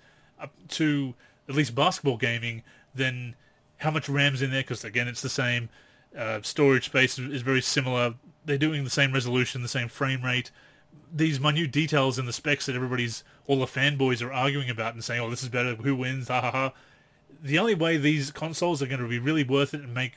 to 0.69 1.15
at 1.49 1.55
least 1.55 1.75
basketball 1.75 2.17
gaming 2.17 2.63
than 2.95 3.35
how 3.79 3.91
much 3.91 4.09
RAM's 4.09 4.43
in 4.43 4.51
there, 4.51 4.63
because 4.63 4.85
again, 4.85 5.09
it's 5.09 5.23
the 5.23 5.29
same. 5.29 5.69
Uh, 6.17 6.41
storage 6.43 6.87
space 6.87 7.19
is 7.19 7.43
very 7.43 7.63
similar. 7.63 8.15
They're 8.45 8.59
doing 8.59 8.85
the 8.85 8.91
same 8.91 9.13
resolution, 9.13 9.63
the 9.63 9.69
same 9.69 9.89
frame 9.89 10.23
rate. 10.23 10.51
These 11.15 11.41
minute 11.41 11.73
details 11.73 12.19
in 12.19 12.27
the 12.27 12.33
specs 12.33 12.67
that 12.67 12.77
everybody's, 12.77 13.23
all 13.47 13.59
the 13.59 13.67
fanboys 13.67 14.23
are 14.23 14.33
arguing 14.33 14.71
about 14.71 14.95
and 14.95 15.05
saying, 15.05 15.21
oh, 15.21 15.29
this 15.29 15.43
is 15.43 15.49
better, 15.49 15.75
who 15.75 15.95
wins, 15.95 16.29
ha 16.29 16.41
ha 16.41 16.51
ha. 16.51 16.73
The 17.43 17.59
only 17.59 17.75
way 17.75 17.97
these 17.97 18.31
consoles 18.31 18.83
are 18.83 18.87
going 18.87 19.01
to 19.01 19.09
be 19.09 19.19
really 19.19 19.45
worth 19.45 19.75
it 19.75 19.83
and 19.83 19.93
make 19.95 20.15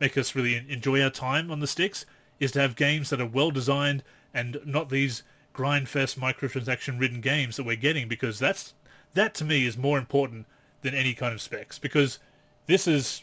make 0.00 0.18
us 0.18 0.34
really 0.34 0.56
enjoy 0.68 1.00
our 1.00 1.10
time 1.10 1.52
on 1.52 1.60
the 1.60 1.68
sticks 1.68 2.04
is 2.40 2.50
to 2.52 2.60
have 2.60 2.74
games 2.74 3.10
that 3.10 3.20
are 3.20 3.26
well 3.26 3.52
designed 3.52 4.02
and 4.32 4.58
not 4.64 4.88
these 4.88 5.22
grindfest 5.54 6.18
microtransaction 6.18 6.98
ridden 6.98 7.20
games 7.20 7.56
that 7.56 7.64
we're 7.64 7.76
getting 7.76 8.08
because 8.08 8.40
that's 8.40 8.74
that 9.14 9.34
to 9.34 9.44
me 9.44 9.64
is 9.66 9.76
more 9.76 9.98
important 9.98 10.46
than 10.82 10.94
any 10.94 11.14
kind 11.14 11.32
of 11.32 11.40
specs 11.40 11.78
because 11.78 12.18
this 12.66 12.88
is 12.88 13.22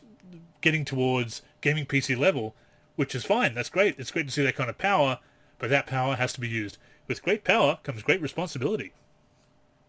getting 0.62 0.86
towards 0.86 1.42
gaming 1.60 1.86
PC 1.86 2.18
level, 2.18 2.56
which 2.96 3.14
is 3.14 3.26
fine. 3.26 3.54
That's 3.54 3.70
great. 3.70 3.96
It's 3.98 4.12
great 4.12 4.28
to 4.28 4.32
see 4.32 4.44
that 4.44 4.56
kind 4.56 4.70
of 4.70 4.78
power, 4.78 5.20
but 5.62 5.70
that 5.70 5.86
power 5.88 6.16
has 6.16 6.34
to 6.34 6.42
be 6.42 6.50
used. 6.50 6.78
With 7.08 7.22
great 7.24 7.44
power 7.46 7.78
comes 7.84 8.02
great 8.04 8.22
responsibility. 8.22 8.92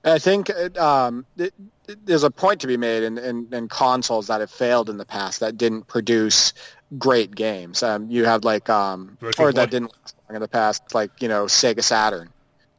I 0.04 0.18
think 0.18 0.50
it, 0.50 0.76
um, 0.78 1.24
it, 1.36 1.54
it- 1.88 2.06
there's 2.06 2.22
a 2.24 2.30
point 2.30 2.60
to 2.60 2.66
be 2.66 2.76
made 2.76 3.02
in, 3.02 3.18
in, 3.18 3.48
in 3.52 3.68
consoles 3.68 4.26
that 4.28 4.40
have 4.40 4.50
failed 4.50 4.88
in 4.88 4.96
the 4.98 5.04
past 5.04 5.40
that 5.40 5.56
didn't 5.56 5.86
produce 5.88 6.52
great 6.98 7.34
games. 7.34 7.82
Um, 7.82 8.08
you 8.10 8.24
have 8.24 8.44
like, 8.44 8.68
um, 8.70 9.16
or 9.38 9.52
that 9.52 9.70
didn't 9.70 9.92
last 10.00 10.14
long 10.28 10.36
in 10.36 10.42
the 10.42 10.48
past, 10.48 10.94
like 10.94 11.10
you 11.20 11.28
know 11.28 11.44
Sega 11.46 11.82
Saturn. 11.82 12.28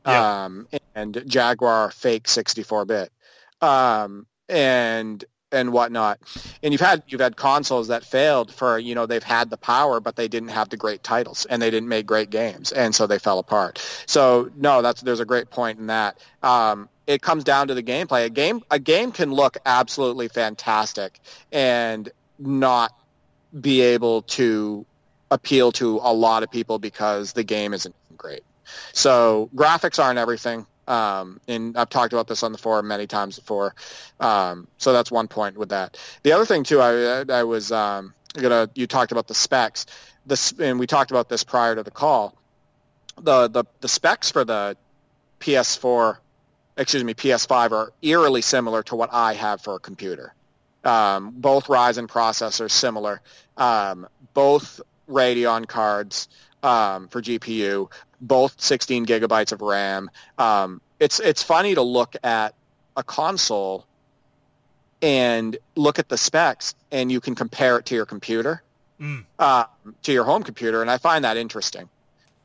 yeah. 0.05 0.45
um, 0.45 0.67
and 0.95 1.23
Jaguar 1.27 1.91
fake 1.91 2.25
64-bit, 2.25 3.11
um, 3.61 4.25
and 4.49 5.23
and 5.53 5.71
whatnot. 5.71 6.19
And 6.61 6.73
you've 6.73 6.81
had 6.81 7.03
you've 7.07 7.21
had 7.21 7.37
consoles 7.37 7.87
that 7.87 8.03
failed 8.03 8.51
for 8.51 8.77
you 8.77 8.95
know 8.95 9.05
they've 9.05 9.23
had 9.23 9.49
the 9.49 9.57
power, 9.57 9.99
but 9.99 10.15
they 10.15 10.27
didn't 10.27 10.49
have 10.49 10.69
the 10.69 10.77
great 10.77 11.03
titles 11.03 11.45
and 11.45 11.61
they 11.61 11.69
didn't 11.69 11.89
make 11.89 12.05
great 12.05 12.29
games, 12.29 12.71
and 12.71 12.93
so 12.93 13.07
they 13.07 13.19
fell 13.19 13.39
apart. 13.39 13.79
So 14.05 14.51
no, 14.55 14.81
that's 14.81 15.01
there's 15.01 15.19
a 15.19 15.25
great 15.25 15.49
point 15.49 15.79
in 15.79 15.87
that. 15.87 16.19
Um, 16.41 16.89
it 17.07 17.21
comes 17.21 17.43
down 17.43 17.67
to 17.67 17.73
the 17.73 17.83
gameplay. 17.83 18.25
A 18.25 18.29
game 18.29 18.61
a 18.71 18.79
game 18.79 19.11
can 19.11 19.31
look 19.31 19.57
absolutely 19.65 20.27
fantastic 20.27 21.19
and 21.51 22.09
not 22.39 22.91
be 23.59 23.81
able 23.81 24.23
to 24.23 24.85
appeal 25.31 25.71
to 25.73 25.99
a 26.03 26.13
lot 26.13 26.43
of 26.43 26.51
people 26.51 26.79
because 26.79 27.33
the 27.33 27.43
game 27.43 27.73
isn't 27.73 27.95
great. 28.17 28.43
So 28.93 29.49
graphics 29.55 30.03
aren't 30.03 30.19
everything. 30.19 30.65
Um, 30.87 31.39
and 31.47 31.77
I've 31.77 31.89
talked 31.89 32.13
about 32.13 32.27
this 32.27 32.43
on 32.43 32.51
the 32.51 32.57
forum 32.57 32.87
many 32.87 33.07
times 33.07 33.39
before. 33.39 33.75
Um, 34.19 34.67
so 34.77 34.93
that's 34.93 35.11
one 35.11 35.27
point 35.27 35.57
with 35.57 35.69
that. 35.69 35.97
The 36.23 36.33
other 36.33 36.45
thing 36.45 36.63
too, 36.63 36.81
I, 36.81 37.23
I 37.29 37.43
was 37.43 37.71
um, 37.71 38.13
gonna. 38.33 38.69
You 38.75 38.87
talked 38.87 39.11
about 39.11 39.27
the 39.27 39.33
specs. 39.33 39.85
This, 40.25 40.53
and 40.59 40.79
we 40.79 40.87
talked 40.87 41.11
about 41.11 41.29
this 41.29 41.43
prior 41.43 41.75
to 41.75 41.83
the 41.83 41.91
call. 41.91 42.37
The 43.21 43.47
the 43.47 43.63
the 43.81 43.87
specs 43.87 44.31
for 44.31 44.43
the 44.43 44.75
PS4, 45.39 46.17
excuse 46.77 47.03
me, 47.03 47.13
PS5 47.13 47.71
are 47.71 47.93
eerily 48.01 48.41
similar 48.41 48.81
to 48.83 48.95
what 48.95 49.09
I 49.11 49.33
have 49.33 49.61
for 49.61 49.75
a 49.75 49.79
computer. 49.79 50.33
Um, 50.83 51.31
both 51.35 51.67
Ryzen 51.67 52.07
processors 52.07 52.71
similar. 52.71 53.21
Um, 53.57 54.07
both 54.33 54.81
Radeon 55.09 55.67
cards 55.67 56.29
um, 56.63 57.07
for 57.09 57.21
GPU, 57.21 57.91
both 58.23 58.59
16 58.59 59.05
gigabytes 59.05 59.51
of 59.51 59.61
RAM. 59.61 60.09
Um, 60.37 60.81
it's 60.99 61.19
it's 61.19 61.43
funny 61.43 61.75
to 61.75 61.81
look 61.81 62.15
at 62.23 62.55
a 62.95 63.03
console 63.03 63.85
and 65.01 65.57
look 65.75 65.99
at 65.99 66.09
the 66.09 66.17
specs, 66.17 66.75
and 66.91 67.11
you 67.11 67.19
can 67.19 67.35
compare 67.35 67.77
it 67.77 67.85
to 67.87 67.95
your 67.95 68.05
computer, 68.05 68.63
mm. 68.99 69.25
uh, 69.37 69.65
to 70.03 70.13
your 70.13 70.23
home 70.23 70.43
computer, 70.43 70.81
and 70.81 70.89
I 70.89 70.97
find 70.97 71.25
that 71.25 71.35
interesting 71.35 71.89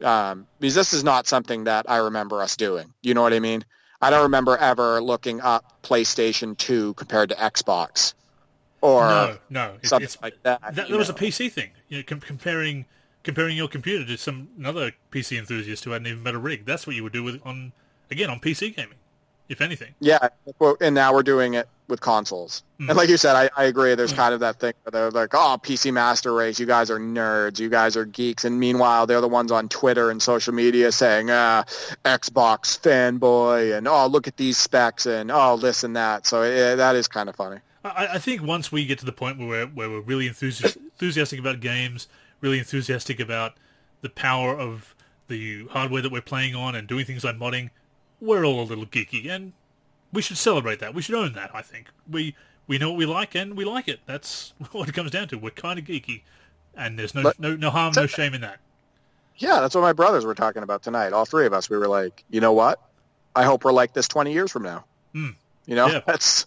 um, 0.02 0.46
because 0.60 0.74
this 0.74 0.92
is 0.92 1.04
not 1.04 1.26
something 1.26 1.64
that 1.64 1.88
I 1.88 1.98
remember 1.98 2.42
us 2.42 2.56
doing. 2.56 2.92
You 3.02 3.14
know 3.14 3.22
what 3.22 3.32
I 3.32 3.40
mean? 3.40 3.64
I 4.00 4.10
don't 4.10 4.22
remember 4.22 4.56
ever 4.56 5.00
looking 5.00 5.40
up 5.40 5.82
PlayStation 5.82 6.56
2 6.56 6.94
compared 6.94 7.30
to 7.30 7.34
Xbox 7.34 8.14
or 8.80 9.08
no, 9.08 9.38
no, 9.50 9.74
something 9.82 10.04
it's, 10.04 10.22
like 10.22 10.40
that. 10.44 10.60
That, 10.74 10.88
that 10.88 10.90
was 10.90 11.10
a 11.10 11.14
PC 11.14 11.50
thing. 11.50 11.70
You 11.88 11.98
know, 11.98 12.04
com- 12.04 12.20
comparing 12.20 12.86
comparing 13.28 13.58
your 13.58 13.68
computer 13.68 14.06
to 14.06 14.16
some 14.16 14.48
another 14.56 14.90
PC 15.12 15.38
enthusiast 15.38 15.84
who 15.84 15.90
had 15.90 16.00
an 16.00 16.06
even 16.06 16.22
better 16.22 16.38
rig. 16.38 16.64
That's 16.64 16.86
what 16.86 16.96
you 16.96 17.02
would 17.02 17.12
do 17.12 17.22
with 17.22 17.38
on 17.44 17.72
again 18.10 18.30
on 18.30 18.40
PC 18.40 18.74
gaming, 18.74 18.96
if 19.50 19.60
anything. 19.60 19.94
Yeah, 20.00 20.30
and 20.80 20.94
now 20.94 21.12
we're 21.12 21.22
doing 21.22 21.52
it 21.52 21.68
with 21.88 22.00
consoles. 22.00 22.62
Mm. 22.80 22.88
And 22.88 22.96
like 22.96 23.10
you 23.10 23.18
said, 23.18 23.36
I, 23.36 23.50
I 23.54 23.64
agree. 23.64 23.94
There's 23.94 24.14
mm. 24.14 24.16
kind 24.16 24.32
of 24.32 24.40
that 24.40 24.60
thing 24.60 24.72
where 24.82 24.92
they're 24.92 25.10
like, 25.10 25.34
"Oh, 25.34 25.58
PC 25.62 25.92
Master 25.92 26.32
Race, 26.32 26.58
you 26.58 26.64
guys 26.64 26.90
are 26.90 26.98
nerds, 26.98 27.60
you 27.60 27.68
guys 27.68 27.98
are 27.98 28.06
geeks," 28.06 28.46
and 28.46 28.58
meanwhile, 28.58 29.06
they're 29.06 29.20
the 29.20 29.28
ones 29.28 29.52
on 29.52 29.68
Twitter 29.68 30.10
and 30.10 30.22
social 30.22 30.54
media 30.54 30.90
saying, 30.90 31.30
"Ah, 31.30 31.64
Xbox 32.06 32.80
fanboy," 32.80 33.76
and 33.76 33.86
"Oh, 33.86 34.06
look 34.06 34.26
at 34.26 34.38
these 34.38 34.56
specs," 34.56 35.04
and 35.04 35.30
"Oh, 35.30 35.58
this 35.58 35.84
and 35.84 35.96
that." 35.96 36.26
So 36.26 36.76
that 36.76 36.96
is 36.96 37.08
kind 37.08 37.28
of 37.28 37.36
funny. 37.36 37.60
I, 37.84 38.14
I 38.14 38.18
think 38.18 38.42
once 38.42 38.72
we 38.72 38.86
get 38.86 38.98
to 39.00 39.04
the 39.04 39.12
point 39.12 39.38
where 39.38 39.48
we're, 39.48 39.66
where 39.66 39.90
we're 39.90 40.00
really 40.00 40.28
enthusiastic 40.28 41.38
about 41.38 41.60
games 41.60 42.08
really 42.40 42.58
enthusiastic 42.58 43.20
about 43.20 43.54
the 44.00 44.08
power 44.08 44.56
of 44.56 44.94
the 45.28 45.66
hardware 45.68 46.02
that 46.02 46.12
we're 46.12 46.22
playing 46.22 46.54
on 46.54 46.74
and 46.74 46.88
doing 46.88 47.04
things 47.04 47.24
like 47.24 47.36
modding, 47.36 47.70
we're 48.20 48.44
all 48.44 48.60
a 48.60 48.64
little 48.64 48.86
geeky, 48.86 49.28
and 49.28 49.52
we 50.12 50.22
should 50.22 50.38
celebrate 50.38 50.80
that. 50.80 50.94
We 50.94 51.02
should 51.02 51.14
own 51.14 51.34
that. 51.34 51.50
I 51.54 51.62
think 51.62 51.88
we 52.10 52.34
we 52.66 52.78
know 52.78 52.90
what 52.90 52.98
we 52.98 53.06
like 53.06 53.34
and 53.34 53.56
we 53.56 53.64
like 53.64 53.88
it. 53.88 54.00
That's 54.06 54.52
what 54.72 54.88
it 54.88 54.94
comes 54.94 55.10
down 55.10 55.28
to. 55.28 55.38
We're 55.38 55.50
kind 55.50 55.78
of 55.78 55.84
geeky, 55.84 56.22
and 56.74 56.98
there's 56.98 57.14
no 57.14 57.22
but, 57.22 57.38
no 57.38 57.56
no 57.56 57.70
harm, 57.70 57.92
no 57.96 58.06
shame 58.06 58.34
in 58.34 58.40
that. 58.40 58.58
Yeah, 59.36 59.60
that's 59.60 59.74
what 59.74 59.82
my 59.82 59.92
brothers 59.92 60.24
were 60.24 60.34
talking 60.34 60.62
about 60.62 60.82
tonight. 60.82 61.12
All 61.12 61.24
three 61.24 61.46
of 61.46 61.52
us, 61.52 61.70
we 61.70 61.78
were 61.78 61.86
like, 61.86 62.24
you 62.28 62.40
know 62.40 62.52
what? 62.52 62.80
I 63.36 63.44
hope 63.44 63.64
we're 63.64 63.72
like 63.72 63.92
this 63.92 64.08
20 64.08 64.32
years 64.32 64.50
from 64.50 64.64
now. 64.64 64.84
Mm. 65.14 65.36
You 65.66 65.76
know, 65.76 65.86
yeah. 65.86 66.00
let's 66.08 66.46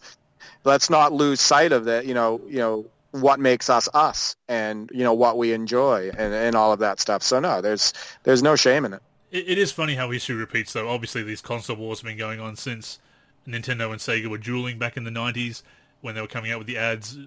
let's 0.65 0.89
not 0.89 1.13
lose 1.13 1.39
sight 1.39 1.71
of 1.71 1.85
that. 1.85 2.05
You 2.05 2.13
know, 2.13 2.41
you 2.47 2.57
know, 2.57 2.85
what 3.11 3.39
makes 3.39 3.69
us 3.69 3.89
us 3.93 4.35
and 4.47 4.89
you 4.93 5.03
know 5.03 5.13
what 5.13 5.37
we 5.37 5.53
enjoy 5.53 6.09
and, 6.09 6.33
and 6.33 6.55
all 6.55 6.71
of 6.71 6.79
that 6.79 6.99
stuff. 6.99 7.23
So 7.23 7.39
no 7.39 7.61
there's 7.61 7.93
there's 8.23 8.41
no 8.41 8.55
shame 8.55 8.85
in 8.85 8.93
it. 8.93 9.01
it 9.31 9.49
it 9.49 9.57
is 9.57 9.71
funny 9.71 9.95
how 9.95 10.09
history 10.11 10.35
repeats 10.35 10.73
though. 10.73 10.89
Obviously 10.89 11.23
these 11.23 11.41
console 11.41 11.75
wars 11.75 11.99
have 11.99 12.07
been 12.07 12.17
going 12.17 12.39
on 12.39 12.55
since 12.55 12.99
nintendo 13.47 13.91
and 13.91 13.99
sega 13.99 14.27
were 14.27 14.37
dueling 14.37 14.77
back 14.77 14.97
in 14.97 15.03
the 15.03 15.11
90s 15.11 15.63
when 16.01 16.15
they 16.15 16.21
were 16.21 16.27
coming 16.27 16.51
out 16.51 16.57
with 16.57 16.67
the 16.67 16.77
ads. 16.77 17.17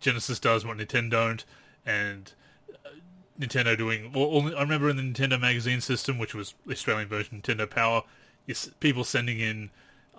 Genesis 0.00 0.38
does 0.38 0.64
what 0.64 0.76
nintendo 0.76 1.10
don't 1.10 1.44
and 1.84 2.32
uh, 2.84 2.90
nintendo 3.40 3.76
doing 3.76 4.12
Well, 4.12 4.54
i 4.56 4.60
remember 4.60 4.88
in 4.90 4.96
the 4.96 5.02
nintendo 5.02 5.40
magazine 5.40 5.80
system 5.80 6.18
which 6.18 6.34
was 6.34 6.54
the 6.66 6.72
australian 6.72 7.08
version 7.08 7.42
nintendo 7.42 7.68
power 7.68 8.02
people 8.80 9.04
sending 9.04 9.40
in 9.40 9.70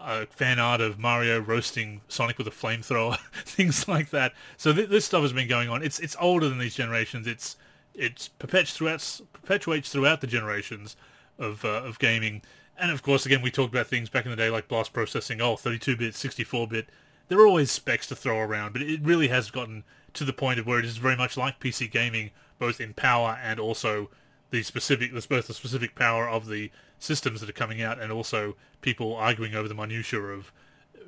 uh, 0.04 0.26
fan 0.30 0.60
art 0.60 0.82
of 0.82 1.00
Mario 1.00 1.40
roasting 1.40 2.02
Sonic 2.08 2.38
with 2.38 2.48
a 2.48 2.52
flamethrower, 2.52 3.18
things 3.46 3.88
like 3.88 4.10
that. 4.10 4.34
So 4.58 4.74
th- 4.74 4.90
this 4.90 5.06
stuff 5.06 5.22
has 5.22 5.34
been 5.34 5.48
going 5.48 5.70
on. 5.70 5.82
It's 5.82 6.00
it's 6.00 6.16
older 6.20 6.50
than 6.50 6.60
these 6.60 6.76
generations. 6.76 7.26
It's 7.26 7.56
it's 7.94 8.28
perpetuates 8.28 8.76
throughout 8.76 9.22
perpetuates 9.34 9.92
throughout 9.92 10.22
the 10.22 10.28
generations 10.28 10.96
of 11.40 11.64
uh, 11.64 11.84
of 11.84 12.00
gaming. 12.00 12.42
And 12.78 12.92
of 12.92 13.04
course, 13.04 13.26
again, 13.26 13.42
we 13.42 13.52
talked 13.52 13.74
about 13.74 13.88
things 13.88 14.10
back 14.10 14.26
in 14.26 14.32
the 14.32 14.38
day 14.38 14.50
like 14.50 14.68
blast 14.68 14.94
processing. 14.94 15.40
Oh, 15.40 15.56
32-bit, 15.56 16.16
64-bit. 16.16 16.90
There 17.28 17.40
are 17.40 17.46
always 17.46 17.70
specs 17.70 18.08
to 18.08 18.16
throw 18.16 18.40
around, 18.40 18.74
but 18.74 18.82
it 18.82 19.00
really 19.04 19.28
has 19.28 19.52
gotten 19.52 19.84
to 20.16 20.26
the 20.26 20.34
point 20.34 20.60
of 20.60 20.66
where 20.66 20.80
it 20.80 20.86
is 20.86 20.98
very 20.98 21.16
much 21.16 21.38
like 21.38 21.60
PC 21.60 21.90
gaming, 21.90 22.32
both 22.58 22.82
in 22.82 22.96
power 22.96 23.40
and 23.44 23.60
also 23.60 24.10
the 24.54 24.62
specific, 24.62 25.12
there's 25.12 25.26
both 25.26 25.48
the 25.48 25.54
specific 25.54 25.96
power 25.96 26.30
of 26.30 26.48
the 26.48 26.70
systems 27.00 27.42
that 27.42 27.50
are 27.50 27.54
coming 27.54 27.82
out 27.82 28.00
and 28.00 28.12
also 28.12 28.56
people 28.82 29.16
arguing 29.16 29.56
over 29.56 29.68
the 29.68 29.74
minutiae 29.74 30.22
of 30.22 30.54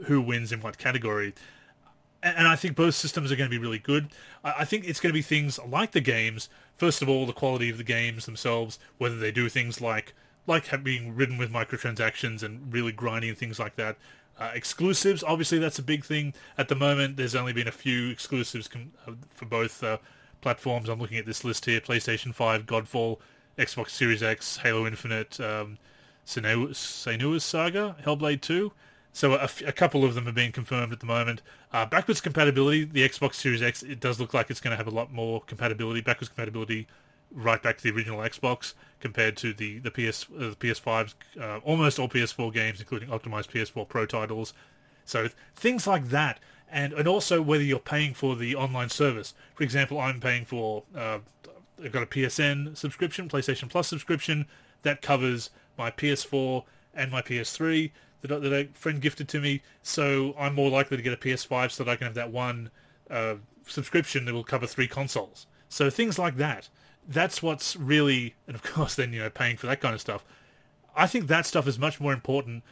who 0.08 0.20
wins 0.20 0.52
in 0.52 0.62
what 0.62 0.80
category. 0.80 1.34
And 2.24 2.48
I 2.48 2.56
think 2.56 2.76
both 2.76 2.96
systems 2.96 3.32
are 3.32 3.36
going 3.36 3.50
to 3.50 3.56
be 3.56 3.62
really 3.62 3.78
good. 3.78 4.10
I 4.44 4.66
think 4.66 4.86
it's 4.86 5.00
going 5.00 5.12
to 5.12 5.18
be 5.18 5.22
things 5.22 5.60
like 5.64 5.92
the 5.92 6.02
games. 6.02 6.50
First 6.76 7.04
of 7.04 7.08
all, 7.08 7.28
the 7.28 7.34
quality 7.34 7.70
of 7.70 7.78
the 7.78 7.84
games 7.84 8.26
themselves, 8.26 8.80
whether 8.98 9.16
they 9.16 9.32
do 9.32 9.48
things 9.48 9.80
like 9.80 10.14
like 10.48 10.84
being 10.84 11.16
ridden 11.16 11.38
with 11.38 11.52
microtransactions 11.52 12.42
and 12.44 12.74
really 12.74 12.92
grinding 12.92 13.30
and 13.30 13.38
things 13.38 13.60
like 13.60 13.76
that. 13.76 13.98
Uh, 14.40 14.52
exclusives, 14.54 15.24
obviously, 15.24 15.60
that's 15.60 15.80
a 15.80 15.84
big 15.84 16.04
thing. 16.04 16.34
At 16.58 16.68
the 16.68 16.76
moment, 16.76 17.18
there's 17.18 17.36
only 17.36 17.54
been 17.54 17.68
a 17.68 17.72
few 17.72 18.10
exclusives 18.10 18.68
com- 18.68 18.92
uh, 19.08 19.14
for 19.30 19.46
both 19.46 19.84
uh, 19.84 19.98
platforms. 20.42 20.90
I'm 20.90 21.00
looking 21.00 21.18
at 21.18 21.26
this 21.26 21.44
list 21.44 21.66
here: 21.66 21.80
PlayStation 21.80 22.34
5, 22.34 22.66
Godfall, 22.66 23.20
Xbox 23.58 23.92
Series 23.92 24.22
X, 24.22 24.58
Halo 24.58 24.86
Infinite, 24.86 25.40
um, 25.40 25.78
Senua's 26.26 27.44
Saga, 27.44 27.96
Hellblade 28.04 28.42
2. 28.42 28.72
So 29.14 29.34
a 29.36 29.72
couple 29.72 30.04
of 30.04 30.14
them 30.14 30.28
are 30.28 30.34
being 30.34 30.52
confirmed 30.52 30.92
at 30.92 31.00
the 31.00 31.06
moment. 31.06 31.42
Uh, 31.72 31.86
backwards 31.86 32.20
compatibility, 32.20 32.84
the 32.84 33.08
Xbox 33.08 33.36
Series 33.36 33.62
X, 33.62 33.82
it 33.82 34.02
does 34.02 34.20
look 34.20 34.34
like 34.34 34.50
it's 34.50 34.60
going 34.60 34.72
to 34.72 34.78
have 34.78 34.88
a 34.88 34.96
lot 34.96 35.14
more 35.14 35.42
compatibility, 35.48 36.02
backwards 36.02 36.28
compatibility 36.28 36.86
right 37.32 37.62
back 37.62 37.78
to 37.78 37.84
the 37.84 37.92
original 37.92 38.20
Xbox 38.20 38.74
compared 39.00 39.38
to 39.38 39.54
the 39.54 39.80
the 39.80 39.92
PS 39.92 40.26
uh, 40.36 40.50
the 40.50 40.56
PS5's 40.56 41.16
uh, 41.40 41.60
almost 41.64 42.00
all 42.00 42.10
PS4 42.10 42.54
games, 42.54 42.80
including 42.80 43.10
optimized 43.10 43.50
PS4 43.52 43.88
Pro 43.88 44.06
titles. 44.06 44.54
So 45.06 45.30
things 45.56 45.86
like 45.86 46.10
that, 46.10 46.40
and 46.72 46.94
and 46.94 47.08
also 47.08 47.42
whether 47.42 47.64
you're 47.64 47.80
paying 47.80 48.14
for 48.14 48.36
the 48.36 48.56
online 48.56 48.90
service. 48.90 49.34
For 49.54 49.64
example, 49.64 50.00
I'm 50.00 50.20
paying 50.20 50.46
for 50.46 50.84
uh, 50.96 51.20
I've 51.84 51.92
got 51.92 52.04
a 52.04 52.08
PSN 52.08 52.78
subscription, 52.78 53.28
PlayStation 53.28 53.70
Plus 53.70 53.88
subscription 53.88 54.46
that 54.84 55.02
covers 55.02 55.50
my 55.78 55.92
PS4 55.92 56.64
and 56.94 57.12
my 57.12 57.22
PS3 57.22 57.92
that, 58.28 58.42
that 58.42 58.54
a 58.54 58.68
friend 58.74 59.02
gifted 59.02 59.28
to 59.30 59.40
me. 59.40 59.62
So 59.82 60.36
I'm 60.38 60.56
more 60.56 60.70
likely 60.70 60.98
to 60.98 61.04
get 61.04 61.14
a 61.14 61.18
PS5 61.18 61.72
so 61.72 61.84
that 61.84 61.92
I 61.92 61.96
can 61.96 62.06
have 62.06 62.16
that 62.16 62.32
one 62.32 62.70
uh, 63.10 63.36
subscription 63.68 64.26
that 64.26 64.34
will 64.34 64.44
cover 64.44 64.68
three 64.68 64.88
consoles. 64.88 65.48
So 65.70 65.90
things 65.90 66.18
like 66.20 66.38
that. 66.38 66.70
That's 67.08 67.44
what's 67.44 67.76
really, 67.76 68.36
and 68.48 68.56
of 68.56 68.64
course, 68.74 68.96
then 68.96 69.14
you 69.14 69.20
know, 69.20 69.30
paying 69.30 69.58
for 69.58 69.68
that 69.68 69.82
kind 69.82 69.94
of 69.94 70.02
stuff. 70.02 70.24
I 70.96 71.08
think 71.08 71.28
that 71.28 71.46
stuff 71.46 71.68
is 71.68 71.78
much 71.78 72.00
more 72.00 72.14
important, 72.14 72.64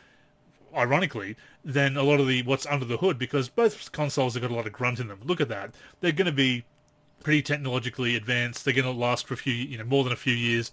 ironically, 0.76 1.36
than 1.64 1.98
a 1.98 2.04
lot 2.04 2.20
of 2.20 2.28
the 2.28 2.42
what's 2.44 2.66
under 2.66 2.86
the 2.86 2.98
hood 2.98 3.20
because 3.20 3.50
both 3.50 3.92
consoles 3.92 4.34
have 4.34 4.42
got 4.42 4.52
a 4.52 4.56
lot 4.56 4.66
of 4.66 4.74
grunt 4.74 5.00
in 5.00 5.08
them. 5.08 5.20
Look 5.24 5.42
at 5.42 5.50
that; 5.50 5.76
they're 6.00 6.14
going 6.14 6.28
to 6.28 6.32
be 6.32 6.64
pretty 7.24 7.42
technologically 7.42 8.16
advanced. 8.16 8.66
They're 8.66 8.74
going 8.74 8.86
to 8.86 8.92
last 8.92 9.28
for 9.28 9.34
a 9.34 9.38
few, 9.38 9.54
you 9.54 9.78
know, 9.78 9.84
more 9.84 10.04
than 10.04 10.14
a 10.14 10.18
few 10.18 10.34
years. 10.34 10.72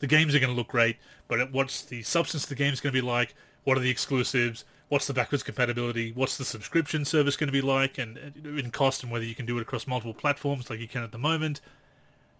The 0.00 0.06
games 0.06 0.34
are 0.34 0.40
going 0.40 0.50
to 0.50 0.56
look 0.56 0.68
great, 0.68 0.96
but 1.28 1.52
what's 1.52 1.82
the 1.82 2.02
substance 2.02 2.42
of 2.42 2.48
the 2.48 2.54
game 2.56 2.72
is 2.72 2.80
going 2.80 2.92
to 2.92 3.00
be 3.00 3.06
like? 3.06 3.34
What 3.64 3.76
are 3.78 3.80
the 3.80 3.90
exclusives? 3.90 4.64
What's 4.88 5.06
the 5.06 5.14
backwards 5.14 5.42
compatibility? 5.42 6.12
What's 6.12 6.36
the 6.36 6.44
subscription 6.44 7.04
service 7.04 7.36
going 7.36 7.48
to 7.48 7.52
be 7.52 7.62
like? 7.62 7.96
And 7.98 8.18
uh, 8.18 8.48
in 8.50 8.70
cost, 8.70 9.02
and 9.02 9.12
whether 9.12 9.24
you 9.24 9.34
can 9.34 9.46
do 9.46 9.56
it 9.58 9.62
across 9.62 9.86
multiple 9.86 10.12
platforms 10.12 10.68
like 10.68 10.80
you 10.80 10.88
can 10.88 11.02
at 11.02 11.12
the 11.12 11.18
moment. 11.18 11.60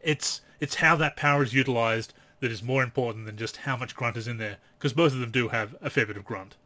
It's 0.00 0.40
it's 0.60 0.74
how 0.74 0.96
that 0.96 1.16
power 1.16 1.42
is 1.44 1.54
utilized 1.54 2.12
that 2.40 2.50
is 2.50 2.62
more 2.62 2.82
important 2.82 3.24
than 3.26 3.36
just 3.36 3.58
how 3.58 3.76
much 3.76 3.94
grunt 3.94 4.16
is 4.16 4.26
in 4.26 4.38
there, 4.38 4.56
because 4.76 4.92
both 4.92 5.12
of 5.12 5.20
them 5.20 5.30
do 5.30 5.48
have 5.48 5.76
a 5.80 5.88
fair 5.88 6.04
bit 6.04 6.16
of 6.16 6.24
grunt. 6.24 6.56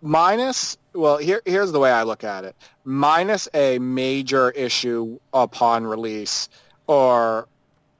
Minus, 0.00 0.76
well, 0.94 1.18
here 1.18 1.42
here's 1.44 1.72
the 1.72 1.80
way 1.80 1.90
I 1.90 2.04
look 2.04 2.22
at 2.24 2.44
it. 2.44 2.54
Minus 2.84 3.48
a 3.52 3.78
major 3.78 4.50
issue 4.50 5.18
upon 5.32 5.86
release, 5.86 6.48
or 6.86 7.48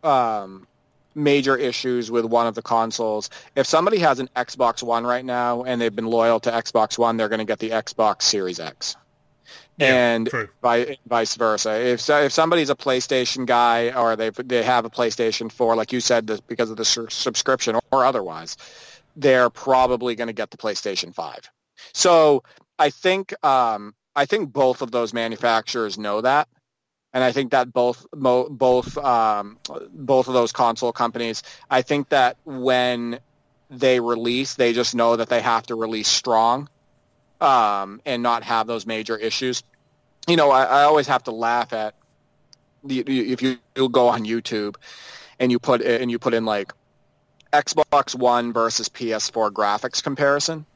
um, 0.04 0.66
major 1.14 1.56
issues 1.56 2.10
with 2.10 2.24
one 2.24 2.46
of 2.46 2.54
the 2.54 2.62
consoles. 2.62 3.30
If 3.56 3.66
somebody 3.66 3.98
has 3.98 4.20
an 4.20 4.28
Xbox 4.36 4.82
One 4.82 5.04
right 5.04 5.24
now 5.24 5.64
and 5.64 5.80
they've 5.80 5.94
been 5.94 6.06
loyal 6.06 6.40
to 6.40 6.50
Xbox 6.50 6.98
One, 6.98 7.16
they're 7.16 7.28
going 7.28 7.40
to 7.40 7.44
get 7.44 7.58
the 7.58 7.70
Xbox 7.70 8.22
Series 8.22 8.60
X. 8.60 8.96
Yeah, 9.76 10.14
and 10.14 10.30
vice 11.06 11.36
versa. 11.36 11.80
If 11.80 12.08
if 12.10 12.32
somebody's 12.32 12.70
a 12.70 12.74
PlayStation 12.74 13.46
guy 13.46 13.90
or 13.92 14.16
they 14.16 14.30
they 14.30 14.62
have 14.62 14.84
a 14.84 14.90
PlayStation 14.90 15.50
4, 15.52 15.76
like 15.76 15.92
you 15.92 16.00
said, 16.00 16.26
because 16.46 16.70
of 16.70 16.76
the 16.76 16.84
subscription 16.84 17.78
or 17.92 18.04
otherwise, 18.04 18.56
they're 19.16 19.50
probably 19.50 20.16
going 20.16 20.26
to 20.26 20.32
get 20.32 20.50
the 20.50 20.56
PlayStation 20.56 21.14
5. 21.14 21.50
So 21.92 22.42
I 22.78 22.90
think 22.90 23.32
um, 23.44 23.94
I 24.14 24.26
think 24.26 24.52
both 24.52 24.82
of 24.82 24.90
those 24.90 25.12
manufacturers 25.12 25.98
know 25.98 26.20
that, 26.20 26.48
and 27.12 27.24
I 27.24 27.32
think 27.32 27.52
that 27.52 27.72
both 27.72 28.06
both 28.12 28.98
um, 28.98 29.58
both 29.90 30.28
of 30.28 30.34
those 30.34 30.52
console 30.52 30.92
companies, 30.92 31.42
I 31.70 31.82
think 31.82 32.10
that 32.10 32.36
when 32.44 33.20
they 33.70 34.00
release, 34.00 34.54
they 34.54 34.72
just 34.72 34.94
know 34.94 35.16
that 35.16 35.28
they 35.28 35.40
have 35.40 35.66
to 35.66 35.74
release 35.74 36.08
strong 36.08 36.68
um, 37.40 38.00
and 38.06 38.22
not 38.22 38.42
have 38.42 38.66
those 38.66 38.86
major 38.86 39.16
issues. 39.16 39.62
You 40.26 40.36
know, 40.36 40.50
I, 40.50 40.64
I 40.64 40.82
always 40.84 41.06
have 41.06 41.24
to 41.24 41.30
laugh 41.30 41.72
at 41.72 41.94
the, 42.84 43.00
if 43.00 43.42
you, 43.42 43.58
you 43.76 43.88
go 43.88 44.08
on 44.08 44.24
YouTube 44.24 44.76
and 45.38 45.50
you 45.50 45.58
put 45.58 45.82
and 45.82 46.10
you 46.10 46.18
put 46.18 46.34
in 46.34 46.44
like 46.44 46.72
Xbox 47.52 48.14
One 48.14 48.52
versus 48.52 48.88
PS4 48.88 49.50
graphics 49.50 50.02
comparison, 50.02 50.66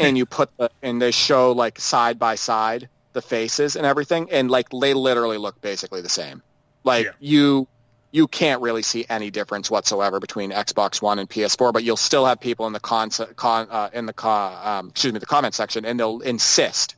and 0.00 0.18
you 0.18 0.26
put 0.26 0.50
the, 0.56 0.70
and 0.82 1.00
they 1.00 1.10
show 1.10 1.52
like 1.52 1.78
side 1.78 2.18
by 2.18 2.34
side 2.34 2.88
the 3.12 3.22
faces 3.22 3.76
and 3.76 3.86
everything, 3.86 4.30
and 4.30 4.50
like 4.50 4.68
they 4.70 4.94
literally 4.94 5.38
look 5.38 5.60
basically 5.60 6.02
the 6.02 6.08
same. 6.08 6.42
Like 6.84 7.06
yeah. 7.06 7.12
you 7.20 7.68
you 8.14 8.28
can't 8.28 8.62
really 8.62 8.82
see 8.82 9.04
any 9.08 9.30
difference 9.30 9.68
whatsoever 9.68 10.20
between 10.20 10.52
Xbox 10.52 11.02
One 11.02 11.18
and 11.18 11.28
PS4, 11.28 11.72
but 11.72 11.82
you'll 11.82 11.96
still 11.96 12.24
have 12.26 12.38
people 12.38 12.66
in 12.68 12.72
the 12.72 12.78
con, 12.78 13.10
con 13.34 13.66
uh, 13.68 13.90
in 13.92 14.06
the 14.06 14.12
con, 14.12 14.56
um, 14.64 14.88
excuse 14.90 15.12
me 15.12 15.18
the 15.18 15.26
comment 15.26 15.52
section, 15.52 15.84
and 15.84 15.98
they'll 15.98 16.20
insist 16.20 16.94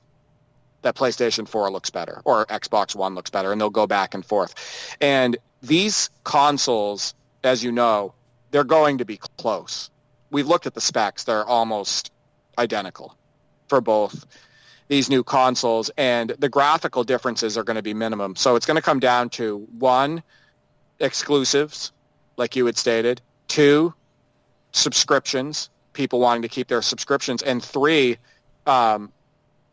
that 0.83 0.95
PlayStation 0.95 1.49
4 1.49 1.71
looks 1.71 1.89
better 1.89 2.21
or 2.27 2.45
Xbox 2.47 2.95
One 2.95 3.15
looks 3.15 3.31
better, 3.31 3.51
and 3.51 3.59
they'll 3.59 3.71
go 3.71 3.87
back 3.87 4.13
and 4.15 4.27
forth. 4.27 4.55
And 5.01 5.39
these 5.63 6.11
consoles, 6.23 7.15
as 7.43 7.65
you 7.65 7.73
know, 7.73 8.13
they're 8.51 8.65
going 8.65 8.99
to 8.99 9.07
be 9.07 9.19
close. 9.39 9.91
We've 10.31 10.47
looked 10.47 10.67
at 10.67 10.75
the 10.75 10.83
specs; 10.83 11.25
they're 11.25 11.47
almost 11.47 12.13
identical 12.59 13.17
for 13.69 13.81
both 13.81 14.27
these 14.89 15.11
new 15.11 15.25
consoles, 15.25 15.91
and 15.97 16.31
the 16.39 16.49
graphical 16.49 17.03
differences 17.03 17.59
are 17.59 17.65
going 17.65 17.77
to 17.77 17.83
be 17.83 17.95
minimum. 17.95 18.37
So 18.37 18.55
it's 18.55 18.67
going 18.67 18.77
to 18.77 18.83
come 18.83 19.01
down 19.01 19.31
to 19.31 19.67
one 19.79 20.23
exclusives, 21.01 21.93
like 22.37 22.55
you 22.55 22.67
had 22.67 22.77
stated. 22.77 23.21
Two, 23.49 23.95
subscriptions, 24.73 25.71
people 25.93 26.21
wanting 26.21 26.43
to 26.43 26.49
keep 26.49 26.69
their 26.69 26.83
subscriptions. 26.83 27.43
And 27.43 27.63
three, 27.63 28.19
um, 28.67 29.13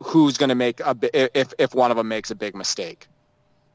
who's 0.02 0.38
going 0.38 0.50
to 0.50 0.56
make 0.56 0.80
a 0.80 0.96
if 1.14 1.54
if 1.58 1.76
one 1.76 1.92
of 1.92 1.98
them 1.98 2.08
makes 2.08 2.32
a 2.32 2.36
big 2.36 2.56
mistake, 2.56 3.08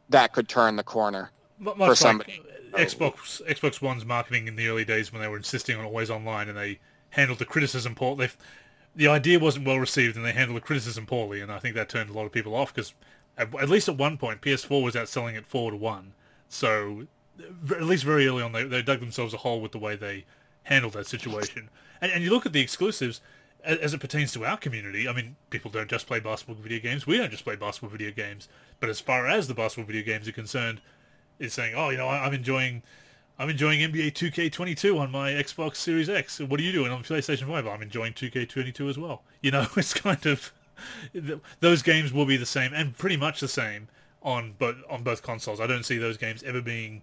that 0.09 0.33
could 0.33 0.49
turn 0.49 0.77
the 0.77 0.83
corner 0.83 1.31
Much 1.59 1.77
for 1.77 1.95
somebody. 1.95 2.43
Like 2.73 2.89
Xbox 2.89 3.43
Xbox 3.47 3.81
One's 3.81 4.05
marketing 4.05 4.49
in 4.49 4.57
the 4.57 4.69
early 4.69 4.85
days 4.85 5.13
when 5.13 5.23
they 5.23 5.29
were 5.29 5.37
insisting 5.37 5.77
on 5.77 5.85
always 5.85 6.11
online, 6.11 6.49
and 6.49 6.59
they 6.59 6.81
handled 7.11 7.39
the 7.39 7.45
criticism 7.45 7.95
poorly. 7.95 8.29
The 8.97 9.09
idea 9.09 9.39
wasn't 9.39 9.67
well 9.67 9.79
received, 9.79 10.17
and 10.17 10.25
they 10.25 10.33
handled 10.33 10.57
the 10.57 10.67
criticism 10.67 11.07
poorly, 11.07 11.41
and 11.41 11.53
I 11.53 11.59
think 11.59 11.75
that 11.77 11.89
turned 11.89 12.11
a 12.11 12.13
lot 12.13 12.27
of 12.27 12.33
people 12.33 12.55
off 12.55 12.75
because 12.75 12.95
at, 13.37 13.55
at 13.55 13.69
least 13.69 13.89
at 13.89 13.97
one 13.97 14.19
point, 14.19 14.41
PS4 14.43 14.83
was 14.83 14.95
outselling 14.95 15.37
it 15.37 15.47
four 15.47 15.71
to 15.71 15.77
one. 15.77 16.13
So 16.49 17.07
at 17.71 17.83
least 17.83 18.05
very 18.05 18.27
early 18.27 18.43
on, 18.43 18.53
they, 18.53 18.65
they 18.65 18.83
dug 18.83 19.01
themselves 19.01 19.33
a 19.33 19.39
hole 19.39 19.61
with 19.61 19.73
the 19.73 19.79
way 19.79 19.97
they 19.97 20.25
handled 20.65 20.95
that 20.95 21.07
situation. 21.07 21.71
And, 22.01 22.13
and 22.13 22.25
you 22.25 22.31
look 22.31 22.47
at 22.47 22.53
the 22.53 22.61
exclusives 22.61 23.21
as, 23.65 23.79
as, 23.79 23.95
it 23.95 24.01
pertains 24.01 24.33
to 24.33 24.45
our 24.45 24.57
community. 24.57 25.09
I 25.09 25.13
mean, 25.13 25.37
people 25.51 25.71
don't 25.71 25.89
just 25.89 26.07
play 26.07 26.21
basketball 26.21 26.57
video 26.57 26.81
games. 26.81 27.07
We 27.07 27.17
don't 27.17 27.31
just 27.31 27.45
play 27.45 27.57
basketball 27.57 27.91
video 27.91 28.11
games. 28.11 28.49
But 28.81 28.91
as 28.91 29.01
far 29.01 29.27
as 29.27 29.49
the 29.49 29.55
basketball 29.55 29.87
video 29.87 30.03
games 30.03 30.29
are 30.29 30.33
concerned, 30.33 30.81
it's 31.39 31.55
saying, 31.55 31.75
oh, 31.77 31.91
you 31.91 31.97
know, 31.97 32.09
I, 32.09 32.25
I'm 32.25 32.35
enjoying. 32.35 32.83
I'm 33.41 33.51
enjoying 33.51 33.81
NBA 33.81 34.15
2K22 34.15 34.99
on 34.99 35.13
my 35.13 35.31
Xbox 35.31 35.77
Series 35.77 36.09
X. 36.09 36.41
What 36.41 36.59
are 36.59 36.63
you 36.65 36.73
doing 36.73 36.91
on 36.91 37.05
PlayStation 37.05 37.47
5? 37.47 37.69
I'm 37.69 37.83
enjoying 37.83 38.13
2K22 38.15 38.91
as 38.91 38.99
well. 38.99 39.23
You 39.41 39.53
know, 39.53 39.69
it's 39.77 39.95
kind 39.95 40.27
of 40.27 40.53
those 41.61 41.81
games 41.83 42.13
will 42.13 42.27
be 42.27 42.37
the 42.37 42.45
same 42.45 42.75
and 42.75 42.99
pretty 42.99 43.17
much 43.17 43.39
the 43.39 43.47
same 43.47 43.87
on 44.21 44.55
both 44.59 44.77
on 44.91 45.05
both 45.05 45.23
consoles. 45.23 45.61
I 45.61 45.69
don't 45.69 45.85
see 45.85 45.97
those 45.97 46.17
games 46.17 46.43
ever 46.43 46.61
being 46.61 47.03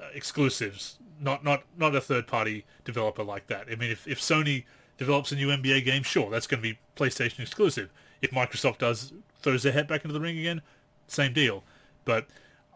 uh, 0.00 0.06
exclusives, 0.14 0.98
not 1.20 1.42
not 1.42 1.64
not 1.76 1.96
a 1.96 2.00
third 2.00 2.28
party 2.28 2.64
developer 2.84 3.24
like 3.24 3.48
that. 3.48 3.66
I 3.68 3.74
mean, 3.74 3.90
if 3.90 4.06
if 4.06 4.20
Sony 4.20 4.66
develops 4.98 5.32
a 5.32 5.34
new 5.34 5.48
NBA 5.48 5.84
game, 5.84 6.04
sure, 6.04 6.30
that's 6.30 6.46
going 6.46 6.62
to 6.62 6.68
be 6.68 6.78
PlayStation 6.96 7.40
exclusive. 7.40 7.90
If 8.22 8.30
Microsoft 8.30 8.78
does 8.78 9.12
throws 9.42 9.64
their 9.64 9.72
head 9.72 9.88
back 9.88 10.04
into 10.04 10.14
the 10.14 10.20
ring 10.20 10.38
again, 10.38 10.62
same 11.08 11.32
deal. 11.32 11.64
But 12.04 12.28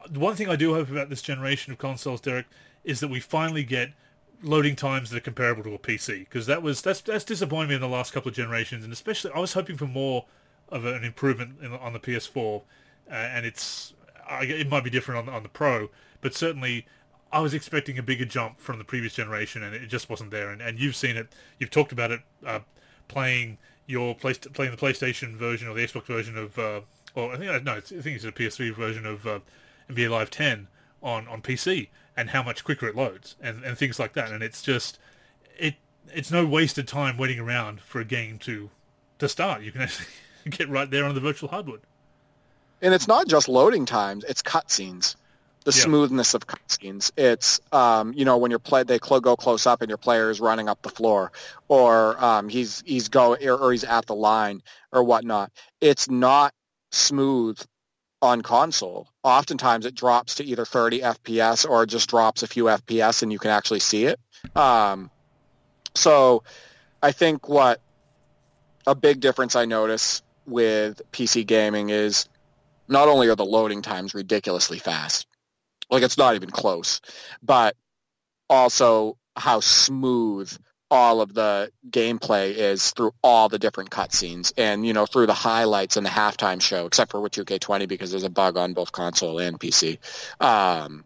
uh, 0.03 0.09
the 0.11 0.19
one 0.19 0.35
thing 0.35 0.49
I 0.49 0.57
do 0.57 0.75
hope 0.75 0.91
about 0.91 1.09
this 1.09 1.23
generation 1.23 1.73
of 1.73 1.79
consoles, 1.79 2.21
Derek, 2.21 2.47
is 2.85 3.01
that 3.01 3.09
we 3.09 3.21
finally 3.21 3.65
get 3.65 3.91
loading 4.43 4.75
times 4.75 5.11
that 5.11 5.19
are 5.19 5.21
comparable 5.21 5.63
to 5.63 5.75
a 5.75 5.79
PC 5.79 6.21
because 6.21 6.47
that 6.47 6.63
was 6.63 6.83
that's 6.83 7.01
that's 7.01 7.25
disappointed 7.25 7.69
me 7.69 7.75
in 7.77 7.81
the 7.81 7.89
last 7.89 8.13
couple 8.13 8.29
of 8.29 8.35
generations, 8.35 8.85
and 8.85 8.93
especially 8.93 9.31
I 9.35 9.39
was 9.39 9.53
hoping 9.53 9.77
for 9.77 9.87
more 9.87 10.27
of 10.69 10.85
an 10.85 11.05
improvement 11.05 11.59
in, 11.63 11.73
on 11.73 11.93
the 11.93 12.01
PS4, 12.01 12.63
uh, 13.11 13.15
and 13.15 13.47
it's 13.47 13.95
it 14.41 14.69
might 14.69 14.85
be 14.85 14.91
different 14.91 15.29
on 15.29 15.35
on 15.35 15.43
the 15.43 15.49
Pro, 15.49 15.91
but 16.21 16.35
certainly 16.35 16.87
I 17.33 17.41
was 17.41 17.55
expecting 17.55 17.99
a 17.99 18.03
bigger 18.03 18.27
jump 18.27 18.61
from 18.61 18.79
the 18.79 18.85
previous 18.85 19.15
generation, 19.15 19.63
and 19.63 19.75
it 19.75 19.87
just 19.87 20.11
wasn't 20.11 20.31
there. 20.31 20.51
And, 20.51 20.61
and 20.61 20.79
you've 20.79 20.97
seen 20.97 21.17
it. 21.17 21.29
You've 21.59 21.71
talked 21.71 21.91
about 21.91 22.11
it 22.11 22.21
uh, 22.45 22.61
playing 23.09 23.57
your 23.87 24.15
play, 24.15 24.35
playing 24.35 24.71
the 24.71 24.77
PlayStation 24.77 25.37
version 25.37 25.67
or 25.67 25.75
the 25.75 25.87
Xbox 25.87 26.05
version 26.05 26.37
of, 26.37 26.59
uh, 26.59 26.81
or 27.15 27.33
I 27.33 27.39
think 27.39 27.65
no, 27.65 27.73
I 27.73 27.81
think 27.81 28.17
it's 28.17 28.25
a 28.25 28.33
PS3 28.33 28.75
version 28.75 29.07
of 29.07 29.27
uh, 29.27 29.41
NBA 29.91 30.11
Live 30.11 30.31
10 30.31 30.69
on, 31.03 31.27
on 31.27 31.41
PC, 31.41 31.89
and 32.17 32.31
how 32.31 32.43
much 32.43 32.65
quicker 32.65 32.89
it 32.89 32.97
loads, 32.97 33.37
and, 33.41 33.65
and 33.65 33.77
things 33.77 33.99
like 33.99 34.13
that. 34.15 34.33
And 34.33 34.43
it's 34.43 34.63
just 34.63 34.99
it 35.59 35.75
it's 36.13 36.31
no 36.31 36.47
wasted 36.47 36.89
time 36.89 37.17
waiting 37.17 37.39
around 37.39 37.81
for 37.81 38.01
a 38.01 38.05
game 38.05 38.39
to 38.41 38.71
to 39.19 39.29
start. 39.29 39.63
You 39.63 39.73
can 39.73 39.83
actually 39.83 40.07
get 40.51 40.69
right 40.69 40.91
there 40.91 41.05
on 41.05 41.15
the 41.15 41.21
virtual 41.21 41.49
hardwood. 41.49 41.81
And 42.81 42.93
it's 42.93 43.07
not 43.07 43.29
just 43.29 43.49
loading 43.49 43.87
times; 43.87 44.25
it's 44.25 44.43
cutscenes 44.43 45.17
the 45.65 45.73
yeah. 45.75 45.83
smoothness 45.83 46.35
of 46.35 46.47
cutscenes. 46.47 47.13
It's 47.17 47.61
um, 47.73 48.13
you 48.15 48.25
know 48.25 48.37
when 48.39 48.51
you're 48.51 48.59
play 48.61 48.83
they 48.83 48.99
cl- 48.99 49.21
go 49.21 49.37
close 49.37 49.67
up 49.67 49.83
and 49.83 49.89
your 49.89 49.99
player 49.99 50.31
is 50.31 50.41
running 50.41 50.69
up 50.69 50.83
the 50.83 50.89
floor, 50.89 51.33
or 51.69 52.23
um, 52.23 52.49
he's 52.49 52.83
he's 52.85 53.09
go 53.09 53.35
or, 53.35 53.55
or 53.55 53.73
he's 53.73 53.85
at 53.85 54.07
the 54.07 54.15
line 54.15 54.63
or 54.93 55.05
whatnot. 55.05 55.53
It's 55.81 56.09
not 56.09 56.53
smooth 56.91 57.59
on 58.23 58.41
console. 58.41 59.09
Oftentimes 59.25 59.85
it 59.85 59.95
drops 59.95 60.37
to 60.37 60.45
either 60.45 60.65
30 60.65 61.01
FPS 61.01 61.69
or 61.69 61.85
just 61.85 62.09
drops 62.09 62.43
a 62.43 62.47
few 62.47 62.65
FPS 62.65 63.23
and 63.23 63.33
you 63.33 63.39
can 63.39 63.51
actually 63.51 63.81
see 63.81 64.07
it. 64.07 64.19
Um, 64.57 65.11
so 65.95 66.45
I 67.03 67.13
think 67.13 67.49
what 67.49 67.81
a 68.87 68.95
big 68.95 69.21
difference 69.21 69.57
I 69.57 69.65
notice 69.65 70.23
with 70.47 71.03
PC 71.13 71.47
gaming 71.47 71.91
is 71.91 72.29
not 72.89 73.09
only 73.09 73.29
are 73.29 73.37
the 73.37 73.45
loading 73.45 73.83
times 73.83 74.15
ridiculously 74.15 74.79
fast, 74.79 75.27
like 75.91 76.03
it's 76.03 76.19
not 76.19 76.37
even 76.37 76.51
close. 76.51 77.01
But 77.43 77.77
also 78.49 79.19
how 79.37 79.61
smooth 79.61 80.57
all 80.93 81.23
of 81.23 81.33
the 81.33 81.73
gameplay 81.89 82.55
is 82.55 82.91
through 82.91 83.15
all 83.23 83.49
the 83.49 83.59
different 83.59 83.89
cutscenes 83.89 84.53
and, 84.59 84.87
you 84.87 84.93
know, 84.93 85.07
through 85.07 85.25
the 85.25 85.33
highlights 85.33 85.97
and 85.97 86.05
the 86.05 86.11
halftime 86.11 86.61
show, 86.61 86.85
except 86.85 87.11
for 87.11 87.21
with 87.23 87.33
2K20 87.33 87.89
because 87.89 88.11
there's 88.11 88.25
a 88.25 88.31
bug 88.31 88.59
on 88.59 88.75
both 88.75 88.93
console 88.93 89.39
and 89.39 89.59
PC. 89.59 89.99
Um, 90.39 91.05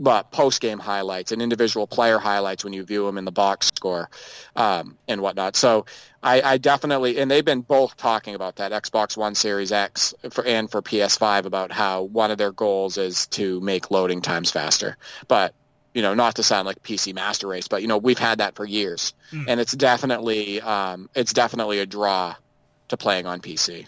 but 0.00 0.32
post-game 0.32 0.80
highlights 0.80 1.30
and 1.30 1.40
individual 1.40 1.86
player 1.86 2.18
highlights 2.18 2.64
when 2.64 2.72
you 2.72 2.82
view 2.82 3.06
them 3.06 3.18
in 3.18 3.24
the 3.24 3.30
box 3.30 3.68
score 3.68 4.10
um, 4.56 4.96
and 5.06 5.20
whatnot. 5.20 5.54
So 5.54 5.86
I, 6.24 6.42
I, 6.42 6.58
definitely, 6.58 7.18
and 7.18 7.30
they've 7.30 7.44
been 7.44 7.60
both 7.60 7.96
talking 7.96 8.34
about 8.34 8.56
that 8.56 8.72
Xbox 8.72 9.16
One 9.16 9.36
Series 9.36 9.70
X 9.70 10.12
for, 10.30 10.44
and 10.44 10.68
for 10.68 10.82
PS5 10.82 11.44
about 11.44 11.70
how 11.70 12.02
one 12.02 12.32
of 12.32 12.38
their 12.38 12.50
goals 12.50 12.98
is 12.98 13.28
to 13.28 13.60
make 13.60 13.92
loading 13.92 14.22
times 14.22 14.50
faster. 14.50 14.96
But 15.28 15.54
you 15.94 16.02
know, 16.02 16.14
not 16.14 16.36
to 16.36 16.42
sound 16.42 16.66
like 16.66 16.82
PC 16.82 17.14
master 17.14 17.46
race, 17.46 17.68
but 17.68 17.82
you 17.82 17.88
know, 17.88 17.98
we've 17.98 18.18
had 18.18 18.38
that 18.38 18.54
for 18.54 18.64
years, 18.64 19.14
mm. 19.32 19.44
and 19.48 19.60
it's 19.60 19.72
definitely 19.72 20.60
um, 20.60 21.10
it's 21.14 21.32
definitely 21.32 21.78
a 21.78 21.86
draw 21.86 22.34
to 22.88 22.96
playing 22.96 23.26
on 23.26 23.40
PC 23.40 23.86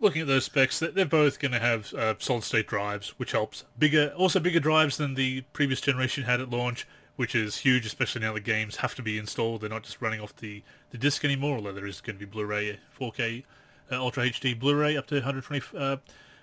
looking 0.00 0.22
at 0.22 0.28
those 0.28 0.44
specs, 0.44 0.78
they're 0.78 1.04
both 1.04 1.38
going 1.38 1.52
to 1.52 1.58
have 1.58 1.92
uh, 1.94 2.14
solid 2.18 2.44
state 2.44 2.66
drives, 2.66 3.10
which 3.18 3.32
helps. 3.32 3.64
Bigger, 3.78 4.12
also 4.16 4.40
bigger 4.40 4.60
drives 4.60 4.96
than 4.96 5.14
the 5.14 5.42
previous 5.52 5.80
generation 5.80 6.24
had 6.24 6.40
at 6.40 6.50
launch, 6.50 6.86
which 7.16 7.34
is 7.34 7.58
huge, 7.58 7.84
especially 7.86 8.20
now 8.20 8.32
the 8.32 8.40
games 8.40 8.76
have 8.76 8.94
to 8.94 9.02
be 9.02 9.18
installed. 9.18 9.60
They're 9.60 9.70
not 9.70 9.82
just 9.82 10.00
running 10.00 10.20
off 10.20 10.36
the, 10.36 10.62
the 10.90 10.98
disc 10.98 11.24
anymore, 11.24 11.56
although 11.56 11.72
there 11.72 11.86
is 11.86 12.00
going 12.00 12.18
to 12.18 12.24
be 12.24 12.30
Blu-ray 12.30 12.78
4K 12.98 13.44
uh, 13.90 13.96
Ultra 13.96 14.24
HD 14.24 14.58
Blu-ray 14.58 14.96
up 14.96 15.06
to 15.08 15.16
120 15.16 15.62
uh, 15.76 15.96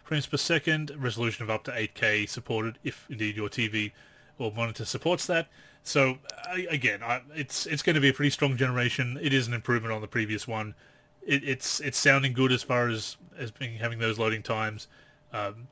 frames 0.04 0.28
per 0.28 0.38
second, 0.38 0.92
resolution 0.98 1.44
of 1.44 1.50
up 1.50 1.64
to 1.66 1.72
8K 1.72 2.28
supported 2.28 2.78
if 2.84 3.06
indeed 3.10 3.38
your 3.38 3.50
TV 3.50 3.92
or 4.38 4.52
monitor 4.52 4.86
supports 4.86 5.26
that. 5.28 5.48
So 5.84 6.18
again, 6.70 7.04
I, 7.04 7.22
it's 7.36 7.66
it's 7.66 7.84
going 7.84 7.94
to 7.94 8.02
be 8.02 8.10
a 8.10 8.14
pretty 8.14 8.32
strong 8.32 8.58
generation. 8.58 9.20
It 9.22 9.34
is 9.34 9.48
an 9.48 9.54
improvement 9.54 9.94
on 9.94 10.02
the 10.02 10.08
previous 10.08 10.48
one. 10.48 10.74
It, 11.26 11.44
it's 11.44 11.80
it's 11.80 11.98
sounding 11.98 12.34
good 12.34 12.52
as 12.52 12.64
far 12.64 12.90
as 12.90 13.18
as 13.38 13.52
being, 13.52 13.78
having 13.78 14.00
those 14.00 14.18
loading 14.18 14.42
times. 14.42 14.88
Um, 15.32 15.68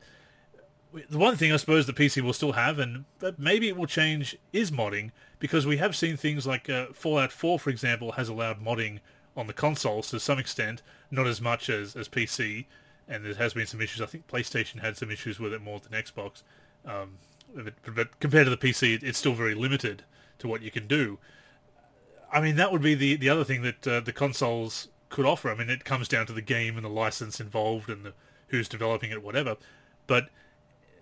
the 1.10 1.18
one 1.18 1.36
thing 1.36 1.52
I 1.52 1.56
suppose 1.56 1.86
the 1.86 1.92
PC 1.92 2.22
will 2.22 2.32
still 2.32 2.52
have, 2.52 2.78
and 2.78 3.04
but 3.18 3.38
maybe 3.38 3.68
it 3.68 3.76
will 3.76 3.86
change, 3.86 4.36
is 4.52 4.70
modding 4.70 5.10
because 5.38 5.66
we 5.66 5.78
have 5.78 5.96
seen 5.96 6.16
things 6.16 6.46
like 6.46 6.70
uh, 6.70 6.86
Fallout 6.92 7.32
4, 7.32 7.58
for 7.58 7.70
example, 7.70 8.12
has 8.12 8.28
allowed 8.28 8.64
modding 8.64 9.00
on 9.36 9.46
the 9.46 9.52
consoles 9.52 10.10
to 10.10 10.20
some 10.20 10.38
extent, 10.38 10.82
not 11.10 11.26
as 11.26 11.40
much 11.40 11.68
as, 11.68 11.96
as 11.96 12.08
PC, 12.08 12.66
and 13.08 13.24
there 13.24 13.34
has 13.34 13.54
been 13.54 13.66
some 13.66 13.80
issues. 13.80 14.00
I 14.00 14.06
think 14.06 14.28
PlayStation 14.28 14.80
had 14.80 14.96
some 14.96 15.10
issues 15.10 15.40
with 15.40 15.52
it 15.52 15.60
more 15.60 15.80
than 15.80 15.92
Xbox. 16.00 16.42
Um, 16.86 17.18
but, 17.54 18.20
compared 18.20 18.46
to 18.46 18.50
the 18.50 18.56
PC, 18.56 19.02
it's 19.02 19.18
still 19.18 19.34
very 19.34 19.54
limited 19.54 20.04
to 20.38 20.48
what 20.48 20.62
you 20.62 20.70
can 20.70 20.86
do. 20.86 21.18
I 22.32 22.40
mean, 22.40 22.56
that 22.56 22.72
would 22.72 22.82
be 22.82 22.94
the, 22.94 23.16
the 23.16 23.28
other 23.28 23.44
thing 23.44 23.62
that 23.62 23.86
uh, 23.86 24.00
the 24.00 24.12
consoles 24.12 24.88
could 25.08 25.24
offer. 25.24 25.50
I 25.50 25.54
mean, 25.54 25.70
it 25.70 25.84
comes 25.84 26.08
down 26.08 26.26
to 26.26 26.32
the 26.32 26.42
game 26.42 26.76
and 26.76 26.84
the 26.84 26.90
license 26.90 27.40
involved 27.40 27.88
and 27.88 28.04
the, 28.04 28.12
who's 28.48 28.68
developing 28.68 29.10
it, 29.10 29.22
whatever. 29.22 29.56
But 30.06 30.28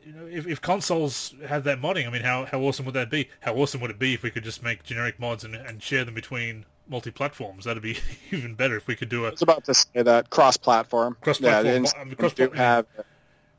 you 0.05 0.13
know, 0.13 0.27
if, 0.27 0.47
if 0.47 0.61
consoles 0.61 1.35
had 1.47 1.65
that 1.65 1.81
modding, 1.81 2.07
I 2.07 2.11
mean, 2.11 2.23
how, 2.23 2.45
how 2.45 2.61
awesome 2.61 2.85
would 2.87 2.95
that 2.95 3.11
be? 3.11 3.31
How 3.41 3.55
awesome 3.55 3.81
would 3.81 3.91
it 3.91 3.99
be 3.99 4.15
if 4.15 4.23
we 4.23 4.31
could 4.31 4.45
just 4.45 4.63
make 4.63 4.83
generic 4.83 5.19
mods 5.19 5.45
and, 5.45 5.55
and 5.55 5.83
share 5.83 6.05
them 6.05 6.15
between 6.15 6.67
multi-platforms? 6.89 7.65
That'd 7.65 7.83
be 7.83 7.99
even 8.31 8.55
better 8.55 8.77
if 8.77 8.87
we 8.87 8.97
could 8.97 9.09
do 9.09 9.25
a. 9.25 9.29
I 9.29 9.31
was 9.31 9.43
about 9.43 9.65
to 9.65 9.75
say 9.75 10.03
that 10.03 10.31
cross-platform. 10.31 11.17
Cross-platform. 11.21 11.85
Yeah, 11.85 12.15
cross-platform. 12.15 12.57
have 12.59 12.87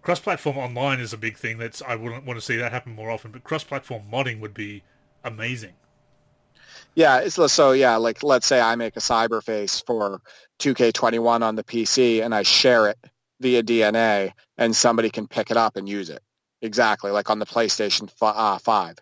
cross-platform 0.04 0.58
online 0.58 1.00
is 1.00 1.14
a 1.14 1.18
big 1.18 1.38
thing. 1.38 1.58
That's 1.58 1.82
I 1.82 1.96
wouldn't 1.96 2.26
want 2.26 2.40
to 2.40 2.46
see 2.46 2.58
that 2.58 2.72
happen 2.72 2.94
more 2.94 3.10
often, 3.10 3.32
but 3.32 3.44
cross-platform 3.44 4.04
modding 4.12 4.40
would 4.42 4.54
be 4.54 4.84
amazing. 5.24 5.74
Yeah, 6.96 7.28
so 7.28 7.72
yeah. 7.72 7.96
Like, 7.96 8.22
let's 8.22 8.46
say 8.46 8.62
I 8.62 8.76
make 8.76 8.96
a 8.96 9.00
cyberface 9.00 9.84
for 9.86 10.22
2K21 10.60 11.42
on 11.42 11.56
the 11.56 11.64
PC, 11.64 12.24
and 12.24 12.36
I 12.36 12.44
share 12.44 12.90
it 12.90 13.00
via 13.40 13.64
DNA, 13.64 14.34
and 14.58 14.76
somebody 14.76 15.10
can 15.10 15.28
pick 15.28 15.50
it 15.50 15.58
up 15.58 15.76
and 15.76 15.90
use 15.90 16.10
it. 16.10 16.22
Exactly, 16.62 17.12
like 17.12 17.30
on 17.30 17.40
the 17.40 17.46
PlayStation 17.46 18.10
uh, 18.22 18.58
5 18.58 18.96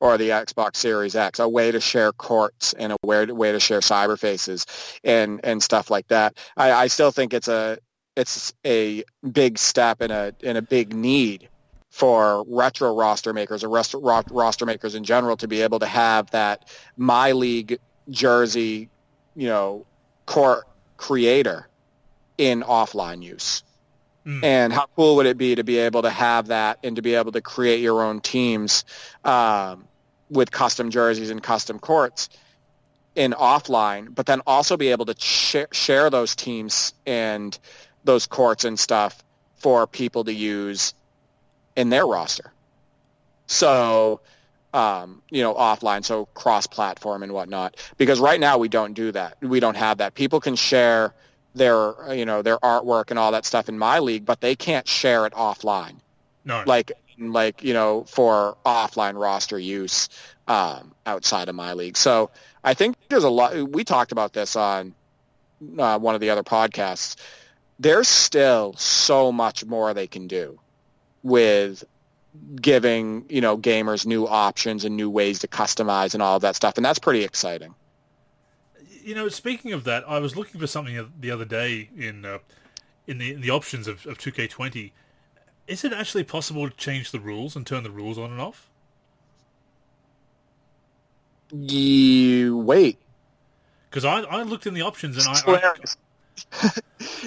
or 0.00 0.16
the 0.18 0.28
Xbox 0.28 0.76
Series 0.76 1.16
X, 1.16 1.40
a 1.40 1.48
way 1.48 1.72
to 1.72 1.80
share 1.80 2.12
courts 2.12 2.72
and 2.74 2.92
a 2.92 2.96
way 3.02 3.26
to, 3.26 3.34
way 3.34 3.50
to 3.50 3.58
share 3.58 3.80
cyberfaces 3.80 4.66
and 5.02 5.40
and 5.42 5.62
stuff 5.62 5.90
like 5.90 6.06
that. 6.08 6.36
I, 6.56 6.72
I 6.72 6.86
still 6.86 7.10
think 7.10 7.32
it's 7.34 7.48
a 7.48 7.78
it's 8.18 8.52
a 8.66 9.04
big 9.30 9.58
step 9.58 10.00
and 10.00 10.12
a 10.12 10.34
in 10.40 10.56
a 10.56 10.62
big 10.62 10.92
need 10.92 11.48
for 11.90 12.44
retro 12.48 12.94
roster 12.94 13.32
makers 13.32 13.64
or 13.64 13.68
rest, 13.68 13.94
ro- 13.94 14.22
roster 14.30 14.66
makers 14.66 14.94
in 14.94 15.04
general 15.04 15.36
to 15.36 15.48
be 15.48 15.62
able 15.62 15.78
to 15.78 15.86
have 15.86 16.30
that 16.32 16.68
my 16.96 17.32
league 17.32 17.78
jersey, 18.10 18.90
you 19.34 19.48
know, 19.48 19.86
court 20.26 20.64
creator 20.96 21.68
in 22.36 22.62
offline 22.62 23.22
use. 23.22 23.62
Mm. 24.26 24.44
And 24.44 24.72
how 24.72 24.86
cool 24.96 25.16
would 25.16 25.26
it 25.26 25.38
be 25.38 25.54
to 25.54 25.64
be 25.64 25.78
able 25.78 26.02
to 26.02 26.10
have 26.10 26.48
that 26.48 26.78
and 26.84 26.96
to 26.96 27.02
be 27.02 27.14
able 27.14 27.32
to 27.32 27.40
create 27.40 27.80
your 27.80 28.02
own 28.02 28.20
teams 28.20 28.84
um, 29.24 29.84
with 30.28 30.50
custom 30.50 30.90
jerseys 30.90 31.30
and 31.30 31.42
custom 31.42 31.78
courts 31.78 32.28
in 33.14 33.32
offline, 33.32 34.14
but 34.14 34.26
then 34.26 34.40
also 34.46 34.76
be 34.76 34.88
able 34.88 35.06
to 35.06 35.14
sh- 35.18 35.66
share 35.72 36.10
those 36.10 36.36
teams 36.36 36.94
and 37.06 37.58
those 38.08 38.26
courts 38.26 38.64
and 38.64 38.80
stuff 38.80 39.22
for 39.58 39.86
people 39.86 40.24
to 40.24 40.32
use 40.32 40.94
in 41.76 41.90
their 41.90 42.06
roster. 42.06 42.52
So, 43.46 44.22
um, 44.72 45.22
you 45.30 45.42
know, 45.42 45.54
offline, 45.54 46.02
so 46.02 46.24
cross-platform 46.32 47.22
and 47.22 47.32
whatnot. 47.32 47.76
Because 47.98 48.18
right 48.18 48.40
now 48.40 48.56
we 48.56 48.68
don't 48.68 48.94
do 48.94 49.12
that. 49.12 49.36
We 49.42 49.60
don't 49.60 49.76
have 49.76 49.98
that. 49.98 50.14
People 50.14 50.40
can 50.40 50.56
share 50.56 51.12
their, 51.54 51.94
you 52.14 52.24
know, 52.24 52.40
their 52.40 52.56
artwork 52.58 53.10
and 53.10 53.18
all 53.18 53.32
that 53.32 53.44
stuff 53.44 53.68
in 53.68 53.78
my 53.78 53.98
league, 53.98 54.24
but 54.24 54.40
they 54.40 54.56
can't 54.56 54.88
share 54.88 55.26
it 55.26 55.34
offline. 55.34 55.96
No. 56.46 56.64
Like, 56.66 56.92
like 57.18 57.62
you 57.62 57.74
know, 57.74 58.04
for 58.04 58.56
offline 58.64 59.20
roster 59.20 59.58
use 59.58 60.08
um, 60.46 60.92
outside 61.04 61.50
of 61.50 61.54
my 61.54 61.74
league. 61.74 61.98
So 61.98 62.30
I 62.64 62.72
think 62.72 62.96
there's 63.10 63.24
a 63.24 63.30
lot. 63.30 63.54
We 63.70 63.84
talked 63.84 64.12
about 64.12 64.32
this 64.32 64.56
on 64.56 64.94
uh, 65.78 65.98
one 65.98 66.14
of 66.14 66.22
the 66.22 66.30
other 66.30 66.44
podcasts 66.44 67.16
there's 67.78 68.08
still 68.08 68.74
so 68.74 69.32
much 69.32 69.64
more 69.64 69.94
they 69.94 70.06
can 70.06 70.26
do 70.26 70.58
with 71.22 71.84
giving 72.60 73.24
you 73.28 73.40
know 73.40 73.56
gamers 73.56 74.06
new 74.06 74.26
options 74.26 74.84
and 74.84 74.96
new 74.96 75.10
ways 75.10 75.40
to 75.40 75.48
customize 75.48 76.14
and 76.14 76.22
all 76.22 76.36
of 76.36 76.42
that 76.42 76.54
stuff 76.54 76.76
and 76.76 76.84
that's 76.84 76.98
pretty 76.98 77.24
exciting. 77.24 77.74
You 79.02 79.14
know 79.14 79.28
speaking 79.28 79.72
of 79.72 79.84
that 79.84 80.04
i 80.08 80.18
was 80.18 80.36
looking 80.36 80.60
for 80.60 80.66
something 80.66 81.10
the 81.18 81.30
other 81.30 81.46
day 81.46 81.88
in 81.96 82.24
uh, 82.24 82.38
in 83.06 83.18
the 83.18 83.32
in 83.32 83.40
the 83.40 83.50
options 83.50 83.88
of, 83.88 84.06
of 84.06 84.18
2k20 84.18 84.92
is 85.68 85.84
it 85.84 85.92
actually 85.92 86.24
possible 86.24 86.68
to 86.68 86.74
change 86.76 87.10
the 87.10 87.20
rules 87.20 87.54
and 87.54 87.66
turn 87.66 87.82
the 87.84 87.90
rules 87.90 88.18
on 88.18 88.32
and 88.32 88.40
off? 88.40 88.68
You 91.52 92.56
wait. 92.56 92.98
Because 93.88 94.04
I, 94.04 94.20
I 94.22 94.42
looked 94.42 94.66
in 94.66 94.74
the 94.74 94.82
options 94.82 95.16
and 95.16 95.26
I, 95.28 95.40
I, 95.46 95.72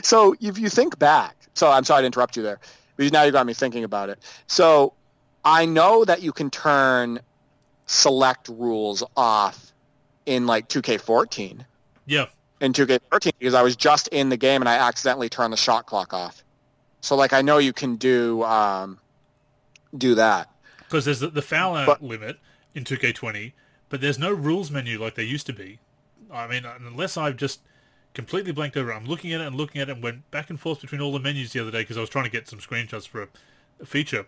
so 0.03 0.35
if 0.39 0.57
you 0.57 0.69
think 0.69 0.97
back, 0.99 1.35
so 1.53 1.69
I'm 1.69 1.83
sorry 1.83 2.03
to 2.03 2.05
interrupt 2.05 2.37
you 2.37 2.43
there, 2.43 2.59
because 2.95 3.11
now 3.11 3.23
you 3.23 3.31
got 3.31 3.45
me 3.45 3.53
thinking 3.53 3.83
about 3.83 4.09
it. 4.09 4.19
So 4.47 4.93
I 5.43 5.65
know 5.65 6.05
that 6.05 6.21
you 6.21 6.31
can 6.31 6.49
turn 6.49 7.19
select 7.85 8.47
rules 8.47 9.03
off 9.17 9.73
in 10.25 10.47
like 10.47 10.69
2K14. 10.69 11.65
Yeah. 12.05 12.25
In 12.59 12.73
2K13 12.73 13.31
because 13.39 13.53
I 13.53 13.63
was 13.63 13.75
just 13.75 14.07
in 14.09 14.29
the 14.29 14.37
game 14.37 14.61
and 14.61 14.69
I 14.69 14.75
accidentally 14.75 15.29
turned 15.29 15.51
the 15.51 15.57
shot 15.57 15.87
clock 15.87 16.13
off. 16.13 16.43
So 17.01 17.15
like 17.15 17.33
I 17.33 17.41
know 17.41 17.57
you 17.57 17.73
can 17.73 17.95
do 17.95 18.43
um, 18.43 18.99
do 19.97 20.15
that. 20.15 20.49
Because 20.79 21.05
there's 21.05 21.19
the, 21.19 21.27
the 21.27 21.41
foul 21.41 21.75
out 21.75 21.87
but, 21.87 22.03
limit 22.03 22.37
in 22.75 22.83
2K20, 22.83 23.53
but 23.89 24.01
there's 24.01 24.19
no 24.19 24.31
rules 24.31 24.69
menu 24.69 24.99
like 24.99 25.15
there 25.15 25.25
used 25.25 25.47
to 25.47 25.53
be. 25.53 25.79
I 26.31 26.47
mean, 26.47 26.65
unless 26.65 27.17
I've 27.17 27.35
just 27.35 27.61
completely 28.13 28.51
blanked 28.51 28.77
over. 28.77 28.93
I'm 28.93 29.05
looking 29.05 29.33
at 29.33 29.41
it 29.41 29.47
and 29.47 29.55
looking 29.55 29.81
at 29.81 29.89
it 29.89 29.93
and 29.93 30.03
went 30.03 30.29
back 30.31 30.49
and 30.49 30.59
forth 30.59 30.81
between 30.81 31.01
all 31.01 31.11
the 31.11 31.19
menus 31.19 31.53
the 31.53 31.61
other 31.61 31.71
day 31.71 31.81
because 31.81 31.97
I 31.97 32.01
was 32.01 32.09
trying 32.09 32.25
to 32.25 32.31
get 32.31 32.47
some 32.47 32.59
screenshots 32.59 33.07
for 33.07 33.23
a, 33.23 33.27
a, 33.81 33.85
feature 33.85 34.25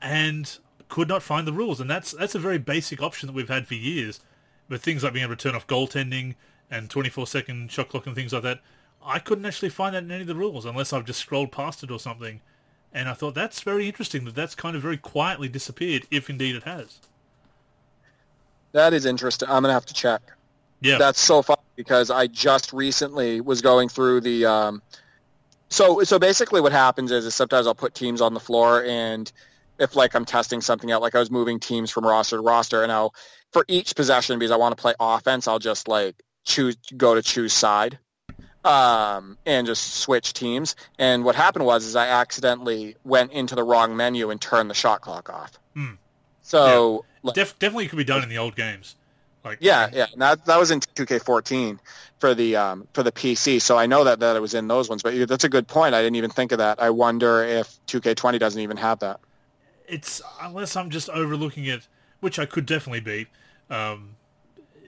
and 0.00 0.58
could 0.88 1.08
not 1.08 1.22
find 1.22 1.46
the 1.46 1.52
rules. 1.52 1.80
And 1.80 1.88
that's 1.88 2.12
that's 2.12 2.34
a 2.34 2.38
very 2.38 2.58
basic 2.58 3.02
option 3.02 3.26
that 3.26 3.32
we've 3.32 3.48
had 3.48 3.66
for 3.66 3.74
years. 3.74 4.20
But 4.68 4.80
things 4.80 5.04
like 5.04 5.12
being 5.12 5.24
able 5.24 5.36
to 5.36 5.42
turn 5.42 5.54
off 5.54 5.66
goaltending 5.66 6.34
and 6.70 6.90
24 6.90 7.26
second 7.26 7.70
shot 7.70 7.88
clock 7.88 8.06
and 8.06 8.14
things 8.14 8.32
like 8.32 8.42
that, 8.42 8.60
I 9.04 9.18
couldn't 9.18 9.46
actually 9.46 9.68
find 9.68 9.94
that 9.94 10.02
in 10.02 10.10
any 10.10 10.22
of 10.22 10.26
the 10.26 10.34
rules 10.34 10.64
unless 10.64 10.92
I've 10.92 11.04
just 11.04 11.20
scrolled 11.20 11.52
past 11.52 11.82
it 11.82 11.90
or 11.90 12.00
something. 12.00 12.40
And 12.92 13.08
I 13.08 13.14
thought 13.14 13.34
that's 13.34 13.60
very 13.60 13.86
interesting 13.86 14.24
that 14.24 14.34
that's 14.34 14.54
kind 14.54 14.74
of 14.74 14.82
very 14.82 14.96
quietly 14.96 15.48
disappeared, 15.48 16.06
if 16.10 16.30
indeed 16.30 16.56
it 16.56 16.62
has. 16.62 16.98
That 18.72 18.94
is 18.94 19.04
interesting. 19.06 19.48
I'm 19.48 19.62
going 19.62 19.70
to 19.70 19.74
have 19.74 19.86
to 19.86 19.94
check. 19.94 20.22
Yeah. 20.80 20.98
That's 20.98 21.20
so 21.20 21.42
fun 21.42 21.56
because 21.76 22.10
I 22.10 22.26
just 22.26 22.72
recently 22.72 23.40
was 23.40 23.60
going 23.60 23.88
through 23.88 24.22
the. 24.22 24.46
Um, 24.46 24.82
so 25.68 26.02
so 26.04 26.18
basically, 26.18 26.60
what 26.60 26.72
happens 26.72 27.12
is, 27.12 27.26
is 27.26 27.34
sometimes 27.34 27.66
I'll 27.66 27.74
put 27.74 27.94
teams 27.94 28.20
on 28.20 28.34
the 28.34 28.40
floor, 28.40 28.82
and 28.84 29.30
if 29.78 29.96
like 29.96 30.14
I'm 30.14 30.24
testing 30.24 30.60
something 30.60 30.90
out, 30.90 31.02
like 31.02 31.14
I 31.14 31.18
was 31.18 31.30
moving 31.30 31.60
teams 31.60 31.90
from 31.90 32.06
roster 32.06 32.36
to 32.36 32.42
roster, 32.42 32.82
and 32.82 32.90
I'll 32.90 33.14
for 33.52 33.64
each 33.68 33.94
possession 33.94 34.38
because 34.38 34.50
I 34.50 34.56
want 34.56 34.76
to 34.76 34.80
play 34.80 34.94
offense, 34.98 35.48
I'll 35.48 35.58
just 35.58 35.88
like 35.88 36.16
choose 36.44 36.76
go 36.96 37.14
to 37.14 37.22
choose 37.22 37.52
side, 37.52 37.98
um, 38.64 39.38
and 39.44 39.66
just 39.66 39.94
switch 39.94 40.32
teams. 40.32 40.76
And 40.98 41.24
what 41.24 41.34
happened 41.34 41.66
was, 41.66 41.84
is 41.84 41.96
I 41.96 42.08
accidentally 42.08 42.96
went 43.04 43.32
into 43.32 43.54
the 43.54 43.62
wrong 43.62 43.96
menu 43.96 44.30
and 44.30 44.40
turned 44.40 44.70
the 44.70 44.74
shot 44.74 45.00
clock 45.00 45.30
off. 45.30 45.58
Hmm. 45.74 45.94
So 46.42 47.04
yeah. 47.04 47.18
like, 47.24 47.34
Def- 47.34 47.58
definitely 47.58 47.88
could 47.88 47.98
be 47.98 48.04
done 48.04 48.22
in 48.22 48.28
the 48.28 48.38
old 48.38 48.54
games. 48.54 48.94
Like 49.46 49.58
yeah, 49.60 49.88
yeah, 49.92 50.06
that 50.16 50.44
that 50.46 50.58
was 50.58 50.72
in 50.72 50.80
2K14 50.80 51.78
for 52.18 52.34
the 52.34 52.56
um, 52.56 52.88
for 52.92 53.04
the 53.04 53.12
PC. 53.12 53.62
So 53.62 53.78
I 53.78 53.86
know 53.86 54.02
that 54.02 54.18
that 54.18 54.34
it 54.34 54.40
was 54.40 54.54
in 54.54 54.66
those 54.66 54.88
ones. 54.88 55.04
But 55.04 55.28
that's 55.28 55.44
a 55.44 55.48
good 55.48 55.68
point. 55.68 55.94
I 55.94 56.02
didn't 56.02 56.16
even 56.16 56.30
think 56.30 56.50
of 56.50 56.58
that. 56.58 56.82
I 56.82 56.90
wonder 56.90 57.44
if 57.44 57.78
2K20 57.86 58.40
doesn't 58.40 58.60
even 58.60 58.76
have 58.76 58.98
that. 58.98 59.20
It's 59.86 60.20
unless 60.42 60.74
I'm 60.74 60.90
just 60.90 61.08
overlooking 61.10 61.64
it, 61.64 61.86
which 62.18 62.40
I 62.40 62.44
could 62.44 62.66
definitely 62.66 63.00
be. 63.00 63.26
Um, 63.70 64.16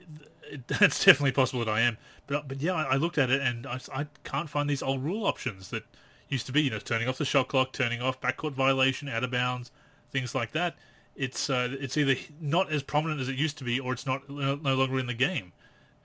that's 0.67 1.05
definitely 1.05 1.31
possible 1.31 1.63
that 1.63 1.71
I 1.71 1.79
am. 1.79 1.97
But 2.27 2.49
but 2.49 2.61
yeah, 2.61 2.73
I, 2.73 2.83
I 2.83 2.95
looked 2.97 3.17
at 3.17 3.29
it 3.29 3.39
and 3.39 3.65
I, 3.65 3.79
I 3.95 4.07
can't 4.25 4.49
find 4.49 4.69
these 4.69 4.83
old 4.83 5.01
rule 5.01 5.25
options 5.25 5.69
that 5.69 5.83
used 6.27 6.45
to 6.47 6.51
be. 6.51 6.63
You 6.63 6.71
know, 6.71 6.79
turning 6.79 7.07
off 7.07 7.17
the 7.17 7.23
shot 7.23 7.47
clock, 7.47 7.71
turning 7.71 8.01
off 8.01 8.19
backcourt 8.19 8.51
violation, 8.51 9.07
out 9.07 9.23
of 9.23 9.31
bounds, 9.31 9.71
things 10.11 10.35
like 10.35 10.51
that 10.51 10.75
it's 11.19 11.49
uh, 11.49 11.75
it's 11.79 11.97
either 11.97 12.15
not 12.39 12.71
as 12.71 12.81
prominent 12.81 13.19
as 13.19 13.27
it 13.27 13.35
used 13.35 13.57
to 13.57 13.65
be, 13.65 13.77
or 13.79 13.91
it's 13.91 14.05
not 14.05 14.27
no, 14.29 14.55
longer 14.55 14.97
in 14.97 15.05
the 15.05 15.13
game. 15.13 15.51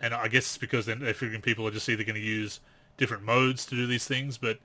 And 0.01 0.13
I 0.13 0.27
guess 0.27 0.43
it's 0.43 0.59
because 0.59 0.87
they're, 0.87 0.97
they're 0.97 1.15
figuring 1.15 1.41
people 1.41 1.67
are 1.69 1.71
just 1.71 1.89
either 1.89 2.03
going 2.03 2.17
to 2.17 2.21
use 2.21 2.61
different 2.97 3.23
modes 3.23 3.65
to 3.67 3.77
do 3.77 3.87
these 3.87 4.05
things. 4.07 4.39
But 4.39 4.59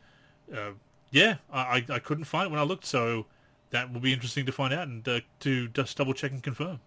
uh, 0.51 0.71
yeah, 1.11 1.35
I, 1.53 1.85
I 1.87 1.99
couldn't 1.99 2.23
find 2.23 2.47
it 2.47 2.51
when 2.51 2.59
I 2.59 2.63
looked, 2.63 2.85
so 2.85 3.27
that 3.69 3.93
will 3.93 3.99
be 3.99 4.11
interesting 4.11 4.47
to 4.47 4.51
find 4.51 4.73
out 4.73 4.87
and 4.87 5.07
uh, 5.07 5.19
to 5.41 5.67
just 5.67 5.95
double 5.95 6.15
check 6.15 6.31
and 6.31 6.41
confirm. 6.41 6.79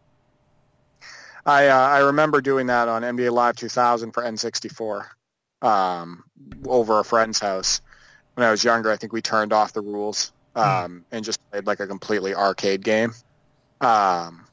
I 1.47 1.69
uh, 1.69 1.77
I 1.77 1.99
remember 2.01 2.41
doing 2.41 2.67
that 2.67 2.89
on 2.89 3.03
NBA 3.03 3.31
Live 3.31 3.55
2000 3.55 4.11
for 4.11 4.25
N64 4.25 5.05
um, 5.63 6.25
over 6.67 6.99
a 6.99 7.05
friend's 7.05 7.39
house 7.39 7.81
when 8.35 8.45
I 8.45 8.51
was 8.51 8.65
younger. 8.65 8.91
I 8.91 8.97
think 8.97 9.13
we 9.13 9.23
turned 9.23 9.53
off 9.53 9.73
the 9.73 9.83
rules 9.83 10.33
hmm. 10.57 10.61
um, 10.61 10.67
mm. 10.67 11.03
and 11.13 11.25
just 11.25 11.39
played 11.53 11.65
like 11.65 11.79
a 11.79 11.87
completely 11.87 12.35
arcade 12.35 12.83
game. 12.83 13.13
Um, 13.83 14.47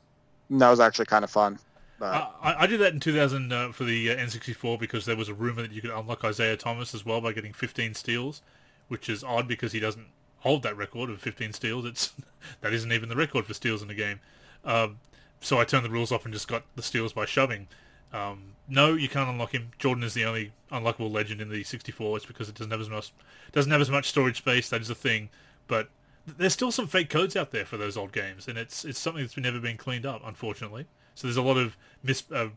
that 0.49 0.69
was 0.69 0.79
actually 0.79 1.05
kind 1.05 1.23
of 1.23 1.31
fun. 1.31 1.59
I, 2.01 2.55
I, 2.59 2.67
did 2.67 2.79
that 2.79 2.93
in 2.93 2.99
2000 2.99 3.51
uh, 3.51 3.71
for 3.71 3.83
the 3.83 4.11
uh, 4.11 4.15
N64 4.15 4.79
because 4.79 5.05
there 5.05 5.17
was 5.17 5.27
a 5.27 5.33
rumor 5.33 5.61
that 5.61 5.71
you 5.71 5.81
could 5.81 5.91
unlock 5.91 6.23
Isiah 6.23 6.55
Thomas 6.55 6.95
as 6.95 7.05
well 7.05 7.19
by 7.19 7.33
getting 7.33 7.51
15 7.51 7.93
steals, 7.93 8.41
which 8.87 9.09
is 9.09 9.23
odd 9.23 9.47
because 9.47 9.73
he 9.73 9.79
doesn't 9.79 10.07
hold 10.39 10.63
that 10.63 10.77
record 10.77 11.09
of 11.09 11.19
15 11.19 11.53
steals. 11.53 11.85
It's 11.85 12.13
that 12.61 12.73
isn't 12.73 12.91
even 12.91 13.09
the 13.09 13.15
record 13.15 13.45
for 13.45 13.53
steals 13.53 13.81
in 13.81 13.87
the 13.87 13.93
game. 13.93 14.19
Um, 14.63 14.99
so 15.41 15.59
I 15.59 15.65
turned 15.65 15.85
the 15.85 15.89
rules 15.89 16.11
off 16.11 16.25
and 16.25 16.33
just 16.33 16.47
got 16.47 16.63
the 16.75 16.83
steals 16.83 17.13
by 17.13 17.25
shoving. 17.25 17.67
Um, 18.11 18.55
no, 18.67 18.93
you 18.93 19.09
can't 19.09 19.29
unlock 19.29 19.53
him. 19.53 19.71
Jordan 19.77 20.03
is 20.03 20.13
the 20.13 20.25
only 20.25 20.51
unlockable 20.71 21.11
legend 21.11 21.41
in 21.41 21.49
the 21.49 21.63
64. 21.63 22.17
It's 22.17 22.25
because 22.25 22.49
it 22.49 22.55
doesn't 22.55 22.71
have 22.71 22.81
as 22.81 22.89
much 22.89 23.11
doesn't 23.51 23.71
have 23.71 23.81
as 23.81 23.89
much 23.89 24.09
storage 24.09 24.37
space. 24.37 24.69
That 24.69 24.81
is 24.81 24.89
a 24.89 24.95
thing, 24.95 25.29
but 25.67 25.89
there's 26.37 26.53
still 26.53 26.71
some 26.71 26.87
fake 26.87 27.09
codes 27.09 27.35
out 27.35 27.51
there 27.51 27.65
for 27.65 27.77
those 27.77 27.97
old 27.97 28.11
games, 28.11 28.47
and 28.47 28.57
it's 28.57 28.85
it's 28.85 28.99
something 28.99 29.23
that's 29.23 29.37
never 29.37 29.59
been 29.59 29.77
cleaned 29.77 30.05
up, 30.05 30.21
unfortunately. 30.25 30.87
So 31.15 31.27
there's 31.27 31.37
a 31.37 31.41
lot 31.41 31.57
of 31.57 31.75
mis 32.03 32.23
uh, 32.31 32.49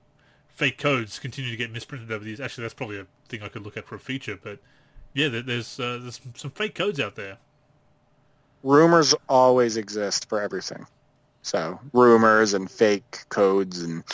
fake 0.49 0.79
codes 0.79 1.19
continue 1.19 1.51
to 1.51 1.57
get 1.57 1.71
misprinted 1.71 2.11
over 2.13 2.25
these. 2.25 2.41
Actually, 2.41 2.63
that's 2.63 2.75
probably 2.75 2.99
a 2.99 3.07
thing 3.29 3.43
I 3.43 3.49
could 3.49 3.63
look 3.63 3.77
at 3.77 3.87
for 3.87 3.95
a 3.95 4.01
feature, 4.01 4.39
but 4.41 4.59
yeah, 5.15 5.29
there's 5.29 5.79
uh, 5.79 5.99
there's 6.01 6.21
some 6.35 6.51
fake 6.51 6.75
codes 6.75 7.01
out 7.01 7.17
there. 7.17 7.39
Rumors 8.63 9.15
always 9.29 9.77
exist 9.77 10.29
for 10.29 10.41
everything. 10.41 10.87
So 11.43 11.81
rumors 11.93 12.55
and 12.55 12.71
fake 12.71 13.25
codes 13.29 13.83
and 13.83 14.05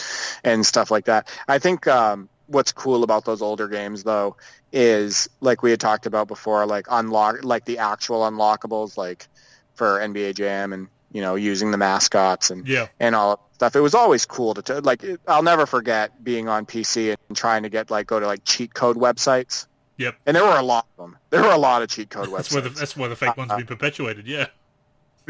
and 0.44 0.64
stuff 0.64 0.90
like 0.90 1.05
that. 1.05 1.28
I 1.47 1.59
think 1.59 1.86
um, 1.86 2.28
what's 2.49 2.73
cool 2.73 3.05
about 3.05 3.25
those 3.25 3.43
older 3.43 3.69
games 3.69 4.03
though 4.03 4.37
is 4.73 5.29
like 5.41 5.62
we 5.62 5.70
had 5.70 5.81
talked 5.81 6.07
about 6.07 6.29
before, 6.29 6.66
like 6.66 6.87
unlock 6.91 7.45
like 7.45 7.65
the 7.65 7.79
actual 7.79 8.23
unlockables, 8.23 8.97
like 8.97 9.29
for 9.75 10.01
NBA 10.01 10.35
Jam 10.35 10.73
and 10.73 10.89
you 11.12 11.23
know 11.23 11.37
using 11.37 11.70
the 11.70 11.79
mascots 11.79 12.51
and 12.51 12.66
yeah. 12.66 12.89
and 12.99 13.15
all 13.15 13.49
stuff. 13.53 13.77
It 13.77 13.81
was 13.81 13.95
always 13.95 14.27
cool 14.27 14.55
to 14.55 14.62
t- 14.62 14.81
like. 14.81 15.05
It, 15.05 15.20
I'll 15.29 15.43
never 15.43 15.66
forget 15.66 16.25
being 16.25 16.49
on 16.49 16.66
PC 16.66 17.16
and 17.29 17.37
trying 17.37 17.62
to 17.62 17.69
get 17.69 17.91
like 17.91 18.07
go 18.07 18.19
to 18.19 18.27
like 18.27 18.45
cheat 18.45 18.75
code 18.75 18.97
websites. 18.97 19.66
Yep. 19.99 20.16
And 20.27 20.37
there 20.37 20.45
were 20.45 20.57
a 20.57 20.62
lot 20.62 20.87
of 20.97 21.05
them. 21.05 21.19
There 21.31 21.43
were 21.43 21.51
a 21.51 21.59
lot 21.59 21.83
of 21.83 21.89
cheat 21.89 22.11
code 22.11 22.29
that's 22.33 22.49
websites. 22.49 22.53
Where 22.53 22.62
the, 22.62 22.69
that's 22.70 22.97
where 22.97 23.09
the 23.09 23.16
fake 23.16 23.37
ones 23.37 23.51
uh, 23.51 23.57
be 23.57 23.65
perpetuated. 23.65 24.27
Yeah. 24.27 24.47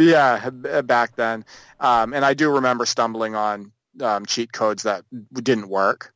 Yeah, 0.00 0.50
back 0.50 1.16
then, 1.16 1.44
um, 1.80 2.14
and 2.14 2.24
I 2.24 2.32
do 2.32 2.54
remember 2.54 2.86
stumbling 2.86 3.34
on 3.34 3.72
um, 4.00 4.26
cheat 4.26 4.52
codes 4.52 4.84
that 4.84 5.04
didn't 5.32 5.68
work, 5.68 6.14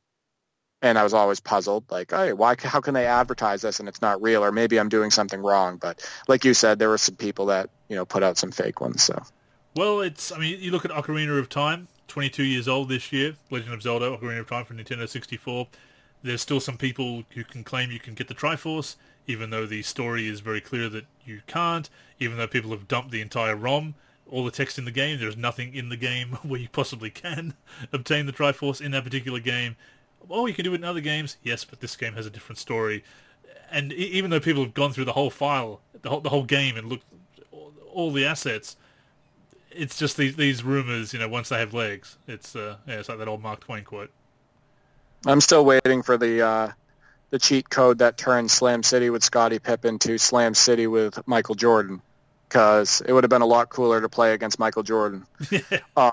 and 0.83 0.99
I 0.99 1.03
was 1.03 1.15
always 1.15 1.41
puzzled, 1.41 1.85
like, 1.91 2.11
hey, 2.11 2.33
why? 2.33 2.57
How 2.59 2.81
can 2.81 2.95
they 2.95 3.07
advertise 3.07 3.63
this 3.63 3.81
and 3.81 3.89
it's 3.89 4.03
not 4.03 4.21
real? 4.21 4.45
Or 4.45 4.53
maybe 4.53 4.79
I'm 4.79 4.89
doing 4.89 5.11
something 5.11 5.41
wrong. 5.41 5.79
But 5.79 6.07
like 6.29 6.45
you 6.45 6.55
said, 6.55 6.79
there 6.79 6.89
were 6.89 6.99
some 6.99 7.17
people 7.17 7.47
that 7.47 7.71
you 7.89 7.97
know 7.97 8.05
put 8.05 8.23
out 8.23 8.37
some 8.37 8.51
fake 8.51 8.81
ones. 8.81 9.03
So, 9.03 9.23
well, 9.75 10.01
it's 10.01 10.33
I 10.33 10.39
mean, 10.39 10.61
you 10.61 10.71
look 10.71 10.85
at 10.85 10.91
Ocarina 10.91 11.39
of 11.39 11.49
Time, 11.49 11.89
22 12.09 12.43
years 12.43 12.69
old 12.69 12.89
this 12.89 13.13
year, 13.13 13.37
Legend 13.51 13.73
of 13.73 13.83
Zelda: 13.83 14.11
Ocarina 14.11 14.41
of 14.41 14.49
Time 14.49 14.65
for 14.65 14.75
Nintendo 14.75 15.09
64. 15.09 15.69
There's 16.25 16.43
still 16.43 16.61
some 16.61 16.77
people 16.77 17.25
who 17.31 17.43
can 17.43 17.65
claim 17.65 17.91
you 17.91 17.99
can 17.99 18.15
get 18.15 18.29
the 18.29 18.35
Triforce 18.35 18.97
even 19.27 19.51
though 19.51 19.67
the 19.67 19.83
story 19.83 20.29
is 20.29 20.41
very 20.41 20.61
clear 20.61 20.89
that 20.89 21.05
you 21.25 21.41
can't, 21.47 21.89
even 22.19 22.37
though 22.37 22.47
people 22.47 22.71
have 22.71 22.89
dumped 22.89 23.11
the 23.11 23.21
entire 23.21 23.57
ROM, 23.57 23.95
all 24.31 24.45
the 24.45 24.51
text 24.51 24.79
in 24.79 24.85
the 24.85 24.91
game, 24.91 25.21
there's 25.21 25.37
nothing 25.37 25.75
in 25.75 25.89
the 25.89 25.97
game 25.97 26.29
where 26.43 26.61
you 26.61 26.69
possibly 26.69 27.11
can 27.11 27.55
obtain 27.93 28.27
the 28.27 28.33
Triforce 28.33 28.81
in 28.81 28.93
that 28.93 29.05
particular 29.05 29.41
game. 29.41 29.77
Oh, 30.31 30.47
you 30.47 30.55
can 30.55 30.65
do 30.65 30.73
it 30.73 30.77
in 30.77 30.85
other 30.85 31.01
games, 31.01 31.37
yes, 31.43 31.65
but 31.65 31.81
this 31.81 31.97
game 31.97 32.15
has 32.15 32.27
a 32.27 32.31
different 32.31 32.59
story. 32.59 33.05
And 33.71 33.93
even 33.93 34.31
though 34.31 34.41
people 34.41 34.63
have 34.63 34.75
gone 34.75 34.93
through 34.93 35.07
the 35.07 35.13
whole 35.13 35.31
file, 35.31 35.81
the 36.03 36.11
whole, 36.11 36.21
the 36.21 36.29
whole 36.29 36.45
game, 36.45 36.77
and 36.77 36.89
looked 36.89 37.07
all 37.93 38.11
the 38.11 38.27
assets, 38.27 38.77
it's 39.71 39.99
just 39.99 40.17
these 40.17 40.37
these 40.37 40.63
rumors. 40.63 41.13
You 41.13 41.19
know, 41.19 41.29
once 41.29 41.49
they 41.49 41.59
have 41.59 41.73
legs, 41.73 42.19
it's 42.29 42.55
uh, 42.55 42.77
yeah, 42.87 42.99
it's 42.99 43.09
like 43.09 43.19
that 43.19 43.29
old 43.29 43.43
Mark 43.43 43.61
Twain 43.61 43.85
quote. 43.85 44.11
I'm 45.27 45.41
still 45.41 45.65
waiting 45.65 46.03
for 46.03 46.17
the 46.17 46.43
uh, 46.43 46.73
the 47.31 47.39
cheat 47.39 47.71
code 47.71 47.99
that 47.99 48.19
turned 48.19 48.51
Slam 48.51 48.83
City 48.83 49.11
with 49.11 49.25
Scottie 49.25 49.59
Pippen 49.59 49.99
to 50.01 50.19
Slam 50.19 50.55
City 50.55 50.87
with 50.87 51.27
Michael 51.27 51.55
Jordan, 51.55 52.03
because 52.49 53.03
it 53.07 53.13
would 53.13 53.25
have 53.25 53.31
been 53.31 53.43
a 53.43 53.47
lot 53.47 53.71
cooler 53.71 54.01
to 54.01 54.09
play 54.09 54.35
against 54.35 54.59
Michael 54.59 54.83
Jordan. 54.83 55.27
uh, 55.97 56.13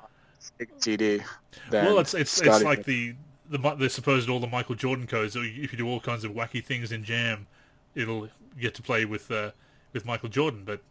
TD. 0.59 1.23
Well, 1.71 1.99
it's 1.99 2.13
it's 2.13 2.31
Scottie 2.31 2.49
it's 2.51 2.63
like 2.63 2.77
Pippen. 2.79 2.93
the 2.93 3.15
the 3.49 3.57
the 3.75 3.89
supposed 3.89 4.29
all 4.29 4.39
the 4.39 4.47
Michael 4.47 4.75
Jordan 4.75 5.07
codes. 5.07 5.33
So 5.33 5.41
if 5.41 5.71
you 5.71 5.77
do 5.77 5.87
all 5.87 5.99
kinds 5.99 6.23
of 6.23 6.31
wacky 6.31 6.63
things 6.63 6.91
in 6.91 7.03
Jam, 7.03 7.47
it'll 7.95 8.29
get 8.59 8.75
to 8.75 8.81
play 8.81 9.05
with 9.05 9.29
uh, 9.31 9.51
with 9.93 10.05
Michael 10.05 10.29
Jordan. 10.29 10.63
But 10.65 10.81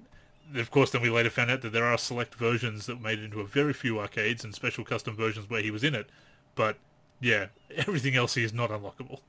of 0.55 0.71
course, 0.71 0.91
then 0.91 1.03
we 1.03 1.11
later 1.11 1.31
found 1.31 1.51
out 1.51 1.63
that 1.63 1.73
there 1.73 1.85
are 1.85 1.99
select 1.99 2.35
versions 2.35 2.87
that 2.87 3.01
made 3.01 3.19
it 3.19 3.25
into 3.25 3.41
a 3.41 3.47
very 3.47 3.73
few 3.73 4.01
arcades 4.01 4.45
and 4.45 4.55
special 4.55 4.85
custom 4.85 5.15
versions 5.15 5.49
where 5.49 5.63
he 5.63 5.71
was 5.71 5.85
in 5.85 5.95
it. 5.95 6.09
But 6.55 6.77
yeah, 7.21 7.47
everything 7.77 8.17
else 8.17 8.35
he 8.35 8.45
is 8.45 8.53
not 8.53 8.71
unlockable. 8.71 9.21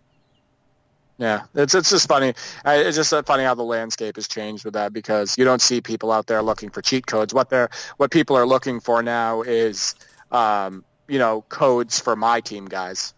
Yeah, 1.18 1.44
it's 1.54 1.76
it's 1.76 1.90
just 1.90 2.08
funny. 2.08 2.34
It's 2.66 2.96
just 2.96 3.14
funny 3.26 3.44
how 3.44 3.54
the 3.54 3.64
landscape 3.64 4.16
has 4.16 4.28
changed 4.28 4.64
with 4.64 4.74
that 4.76 4.94
because 4.94 5.38
you 5.38 5.44
don't 5.44 5.62
see 5.62 5.82
people 5.82 6.14
out 6.14 6.28
there 6.28 6.42
looking 6.42 6.70
for 6.70 6.82
cheat 6.82 7.06
codes. 7.06 7.34
What 7.34 7.50
they're 7.50 7.70
what 7.98 8.10
people 8.10 8.38
are 8.38 8.48
looking 8.48 8.80
for 8.80 9.04
now 9.04 9.42
is, 9.42 9.96
um, 10.32 10.86
you 11.10 11.20
know, 11.20 11.42
codes 11.50 12.00
for 12.00 12.16
my 12.16 12.40
team 12.40 12.66
guys. 12.66 13.14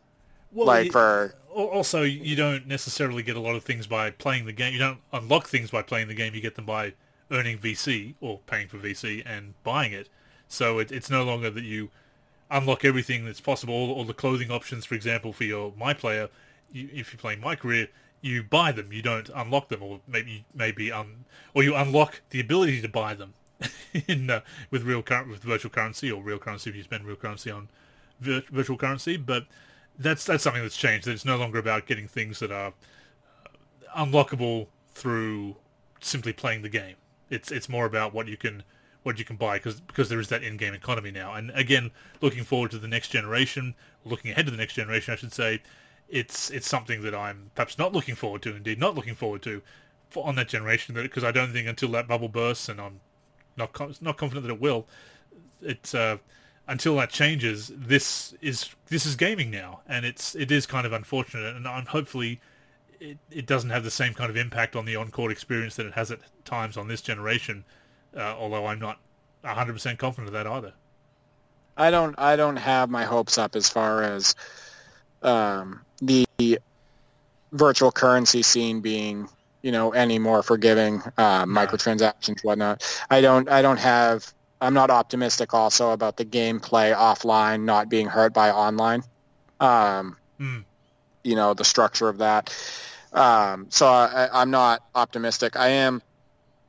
Well, 0.53 0.67
like 0.67 0.91
for 0.91 1.33
also 1.53 2.03
you 2.03 2.35
don't 2.35 2.67
necessarily 2.67 3.23
get 3.23 3.35
a 3.35 3.39
lot 3.39 3.55
of 3.55 3.63
things 3.63 3.87
by 3.87 4.11
playing 4.11 4.45
the 4.45 4.53
game. 4.53 4.73
You 4.73 4.79
don't 4.79 4.99
unlock 5.13 5.47
things 5.47 5.71
by 5.71 5.81
playing 5.81 6.07
the 6.07 6.13
game. 6.13 6.33
You 6.33 6.41
get 6.41 6.55
them 6.55 6.65
by 6.65 6.93
earning 7.29 7.57
VC 7.57 8.15
or 8.21 8.39
paying 8.45 8.67
for 8.67 8.77
VC 8.77 9.23
and 9.25 9.53
buying 9.63 9.93
it. 9.93 10.09
So 10.47 10.79
it, 10.79 10.91
it's 10.91 11.09
no 11.09 11.23
longer 11.23 11.49
that 11.49 11.63
you 11.63 11.89
unlock 12.49 12.83
everything 12.83 13.25
that's 13.25 13.39
possible. 13.39 13.73
All, 13.73 13.91
all 13.91 14.03
the 14.03 14.13
clothing 14.13 14.51
options, 14.51 14.85
for 14.85 14.95
example, 14.95 15.31
for 15.33 15.45
your 15.45 15.73
my 15.77 15.93
player 15.93 16.29
you, 16.71 16.89
if 16.93 17.13
you're 17.13 17.19
playing 17.19 17.41
my 17.41 17.55
career, 17.55 17.87
you 18.21 18.43
buy 18.43 18.71
them. 18.71 18.91
You 18.91 19.01
don't 19.01 19.29
unlock 19.33 19.69
them, 19.69 19.81
or 19.81 19.99
maybe 20.07 20.45
maybe 20.53 20.91
um, 20.91 21.25
or 21.53 21.63
you 21.63 21.75
unlock 21.75 22.21
the 22.29 22.39
ability 22.39 22.81
to 22.81 22.89
buy 22.89 23.13
them 23.13 23.33
in 24.07 24.29
uh, 24.29 24.41
with 24.69 24.83
real 24.83 25.01
cur- 25.01 25.25
with 25.25 25.43
virtual 25.43 25.71
currency 25.71 26.11
or 26.11 26.21
real 26.21 26.39
currency 26.39 26.69
if 26.69 26.75
you 26.75 26.83
spend 26.83 27.05
real 27.05 27.15
currency 27.15 27.49
on 27.51 27.69
vir- 28.19 28.43
virtual 28.51 28.77
currency. 28.77 29.17
But 29.17 29.45
that's 29.97 30.25
that's 30.25 30.43
something 30.43 30.61
that's 30.61 30.77
changed. 30.77 31.05
That 31.05 31.11
it's 31.11 31.25
no 31.25 31.37
longer 31.37 31.59
about 31.59 31.85
getting 31.85 32.07
things 32.07 32.39
that 32.39 32.51
are 32.51 32.73
uh, 33.45 34.03
unlockable 34.05 34.67
through 34.93 35.55
simply 35.99 36.33
playing 36.33 36.61
the 36.61 36.69
game. 36.69 36.95
It's 37.29 37.51
it's 37.51 37.69
more 37.69 37.85
about 37.85 38.13
what 38.13 38.27
you 38.27 38.37
can 38.37 38.63
what 39.03 39.17
you 39.17 39.25
can 39.25 39.35
buy 39.35 39.57
because 39.57 39.79
because 39.81 40.09
there 40.09 40.19
is 40.19 40.27
that 40.29 40.43
in-game 40.43 40.73
economy 40.73 41.11
now. 41.11 41.33
And 41.33 41.51
again, 41.51 41.91
looking 42.21 42.43
forward 42.43 42.71
to 42.71 42.79
the 42.79 42.87
next 42.87 43.09
generation, 43.09 43.75
looking 44.05 44.31
ahead 44.31 44.45
to 44.45 44.51
the 44.51 44.57
next 44.57 44.73
generation, 44.73 45.13
I 45.13 45.17
should 45.17 45.33
say 45.33 45.61
it's 46.09 46.49
it's 46.51 46.67
something 46.67 47.01
that 47.03 47.15
I'm 47.15 47.51
perhaps 47.55 47.77
not 47.77 47.93
looking 47.93 48.15
forward 48.15 48.41
to. 48.43 48.55
Indeed, 48.55 48.79
not 48.79 48.95
looking 48.95 49.15
forward 49.15 49.41
to 49.43 49.61
for, 50.09 50.25
on 50.27 50.35
that 50.35 50.49
generation 50.49 50.93
because 50.93 51.23
I 51.23 51.31
don't 51.31 51.53
think 51.53 51.67
until 51.67 51.89
that 51.91 52.07
bubble 52.07 52.27
bursts, 52.27 52.69
and 52.69 52.79
I'm 52.79 52.99
not 53.57 54.01
not 54.01 54.17
confident 54.17 54.45
that 54.45 54.53
it 54.53 54.61
will. 54.61 54.87
It's 55.61 55.95
uh, 55.95 56.17
until 56.71 56.95
that 56.95 57.09
changes. 57.09 57.71
This 57.75 58.33
is 58.41 58.69
this 58.87 59.05
is 59.05 59.15
gaming 59.15 59.51
now, 59.51 59.81
and 59.87 60.05
it's 60.05 60.35
it 60.35 60.51
is 60.51 60.65
kind 60.65 60.87
of 60.87 60.93
unfortunate, 60.93 61.55
and 61.55 61.67
I'm 61.67 61.85
hopefully. 61.85 62.39
It, 62.99 63.17
it 63.31 63.47
doesn't 63.47 63.71
have 63.71 63.83
the 63.83 63.89
same 63.89 64.13
kind 64.13 64.29
of 64.29 64.37
impact 64.37 64.75
on 64.75 64.85
the 64.85 64.95
on-court 64.95 65.31
experience 65.31 65.75
that 65.77 65.87
it 65.87 65.93
has 65.93 66.11
at 66.11 66.19
times 66.45 66.77
on 66.77 66.87
this 66.87 67.01
generation, 67.01 67.65
uh, 68.15 68.35
although 68.37 68.67
I'm 68.67 68.77
not 68.77 68.99
100% 69.43 69.97
confident 69.97 70.27
of 70.27 70.33
that 70.33 70.45
either. 70.45 70.73
I 71.75 71.89
don't 71.89 72.13
I 72.19 72.35
don't 72.35 72.57
have 72.57 72.91
my 72.91 73.03
hopes 73.05 73.39
up 73.39 73.55
as 73.55 73.67
far 73.67 74.03
as 74.03 74.35
um, 75.23 75.81
the 75.99 76.27
virtual 77.51 77.91
currency 77.91 78.43
scene 78.43 78.81
being 78.81 79.27
you 79.63 79.71
know 79.71 79.93
any 79.93 80.19
more 80.19 80.43
forgiving 80.43 81.01
uh, 81.17 81.45
microtransactions 81.45 82.43
whatnot 82.43 82.81
i 83.09 83.19
don't 83.21 83.49
i 83.49 83.61
don't 83.61 83.77
have 83.77 84.33
i'm 84.61 84.73
not 84.73 84.89
optimistic 84.89 85.53
also 85.53 85.91
about 85.91 86.17
the 86.17 86.25
gameplay 86.25 86.95
offline 86.95 87.63
not 87.63 87.89
being 87.89 88.07
hurt 88.07 88.33
by 88.33 88.51
online 88.51 89.03
um, 89.59 90.17
mm. 90.39 90.63
you 91.23 91.35
know 91.35 91.53
the 91.53 91.65
structure 91.65 92.07
of 92.07 92.19
that 92.19 92.55
um, 93.13 93.67
so 93.69 93.87
I, 93.87 94.29
i'm 94.31 94.51
not 94.51 94.83
optimistic 94.95 95.57
i 95.57 95.67
am 95.69 96.01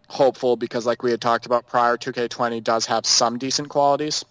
hopeful 0.08 0.56
because 0.56 0.84
like 0.84 1.02
we 1.02 1.10
had 1.10 1.20
talked 1.20 1.46
about 1.46 1.66
prior 1.66 1.96
2k20 1.96 2.62
does 2.64 2.86
have 2.86 3.06
some 3.06 3.38
decent 3.38 3.68
qualities 3.68 4.24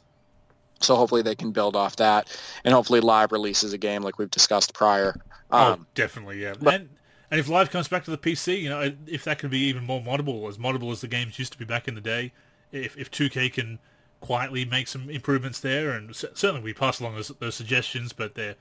So 0.84 0.96
hopefully 0.96 1.22
they 1.22 1.36
can 1.36 1.52
build 1.52 1.76
off 1.76 1.98
that, 1.98 2.36
and 2.64 2.74
hopefully 2.74 3.00
live 3.00 3.32
releases 3.32 3.74
a 3.74 3.78
game 3.78 4.02
like 4.02 4.18
we've 4.18 4.32
discussed 4.32 4.74
prior. 4.74 5.16
Oh, 5.52 5.74
um, 5.74 5.80
oh, 5.82 5.86
definitely, 5.96 6.42
yeah. 6.42 6.56
But, 6.60 6.74
and 6.74 6.90
and 7.30 7.40
if 7.40 7.48
live 7.48 7.70
comes 7.70 7.88
back 7.88 8.04
to 8.06 8.12
the 8.12 8.18
PC, 8.18 8.62
you 8.62 8.70
know, 8.70 8.92
if 9.08 9.24
that 9.24 9.40
can 9.40 9.50
be 9.50 9.60
even 9.60 9.86
more 9.86 10.02
moddable, 10.02 10.50
as 10.50 10.58
moddable 10.58 10.92
as 10.92 11.02
the 11.02 11.08
games 11.08 11.40
used 11.40 11.54
to 11.54 11.58
be 11.58 11.66
back 11.66 11.88
in 11.88 11.96
the 11.96 12.02
day, 12.02 12.34
if 12.72 12.98
if 12.98 13.12
2K 13.12 13.54
can 13.54 13.80
quietly 14.20 14.66
make 14.66 14.88
some 14.88 15.10
improvements 15.10 15.60
there, 15.60 15.92
and 15.92 16.16
certainly 16.16 16.62
we 16.62 16.74
pass 16.74 17.00
along 17.00 17.16
those, 17.16 17.30
those 17.40 17.56
suggestions, 17.56 18.14
but 18.14 18.36
they're 18.36 18.56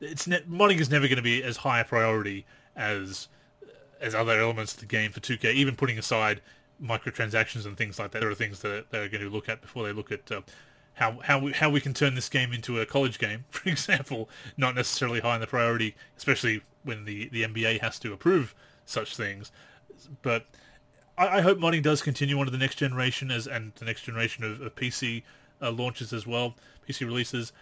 it's 0.00 0.26
ne- 0.26 0.40
modding 0.40 0.80
is 0.80 0.90
never 0.90 1.06
going 1.06 1.16
to 1.16 1.22
be 1.22 1.42
as 1.42 1.58
high 1.58 1.80
a 1.80 1.84
priority 1.84 2.46
as 2.76 3.28
as 4.00 4.14
other 4.14 4.38
elements 4.38 4.74
of 4.74 4.80
the 4.80 4.86
game 4.86 5.10
for 5.12 5.20
2K. 5.20 5.54
Even 5.54 5.76
putting 5.76 5.98
aside 5.98 6.40
microtransactions 6.82 7.64
and 7.64 7.76
things 7.76 7.98
like 7.98 8.10
that, 8.10 8.20
there 8.20 8.30
are 8.30 8.34
things 8.34 8.60
that 8.60 8.86
they're 8.90 9.08
going 9.08 9.22
to 9.22 9.30
look 9.30 9.48
at 9.48 9.62
before 9.62 9.84
they 9.84 9.92
look 9.92 10.12
at 10.12 10.30
uh, 10.30 10.42
how 10.94 11.18
how 11.22 11.38
we, 11.38 11.52
how 11.52 11.70
we 11.70 11.80
can 11.80 11.94
turn 11.94 12.14
this 12.14 12.28
game 12.28 12.52
into 12.52 12.80
a 12.80 12.86
college 12.86 13.18
game, 13.18 13.44
for 13.50 13.68
example. 13.68 14.28
Not 14.56 14.74
necessarily 14.74 15.20
high 15.20 15.36
in 15.36 15.40
the 15.40 15.46
priority, 15.46 15.94
especially 16.16 16.62
when 16.82 17.04
the 17.04 17.28
the 17.28 17.44
NBA 17.44 17.80
has 17.80 17.98
to 18.00 18.12
approve 18.12 18.54
such 18.84 19.16
things. 19.16 19.50
But 20.22 20.46
I, 21.16 21.38
I 21.38 21.40
hope 21.40 21.58
modding 21.58 21.82
does 21.82 22.02
continue 22.02 22.38
on 22.38 22.46
to 22.46 22.50
the 22.50 22.58
next 22.58 22.76
generation 22.76 23.30
as 23.30 23.46
and 23.46 23.72
the 23.76 23.84
next 23.84 24.02
generation 24.02 24.44
of, 24.44 24.60
of 24.60 24.74
PC 24.74 25.22
uh, 25.62 25.70
launches 25.70 26.12
as 26.12 26.26
well, 26.26 26.54
PC 26.88 27.06
releases 27.06 27.52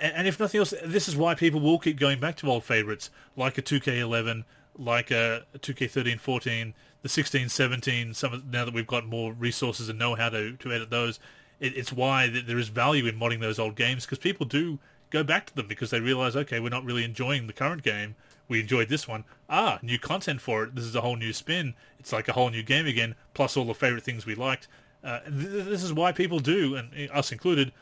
and, 0.00 0.26
if 0.26 0.40
nothing 0.40 0.58
else, 0.58 0.74
this 0.84 1.08
is 1.08 1.16
why 1.16 1.34
people 1.34 1.60
will 1.60 1.78
keep 1.78 1.98
going 1.98 2.18
back 2.18 2.36
to 2.36 2.48
old 2.48 2.64
favorites 2.64 3.10
like 3.36 3.58
a 3.58 3.62
2K11, 3.62 4.44
like 4.76 5.10
a 5.10 5.44
2K13, 5.58 6.18
14, 6.18 6.74
the 7.02 7.08
16, 7.08 7.48
17. 7.48 8.14
Some 8.14 8.44
now 8.50 8.64
that 8.64 8.74
we've 8.74 8.86
got 8.86 9.06
more 9.06 9.32
resources 9.32 9.88
and 9.88 9.98
know 9.98 10.14
how 10.14 10.30
to 10.30 10.56
to 10.56 10.72
edit 10.72 10.90
those, 10.90 11.20
it, 11.60 11.76
it's 11.76 11.92
why 11.92 12.28
there 12.28 12.58
is 12.58 12.68
value 12.68 13.06
in 13.06 13.18
modding 13.18 13.40
those 13.40 13.58
old 13.58 13.76
games 13.76 14.04
because 14.04 14.18
people 14.18 14.46
do 14.46 14.78
go 15.10 15.22
back 15.22 15.46
to 15.46 15.54
them 15.54 15.68
because 15.68 15.90
they 15.90 16.00
realize, 16.00 16.34
okay, 16.34 16.58
we're 16.58 16.70
not 16.70 16.84
really 16.84 17.04
enjoying 17.04 17.46
the 17.46 17.52
current 17.52 17.82
game. 17.82 18.16
We 18.48 18.60
enjoyed 18.60 18.88
this 18.88 19.08
one. 19.08 19.24
Ah, 19.48 19.78
new 19.82 19.98
content 19.98 20.40
for 20.40 20.64
it. 20.64 20.74
This 20.74 20.84
is 20.84 20.94
a 20.94 21.00
whole 21.00 21.16
new 21.16 21.32
spin. 21.32 21.74
It's 21.98 22.12
like 22.12 22.28
a 22.28 22.32
whole 22.32 22.50
new 22.50 22.62
game 22.62 22.86
again, 22.86 23.14
plus 23.32 23.56
all 23.56 23.64
the 23.64 23.74
favorite 23.74 24.02
things 24.02 24.26
we 24.26 24.34
liked. 24.34 24.68
Uh, 25.02 25.20
th- 25.20 25.64
this 25.64 25.82
is 25.82 25.92
why 25.92 26.12
people 26.12 26.40
do, 26.40 26.76
and 26.76 26.90
us 27.10 27.32
included, 27.32 27.72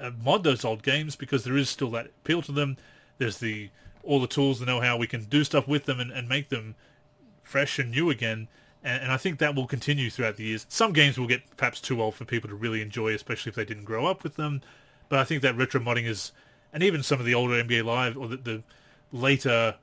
uh, 0.00 0.10
mod 0.22 0.44
those 0.44 0.64
old 0.64 0.82
games 0.82 1.16
because 1.16 1.44
there 1.44 1.56
is 1.56 1.68
still 1.68 1.90
that 1.90 2.06
appeal 2.06 2.42
to 2.42 2.52
them. 2.52 2.76
There's 3.18 3.38
the 3.38 3.70
all 4.02 4.20
the 4.20 4.26
tools, 4.26 4.58
the 4.58 4.66
know-how. 4.66 4.96
We 4.96 5.06
can 5.06 5.24
do 5.24 5.44
stuff 5.44 5.68
with 5.68 5.84
them 5.84 6.00
and, 6.00 6.10
and 6.10 6.28
make 6.28 6.48
them 6.48 6.74
fresh 7.42 7.78
and 7.78 7.90
new 7.90 8.10
again. 8.10 8.48
And, 8.82 9.02
and, 9.02 9.12
I 9.12 9.16
think 9.16 9.38
that 9.38 9.54
will 9.54 9.66
continue 9.66 10.08
throughout 10.08 10.36
the 10.36 10.44
years. 10.44 10.64
Some 10.68 10.92
games 10.92 11.18
will 11.18 11.26
get 11.26 11.42
perhaps 11.56 11.80
too 11.80 12.00
old 12.00 12.14
for 12.14 12.24
people 12.24 12.48
to 12.48 12.54
really 12.54 12.80
enjoy, 12.80 13.12
especially 13.12 13.50
if 13.50 13.56
they 13.56 13.64
didn't 13.64 13.84
grow 13.84 14.06
up 14.06 14.22
with 14.22 14.36
them. 14.36 14.62
But 15.08 15.18
I 15.18 15.24
think 15.24 15.42
that 15.42 15.56
retro 15.56 15.80
modding 15.80 16.06
is, 16.06 16.32
and 16.72 16.82
even 16.82 17.02
some 17.02 17.20
of 17.20 17.26
the 17.26 17.34
older 17.34 17.62
NBA 17.62 17.84
Live 17.84 18.16
or 18.16 18.28
the, 18.28 18.36
the 18.36 18.62
later 19.12 19.74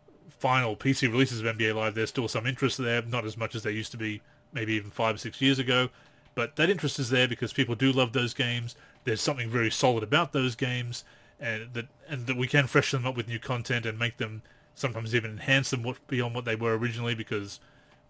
final 0.45 0.75
PC 0.75 1.11
releases 1.11 1.41
of 1.41 1.57
NBA 1.57 1.73
Live, 1.73 1.95
there's 1.95 2.09
still 2.09 2.27
some 2.27 2.45
interest 2.45 2.77
there. 2.77 3.01
Not 3.01 3.25
as 3.25 3.35
much 3.35 3.55
as 3.55 3.63
there 3.63 3.71
used 3.71 3.91
to 3.91 3.97
be, 3.97 4.21
maybe 4.53 4.73
even 4.73 4.91
five 4.91 5.15
or 5.15 5.17
six 5.17 5.41
years 5.41 5.57
ago. 5.57 5.89
But 6.35 6.55
that 6.57 6.69
interest 6.69 6.99
is 6.99 7.09
there 7.09 7.27
because 7.27 7.53
people 7.53 7.73
do 7.73 7.91
love 7.91 8.13
those 8.13 8.33
games 8.33 8.75
there's 9.05 9.21
something 9.21 9.49
very 9.49 9.71
solid 9.71 10.03
about 10.03 10.33
those 10.33 10.55
games, 10.55 11.05
and 11.39 11.73
that 11.73 11.85
and 12.09 12.27
that 12.27 12.35
we 12.35 12.47
can 12.47 12.67
freshen 12.67 13.01
them 13.01 13.07
up 13.07 13.15
with 13.15 13.27
new 13.27 13.39
content 13.39 13.85
and 13.85 13.97
make 13.97 14.17
them 14.17 14.41
sometimes 14.73 15.15
even 15.15 15.31
enhance 15.31 15.69
them 15.69 15.85
beyond 16.07 16.35
what 16.35 16.43
they 16.43 16.55
were 16.55 16.77
originally 16.77 17.15
because 17.15 17.59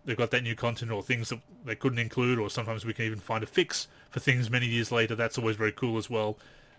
they've 0.04 0.18
got 0.18 0.32
that 0.32 0.42
new 0.42 0.56
content 0.56 0.92
or 0.92 1.04
things 1.04 1.30
that 1.30 1.40
they 1.64 1.76
couldn't 1.76 2.00
include, 2.00 2.40
or 2.40 2.50
sometimes 2.50 2.86
we 2.86 2.94
can 2.94 3.06
even 3.06 3.20
find 3.20 3.44
a 3.44 3.48
fix 3.48 3.88
for 4.10 4.20
things 4.20 4.50
many 4.50 4.66
years 4.66 4.92
later. 4.92 5.16
That's 5.16 5.38
always 5.38 5.58
very 5.58 5.72
cool 5.72 5.98
as 5.98 6.10
well. 6.10 6.38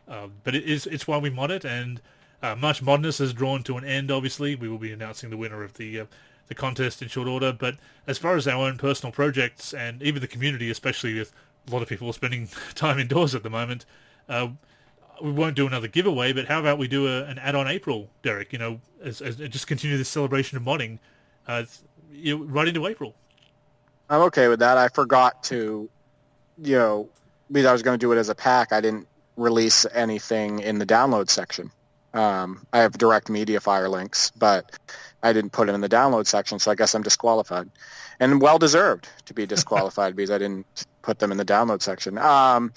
Uh, 0.08 0.28
but 0.42 0.54
it 0.54 0.64
is 0.64 0.86
it's 0.86 1.06
why 1.06 1.18
we 1.18 1.30
mod 1.30 1.50
it, 1.50 1.64
and 1.64 2.00
uh, 2.42 2.54
March 2.54 2.82
Madness 2.82 3.18
has 3.18 3.32
drawn 3.32 3.62
to 3.64 3.76
an 3.76 3.84
end. 3.84 4.10
Obviously, 4.10 4.54
we 4.54 4.68
will 4.68 4.78
be 4.78 4.92
announcing 4.92 5.30
the 5.30 5.36
winner 5.36 5.62
of 5.62 5.74
the 5.74 6.00
uh, 6.00 6.06
the 6.48 6.54
contest 6.54 7.02
in 7.02 7.08
short 7.08 7.28
order. 7.28 7.52
But 7.52 7.76
as 8.06 8.18
far 8.18 8.36
as 8.36 8.46
our 8.46 8.66
own 8.66 8.78
personal 8.78 9.12
projects 9.12 9.74
and 9.74 10.02
even 10.02 10.20
the 10.20 10.28
community, 10.28 10.70
especially 10.70 11.18
with 11.18 11.32
a 11.66 11.70
lot 11.72 11.82
of 11.82 11.88
people 11.88 12.12
spending 12.12 12.48
time 12.74 12.98
indoors 12.98 13.34
at 13.34 13.42
the 13.42 13.50
moment, 13.50 13.84
uh, 14.28 14.48
we 15.22 15.30
won't 15.30 15.56
do 15.56 15.66
another 15.66 15.88
giveaway, 15.88 16.32
but 16.32 16.46
how 16.46 16.60
about 16.60 16.78
we 16.78 16.88
do 16.88 17.06
a, 17.06 17.24
an 17.24 17.38
add-on 17.38 17.66
April, 17.66 18.10
Derek? 18.22 18.52
You 18.52 18.58
know, 18.58 18.80
as, 19.02 19.20
as, 19.20 19.36
just 19.36 19.66
continue 19.66 19.96
this 19.96 20.08
celebration 20.08 20.56
of 20.56 20.62
modding 20.62 20.98
uh, 21.46 21.64
you 22.12 22.38
know, 22.38 22.44
right 22.44 22.68
into 22.68 22.86
April. 22.86 23.14
I'm 24.08 24.20
okay 24.22 24.48
with 24.48 24.60
that. 24.60 24.78
I 24.78 24.88
forgot 24.88 25.42
to, 25.44 25.88
you 26.62 26.76
know, 26.76 27.08
because 27.50 27.66
I 27.66 27.72
was 27.72 27.82
going 27.82 27.98
to 27.98 28.04
do 28.04 28.12
it 28.12 28.16
as 28.16 28.28
a 28.28 28.34
pack. 28.34 28.72
I 28.72 28.80
didn't 28.80 29.08
release 29.36 29.86
anything 29.92 30.60
in 30.60 30.78
the 30.78 30.86
download 30.86 31.30
section. 31.30 31.70
Um, 32.16 32.66
I 32.72 32.78
have 32.78 32.96
direct 32.96 33.28
media 33.28 33.60
fire 33.60 33.88
links, 33.88 34.30
but 34.30 34.78
I 35.22 35.32
didn't 35.32 35.50
put 35.52 35.68
it 35.68 35.74
in 35.74 35.82
the 35.82 35.88
download 35.88 36.26
section, 36.26 36.58
so 36.58 36.70
I 36.70 36.74
guess 36.74 36.94
I'm 36.94 37.02
disqualified, 37.02 37.70
and 38.18 38.40
well 38.40 38.58
deserved 38.58 39.08
to 39.26 39.34
be 39.34 39.46
disqualified 39.46 40.16
because 40.16 40.30
I 40.30 40.38
didn't 40.38 40.66
put 41.02 41.18
them 41.18 41.30
in 41.30 41.36
the 41.36 41.44
download 41.44 41.82
section. 41.82 42.16
Um, 42.16 42.72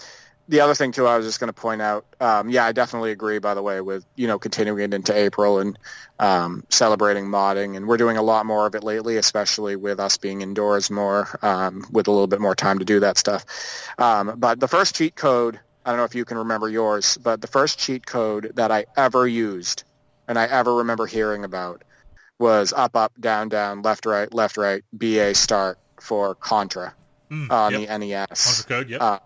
the 0.49 0.61
other 0.61 0.73
thing 0.73 0.91
too, 0.91 1.05
I 1.05 1.15
was 1.15 1.27
just 1.27 1.39
going 1.39 1.47
to 1.47 1.53
point 1.53 1.81
out. 1.81 2.05
Um, 2.19 2.49
yeah, 2.49 2.65
I 2.65 2.71
definitely 2.71 3.11
agree. 3.11 3.37
By 3.37 3.53
the 3.53 3.61
way, 3.61 3.81
with 3.81 4.03
you 4.15 4.27
know 4.27 4.39
continuing 4.39 4.81
it 4.81 4.93
into 4.93 5.15
April 5.15 5.59
and 5.59 5.77
um, 6.17 6.65
celebrating 6.69 7.25
modding, 7.25 7.77
and 7.77 7.87
we're 7.87 7.97
doing 7.97 8.17
a 8.17 8.23
lot 8.23 8.45
more 8.45 8.65
of 8.65 8.73
it 8.75 8.83
lately, 8.83 9.17
especially 9.17 9.75
with 9.75 9.99
us 9.99 10.17
being 10.17 10.41
indoors 10.41 10.89
more, 10.89 11.29
um, 11.43 11.85
with 11.91 12.07
a 12.07 12.11
little 12.11 12.27
bit 12.27 12.41
more 12.41 12.55
time 12.55 12.79
to 12.79 12.85
do 12.85 12.99
that 13.01 13.17
stuff. 13.17 13.45
Um, 13.99 14.33
but 14.37 14.59
the 14.59 14.67
first 14.67 14.95
cheat 14.95 15.15
code, 15.15 15.59
I 15.89 15.91
don't 15.91 15.97
know 15.97 16.05
if 16.05 16.13
you 16.13 16.23
can 16.23 16.37
remember 16.37 16.69
yours, 16.69 17.17
but 17.17 17.41
the 17.41 17.47
first 17.47 17.79
cheat 17.79 18.05
code 18.05 18.51
that 18.53 18.69
I 18.69 18.85
ever 18.95 19.27
used 19.27 19.85
and 20.27 20.37
I 20.37 20.45
ever 20.45 20.75
remember 20.75 21.07
hearing 21.07 21.43
about 21.43 21.83
was 22.37 22.71
up, 22.73 22.95
up, 22.95 23.11
down, 23.19 23.49
down, 23.49 23.81
left, 23.81 24.05
right, 24.05 24.31
left, 24.31 24.55
right, 24.55 24.83
BA 24.93 25.33
start 25.33 25.79
for 25.99 26.35
Contra 26.35 26.93
mm, 27.31 27.49
on 27.49 27.71
yep. 27.71 27.89
the 27.89 27.97
NES. 27.97 28.65
Contra 28.67 28.75
code, 28.75 28.89
yep. 28.91 29.01
Uh, 29.01 29.19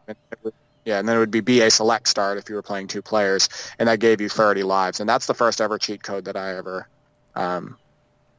yeah, 0.85 0.99
and 0.99 1.09
then 1.09 1.17
it 1.17 1.19
would 1.19 1.31
be 1.31 1.41
BA 1.41 1.69
select 1.69 2.07
start 2.07 2.37
if 2.37 2.47
you 2.47 2.55
were 2.55 2.61
playing 2.61 2.87
two 2.87 3.01
players, 3.01 3.49
and 3.77 3.89
that 3.89 3.99
gave 3.99 4.21
you 4.21 4.29
30 4.29 4.63
lives. 4.63 5.01
And 5.01 5.09
that's 5.09 5.27
the 5.27 5.33
first 5.33 5.59
ever 5.59 5.77
cheat 5.77 6.01
code 6.01 6.23
that 6.25 6.37
I 6.37 6.55
ever 6.55 6.87
um, 7.35 7.75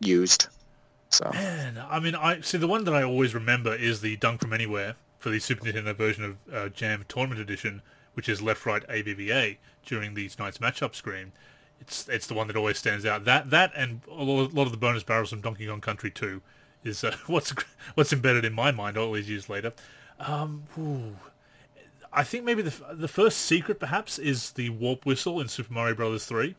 used. 0.01 0.47
So 1.11 1.29
man, 1.31 1.79
I 1.91 2.01
mean, 2.01 2.15
I 2.15 2.41
see 2.41 2.57
the 2.57 2.69
one 2.69 2.85
that 2.85 2.95
I 2.95 3.03
always 3.03 3.35
remember 3.35 3.75
is 3.75 4.01
the 4.01 4.17
Dunk 4.17 4.41
from 4.41 4.55
Anywhere 4.55 4.97
for 5.19 5.29
the 5.29 5.41
Super 5.41 5.67
Nintendo 5.67 5.95
version 5.95 6.25
of 6.25 6.37
uh, 6.51 6.69
Jam 6.71 7.05
Tournament 7.07 7.39
Edition, 7.39 7.83
which 8.15 8.29
is 8.29 8.41
left 8.41 8.65
right 8.67 8.83
ABBA 8.89 9.57
during 9.85 10.15
these 10.15 10.39
nights 10.39 10.59
matchup 10.59 10.95
screen. 10.95 11.33
It's 11.81 12.09
it's 12.09 12.27
the 12.27 12.35
one 12.35 12.47
that 12.47 12.57
always 12.57 12.79
stands 12.79 13.05
out. 13.05 13.25
That 13.25 13.51
that 13.51 13.73
and 13.77 14.01
a 14.11 14.23
lot 14.23 14.67
of 14.67 14.71
the 14.71 14.79
bonus 14.79 15.03
barrels 15.03 15.31
from 15.31 15.41
Donkey 15.41 15.67
Kong 15.67 15.81
Country 15.81 16.11
2 16.11 16.41
is 16.85 17.03
uh, 17.05 17.17
what's 17.27 17.53
what's 17.95 18.13
embedded 18.13 18.45
in 18.45 18.53
my 18.53 18.71
mind 18.71 18.97
all 18.97 19.13
these 19.13 19.29
years 19.29 19.49
later. 19.49 19.73
Um, 20.21 20.65
I 22.13 22.23
think 22.23 22.45
maybe 22.45 22.63
the 22.63 22.95
the 22.95 23.09
first 23.09 23.39
secret 23.39 23.81
perhaps 23.81 24.19
is 24.19 24.53
the 24.53 24.71
warp 24.71 25.05
whistle 25.05 25.41
in 25.41 25.49
Super 25.49 25.73
Mario 25.73 25.95
Brothers 25.95 26.27
three. 26.27 26.55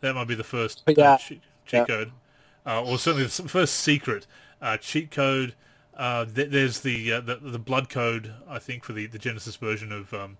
That 0.00 0.14
might 0.14 0.28
be 0.28 0.34
the 0.34 0.44
first 0.44 0.82
uh, 0.86 0.92
yeah. 0.96 1.12
uh, 1.12 1.18
cheat, 1.18 1.42
cheat 1.64 1.78
yeah. 1.80 1.84
code, 1.84 2.12
uh, 2.66 2.82
or 2.82 2.98
certainly 2.98 3.26
the 3.26 3.48
first 3.48 3.74
secret 3.74 4.26
uh, 4.60 4.76
cheat 4.76 5.10
code. 5.10 5.54
Uh, 5.98 6.24
th- 6.24 6.50
there's 6.50 6.80
the, 6.80 7.12
uh, 7.14 7.20
the, 7.20 7.36
the 7.36 7.58
blood 7.58 7.88
code 7.88 8.32
I 8.48 8.60
think 8.60 8.84
for 8.84 8.92
the, 8.92 9.06
the 9.06 9.18
Genesis 9.18 9.56
version 9.56 9.90
of 9.90 10.14
um, 10.14 10.38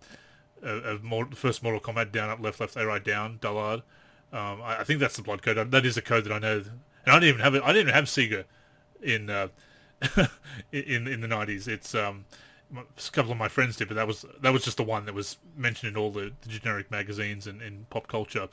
of, 0.63 1.03
of 1.05 1.37
first 1.37 1.63
Mortal 1.63 1.81
Kombat 1.81 2.13
down 2.13 2.31
up 2.31 2.41
left 2.41 2.61
left 2.61 2.77
A 2.77 2.87
right 2.87 3.05
down 3.05 3.39
Dullard. 3.41 3.83
Um, 4.33 4.63
I, 4.63 4.81
I, 4.81 4.85
think 4.85 5.01
that's 5.01 5.17
the 5.17 5.23
blood 5.23 5.43
code. 5.43 5.71
That 5.71 5.85
is 5.85 5.97
a 5.97 6.03
code 6.03 6.25
that 6.25 6.33
I 6.33 6.39
know, 6.39 6.59
and 6.59 6.71
I 7.07 7.15
didn't 7.15 7.29
even 7.29 7.41
have 7.41 7.55
it. 7.55 7.63
I 7.65 7.73
didn't 7.73 7.89
even 7.89 7.95
have 7.95 8.05
Sega 8.05 8.45
in 9.03 9.31
in 10.73 11.09
in 11.09 11.21
the 11.21 11.29
nineties. 11.29 11.67
It's 11.67 11.95
um, 11.95 12.25
a 12.77 13.11
couple 13.11 13.33
of 13.33 13.39
my 13.39 13.49
friends 13.49 13.77
did, 13.77 13.89
but 13.89 13.95
that 13.95 14.07
was 14.07 14.25
that 14.41 14.53
was 14.53 14.65
just 14.65 14.77
the 14.77 14.85
one 14.85 15.07
that 15.07 15.15
was 15.15 15.39
mentioned 15.57 15.97
in 15.97 15.97
all 15.97 16.11
the, 16.11 16.33
the 16.43 16.49
generic 16.49 16.91
magazines 16.91 17.47
and 17.47 17.63
in 17.63 17.87
pop 17.91 18.07
culture. 18.07 18.49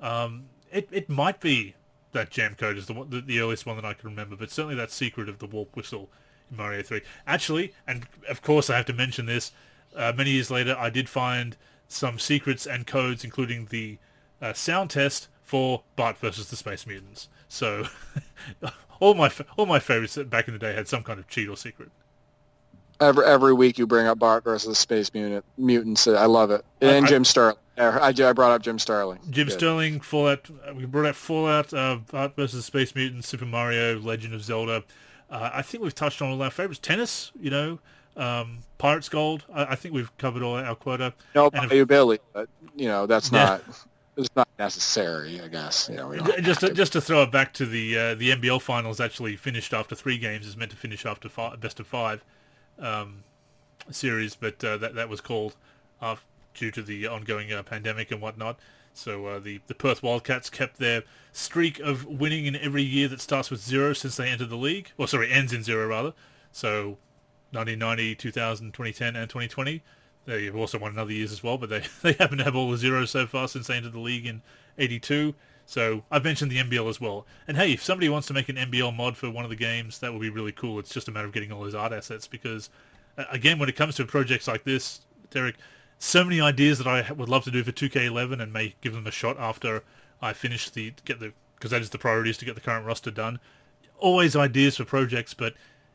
Um, 0.00 0.46
it 0.70 0.88
it 0.90 1.08
might 1.08 1.40
be 1.40 1.74
that 2.12 2.30
jam 2.30 2.54
code 2.54 2.76
is 2.76 2.86
the, 2.86 3.06
the, 3.08 3.20
the 3.20 3.40
earliest 3.40 3.64
one 3.64 3.76
that 3.76 3.84
I 3.84 3.94
can 3.94 4.08
remember, 4.08 4.36
but 4.36 4.50
certainly 4.50 4.74
that 4.76 4.90
secret 4.90 5.28
of 5.28 5.38
the 5.38 5.46
warp 5.46 5.74
whistle 5.76 6.10
Mario 6.56 6.82
Three. 6.82 7.02
Actually, 7.26 7.72
and 7.86 8.06
of 8.28 8.42
course 8.42 8.70
I 8.70 8.76
have 8.76 8.86
to 8.86 8.92
mention 8.92 9.26
this. 9.26 9.52
Uh, 9.94 10.12
many 10.16 10.30
years 10.30 10.50
later, 10.50 10.74
I 10.78 10.90
did 10.90 11.08
find 11.08 11.56
some 11.88 12.18
secrets 12.18 12.66
and 12.66 12.86
codes, 12.86 13.24
including 13.24 13.66
the 13.66 13.98
uh, 14.40 14.52
sound 14.52 14.90
test 14.90 15.28
for 15.42 15.82
Bart 15.96 16.16
versus 16.18 16.48
the 16.48 16.56
Space 16.56 16.86
Mutants. 16.86 17.28
So 17.48 17.84
all 19.00 19.14
my 19.14 19.30
all 19.56 19.66
my 19.66 19.78
favorites 19.78 20.16
back 20.16 20.48
in 20.48 20.54
the 20.54 20.58
day 20.58 20.74
had 20.74 20.88
some 20.88 21.02
kind 21.02 21.18
of 21.18 21.28
cheat 21.28 21.48
or 21.48 21.56
secret. 21.56 21.90
Every 23.00 23.24
every 23.24 23.52
week 23.52 23.78
you 23.78 23.86
bring 23.86 24.06
up 24.06 24.18
Bart 24.18 24.44
versus 24.44 24.68
the 24.68 24.74
Space 24.74 25.12
Mutant 25.12 25.44
Mutants. 25.58 26.06
I 26.06 26.26
love 26.26 26.50
it. 26.50 26.64
And 26.80 27.04
I, 27.04 27.08
Jim 27.08 27.24
Sterling. 27.24 27.56
I, 27.76 28.08
I 28.16 28.32
brought 28.32 28.52
up 28.52 28.62
Jim 28.62 28.78
Sterling. 28.78 29.18
Jim 29.30 29.48
Good. 29.48 29.54
Sterling, 29.54 30.00
Fallout. 30.00 30.48
We 30.74 30.84
brought 30.84 31.06
up 31.06 31.16
Fallout, 31.16 31.72
uh, 31.72 31.98
Bart 32.10 32.36
versus 32.36 32.64
Space 32.66 32.94
Mutants, 32.94 33.28
Super 33.28 33.46
Mario, 33.46 33.98
Legend 33.98 34.34
of 34.34 34.42
Zelda. 34.42 34.84
Uh, 35.32 35.50
I 35.54 35.62
think 35.62 35.82
we've 35.82 35.94
touched 35.94 36.20
on 36.20 36.30
all 36.30 36.42
our 36.42 36.50
favorites. 36.50 36.78
Tennis, 36.78 37.32
you 37.40 37.50
know, 37.50 37.78
Um, 38.16 38.58
Pirates 38.76 39.08
Gold, 39.08 39.44
I, 39.52 39.72
I, 39.72 39.74
think 39.74 39.94
we've 39.94 40.14
covered 40.18 40.42
all 40.42 40.56
our 40.56 40.74
quota. 40.74 41.14
No, 41.34 41.50
Bayou 41.50 41.86
Billy, 41.86 42.18
but 42.34 42.46
you 42.76 42.86
know 42.86 43.06
that's 43.06 43.32
yeah. 43.32 43.44
not 43.44 43.62
it's 44.18 44.28
not 44.36 44.48
necessary, 44.58 45.40
I 45.40 45.48
guess. 45.48 45.88
You 45.90 45.96
know, 45.96 46.14
just 46.40 46.60
to, 46.60 46.68
to, 46.68 46.74
just 46.74 46.92
to 46.92 47.00
throw 47.00 47.22
it 47.22 47.30
back 47.30 47.54
to 47.54 47.64
the 47.64 47.98
uh, 47.98 48.14
the 48.14 48.30
NBL 48.32 48.60
finals, 48.60 49.00
actually 49.00 49.36
finished 49.36 49.72
after 49.72 49.94
three 49.94 50.18
games. 50.18 50.46
is 50.46 50.58
meant 50.58 50.72
to 50.72 50.76
finish 50.76 51.06
after 51.06 51.30
five, 51.30 51.58
best 51.60 51.80
of 51.80 51.86
five 51.86 52.22
um, 52.78 53.24
series, 53.90 54.34
but 54.34 54.62
uh, 54.62 54.76
that 54.76 54.94
that 54.94 55.08
was 55.08 55.22
called 55.22 55.56
off 56.02 56.26
due 56.54 56.70
to 56.70 56.82
the 56.82 57.06
ongoing 57.06 57.50
uh, 57.50 57.62
pandemic 57.62 58.10
and 58.10 58.20
whatnot. 58.20 58.58
So 58.94 59.26
uh, 59.26 59.38
the 59.38 59.60
the 59.66 59.74
Perth 59.74 60.02
Wildcats 60.02 60.50
kept 60.50 60.78
their 60.78 61.02
streak 61.32 61.80
of 61.80 62.04
winning 62.04 62.46
in 62.46 62.56
every 62.56 62.82
year 62.82 63.08
that 63.08 63.20
starts 63.20 63.50
with 63.50 63.62
zero 63.62 63.92
since 63.92 64.16
they 64.16 64.28
entered 64.28 64.50
the 64.50 64.56
league. 64.56 64.92
Well, 64.96 65.08
sorry, 65.08 65.30
ends 65.30 65.52
in 65.52 65.62
zero 65.62 65.86
rather. 65.86 66.12
So 66.52 66.98
1990, 67.52 68.14
2000, 68.16 68.72
2010, 68.72 69.16
and 69.16 69.28
2020. 69.28 69.82
They've 70.24 70.54
also 70.54 70.78
won 70.78 70.92
another 70.92 71.12
years 71.12 71.32
as 71.32 71.42
well, 71.42 71.58
but 71.58 71.68
they, 71.68 71.82
they 72.02 72.12
happen 72.12 72.38
to 72.38 72.44
have 72.44 72.56
all 72.56 72.70
the 72.70 72.76
zeros 72.76 73.10
so 73.10 73.26
far 73.26 73.48
since 73.48 73.66
they 73.66 73.76
entered 73.76 73.92
the 73.92 74.00
league 74.00 74.26
in 74.26 74.42
82. 74.78 75.34
So 75.66 76.02
I've 76.10 76.24
mentioned 76.24 76.50
the 76.50 76.58
NBL 76.58 76.88
as 76.88 77.00
well. 77.00 77.26
And 77.46 77.56
hey, 77.56 77.72
if 77.72 77.82
somebody 77.82 78.08
wants 78.08 78.26
to 78.28 78.34
make 78.34 78.48
an 78.48 78.56
NBL 78.56 78.94
mod 78.94 79.16
for 79.16 79.30
one 79.30 79.44
of 79.44 79.50
the 79.50 79.56
games, 79.56 79.98
that 80.00 80.12
would 80.12 80.20
be 80.20 80.30
really 80.30 80.52
cool. 80.52 80.78
It's 80.78 80.92
just 80.92 81.08
a 81.08 81.12
matter 81.12 81.26
of 81.26 81.32
getting 81.32 81.52
all 81.52 81.62
those 81.62 81.74
art 81.74 81.92
assets 81.92 82.26
because, 82.26 82.70
again, 83.30 83.58
when 83.58 83.68
it 83.68 83.76
comes 83.76 83.96
to 83.96 84.04
projects 84.04 84.48
like 84.48 84.64
this, 84.64 85.00
Derek, 85.30 85.56
so 86.02 86.24
many 86.24 86.40
ideas 86.40 86.78
that 86.78 86.86
I 86.88 87.12
would 87.12 87.28
love 87.28 87.44
to 87.44 87.50
do 87.52 87.62
for 87.62 87.70
2K11 87.70 88.42
and 88.42 88.52
may 88.52 88.74
give 88.80 88.92
them 88.92 89.06
a 89.06 89.12
shot 89.12 89.38
after 89.38 89.84
I 90.20 90.32
finish 90.32 90.68
the 90.68 90.92
get 91.04 91.20
the 91.20 91.32
because 91.54 91.70
that 91.70 91.80
is 91.80 91.90
the 91.90 91.98
priority 91.98 92.30
is 92.30 92.36
to 92.38 92.44
get 92.44 92.56
the 92.56 92.60
current 92.60 92.84
roster 92.84 93.12
done. 93.12 93.38
Always 94.00 94.34
ideas 94.34 94.78
for 94.78 94.84
projects, 94.84 95.32
but 95.32 95.54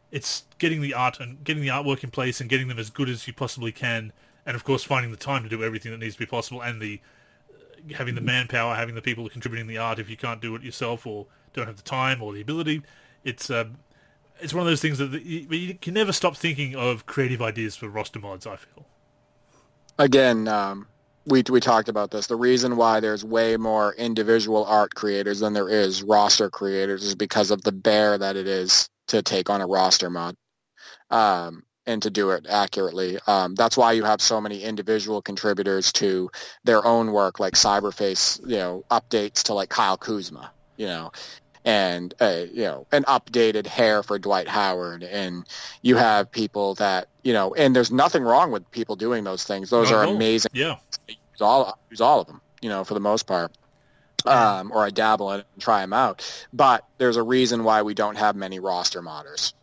it's 0.10 0.46
getting 0.60 0.80
the 0.80 0.94
art 0.94 1.20
and 1.20 1.44
getting 1.44 1.62
the 1.62 1.68
artwork 1.68 2.06
in 2.06 2.10
place 2.10 2.40
and 2.40 2.50
getting 2.50 2.70
them 2.70 2.80
as 2.80 2.90
good 2.90 3.10
as 3.10 3.28
you 3.28 3.34
possibly 3.34 3.74
can, 3.74 4.14
and 4.46 4.56
of 4.56 4.64
course 4.64 4.82
finding 4.82 5.12
the 5.12 5.18
time 5.18 5.44
to 5.44 5.50
do 5.50 5.62
everything 5.62 5.92
that 5.92 5.98
needs 5.98 6.14
to 6.14 6.20
be 6.20 6.26
possible 6.26 6.62
and 6.62 6.82
the 6.82 7.02
uh, 7.54 7.96
having 7.98 8.16
the 8.16 8.22
manpower, 8.22 8.76
having 8.76 8.96
the 8.96 9.02
people 9.02 9.28
contributing 9.28 9.68
the 9.68 9.78
art 9.78 10.00
if 10.00 10.10
you 10.10 10.16
can't 10.16 10.40
do 10.40 10.56
it 10.56 10.64
yourself 10.64 11.06
or 11.06 11.28
don't 11.52 11.68
have 11.68 11.76
the 11.76 11.84
time 11.84 12.22
or 12.22 12.32
the 12.32 12.40
ability. 12.40 12.82
It's 13.26 13.50
uh, 13.50 13.66
it's 14.40 14.54
one 14.54 14.62
of 14.62 14.68
those 14.68 14.82
things 14.82 15.00
that 15.00 15.12
you, 15.22 15.50
you 15.50 15.74
can 15.74 15.94
never 15.94 16.14
stop 16.14 16.38
thinking 16.38 16.78
of 16.78 17.06
creative 17.06 17.42
ideas 17.42 17.76
for 17.76 17.90
roster 17.90 18.20
mods. 18.20 18.48
I 18.48 18.56
feel. 18.56 18.86
Again, 20.00 20.48
um, 20.48 20.88
we 21.26 21.44
we 21.50 21.60
talked 21.60 21.90
about 21.90 22.12
this. 22.12 22.28
The 22.28 22.36
reason 22.36 22.78
why 22.78 23.00
there's 23.00 23.24
way 23.24 23.58
more 23.58 23.94
individual 23.94 24.66
art 24.66 24.96
creators 24.96 25.40
than 25.40 25.54
there 25.54 25.70
is 25.70 26.04
roster 26.04 26.50
creators 26.50 27.04
is 27.04 27.16
because 27.16 27.52
of 27.52 27.62
the 27.64 27.72
bear 27.72 28.18
that 28.18 28.36
it 28.36 28.48
is 28.48 28.90
to 29.10 29.22
take 29.22 29.50
on 29.50 29.62
a 29.62 29.68
roster 29.68 30.10
mod 30.10 30.36
um, 31.10 31.64
and 31.86 32.02
to 32.04 32.10
do 32.10 32.32
it 32.32 32.46
accurately. 32.48 33.18
Um, 33.28 33.56
that's 33.56 33.78
why 33.78 33.94
you 33.94 34.04
have 34.04 34.22
so 34.22 34.40
many 34.40 34.64
individual 34.64 35.22
contributors 35.22 35.92
to 35.94 36.30
their 36.64 36.86
own 36.86 37.12
work, 37.12 37.40
like 37.40 37.54
Cyberface, 37.54 38.40
you 38.48 38.58
know, 38.58 38.84
updates 38.92 39.44
to 39.44 39.54
like 39.54 39.70
Kyle 39.70 39.98
Kuzma, 39.98 40.52
you 40.78 40.88
know, 40.88 41.12
and 41.68 42.14
uh, 42.20 42.46
you 42.52 42.64
know 42.64 42.88
an 42.92 43.04
updated 43.04 43.68
hair 43.68 44.02
for 44.02 44.18
Dwight 44.18 44.48
Howard, 44.48 45.04
and 45.04 45.46
you 45.82 45.98
have 45.98 46.32
people 46.32 46.76
that 46.76 47.10
you 47.24 47.34
know, 47.34 47.54
and 47.54 47.76
there's 47.76 47.92
nothing 47.92 48.24
wrong 48.24 48.52
with 48.52 48.70
people 48.72 48.96
doing 48.96 49.24
those 49.24 49.44
things. 49.44 49.70
Those 49.70 49.92
are 49.92 50.04
amazing. 50.04 50.52
Yeah, 50.54 50.78
use 51.08 51.42
all 51.42 51.78
use 51.90 52.02
all 52.02 52.22
of 52.22 52.28
them, 52.28 52.42
you 52.62 52.70
know, 52.70 52.84
for 52.84 52.94
the 52.94 53.00
most 53.00 53.28
part 53.28 53.52
um, 54.26 54.72
or 54.72 54.86
I 54.86 54.90
dabble 54.90 55.32
in 55.34 55.40
it 55.42 55.48
and 55.54 55.62
try 55.62 55.82
them 55.82 55.94
out. 55.94 56.48
But 56.54 56.86
there's 56.98 57.18
a 57.18 57.24
reason 57.24 57.64
why 57.64 57.82
we 57.82 57.94
don't 57.94 58.18
have 58.18 58.36
many 58.36 58.60
roster 58.60 59.02
modders, 59.02 59.54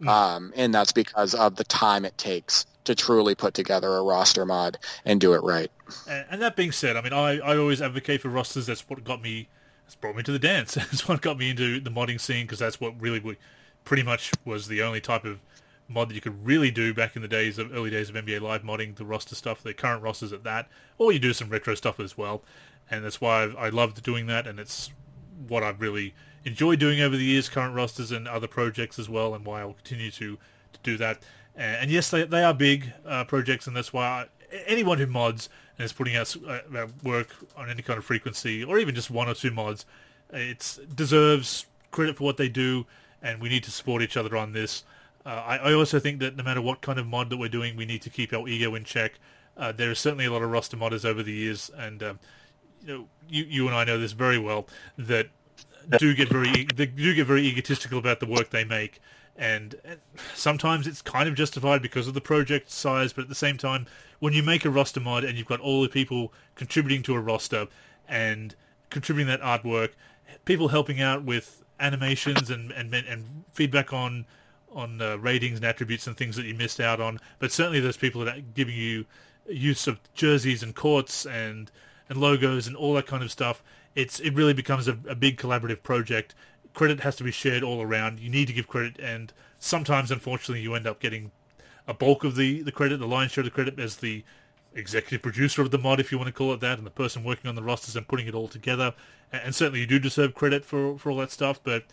mm. 0.00 0.08
um, 0.08 0.52
and 0.56 0.72
that's 0.74 0.92
because 0.92 1.34
of 1.34 1.56
the 1.56 1.64
time 1.64 2.04
it 2.04 2.16
takes 2.18 2.66
to 2.84 2.94
truly 2.94 3.34
put 3.34 3.54
together 3.54 3.88
a 3.96 4.02
roster 4.02 4.46
mod 4.46 4.78
and 5.04 5.20
do 5.20 5.34
it 5.34 5.42
right. 5.42 5.70
And 6.08 6.40
that 6.40 6.56
being 6.56 6.72
said, 6.72 6.96
I 6.96 7.02
mean, 7.02 7.12
I, 7.12 7.38
I 7.38 7.56
always 7.58 7.82
advocate 7.82 8.22
for 8.22 8.30
rosters. 8.30 8.66
That's 8.66 8.88
what 8.88 9.04
got 9.04 9.20
me, 9.20 9.48
that's 9.90 9.96
brought 9.96 10.16
me 10.16 10.22
to 10.22 10.32
the 10.32 10.38
dance. 10.38 10.74
That's 10.74 11.08
what 11.08 11.20
got 11.20 11.36
me 11.36 11.50
into 11.50 11.80
the 11.80 11.90
modding 11.90 12.20
scene 12.20 12.46
because 12.46 12.60
that's 12.60 12.80
what 12.80 13.00
really 13.00 13.36
pretty 13.84 14.02
much 14.02 14.30
was 14.44 14.68
the 14.68 14.82
only 14.82 15.00
type 15.00 15.24
of 15.24 15.40
mod 15.88 16.08
that 16.08 16.14
you 16.14 16.20
could 16.20 16.46
really 16.46 16.70
do 16.70 16.94
back 16.94 17.16
in 17.16 17.22
the 17.22 17.28
days 17.28 17.58
of 17.58 17.74
early 17.74 17.90
days 17.90 18.08
of 18.08 18.14
NBA 18.14 18.40
Live 18.40 18.62
modding 18.62 18.94
the 18.94 19.04
roster 19.04 19.34
stuff, 19.34 19.62
the 19.62 19.74
current 19.74 20.02
rosters 20.02 20.32
at 20.32 20.44
that, 20.44 20.68
or 20.96 21.10
you 21.10 21.18
do 21.18 21.32
some 21.32 21.48
retro 21.48 21.74
stuff 21.74 21.98
as 21.98 22.16
well 22.16 22.42
and 22.90 23.04
that's 23.04 23.20
why 23.20 23.44
I, 23.44 23.66
I 23.66 23.68
loved 23.68 24.02
doing 24.02 24.26
that, 24.26 24.46
and 24.46 24.58
it's 24.58 24.90
what 25.48 25.62
I've 25.62 25.80
really 25.80 26.14
enjoyed 26.44 26.80
doing 26.80 27.00
over 27.00 27.16
the 27.16 27.24
years, 27.24 27.48
current 27.48 27.74
rosters 27.74 28.10
and 28.10 28.26
other 28.26 28.48
projects 28.48 28.98
as 28.98 29.08
well, 29.08 29.34
and 29.34 29.44
why 29.44 29.60
I'll 29.60 29.74
continue 29.74 30.10
to, 30.12 30.36
to 30.36 30.80
do 30.82 30.96
that. 30.98 31.20
And, 31.54 31.82
and 31.82 31.90
yes, 31.90 32.10
they, 32.10 32.24
they 32.24 32.42
are 32.42 32.52
big 32.52 32.92
uh, 33.06 33.24
projects, 33.24 33.66
and 33.66 33.76
that's 33.76 33.92
why 33.92 34.04
I, 34.04 34.26
anyone 34.66 34.98
who 34.98 35.06
mods 35.06 35.48
and 35.78 35.84
is 35.84 35.92
putting 35.92 36.16
out 36.16 36.34
uh, 36.46 36.86
work 37.02 37.34
on 37.56 37.70
any 37.70 37.82
kind 37.82 37.98
of 37.98 38.04
frequency, 38.04 38.64
or 38.64 38.78
even 38.78 38.94
just 38.94 39.10
one 39.10 39.28
or 39.28 39.34
two 39.34 39.50
mods, 39.50 39.86
it 40.32 40.78
deserves 40.94 41.66
credit 41.90 42.16
for 42.16 42.24
what 42.24 42.36
they 42.36 42.48
do, 42.48 42.86
and 43.22 43.40
we 43.40 43.48
need 43.48 43.64
to 43.64 43.70
support 43.70 44.02
each 44.02 44.16
other 44.16 44.36
on 44.36 44.52
this. 44.52 44.84
Uh, 45.24 45.28
I, 45.28 45.56
I, 45.56 45.72
also 45.74 45.98
think 45.98 46.20
that 46.20 46.36
no 46.36 46.42
matter 46.42 46.62
what 46.62 46.80
kind 46.80 46.98
of 46.98 47.06
mod 47.06 47.28
that 47.30 47.36
we're 47.36 47.50
doing, 47.50 47.76
we 47.76 47.84
need 47.84 48.00
to 48.02 48.10
keep 48.10 48.32
our 48.32 48.48
ego 48.48 48.74
in 48.74 48.84
check. 48.84 49.18
Uh, 49.56 49.70
there 49.70 49.90
is 49.90 49.98
certainly 49.98 50.24
a 50.24 50.32
lot 50.32 50.42
of 50.42 50.50
roster 50.50 50.76
modders 50.76 51.04
over 51.04 51.22
the 51.22 51.32
years, 51.32 51.70
and 51.76 52.02
um, 52.02 52.18
you 52.86 52.88
know, 52.88 53.08
you, 53.28 53.44
you 53.44 53.66
and 53.66 53.76
I 53.76 53.84
know 53.84 53.98
this 53.98 54.12
very 54.12 54.38
well 54.38 54.66
that 54.96 55.28
do 55.98 56.14
get 56.14 56.28
very 56.28 56.66
they 56.74 56.86
do 56.86 57.14
get 57.14 57.26
very 57.26 57.42
egotistical 57.42 57.98
about 57.98 58.20
the 58.20 58.26
work 58.26 58.50
they 58.50 58.64
make, 58.64 59.00
and, 59.36 59.74
and 59.84 60.00
sometimes 60.34 60.86
it's 60.86 61.02
kind 61.02 61.28
of 61.28 61.34
justified 61.34 61.82
because 61.82 62.06
of 62.08 62.14
the 62.14 62.20
project 62.20 62.70
size. 62.70 63.12
But 63.12 63.22
at 63.22 63.28
the 63.28 63.34
same 63.34 63.58
time, 63.58 63.86
when 64.20 64.32
you 64.32 64.42
make 64.42 64.64
a 64.64 64.70
roster 64.70 65.00
mod 65.00 65.24
and 65.24 65.36
you've 65.36 65.48
got 65.48 65.60
all 65.60 65.82
the 65.82 65.88
people 65.88 66.32
contributing 66.54 67.02
to 67.02 67.14
a 67.14 67.20
roster 67.20 67.66
and 68.08 68.54
contributing 68.90 69.26
that 69.26 69.40
artwork, 69.40 69.90
people 70.44 70.68
helping 70.68 71.00
out 71.00 71.24
with 71.24 71.64
animations 71.80 72.50
and 72.50 72.70
and 72.72 72.94
and 72.94 73.44
feedback 73.52 73.92
on 73.92 74.26
on 74.72 75.02
uh, 75.02 75.16
ratings 75.16 75.56
and 75.56 75.64
attributes 75.64 76.06
and 76.06 76.16
things 76.16 76.36
that 76.36 76.44
you 76.44 76.54
missed 76.54 76.80
out 76.80 77.00
on. 77.00 77.18
But 77.38 77.50
certainly, 77.50 77.80
those 77.80 77.96
people 77.96 78.24
that 78.24 78.38
are 78.38 78.40
giving 78.54 78.76
you 78.76 79.06
use 79.48 79.86
of 79.88 79.98
jerseys 80.14 80.62
and 80.62 80.74
courts 80.74 81.26
and 81.26 81.70
and 82.08 82.18
logos 82.18 82.66
and 82.66 82.76
all 82.76 82.94
that 82.94 83.06
kind 83.06 83.22
of 83.22 83.30
stuff. 83.30 83.62
It's 83.94 84.20
it 84.20 84.34
really 84.34 84.54
becomes 84.54 84.86
a, 84.86 84.98
a 85.08 85.14
big 85.14 85.38
collaborative 85.38 85.82
project. 85.82 86.34
Credit 86.74 87.00
has 87.00 87.16
to 87.16 87.24
be 87.24 87.32
shared 87.32 87.64
all 87.64 87.82
around. 87.82 88.20
You 88.20 88.30
need 88.30 88.46
to 88.46 88.52
give 88.52 88.68
credit, 88.68 88.98
and 89.00 89.32
sometimes, 89.58 90.10
unfortunately, 90.10 90.60
you 90.62 90.74
end 90.74 90.86
up 90.86 91.00
getting 91.00 91.32
a 91.86 91.94
bulk 91.94 92.24
of 92.24 92.36
the, 92.36 92.62
the 92.62 92.72
credit, 92.72 92.98
the 92.98 93.06
lion's 93.06 93.32
share 93.32 93.42
of 93.42 93.46
the 93.46 93.50
credit 93.50 93.78
as 93.78 93.96
the 93.96 94.24
executive 94.74 95.22
producer 95.22 95.62
of 95.62 95.70
the 95.70 95.78
mod, 95.78 96.00
if 96.00 96.12
you 96.12 96.18
want 96.18 96.28
to 96.28 96.32
call 96.32 96.52
it 96.52 96.60
that, 96.60 96.78
and 96.78 96.86
the 96.86 96.90
person 96.90 97.24
working 97.24 97.48
on 97.48 97.54
the 97.54 97.62
rosters 97.62 97.96
and 97.96 98.06
putting 98.06 98.26
it 98.26 98.34
all 98.34 98.48
together. 98.48 98.94
And 99.32 99.54
certainly 99.54 99.80
you 99.80 99.86
do 99.86 99.98
deserve 99.98 100.34
credit 100.34 100.64
for, 100.64 100.98
for 100.98 101.10
all 101.10 101.18
that 101.18 101.30
stuff, 101.30 101.60
but 101.62 101.84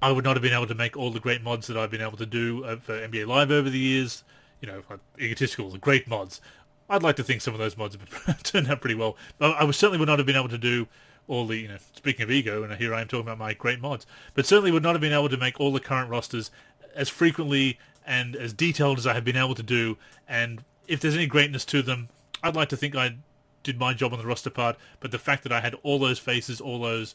I 0.00 0.10
would 0.12 0.24
not 0.24 0.36
have 0.36 0.42
been 0.42 0.52
able 0.52 0.66
to 0.66 0.74
make 0.74 0.96
all 0.96 1.10
the 1.10 1.20
great 1.20 1.42
mods 1.42 1.66
that 1.68 1.76
I've 1.76 1.90
been 1.90 2.02
able 2.02 2.18
to 2.18 2.26
do 2.26 2.64
uh, 2.64 2.76
for 2.76 2.94
NBA 2.94 3.26
Live 3.26 3.50
over 3.50 3.70
the 3.70 3.78
years. 3.78 4.24
You 4.60 4.68
know, 4.68 4.82
egotistical, 5.18 5.70
the 5.70 5.78
great 5.78 6.06
mods. 6.06 6.40
I'd 6.88 7.02
like 7.02 7.16
to 7.16 7.24
think 7.24 7.40
some 7.40 7.54
of 7.54 7.58
those 7.58 7.76
mods 7.76 7.96
have 8.26 8.42
turned 8.42 8.70
out 8.70 8.80
pretty 8.80 8.94
well. 8.94 9.16
I 9.40 9.68
certainly 9.70 9.98
would 9.98 10.08
not 10.08 10.18
have 10.18 10.26
been 10.26 10.36
able 10.36 10.48
to 10.50 10.58
do 10.58 10.86
all 11.26 11.46
the, 11.46 11.56
you 11.56 11.68
know, 11.68 11.78
speaking 11.96 12.22
of 12.22 12.30
ego, 12.30 12.62
and 12.62 12.72
here 12.74 12.94
I 12.94 13.00
am 13.00 13.08
talking 13.08 13.26
about 13.26 13.38
my 13.38 13.54
great 13.54 13.80
mods, 13.80 14.06
but 14.34 14.46
certainly 14.46 14.70
would 14.70 14.82
not 14.82 14.94
have 14.94 15.00
been 15.00 15.12
able 15.12 15.28
to 15.28 15.36
make 15.36 15.58
all 15.58 15.72
the 15.72 15.80
current 15.80 16.10
rosters 16.10 16.50
as 16.94 17.08
frequently 17.08 17.78
and 18.06 18.36
as 18.36 18.52
detailed 18.52 18.98
as 18.98 19.06
I 19.06 19.14
have 19.14 19.24
been 19.24 19.36
able 19.36 19.54
to 19.54 19.62
do. 19.62 19.96
And 20.28 20.64
if 20.88 21.00
there's 21.00 21.14
any 21.14 21.26
greatness 21.26 21.64
to 21.66 21.82
them, 21.82 22.08
I'd 22.42 22.56
like 22.56 22.68
to 22.70 22.76
think 22.76 22.96
I 22.96 23.16
did 23.62 23.78
my 23.78 23.94
job 23.94 24.12
on 24.12 24.18
the 24.18 24.26
roster 24.26 24.50
part. 24.50 24.76
But 25.00 25.10
the 25.10 25.18
fact 25.18 25.42
that 25.44 25.52
I 25.52 25.60
had 25.60 25.74
all 25.82 25.98
those 25.98 26.18
faces, 26.18 26.60
all 26.60 26.80
those 26.80 27.14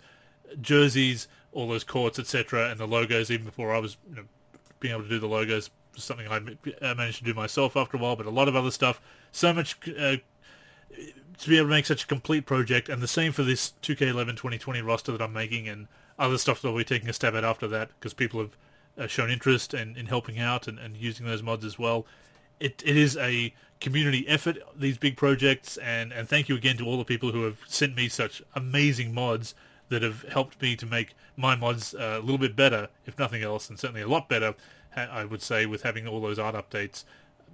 jerseys, 0.62 1.28
all 1.52 1.68
those 1.68 1.84
courts, 1.84 2.20
etc., 2.20 2.70
and 2.70 2.80
the 2.80 2.88
logos, 2.88 3.32
even 3.32 3.46
before 3.46 3.74
I 3.74 3.80
was 3.80 3.98
you 4.10 4.16
know, 4.16 4.24
being 4.80 4.94
able 4.94 5.04
to 5.04 5.10
do 5.10 5.20
the 5.20 5.28
logos, 5.28 5.70
was 5.94 6.04
something 6.04 6.28
I 6.28 6.94
managed 6.94 7.20
to 7.20 7.24
do 7.24 7.34
myself 7.34 7.76
after 7.76 7.98
a 7.98 8.00
while, 8.00 8.16
but 8.16 8.26
a 8.26 8.32
lot 8.32 8.48
of 8.48 8.56
other 8.56 8.72
stuff. 8.72 9.02
So 9.32 9.54
much 9.54 9.78
uh, 9.90 10.18
to 11.40 11.50
be 11.50 11.58
able 11.58 11.68
to 11.68 11.72
make 11.72 11.86
such 11.86 12.04
a 12.04 12.08
complete 12.08 12.46
project, 12.46 12.90
and 12.90 13.02
the 13.02 13.08
same 13.08 13.32
for 13.32 13.44
this 13.44 13.74
2K11 13.82 14.30
2020 14.30 14.82
roster 14.82 15.12
that 15.12 15.22
I'm 15.22 15.34
making, 15.34 15.68
and 15.68 15.88
other 16.18 16.38
stuff 16.38 16.62
that 16.62 16.70
I'll 16.70 16.78
be 16.78 16.84
taking 16.84 17.10
a 17.10 17.14
stab 17.14 17.36
at 17.36 17.44
after 17.44 17.68
that, 17.68 17.90
because 18.00 18.14
people 18.14 18.40
have 18.40 18.58
shown 19.06 19.30
interest 19.30 19.74
in, 19.74 19.96
in 19.96 20.08
helping 20.08 20.40
out 20.40 20.68
and, 20.68 20.80
and 20.80 20.98
using 20.98 21.26
those 21.26 21.44
mods 21.44 21.64
as 21.64 21.78
well. 21.78 22.06
It 22.60 22.82
it 22.86 22.98
is 22.98 23.16
a 23.18 23.54
community 23.80 24.28
effort, 24.28 24.58
these 24.76 24.98
big 24.98 25.16
projects, 25.16 25.78
and, 25.78 26.12
and 26.12 26.28
thank 26.28 26.50
you 26.50 26.56
again 26.56 26.78
to 26.78 26.86
all 26.86 26.98
the 26.98 27.06
people 27.06 27.32
who 27.32 27.44
have 27.44 27.60
sent 27.68 27.96
me 27.96 28.10
such 28.10 28.42
amazing 28.56 29.14
mods 29.14 29.54
that 29.90 30.02
have 30.02 30.24
helped 30.24 30.60
me 30.62 30.76
to 30.76 30.86
make 30.88 31.14
my 31.36 31.56
mods 31.56 31.94
uh, 31.94 32.18
a 32.18 32.22
little 32.22 32.40
bit 32.40 32.56
better, 32.56 32.88
if 33.06 33.20
nothing 33.20 33.44
else, 33.44 33.70
and 33.70 33.78
certainly 33.78 34.02
a 34.02 34.08
lot 34.08 34.28
better 34.28 34.56
I 34.98 35.26
would 35.26 35.42
say, 35.42 35.66
with 35.66 35.84
having 35.84 36.08
all 36.08 36.20
those 36.20 36.40
art 36.40 36.56
updates, 36.56 37.04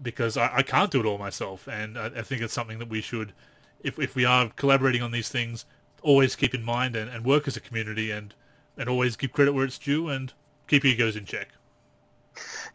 because 0.02 0.38
I, 0.38 0.58
I 0.58 0.64
can't 0.64 0.92
do 0.92 1.00
it 1.02 1.06
all 1.06 1.18
myself, 1.18 1.68
and 1.68 1.98
I, 1.98 2.06
I, 2.06 2.22
think 2.22 2.42
it's 2.42 2.54
something 2.54 2.80
that 2.80 2.90
we 2.90 3.02
should, 3.02 3.34
if 3.82 4.00
if 4.00 4.16
we 4.16 4.26
are 4.26 4.50
collaborating 4.56 5.02
on 5.02 5.12
these 5.12 5.30
things, 5.30 5.66
always 6.02 6.36
keep 6.36 6.54
in 6.54 6.64
mind 6.64 6.96
and, 6.96 7.10
and 7.10 7.26
work 7.26 7.48
as 7.48 7.58
a 7.58 7.60
community, 7.60 8.12
and 8.12 8.34
and 8.78 8.88
always 8.88 9.16
give 9.16 9.34
credit 9.34 9.54
where 9.54 9.66
it's 9.66 9.78
due, 9.78 10.08
and 10.08 10.34
keep 10.68 10.86
egos 10.86 11.16
in 11.16 11.26
check. 11.26 11.50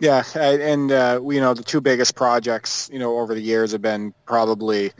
Yeah, 0.01 0.23
and 0.37 0.93
uh, 0.93 1.21
you 1.25 1.41
know 1.41 1.55
the 1.55 1.65
two 1.65 1.81
biggest 1.81 2.15
projects 2.15 2.89
you 2.93 2.99
know 2.99 3.19
over 3.19 3.35
the 3.35 3.41
years 3.41 3.73
have 3.73 3.83
been 3.83 4.15
probably, 4.27 4.93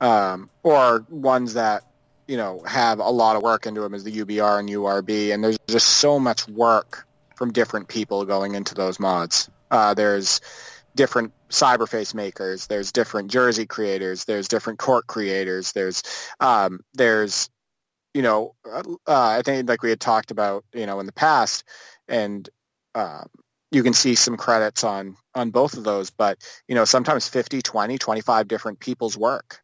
um, 0.00 0.50
or 0.62 1.06
ones 1.08 1.54
that 1.54 1.84
you 2.26 2.36
know 2.36 2.62
have 2.66 2.98
a 2.98 3.08
lot 3.08 3.36
of 3.36 3.42
work 3.42 3.66
into 3.66 3.80
them 3.80 3.94
is 3.94 4.04
the 4.04 4.12
UBR 4.12 4.60
and 4.60 4.68
URB, 4.68 5.32
and 5.32 5.42
there's 5.42 5.58
just 5.66 5.88
so 5.88 6.18
much 6.18 6.46
work 6.48 7.06
from 7.36 7.52
different 7.52 7.88
people 7.88 8.24
going 8.24 8.54
into 8.54 8.74
those 8.74 9.00
mods. 9.00 9.50
Uh, 9.70 9.94
there's 9.94 10.40
different 10.94 11.32
cyberface 11.50 12.14
makers, 12.14 12.66
there's 12.66 12.92
different 12.92 13.30
jersey 13.30 13.66
creators, 13.66 14.24
there's 14.24 14.48
different 14.48 14.78
court 14.78 15.06
creators, 15.06 15.72
there's 15.72 16.02
um, 16.40 16.80
there's 16.92 17.48
you 18.12 18.22
know 18.22 18.54
uh, 18.66 18.82
I 19.06 19.42
think 19.42 19.68
like 19.68 19.82
we 19.82 19.90
had 19.90 20.00
talked 20.00 20.30
about 20.30 20.64
you 20.74 20.86
know 20.86 21.00
in 21.00 21.06
the 21.06 21.12
past, 21.12 21.64
and 22.08 22.48
um, 22.94 23.28
you 23.70 23.82
can 23.82 23.92
see 23.92 24.14
some 24.14 24.36
credits 24.36 24.84
on 24.84 25.16
on 25.34 25.50
both 25.50 25.76
of 25.76 25.84
those 25.84 26.10
but 26.10 26.38
you 26.68 26.74
know 26.74 26.84
sometimes 26.84 27.28
50 27.28 27.62
20 27.62 27.98
25 27.98 28.48
different 28.48 28.78
people's 28.78 29.16
work 29.16 29.60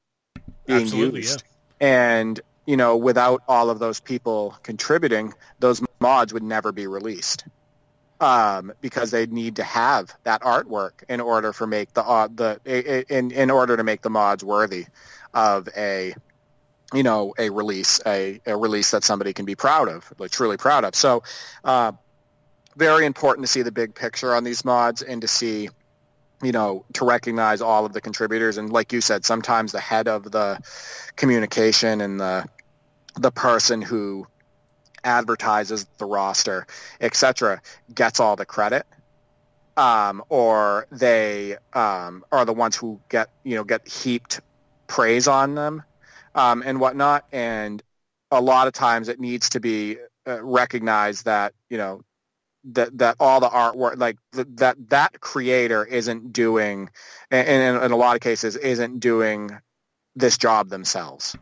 being 0.66 0.82
Absolutely, 0.82 1.20
used 1.20 1.44
yeah. 1.80 1.86
and 2.18 2.40
you 2.66 2.76
know 2.76 2.96
without 2.96 3.42
all 3.48 3.70
of 3.70 3.78
those 3.78 4.00
people 4.00 4.56
contributing 4.62 5.32
those 5.58 5.82
mods 6.00 6.32
would 6.32 6.42
never 6.42 6.72
be 6.72 6.86
released 6.86 7.44
um, 8.20 8.72
because 8.82 9.10
they 9.10 9.26
need 9.26 9.56
to 9.56 9.62
have 9.62 10.14
that 10.24 10.42
artwork 10.42 11.02
in 11.08 11.20
order 11.20 11.52
for 11.52 11.66
make 11.66 11.92
the 11.94 12.02
uh, 12.02 12.28
the 12.32 12.60
in 13.08 13.30
in 13.30 13.50
order 13.50 13.76
to 13.76 13.84
make 13.84 14.02
the 14.02 14.10
mods 14.10 14.44
worthy 14.44 14.86
of 15.32 15.68
a 15.76 16.14
you 16.92 17.02
know 17.02 17.32
a 17.38 17.50
release 17.50 18.00
a, 18.06 18.40
a 18.46 18.56
release 18.56 18.90
that 18.90 19.04
somebody 19.04 19.32
can 19.32 19.46
be 19.46 19.54
proud 19.54 19.88
of 19.88 20.12
like 20.18 20.30
truly 20.30 20.56
proud 20.56 20.84
of 20.84 20.94
so 20.94 21.22
uh, 21.64 21.92
very 22.76 23.06
important 23.06 23.46
to 23.46 23.52
see 23.52 23.62
the 23.62 23.72
big 23.72 23.94
picture 23.94 24.34
on 24.34 24.44
these 24.44 24.64
mods 24.64 25.02
and 25.02 25.22
to 25.22 25.28
see 25.28 25.68
you 26.42 26.52
know 26.52 26.84
to 26.94 27.04
recognize 27.04 27.60
all 27.60 27.84
of 27.84 27.92
the 27.92 28.00
contributors. 28.00 28.58
And 28.58 28.72
like 28.72 28.92
you 28.92 29.00
said 29.00 29.24
sometimes 29.24 29.72
the 29.72 29.80
head 29.80 30.08
of 30.08 30.30
the 30.30 30.60
communication 31.16 32.00
and 32.00 32.20
the 32.20 32.44
the 33.16 33.30
person 33.30 33.82
who 33.82 34.26
advertises 35.02 35.86
the 35.96 36.04
roster 36.04 36.66
etc 37.00 37.62
gets 37.94 38.20
all 38.20 38.36
the 38.36 38.44
credit 38.44 38.84
um, 39.76 40.22
or 40.28 40.86
they 40.90 41.56
um, 41.72 42.24
are 42.30 42.44
the 42.44 42.52
ones 42.52 42.76
who 42.76 43.00
get 43.08 43.30
you 43.44 43.56
know 43.56 43.64
get 43.64 43.88
heaped 43.88 44.40
praise 44.86 45.26
on 45.26 45.54
them 45.54 45.82
um, 46.34 46.62
and 46.64 46.80
whatnot. 46.80 47.24
And 47.32 47.82
a 48.30 48.40
lot 48.40 48.66
of 48.66 48.72
times 48.72 49.08
it 49.08 49.18
needs 49.18 49.50
to 49.50 49.60
be 49.60 49.96
uh, 50.26 50.42
recognized 50.42 51.24
that 51.24 51.54
you 51.68 51.78
know 51.78 52.02
that 52.64 52.96
that 52.98 53.16
all 53.20 53.40
the 53.40 53.48
artwork 53.48 53.96
like 53.96 54.16
that 54.32 54.76
that 54.90 55.20
creator 55.20 55.84
isn't 55.84 56.32
doing 56.32 56.90
and 57.30 57.48
in, 57.48 57.82
in 57.82 57.92
a 57.92 57.96
lot 57.96 58.16
of 58.16 58.20
cases 58.20 58.56
isn't 58.56 59.00
doing 59.00 59.50
this 60.16 60.36
job 60.36 60.68
themselves. 60.68 61.36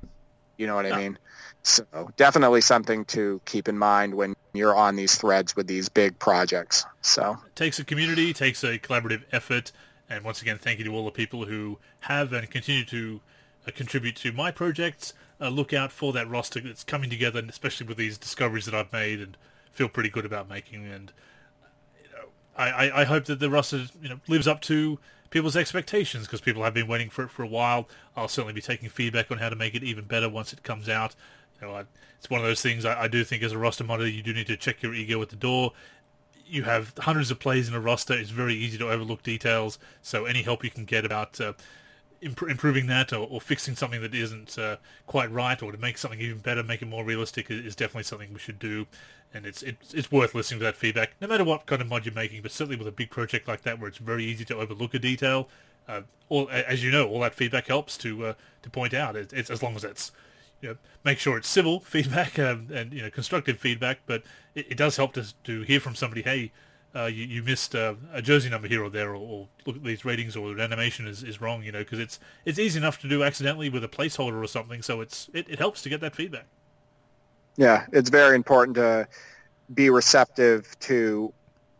You 0.56 0.66
know 0.66 0.74
what 0.74 0.86
i 0.86 0.96
mean? 0.96 1.18
So 1.62 1.84
definitely 2.16 2.60
something 2.60 3.04
to 3.06 3.40
keep 3.44 3.68
in 3.68 3.78
mind 3.78 4.14
when 4.14 4.34
you're 4.52 4.74
on 4.74 4.96
these 4.96 5.16
threads 5.16 5.54
with 5.54 5.66
these 5.66 5.88
big 5.88 6.18
projects 6.18 6.86
so. 7.00 7.38
It 7.46 7.56
takes 7.56 7.78
a 7.78 7.84
community 7.84 8.32
takes 8.32 8.62
a 8.62 8.78
collaborative 8.78 9.22
effort 9.32 9.72
and 10.08 10.24
once 10.24 10.40
again 10.40 10.58
thank 10.58 10.78
you 10.78 10.84
to 10.84 10.94
all 10.94 11.04
the 11.04 11.10
people 11.10 11.46
who 11.46 11.78
have 12.00 12.32
and 12.32 12.48
continue 12.50 12.84
to 12.86 13.20
uh, 13.66 13.70
contribute 13.74 14.16
to 14.16 14.32
my 14.32 14.50
projects. 14.50 15.14
Uh, 15.40 15.48
look 15.48 15.72
out 15.72 15.92
for 15.92 16.12
that 16.12 16.28
roster 16.28 16.60
that's 16.60 16.82
coming 16.82 17.10
together 17.10 17.38
and 17.38 17.50
especially 17.50 17.86
with 17.86 17.96
these 17.96 18.18
discoveries 18.18 18.64
that 18.64 18.74
i've 18.74 18.92
made 18.92 19.20
and 19.20 19.36
feel 19.72 19.88
pretty 19.88 20.10
good 20.10 20.24
about 20.24 20.48
making. 20.48 20.86
And 20.86 21.12
you 22.02 22.10
know, 22.16 22.28
I, 22.56 23.02
I 23.02 23.04
hope 23.04 23.26
that 23.26 23.40
the 23.40 23.50
roster 23.50 23.86
you 24.02 24.08
know 24.08 24.20
lives 24.28 24.46
up 24.48 24.60
to 24.62 24.98
people's 25.30 25.56
expectations 25.56 26.26
because 26.26 26.40
people 26.40 26.62
have 26.64 26.74
been 26.74 26.88
waiting 26.88 27.10
for 27.10 27.24
it 27.24 27.30
for 27.30 27.42
a 27.42 27.48
while. 27.48 27.88
I'll 28.16 28.28
certainly 28.28 28.54
be 28.54 28.60
taking 28.60 28.88
feedback 28.88 29.30
on 29.30 29.38
how 29.38 29.48
to 29.48 29.56
make 29.56 29.74
it 29.74 29.82
even 29.82 30.04
better 30.04 30.28
once 30.28 30.52
it 30.52 30.62
comes 30.62 30.88
out. 30.88 31.14
You 31.60 31.68
know, 31.68 31.74
I, 31.74 31.84
it's 32.18 32.30
one 32.30 32.40
of 32.40 32.46
those 32.46 32.62
things 32.62 32.84
I, 32.84 33.02
I, 33.02 33.08
do 33.08 33.24
think 33.24 33.42
as 33.42 33.52
a 33.52 33.58
roster 33.58 33.84
monitor, 33.84 34.08
you 34.08 34.22
do 34.22 34.32
need 34.32 34.46
to 34.46 34.56
check 34.56 34.82
your 34.82 34.94
ego 34.94 35.20
at 35.22 35.28
the 35.28 35.36
door. 35.36 35.72
You 36.46 36.62
have 36.64 36.94
hundreds 36.98 37.30
of 37.30 37.38
plays 37.38 37.68
in 37.68 37.74
a 37.74 37.80
roster. 37.80 38.14
It's 38.14 38.30
very 38.30 38.54
easy 38.54 38.78
to 38.78 38.90
overlook 38.90 39.22
details. 39.22 39.78
So 40.02 40.24
any 40.24 40.42
help 40.42 40.64
you 40.64 40.70
can 40.70 40.84
get 40.84 41.04
about 41.04 41.40
uh, 41.40 41.52
imp- 42.20 42.42
improving 42.42 42.86
that 42.86 43.12
or, 43.12 43.26
or, 43.28 43.40
fixing 43.40 43.76
something 43.76 44.00
that 44.02 44.14
isn't 44.14 44.58
uh, 44.58 44.76
quite 45.06 45.30
right 45.30 45.62
or 45.62 45.72
to 45.72 45.78
make 45.78 45.98
something 45.98 46.20
even 46.20 46.38
better, 46.38 46.62
make 46.62 46.82
it 46.82 46.86
more 46.86 47.04
realistic 47.04 47.50
is, 47.50 47.64
is 47.64 47.76
definitely 47.76 48.02
something 48.04 48.32
we 48.32 48.38
should 48.38 48.58
do 48.58 48.86
and 49.34 49.46
it's 49.46 49.62
it's 49.62 49.94
it's 49.94 50.10
worth 50.10 50.34
listening 50.34 50.60
to 50.60 50.64
that 50.64 50.76
feedback, 50.76 51.12
no 51.20 51.28
matter 51.28 51.44
what 51.44 51.66
kind 51.66 51.82
of 51.82 51.88
mod 51.88 52.06
you're 52.06 52.14
making. 52.14 52.42
But 52.42 52.52
certainly 52.52 52.76
with 52.76 52.88
a 52.88 52.92
big 52.92 53.10
project 53.10 53.46
like 53.46 53.62
that, 53.62 53.78
where 53.78 53.88
it's 53.88 53.98
very 53.98 54.24
easy 54.24 54.44
to 54.46 54.56
overlook 54.56 54.94
a 54.94 54.98
detail, 54.98 55.48
uh, 55.86 56.02
all 56.28 56.48
as 56.50 56.82
you 56.82 56.90
know, 56.90 57.08
all 57.08 57.20
that 57.20 57.34
feedback 57.34 57.66
helps 57.66 57.96
to 57.98 58.26
uh, 58.26 58.34
to 58.62 58.70
point 58.70 58.94
out. 58.94 59.16
It, 59.16 59.32
it's 59.32 59.50
as 59.50 59.62
long 59.62 59.76
as 59.76 59.84
it's 59.84 60.12
you 60.60 60.70
know, 60.70 60.76
make 61.04 61.18
sure 61.18 61.36
it's 61.36 61.48
civil 61.48 61.80
feedback 61.94 62.38
um, 62.38 62.68
and 62.72 62.92
you 62.92 63.02
know 63.02 63.10
constructive 63.10 63.58
feedback, 63.58 64.00
but 64.06 64.22
it, 64.54 64.66
it, 64.70 64.78
does 64.78 64.96
help 64.96 65.12
to 65.14 65.34
to 65.44 65.62
hear 65.62 65.80
from 65.80 65.94
somebody, 65.94 66.22
hey. 66.22 66.52
Uh, 66.94 67.04
you, 67.04 67.24
you 67.26 67.42
missed 67.42 67.74
uh, 67.74 67.94
a 68.12 68.22
jersey 68.22 68.48
number 68.48 68.66
here 68.66 68.82
or 68.82 68.88
there, 68.88 69.10
or, 69.10 69.16
or, 69.16 69.48
look 69.66 69.76
at 69.76 69.84
these 69.84 70.04
ratings, 70.04 70.36
or 70.36 70.54
the 70.54 70.62
animation 70.62 71.06
is, 71.06 71.22
is 71.22 71.40
wrong. 71.40 71.62
You 71.62 71.72
know, 71.72 71.80
because 71.80 71.98
it's 71.98 72.18
it's 72.44 72.58
easy 72.58 72.78
enough 72.78 73.00
to 73.02 73.08
do 73.08 73.22
accidentally 73.22 73.68
with 73.68 73.84
a 73.84 73.88
placeholder 73.88 74.42
or 74.42 74.46
something. 74.46 74.82
So 74.82 75.00
it's 75.00 75.28
it, 75.34 75.46
it 75.48 75.58
helps 75.58 75.82
to 75.82 75.88
get 75.88 76.00
that 76.00 76.14
feedback. 76.14 76.46
Yeah, 77.56 77.86
it's 77.92 78.08
very 78.08 78.36
important 78.36 78.76
to 78.76 79.08
be 79.72 79.90
receptive 79.90 80.78
to 80.80 81.32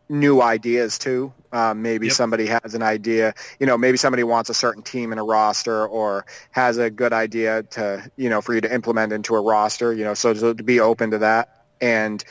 new 0.08 0.40
ideas 0.40 0.98
too. 0.98 1.32
Um, 1.52 1.82
maybe 1.82 2.06
yep. 2.06 2.16
somebody 2.16 2.46
has 2.46 2.74
an 2.74 2.82
idea, 2.82 3.34
you 3.58 3.66
know, 3.66 3.78
maybe 3.78 3.96
somebody 3.96 4.22
wants 4.22 4.50
a 4.50 4.54
certain 4.54 4.82
team 4.82 5.12
in 5.12 5.18
a 5.18 5.24
roster 5.24 5.86
or 5.86 6.26
has 6.50 6.78
a 6.78 6.90
good 6.90 7.12
idea 7.12 7.62
to, 7.62 8.10
you 8.16 8.28
know, 8.28 8.40
for 8.40 8.54
you 8.54 8.60
to 8.60 8.72
implement 8.72 9.12
into 9.12 9.34
a 9.34 9.40
roster, 9.40 9.92
you 9.92 10.04
know, 10.04 10.14
so 10.14 10.34
to 10.34 10.54
be 10.54 10.80
open 10.80 11.12
to 11.12 11.18
that. 11.18 11.64
And 11.80 12.22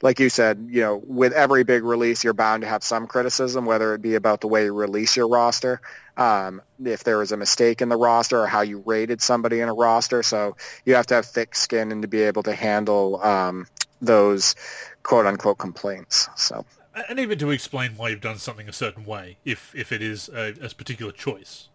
like 0.00 0.20
you 0.20 0.28
said, 0.28 0.68
you 0.70 0.80
know, 0.80 1.02
with 1.04 1.32
every 1.32 1.64
big 1.64 1.82
release, 1.82 2.22
you're 2.22 2.34
bound 2.34 2.62
to 2.62 2.68
have 2.68 2.82
some 2.82 3.06
criticism, 3.06 3.64
whether 3.64 3.94
it 3.94 4.02
be 4.02 4.14
about 4.14 4.40
the 4.40 4.46
way 4.46 4.64
you 4.64 4.72
release 4.72 5.16
your 5.16 5.28
roster, 5.28 5.80
um, 6.16 6.62
if 6.84 7.04
there 7.04 7.18
was 7.18 7.32
a 7.32 7.36
mistake 7.36 7.82
in 7.82 7.88
the 7.88 7.96
roster 7.96 8.40
or 8.40 8.46
how 8.46 8.60
you 8.60 8.82
rated 8.86 9.20
somebody 9.20 9.60
in 9.60 9.68
a 9.68 9.74
roster. 9.74 10.22
So 10.22 10.56
you 10.84 10.94
have 10.94 11.06
to 11.06 11.14
have 11.14 11.26
thick 11.26 11.54
skin 11.54 11.90
and 11.90 12.02
to 12.02 12.08
be 12.08 12.22
able 12.22 12.42
to 12.44 12.54
handle 12.54 13.22
um, 13.22 13.66
those 14.00 14.54
quote 15.02 15.26
unquote 15.26 15.58
complaints. 15.58 16.28
So. 16.36 16.64
And 17.08 17.18
even 17.18 17.38
to 17.38 17.50
explain 17.50 17.92
why 17.96 18.10
you've 18.10 18.20
done 18.20 18.38
something 18.38 18.68
a 18.68 18.72
certain 18.72 19.04
way, 19.04 19.38
if 19.44 19.74
if 19.74 19.92
it 19.92 20.02
is 20.02 20.28
a, 20.28 20.54
a 20.60 20.68
particular 20.70 21.12
choice. 21.12 21.68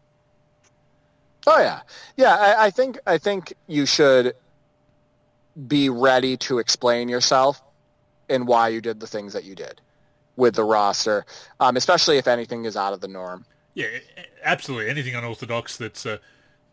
Oh 1.48 1.60
yeah, 1.60 1.82
yeah. 2.18 2.36
I, 2.36 2.66
I 2.66 2.70
think 2.72 3.00
I 3.06 3.18
think 3.18 3.54
you 3.68 3.86
should 3.86 4.36
be 5.68 5.90
ready 5.90 6.36
to 6.36 6.60
explain 6.60 7.10
yourself 7.10 7.62
and 8.30 8.48
why 8.48 8.70
you 8.70 8.82
did 8.82 9.00
the 9.00 9.08
things 9.08 9.34
that 9.34 9.44
you 9.44 9.56
did 9.56 9.82
with 10.36 10.56
the 10.56 10.64
roster, 10.64 11.26
um, 11.60 11.78
especially 11.78 12.18
if 12.18 12.28
anything 12.28 12.66
is 12.66 12.76
out 12.76 12.94
of 12.94 13.02
the 13.02 13.08
norm. 13.08 13.45
Yeah, 13.74 13.88
absolutely. 14.44 14.90
Anything 14.90 15.16
unorthodox 15.16 15.78
that 15.78 16.06
uh, 16.06 16.18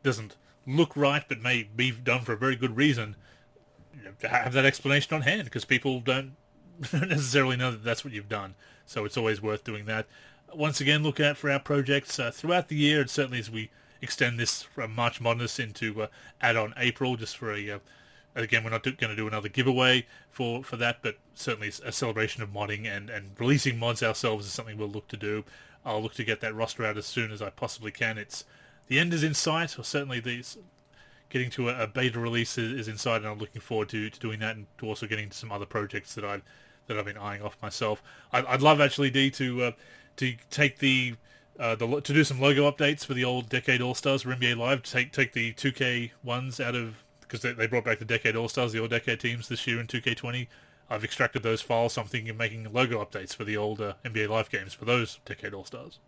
doesn't 0.02 0.36
look 0.66 0.97
right 0.97 1.24
but 1.28 1.40
may 1.40 1.62
be 1.62 1.90
done 1.90 2.22
for 2.22 2.32
a 2.32 2.36
very 2.36 2.56
good 2.56 2.77
reason, 2.77 3.16
have 4.22 4.52
that 4.52 4.64
explanation 4.64 5.14
on 5.14 5.22
hand 5.22 5.44
because 5.44 5.64
people 5.64 6.01
don't 6.01 6.36
necessarily 6.93 7.56
know 7.56 7.70
that 7.70 7.85
that's 7.85 8.05
what 8.05 8.12
you've 8.12 8.28
done. 8.28 8.55
So 8.86 9.05
it's 9.05 9.16
always 9.16 9.40
worth 9.40 9.64
doing 9.64 9.86
that. 9.86 10.06
Once 10.52 10.81
again, 10.81 11.02
look 11.02 11.20
out 11.20 11.36
for 11.36 11.51
our 11.51 11.60
projects 11.60 12.18
uh, 12.18 12.31
throughout 12.31 12.68
the 12.68 12.77
year, 12.77 13.01
and 13.01 13.09
certainly 13.09 13.39
as 13.39 13.51
we 13.51 13.70
extend 14.02 14.39
this 14.39 14.62
from 14.62 14.94
March 14.94 15.20
Madness 15.20 15.60
into 15.60 16.02
uh, 16.02 16.06
add-on 16.40 16.74
April, 16.77 17.16
just 17.16 17.36
for 17.36 17.52
a 17.55 17.70
uh, 17.70 17.78
again, 18.35 18.65
we're 18.65 18.70
not 18.70 18.85
going 18.85 19.11
to 19.11 19.16
do 19.16 19.27
another 19.27 19.48
giveaway 19.48 20.07
for, 20.31 20.62
for 20.62 20.77
that, 20.77 20.98
but 21.02 21.16
certainly 21.35 21.73
a 21.85 21.93
celebration 21.93 22.43
of 22.43 22.51
modding 22.51 22.86
and, 22.86 23.11
and 23.11 23.32
releasing 23.39 23.78
mods 23.78 24.02
ourselves 24.02 24.47
is 24.47 24.52
something 24.52 24.77
we'll 24.78 24.89
look 24.89 25.09
to 25.09 25.16
do. 25.16 25.44
I'll 25.85 26.02
look 26.02 26.15
to 26.15 26.24
get 26.24 26.40
that 26.40 26.55
roster 26.55 26.85
out 26.85 26.97
as 26.97 27.07
soon 27.07 27.32
as 27.32 27.40
I 27.40 27.51
possibly 27.51 27.90
can. 27.90 28.19
It's 28.19 28.44
the 28.86 28.98
end 28.98 29.15
is 29.15 29.23
in 29.23 29.35
sight, 29.35 29.78
or 29.78 29.85
certainly 29.85 30.20
these 30.20 30.59
getting 31.31 31.51
to 31.51 31.70
a, 31.70 31.85
a 31.85 31.86
beta 31.86 32.19
release 32.19 32.59
is, 32.59 32.73
is, 32.73 32.89
in 32.89 32.98
sight, 32.98 33.19
and 33.19 33.27
I'm 33.27 33.39
looking 33.39 33.61
forward 33.61 33.89
to, 33.90 34.11
to 34.11 34.20
doing 34.20 34.40
that 34.40 34.57
and 34.57 34.66
to 34.78 34.86
also 34.86 35.07
getting 35.07 35.31
to 35.31 35.36
some 35.36 35.52
other 35.52 35.66
projects 35.66 36.15
that 36.15 36.24
I've 36.24 36.43
that 36.86 36.98
I've 36.98 37.05
been 37.05 37.16
eyeing 37.16 37.43
off 37.43 37.57
myself. 37.62 38.02
I, 38.32 38.43
would 38.43 38.62
love 38.62 38.81
actually 38.81 39.11
D 39.11 39.31
to 39.32 39.62
uh, 39.62 39.73
to 40.16 40.35
take 40.51 40.78
the 40.78 41.15
uh, 41.59 41.77
the 41.77 42.01
to 42.01 42.12
do 42.12 42.24
some 42.24 42.40
logo 42.40 42.70
updates 42.70 43.07
for 43.07 43.15
the 43.15 43.24
old 43.24 43.48
Decade 43.48 43.81
All 43.81 43.94
Stars 43.94 44.23
for 44.23 44.35
NBA 44.35 44.57
Live. 44.57 44.82
Take 44.82 45.12
take 45.12 45.32
the 45.32 45.52
2K 45.55 46.11
ones 46.23 46.61
out 46.61 46.74
of 46.74 47.05
because 47.31 47.43
they, 47.43 47.52
they 47.52 47.66
brought 47.66 47.85
back 47.85 47.98
the 47.98 48.05
Decade 48.05 48.35
All 48.35 48.48
Stars, 48.48 48.73
the 48.73 48.81
All 48.81 48.89
Decade 48.89 49.20
teams 49.20 49.48
this 49.48 49.66
year 49.66 49.81
in 49.81 49.86
2K20. 49.86 50.48
I've 50.89 51.05
extracted 51.05 51.44
those 51.44 51.62
files, 51.62 51.93
so 51.93 52.02
I'm 52.02 52.09
thinking 52.09 52.31
of 52.31 52.36
making 52.36 52.70
logo 52.73 53.02
updates 53.05 53.35
for 53.35 53.44
the 53.44 53.57
old 53.57 53.81
uh, 53.81 53.94
NBA 54.05 54.28
Live 54.28 54.51
games 54.51 54.74
for 54.74 54.85
those 54.85 55.20
Decade 55.24 55.55
All 55.55 55.65
Stars. 55.65 56.01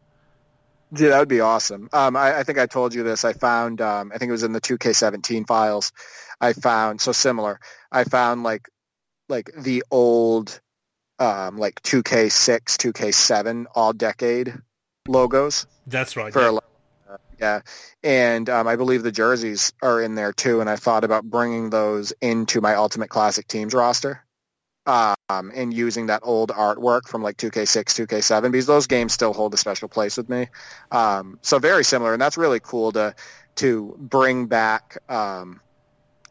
Yeah, 0.91 1.11
that 1.11 1.21
would 1.21 1.29
be 1.29 1.41
awesome. 1.41 1.89
Um, 1.93 2.17
I, 2.17 2.41
I, 2.41 2.43
think 2.43 2.59
I 2.59 2.67
told 2.67 2.93
you 2.93 3.03
this. 3.03 3.25
I 3.25 3.33
found, 3.33 3.81
um, 3.81 4.11
I 4.13 4.19
think 4.19 4.29
it 4.29 4.33
was 4.33 4.43
in 4.43 4.53
the 4.53 4.61
2K17 4.61 5.47
files. 5.47 5.93
I 6.41 6.53
found 6.53 7.01
so 7.01 7.13
similar. 7.13 7.61
I 7.91 8.05
found 8.05 8.43
like, 8.43 8.69
like 9.29 9.51
the 9.57 9.85
old 9.91 10.61
um, 11.19 11.57
like 11.57 11.81
2K6, 11.83 12.63
2K7 12.77 13.67
all 13.75 13.93
decade 13.93 14.53
logos. 15.07 15.67
That's 15.87 16.17
right. 16.17 16.33
For 16.33 16.43
yeah. 16.43 16.59
Yeah, 17.43 17.61
and 18.05 18.49
um, 18.49 18.69
I 18.69 18.77
believe 18.77 19.03
the 19.03 19.11
jerseys 19.11 19.73
are 19.83 20.01
in 20.01 20.15
there 20.15 20.33
too. 20.33 20.61
And 20.61 20.71
I 20.71 20.77
thought 20.77 21.03
about 21.03 21.25
bringing 21.25 21.71
those 21.71 22.13
into 22.21 22.61
my 22.61 22.77
Ultimate 22.77 23.11
Classic 23.11 23.47
Teams 23.47 23.75
roster, 23.75 24.25
um, 24.87 25.17
and 25.29 25.75
using 25.75 26.07
that 26.07 26.21
old 26.23 26.51
artwork 26.51 27.09
from 27.09 27.23
like 27.23 27.37
2K6, 27.37 28.07
2K7 28.07 28.53
because 28.53 28.67
those 28.67 28.87
games 28.87 29.13
still 29.13 29.33
hold 29.33 29.55
a 29.55 29.57
special 29.57 29.89
place 29.89 30.17
with 30.17 30.29
me. 30.29 30.49
Um, 30.93 31.41
so 31.43 31.59
very 31.59 31.85
similar, 31.85 32.13
and 32.13 32.23
that's 32.23 32.37
really 32.37 32.61
cool 32.61 32.93
to 32.93 33.15
to 33.57 33.97
bring 33.99 34.47
back. 34.47 34.99
Um, 35.09 35.61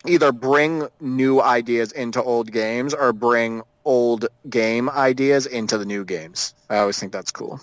either 0.06 0.32
bring 0.32 0.88
new 1.00 1.40
ideas 1.40 1.92
into 1.92 2.24
old 2.24 2.52
games 2.52 2.94
or 2.94 3.14
bring 3.14 3.62
old 3.86 4.28
game 4.50 4.90
ideas 4.90 5.46
into 5.46 5.78
the 5.78 5.86
new 5.86 6.06
games. 6.06 6.56
I 6.70 6.78
always 6.78 6.98
think 6.98 7.12
that's 7.12 7.32
cool. 7.32 7.60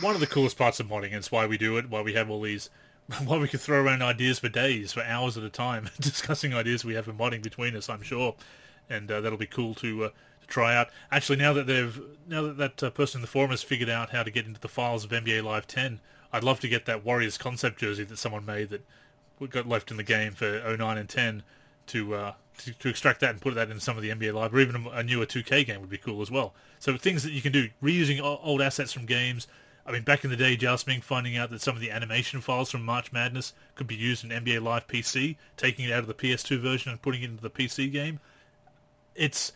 One 0.00 0.14
of 0.14 0.20
the 0.20 0.26
coolest 0.26 0.56
parts 0.56 0.80
of 0.80 0.86
modding, 0.86 1.12
it's 1.12 1.32
why 1.32 1.46
we 1.46 1.58
do 1.58 1.76
it, 1.78 1.90
why 1.90 2.02
we 2.02 2.14
have 2.14 2.30
all 2.30 2.42
these, 2.42 2.70
why 3.24 3.38
we 3.38 3.48
could 3.48 3.60
throw 3.60 3.82
around 3.82 4.02
ideas 4.02 4.38
for 4.38 4.48
days, 4.48 4.92
for 4.92 5.02
hours 5.02 5.36
at 5.36 5.44
a 5.44 5.50
time, 5.50 5.88
discussing 6.00 6.54
ideas 6.54 6.84
we 6.84 6.94
have 6.94 7.06
for 7.06 7.12
modding 7.12 7.42
between 7.42 7.76
us, 7.76 7.88
I'm 7.88 8.02
sure. 8.02 8.34
And 8.88 9.10
uh, 9.10 9.20
that'll 9.20 9.38
be 9.38 9.46
cool 9.46 9.74
to, 9.76 10.04
uh, 10.04 10.08
to 10.08 10.46
try 10.46 10.76
out. 10.76 10.88
Actually, 11.10 11.38
now 11.38 11.52
that 11.52 11.66
they've, 11.66 12.00
now 12.28 12.42
that 12.42 12.56
that 12.58 12.82
uh, 12.82 12.90
person 12.90 13.18
in 13.18 13.22
the 13.22 13.28
forum 13.28 13.50
has 13.50 13.62
figured 13.62 13.90
out 13.90 14.10
how 14.10 14.22
to 14.22 14.30
get 14.30 14.46
into 14.46 14.60
the 14.60 14.68
files 14.68 15.04
of 15.04 15.10
NBA 15.10 15.42
Live 15.44 15.66
10, 15.66 16.00
I'd 16.32 16.44
love 16.44 16.60
to 16.60 16.68
get 16.68 16.86
that 16.86 17.04
Warriors 17.04 17.38
concept 17.38 17.80
jersey 17.80 18.04
that 18.04 18.18
someone 18.18 18.44
made 18.44 18.70
that 18.70 18.84
got 19.48 19.66
left 19.66 19.90
in 19.90 19.96
the 19.96 20.02
game 20.02 20.32
for 20.32 20.76
09 20.76 20.98
and 20.98 21.08
10 21.08 21.42
to, 21.88 22.14
uh, 22.14 22.32
to, 22.58 22.72
to 22.74 22.88
extract 22.88 23.20
that 23.20 23.30
and 23.30 23.40
put 23.40 23.54
that 23.54 23.70
in 23.70 23.80
some 23.80 23.96
of 23.96 24.02
the 24.02 24.10
NBA 24.10 24.34
Live, 24.34 24.54
or 24.54 24.60
even 24.60 24.86
a, 24.92 25.02
newer 25.02 25.26
2K 25.26 25.66
game 25.66 25.80
would 25.80 25.90
be 25.90 25.98
cool 25.98 26.22
as 26.22 26.30
well. 26.30 26.54
So 26.78 26.96
things 26.96 27.22
that 27.22 27.32
you 27.32 27.42
can 27.42 27.52
do, 27.52 27.68
reusing 27.82 28.20
old 28.22 28.60
assets 28.60 28.92
from 28.92 29.06
games. 29.06 29.48
I 29.90 29.92
mean, 29.92 30.02
back 30.02 30.22
in 30.22 30.30
the 30.30 30.36
day, 30.36 30.54
Jousting 30.54 31.00
finding 31.00 31.36
out 31.36 31.50
that 31.50 31.60
some 31.60 31.74
of 31.74 31.80
the 31.80 31.90
animation 31.90 32.40
files 32.40 32.70
from 32.70 32.84
March 32.84 33.10
Madness 33.10 33.54
could 33.74 33.88
be 33.88 33.96
used 33.96 34.22
in 34.22 34.30
NBA 34.30 34.62
Live 34.62 34.86
PC, 34.86 35.34
taking 35.56 35.84
it 35.84 35.90
out 35.90 35.98
of 35.98 36.06
the 36.06 36.14
PS2 36.14 36.60
version 36.60 36.92
and 36.92 37.02
putting 37.02 37.22
it 37.22 37.30
into 37.30 37.42
the 37.42 37.50
PC 37.50 37.90
game. 37.90 38.20
It's 39.16 39.52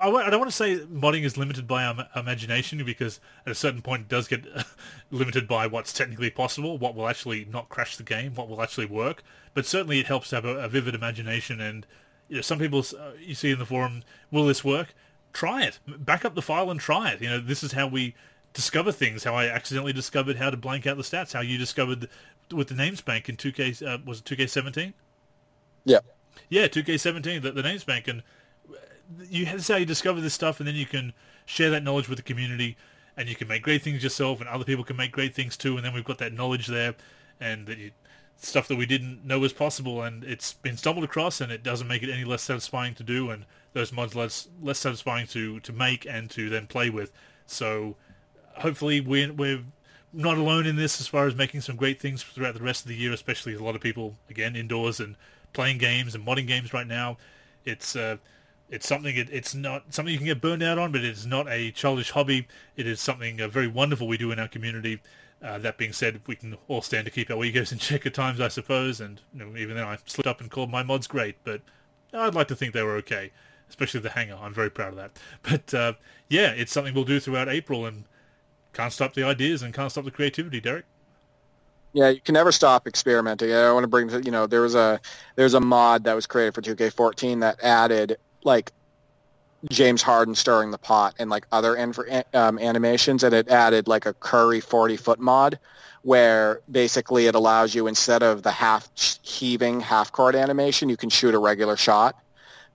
I 0.00 0.10
don't 0.10 0.38
want 0.38 0.50
to 0.50 0.56
say 0.56 0.78
modding 0.78 1.24
is 1.24 1.36
limited 1.36 1.68
by 1.68 1.84
our 1.84 2.08
imagination 2.16 2.82
because 2.82 3.20
at 3.44 3.52
a 3.52 3.54
certain 3.54 3.82
point 3.82 4.02
it 4.02 4.08
does 4.08 4.26
get 4.26 4.46
limited 5.10 5.46
by 5.46 5.66
what's 5.66 5.92
technically 5.92 6.30
possible, 6.30 6.78
what 6.78 6.94
will 6.94 7.08
actually 7.08 7.44
not 7.44 7.68
crash 7.68 7.98
the 7.98 8.02
game, 8.02 8.34
what 8.36 8.48
will 8.48 8.62
actually 8.62 8.86
work. 8.86 9.22
But 9.52 9.66
certainly 9.66 9.98
it 9.98 10.06
helps 10.06 10.30
to 10.30 10.36
have 10.36 10.46
a, 10.46 10.60
a 10.60 10.68
vivid 10.68 10.94
imagination. 10.94 11.60
And 11.60 11.86
you 12.30 12.36
know, 12.36 12.42
some 12.42 12.58
people 12.58 12.82
uh, 12.98 13.10
you 13.20 13.34
see 13.34 13.50
in 13.50 13.58
the 13.58 13.66
forum, 13.66 14.02
will 14.30 14.46
this 14.46 14.64
work? 14.64 14.94
Try 15.34 15.64
it. 15.64 15.78
Back 15.86 16.24
up 16.24 16.34
the 16.34 16.40
file 16.40 16.70
and 16.70 16.80
try 16.80 17.10
it. 17.10 17.20
You 17.20 17.28
know, 17.28 17.40
this 17.40 17.62
is 17.62 17.72
how 17.72 17.86
we 17.86 18.14
discover 18.52 18.92
things. 18.92 19.24
How 19.24 19.34
I 19.34 19.46
accidentally 19.46 19.92
discovered 19.92 20.36
how 20.36 20.50
to 20.50 20.56
blank 20.56 20.86
out 20.86 20.96
the 20.96 21.02
stats. 21.02 21.32
How 21.32 21.40
you 21.40 21.58
discovered 21.58 22.08
with 22.52 22.68
the 22.68 22.74
names 22.74 23.00
bank 23.00 23.28
in 23.28 23.36
2K 23.36 23.86
uh, 23.86 23.98
was 24.04 24.20
it 24.20 24.24
2K17? 24.24 24.92
Yeah. 25.84 26.00
Yeah, 26.48 26.68
2K17, 26.68 27.42
the, 27.42 27.52
the 27.52 27.62
names 27.62 27.84
bank 27.84 28.08
and 28.08 28.22
you 29.28 29.44
this 29.46 29.54
is 29.54 29.68
how 29.68 29.76
you 29.76 29.86
discover 29.86 30.20
this 30.20 30.34
stuff, 30.34 30.60
and 30.60 30.68
then 30.68 30.74
you 30.74 30.86
can 30.86 31.12
share 31.46 31.70
that 31.70 31.82
knowledge 31.82 32.08
with 32.08 32.18
the 32.18 32.22
community, 32.22 32.76
and 33.16 33.28
you 33.28 33.34
can 33.34 33.48
make 33.48 33.62
great 33.62 33.82
things 33.82 34.02
yourself, 34.02 34.40
and 34.40 34.48
other 34.48 34.64
people 34.64 34.84
can 34.84 34.96
make 34.96 35.12
great 35.12 35.34
things 35.34 35.56
too. 35.56 35.76
And 35.76 35.84
then 35.84 35.94
we've 35.94 36.04
got 36.04 36.18
that 36.18 36.32
knowledge 36.32 36.66
there, 36.66 36.94
and 37.40 37.66
that 37.66 37.78
you, 37.78 37.90
stuff 38.36 38.68
that 38.68 38.76
we 38.76 38.86
didn't 38.86 39.24
know 39.24 39.38
was 39.38 39.52
possible, 39.52 40.02
and 40.02 40.24
it's 40.24 40.52
been 40.52 40.76
stumbled 40.76 41.04
across, 41.04 41.40
and 41.40 41.50
it 41.50 41.62
doesn't 41.62 41.88
make 41.88 42.02
it 42.02 42.10
any 42.10 42.24
less 42.24 42.42
satisfying 42.42 42.94
to 42.94 43.02
do, 43.02 43.30
and 43.30 43.44
those 43.72 43.92
mods 43.92 44.14
less 44.14 44.48
less 44.62 44.78
satisfying 44.78 45.26
to 45.28 45.60
to 45.60 45.72
make 45.72 46.06
and 46.06 46.30
to 46.30 46.48
then 46.48 46.66
play 46.66 46.90
with. 46.90 47.12
So 47.46 47.96
hopefully 48.58 49.00
we're 49.00 49.32
we're 49.32 49.62
not 50.12 50.38
alone 50.38 50.66
in 50.66 50.76
this 50.76 51.00
as 51.00 51.06
far 51.06 51.26
as 51.26 51.34
making 51.34 51.60
some 51.60 51.76
great 51.76 52.00
things 52.00 52.22
throughout 52.22 52.54
the 52.54 52.62
rest 52.62 52.82
of 52.82 52.88
the 52.88 52.94
year, 52.94 53.12
especially 53.12 53.54
a 53.54 53.62
lot 53.62 53.74
of 53.74 53.80
people 53.80 54.16
again 54.30 54.56
indoors 54.56 55.00
and 55.00 55.16
playing 55.52 55.78
games 55.78 56.14
and 56.14 56.26
modding 56.26 56.46
games 56.46 56.72
right 56.72 56.86
now. 56.86 57.16
It's 57.64 57.96
uh, 57.96 58.16
it's 58.70 58.86
something. 58.86 59.16
It, 59.16 59.28
it's 59.30 59.54
not 59.54 59.84
something 59.94 60.12
you 60.12 60.18
can 60.18 60.26
get 60.26 60.40
burned 60.40 60.62
out 60.62 60.78
on, 60.78 60.92
but 60.92 61.02
it's 61.02 61.24
not 61.24 61.48
a 61.48 61.70
childish 61.72 62.10
hobby. 62.10 62.46
It 62.76 62.86
is 62.86 63.00
something 63.00 63.40
uh, 63.40 63.48
very 63.48 63.66
wonderful 63.66 64.06
we 64.08 64.18
do 64.18 64.30
in 64.32 64.38
our 64.38 64.48
community. 64.48 65.00
Uh, 65.40 65.56
that 65.58 65.78
being 65.78 65.92
said, 65.92 66.20
we 66.26 66.34
can 66.34 66.56
all 66.66 66.82
stand 66.82 67.04
to 67.04 67.12
keep 67.12 67.30
our 67.30 67.44
egos 67.44 67.70
in 67.70 67.78
check 67.78 68.04
at 68.06 68.14
times, 68.14 68.40
I 68.40 68.48
suppose. 68.48 69.00
And 69.00 69.20
you 69.32 69.44
know, 69.44 69.56
even 69.56 69.76
then, 69.76 69.86
I 69.86 69.98
slipped 70.04 70.26
up 70.26 70.40
and 70.40 70.50
called 70.50 70.70
my 70.70 70.82
mods 70.82 71.06
great, 71.06 71.36
but 71.44 71.60
I'd 72.12 72.34
like 72.34 72.48
to 72.48 72.56
think 72.56 72.74
they 72.74 72.82
were 72.82 72.96
okay, 72.96 73.30
especially 73.68 74.00
the 74.00 74.10
hangar. 74.10 74.38
I'm 74.40 74.54
very 74.54 74.70
proud 74.70 74.90
of 74.90 74.96
that. 74.96 75.18
But 75.42 75.74
uh, 75.74 75.92
yeah, 76.28 76.50
it's 76.50 76.72
something 76.72 76.94
we'll 76.94 77.04
do 77.04 77.20
throughout 77.20 77.48
April, 77.48 77.86
and 77.86 78.04
can't 78.72 78.92
stop 78.92 79.14
the 79.14 79.24
ideas 79.24 79.62
and 79.62 79.72
can't 79.74 79.90
stop 79.90 80.04
the 80.04 80.10
creativity, 80.10 80.60
Derek. 80.60 80.84
Yeah, 81.92 82.10
you 82.10 82.20
can 82.20 82.34
never 82.34 82.52
stop 82.52 82.86
experimenting. 82.86 83.52
I 83.52 83.72
want 83.72 83.84
to 83.84 83.88
bring, 83.88 84.10
you 84.24 84.30
know, 84.30 84.46
there 84.46 84.60
was 84.60 84.74
a 84.74 85.00
there's 85.36 85.54
a 85.54 85.60
mod 85.60 86.04
that 86.04 86.14
was 86.14 86.26
created 86.26 86.54
for 86.54 86.62
2K14 86.62 87.40
that 87.40 87.62
added 87.62 88.18
like 88.44 88.72
James 89.70 90.02
Harden 90.02 90.34
stirring 90.34 90.70
the 90.70 90.78
pot 90.78 91.14
and 91.18 91.30
like 91.30 91.46
other 91.50 91.78
um, 92.34 92.58
animations, 92.58 93.24
and 93.24 93.34
it 93.34 93.48
added 93.48 93.88
like 93.88 94.06
a 94.06 94.12
Curry 94.14 94.60
40 94.60 94.96
foot 94.96 95.18
mod 95.18 95.58
where 96.02 96.60
basically 96.70 97.26
it 97.26 97.34
allows 97.34 97.74
you 97.74 97.86
instead 97.86 98.22
of 98.22 98.42
the 98.42 98.50
half 98.50 98.88
heaving 99.22 99.80
half 99.80 100.12
court 100.12 100.34
animation, 100.34 100.88
you 100.88 100.96
can 100.96 101.10
shoot 101.10 101.34
a 101.34 101.38
regular 101.38 101.76
shot. 101.76 102.16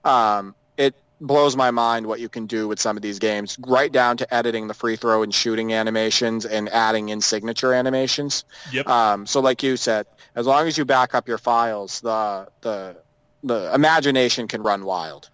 Um, 0.04 0.54
it 0.76 0.94
blows 1.26 1.56
my 1.56 1.70
mind 1.70 2.06
what 2.06 2.20
you 2.20 2.28
can 2.28 2.46
do 2.46 2.68
with 2.68 2.78
some 2.78 2.96
of 2.96 3.02
these 3.02 3.18
games, 3.18 3.56
right 3.66 3.90
down 3.90 4.16
to 4.18 4.34
editing 4.34 4.68
the 4.68 4.74
free 4.74 4.96
throw 4.96 5.22
and 5.22 5.34
shooting 5.34 5.72
animations 5.72 6.44
and 6.44 6.68
adding 6.68 7.08
in 7.08 7.20
signature 7.20 7.72
animations. 7.72 8.44
Yep. 8.72 8.86
Um, 8.88 9.26
so 9.26 9.40
like 9.40 9.62
you 9.62 9.76
said, 9.76 10.06
as 10.34 10.46
long 10.46 10.66
as 10.66 10.78
you 10.78 10.84
back 10.84 11.14
up 11.14 11.26
your 11.26 11.38
files, 11.38 12.00
the 12.00 12.48
the 12.60 12.96
the 13.42 13.74
imagination 13.74 14.48
can 14.48 14.62
run 14.62 14.84
wild. 14.84 15.30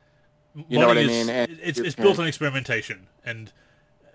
You 0.68 0.78
know 0.78 0.88
what 0.88 0.98
I 0.98 1.06
mean? 1.06 1.28
And, 1.28 1.58
it's 1.62 1.78
it's 1.78 1.94
built 1.94 2.18
on 2.18 2.26
experimentation, 2.26 3.06
and 3.24 3.52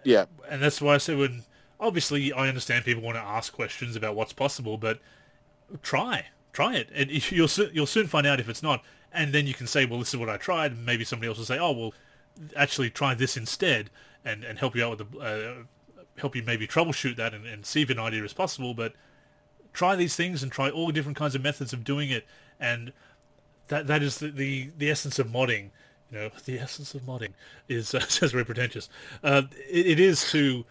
yeah, 0.03 0.25
and 0.49 0.61
that's 0.61 0.81
why 0.81 0.95
I 0.95 0.97
say 0.97 1.15
when 1.15 1.43
obviously 1.79 2.33
I 2.33 2.47
understand 2.47 2.83
people 2.83 3.03
want 3.03 3.15
to 3.15 3.21
ask 3.21 3.53
questions 3.53 3.95
about 3.95 4.15
what's 4.15 4.33
possible, 4.33 4.77
but 4.77 4.99
try 5.81 6.25
try 6.55 6.75
it, 6.75 6.89
and 6.93 7.11
you'll 7.31 7.49
you'll 7.73 7.85
soon 7.85 8.07
find 8.07 8.25
out 8.25 8.39
if 8.39 8.49
it's 8.49 8.63
not, 8.63 8.83
and 9.15 9.33
then 9.33 9.47
you 9.47 9.53
can 9.53 9.67
say, 9.67 9.85
well, 9.85 9.99
this 9.99 10.13
is 10.13 10.19
what 10.19 10.29
I 10.29 10.37
tried, 10.37 10.71
and 10.71 10.85
maybe 10.85 11.03
somebody 11.03 11.29
else 11.29 11.37
will 11.37 11.45
say, 11.45 11.59
oh, 11.59 11.71
well, 11.71 11.93
actually 12.55 12.89
try 12.89 13.13
this 13.13 13.37
instead, 13.37 13.89
and 14.23 14.43
and 14.43 14.59
help 14.59 14.75
you 14.75 14.83
out 14.83 14.97
with 14.97 15.11
the 15.11 15.19
uh, 15.19 15.63
help 16.19 16.35
you 16.35 16.43
maybe 16.43 16.67
troubleshoot 16.67 17.15
that 17.17 17.33
and, 17.33 17.45
and 17.45 17.65
see 17.65 17.81
if 17.81 17.89
an 17.89 17.99
idea 17.99 18.23
is 18.23 18.33
possible, 18.33 18.73
but 18.73 18.93
try 19.73 19.95
these 19.95 20.15
things 20.15 20.41
and 20.41 20.51
try 20.51 20.69
all 20.69 20.91
different 20.91 21.17
kinds 21.17 21.35
of 21.35 21.43
methods 21.43 21.73
of 21.73 21.83
doing 21.83 22.09
it, 22.09 22.25
and 22.59 22.93
that 23.67 23.87
that 23.87 24.03
is 24.03 24.19
the, 24.19 24.29
the, 24.29 24.71
the 24.77 24.89
essence 24.89 25.19
of 25.19 25.27
modding 25.27 25.71
you 26.11 26.17
know, 26.17 26.29
the 26.45 26.59
essence 26.59 26.93
of 26.93 27.01
modding 27.01 27.33
is 27.67 27.93
uh, 27.95 27.99
sounds 28.01 28.31
very 28.31 28.45
pretentious. 28.45 28.89
Uh, 29.23 29.43
it, 29.69 29.87
it 29.87 29.99
is 29.99 30.29
to 30.31 30.65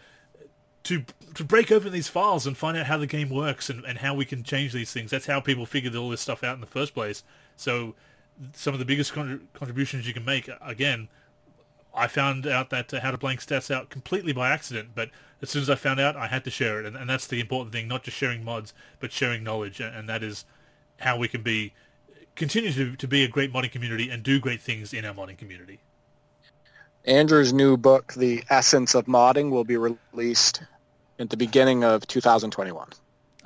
to 0.84 1.04
to 1.34 1.44
break 1.44 1.72
open 1.72 1.92
these 1.92 2.08
files 2.08 2.46
and 2.46 2.56
find 2.56 2.76
out 2.76 2.86
how 2.86 2.98
the 2.98 3.06
game 3.06 3.30
works 3.30 3.68
and, 3.68 3.84
and 3.84 3.98
how 3.98 4.14
we 4.14 4.24
can 4.24 4.42
change 4.42 4.72
these 4.72 4.92
things. 4.92 5.10
That's 5.10 5.26
how 5.26 5.40
people 5.40 5.66
figured 5.66 5.96
all 5.96 6.10
this 6.10 6.20
stuff 6.20 6.44
out 6.44 6.54
in 6.54 6.60
the 6.60 6.66
first 6.66 6.94
place. 6.94 7.24
So 7.56 7.94
some 8.52 8.74
of 8.74 8.78
the 8.78 8.84
biggest 8.84 9.12
contributions 9.12 10.06
you 10.06 10.14
can 10.14 10.24
make, 10.24 10.48
again, 10.60 11.08
I 11.94 12.08
found 12.08 12.46
out 12.46 12.70
that 12.70 12.92
uh, 12.92 13.00
how 13.00 13.12
to 13.12 13.18
blank 13.18 13.40
stats 13.40 13.70
out 13.70 13.88
completely 13.88 14.32
by 14.32 14.50
accident, 14.50 14.90
but 14.94 15.10
as 15.40 15.50
soon 15.50 15.62
as 15.62 15.70
I 15.70 15.76
found 15.76 16.00
out, 16.00 16.16
I 16.16 16.26
had 16.26 16.44
to 16.44 16.50
share 16.50 16.80
it, 16.80 16.86
and, 16.86 16.96
and 16.96 17.08
that's 17.08 17.26
the 17.26 17.40
important 17.40 17.72
thing, 17.72 17.86
not 17.86 18.02
just 18.02 18.16
sharing 18.16 18.44
mods, 18.44 18.74
but 18.98 19.12
sharing 19.12 19.44
knowledge, 19.44 19.80
and, 19.80 19.94
and 19.94 20.08
that 20.08 20.22
is 20.22 20.44
how 20.98 21.16
we 21.16 21.28
can 21.28 21.42
be 21.42 21.72
continue 22.34 22.72
to, 22.72 22.96
to 22.96 23.06
be 23.06 23.22
a 23.22 23.28
great 23.28 23.52
modding 23.52 23.70
community 23.70 24.10
and 24.10 24.22
do 24.22 24.40
great 24.40 24.60
things 24.60 24.92
in 24.92 25.04
our 25.04 25.14
modding 25.14 25.38
community. 25.38 25.80
Andrew's 27.04 27.52
new 27.52 27.76
book, 27.76 28.14
The 28.14 28.42
Essence 28.48 28.94
of 28.94 29.06
Modding, 29.06 29.50
will 29.50 29.64
be 29.64 29.76
released 29.76 30.62
at 31.18 31.30
the 31.30 31.36
beginning 31.36 31.84
of 31.84 32.06
2021. 32.06 32.88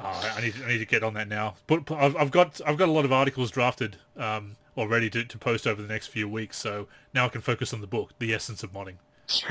Oh, 0.00 0.32
I 0.36 0.40
need 0.40 0.54
I 0.64 0.68
need 0.68 0.78
to 0.78 0.86
get 0.86 1.02
on 1.02 1.14
that 1.14 1.28
now. 1.28 1.56
But 1.66 1.90
I've 1.90 2.30
got 2.30 2.60
I've 2.64 2.76
got 2.76 2.88
a 2.88 2.92
lot 2.92 3.04
of 3.04 3.12
articles 3.12 3.50
drafted 3.50 3.96
um, 4.16 4.56
already 4.78 5.10
to, 5.10 5.24
to 5.24 5.38
post 5.38 5.66
over 5.66 5.82
the 5.82 5.88
next 5.88 6.08
few 6.08 6.28
weeks. 6.28 6.56
So 6.56 6.88
now 7.12 7.26
I 7.26 7.28
can 7.28 7.40
focus 7.40 7.72
on 7.72 7.80
the 7.80 7.86
book, 7.86 8.12
The 8.18 8.32
Essence 8.32 8.62
of 8.62 8.72
Modding. 8.72 8.96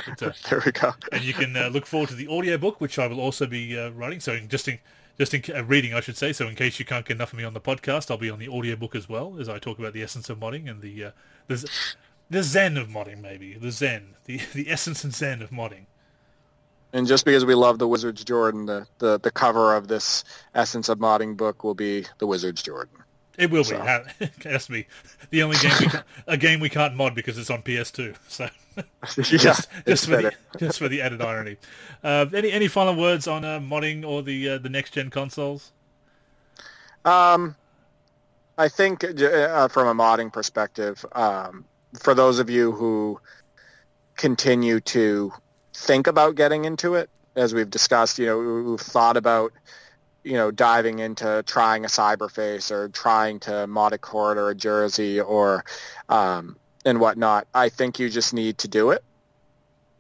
But, 0.08 0.24
uh, 0.24 0.32
there 0.50 0.64
we 0.66 0.72
go. 0.72 0.94
and 1.12 1.24
you 1.24 1.34
can 1.34 1.56
uh, 1.56 1.68
look 1.68 1.86
forward 1.86 2.10
to 2.10 2.16
the 2.16 2.28
audio 2.28 2.58
book, 2.58 2.82
which 2.82 2.98
I 2.98 3.08
will 3.08 3.20
also 3.20 3.46
be 3.46 3.78
uh, 3.78 3.90
writing. 3.92 4.20
So 4.20 4.38
just 4.40 4.68
in, 4.68 4.80
just 5.18 5.34
in 5.34 5.44
uh, 5.56 5.64
reading, 5.64 5.94
I 5.94 6.00
should 6.00 6.18
say. 6.18 6.34
So 6.34 6.48
in 6.48 6.56
case 6.56 6.80
you 6.80 6.86
can't 6.86 7.06
get 7.06 7.16
enough 7.16 7.34
of 7.34 7.40
me 7.40 7.46
on 7.46 7.54
the 7.54 7.62
podcast, 7.62 8.10
I'll 8.10 8.18
be 8.18 8.30
on 8.30 8.40
the 8.40 8.50
audiobook 8.50 8.96
as 8.96 9.08
well 9.08 9.38
as 9.40 9.50
I 9.50 9.60
talk 9.60 9.80
about 9.80 9.94
the 9.94 10.04
essence 10.04 10.30
of 10.30 10.40
modding 10.40 10.70
and 10.70 10.82
the 10.82 11.06
uh, 11.06 11.12
the, 11.48 11.70
the 12.30 12.44
zen 12.44 12.78
of 12.78 12.88
modding, 12.88 13.22
maybe 13.22 13.54
the 13.54 13.72
zen, 13.72 14.16
the 14.26 14.40
the 14.54 14.70
essence 14.70 15.04
and 15.04 15.14
zen 15.14 15.42
of 15.42 15.52
modding. 15.52 15.86
And 16.94 17.06
just 17.06 17.26
because 17.26 17.46
we 17.46 17.54
love 17.54 17.80
the 17.80 17.88
Wizards 17.88 18.24
Jordan, 18.24 18.66
the, 18.66 18.88
the, 19.00 19.20
the 19.20 19.30
cover 19.30 19.76
of 19.76 19.90
this 19.90 20.24
Essence 20.56 20.88
of 20.88 21.00
Modding 21.00 21.36
book 21.36 21.64
will 21.64 21.76
be 21.76 22.06
the 22.18 22.26
Wizards 22.26 22.64
Jordan. 22.64 23.04
It 23.38 23.52
will 23.52 23.64
so. 23.64 23.80
be. 23.80 24.26
It 24.38 24.44
has 24.44 24.66
to 24.66 24.72
be 24.72 24.88
the 25.30 25.44
only 25.44 25.58
game 25.58 25.74
we 25.80 25.88
a 26.28 26.38
game 26.38 26.60
we 26.60 26.70
can't 26.70 26.96
mod 26.96 27.16
because 27.16 27.38
it's 27.38 27.50
on 27.50 27.62
PS2. 27.62 28.16
So 28.28 28.50
just, 29.14 29.32
yeah, 29.32 29.56
just 29.86 30.06
for 30.06 30.18
the, 30.18 30.34
just 30.58 30.80
for 30.80 30.88
the 30.88 31.02
added 31.02 31.22
irony. 31.22 31.58
Uh, 32.04 32.26
any 32.34 32.52
any 32.52 32.68
final 32.68 32.96
words 32.96 33.28
on 33.28 33.46
uh, 33.46 33.60
modding 33.60 34.06
or 34.06 34.24
the 34.24 34.50
uh, 34.50 34.58
the 34.58 34.70
next 34.70 34.92
gen 34.92 35.10
consoles? 35.10 35.72
Um, 37.06 37.56
I 38.58 38.68
think 38.68 39.04
uh, 39.04 39.68
from 39.68 39.88
a 39.88 40.04
modding 40.04 40.34
perspective, 40.34 41.06
um, 41.14 41.64
for 42.00 42.14
those 42.14 42.40
of 42.40 42.50
you 42.50 42.72
who 42.72 43.20
continue 44.16 44.80
to 44.82 45.32
think 45.74 46.08
about 46.08 46.36
getting 46.36 46.66
into 46.66 46.96
it, 46.96 47.10
as 47.36 47.54
we've 47.54 47.70
discussed, 47.70 48.18
you 48.18 48.26
know, 48.26 48.42
who've 48.42 48.82
thought 48.82 49.16
about 49.16 49.54
you 50.28 50.34
know, 50.34 50.52
diving 50.52 51.00
into 51.00 51.42
trying 51.48 51.86
a 51.86 51.88
cyberface 51.88 52.70
or 52.70 52.90
trying 52.90 53.40
to 53.40 53.66
mod 53.66 53.94
a 53.94 53.98
court 53.98 54.38
or 54.38 54.50
a 54.50 54.56
jersey 54.56 55.22
or 55.22 55.64
um, 56.10 56.58
and 56.84 57.00
whatnot. 57.00 57.48
I 57.54 57.70
think 57.70 57.98
you 57.98 58.10
just 58.10 58.34
need 58.34 58.58
to 58.60 58.68
do 58.68 58.92
it. 58.92 59.06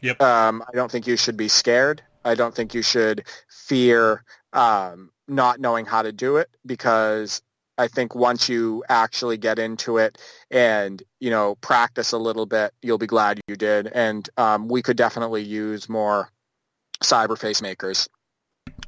Yep. 0.01 0.21
Um, 0.21 0.63
I 0.67 0.75
don't 0.75 0.91
think 0.91 1.07
you 1.07 1.15
should 1.15 1.37
be 1.37 1.47
scared. 1.47 2.01
I 2.25 2.35
don't 2.35 2.53
think 2.53 2.73
you 2.73 2.81
should 2.81 3.23
fear 3.49 4.25
um, 4.51 5.11
not 5.29 5.61
knowing 5.61 5.85
how 5.85 6.01
to 6.01 6.11
do 6.11 6.35
it 6.35 6.49
because 6.65 7.41
I 7.77 7.87
think 7.87 8.13
once 8.13 8.49
you 8.49 8.83
actually 8.89 9.37
get 9.37 9.59
into 9.59 9.97
it 9.97 10.17
and 10.51 11.01
you 11.21 11.29
know 11.29 11.55
practice 11.55 12.11
a 12.11 12.17
little 12.17 12.45
bit, 12.45 12.73
you'll 12.81 12.97
be 12.97 13.07
glad 13.07 13.39
you 13.47 13.55
did. 13.55 13.87
And 13.87 14.29
um, 14.35 14.67
we 14.67 14.81
could 14.81 14.97
definitely 14.97 15.43
use 15.43 15.87
more 15.87 16.33
cyberface 17.01 17.61
makers 17.61 18.09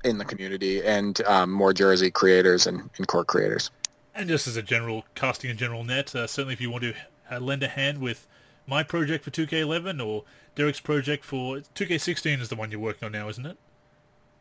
in 0.04 0.18
the 0.18 0.26
community 0.26 0.84
and 0.84 1.22
um, 1.22 1.52
more 1.52 1.74
jersey 1.74 2.12
creators 2.12 2.68
and, 2.68 2.90
and 2.98 3.08
court 3.08 3.28
creators. 3.28 3.72
And 4.16 4.28
just 4.28 4.48
as 4.48 4.58
a 4.58 4.62
general 4.62 5.06
casting 5.16 5.50
a 5.50 5.54
general 5.54 5.84
net, 5.84 6.14
uh, 6.16 6.28
certainly 6.28 6.54
if 6.54 6.62
you 6.62 6.70
want 6.70 6.84
to 6.84 6.94
uh, 7.32 7.40
lend 7.40 7.64
a 7.64 7.68
hand 7.68 8.00
with 8.00 8.28
my 8.68 8.84
project 8.84 9.24
for 9.24 9.32
2K11 9.32 10.06
or 10.06 10.24
Derek's 10.56 10.80
project 10.80 11.24
for 11.24 11.58
2K16 11.76 12.42
is 12.42 12.50
the 12.50 12.56
one 12.56 12.72
you're 12.72 12.80
working 12.80 13.06
on 13.06 13.12
now, 13.12 13.30
isn't 13.30 13.46
it? 13.46 13.58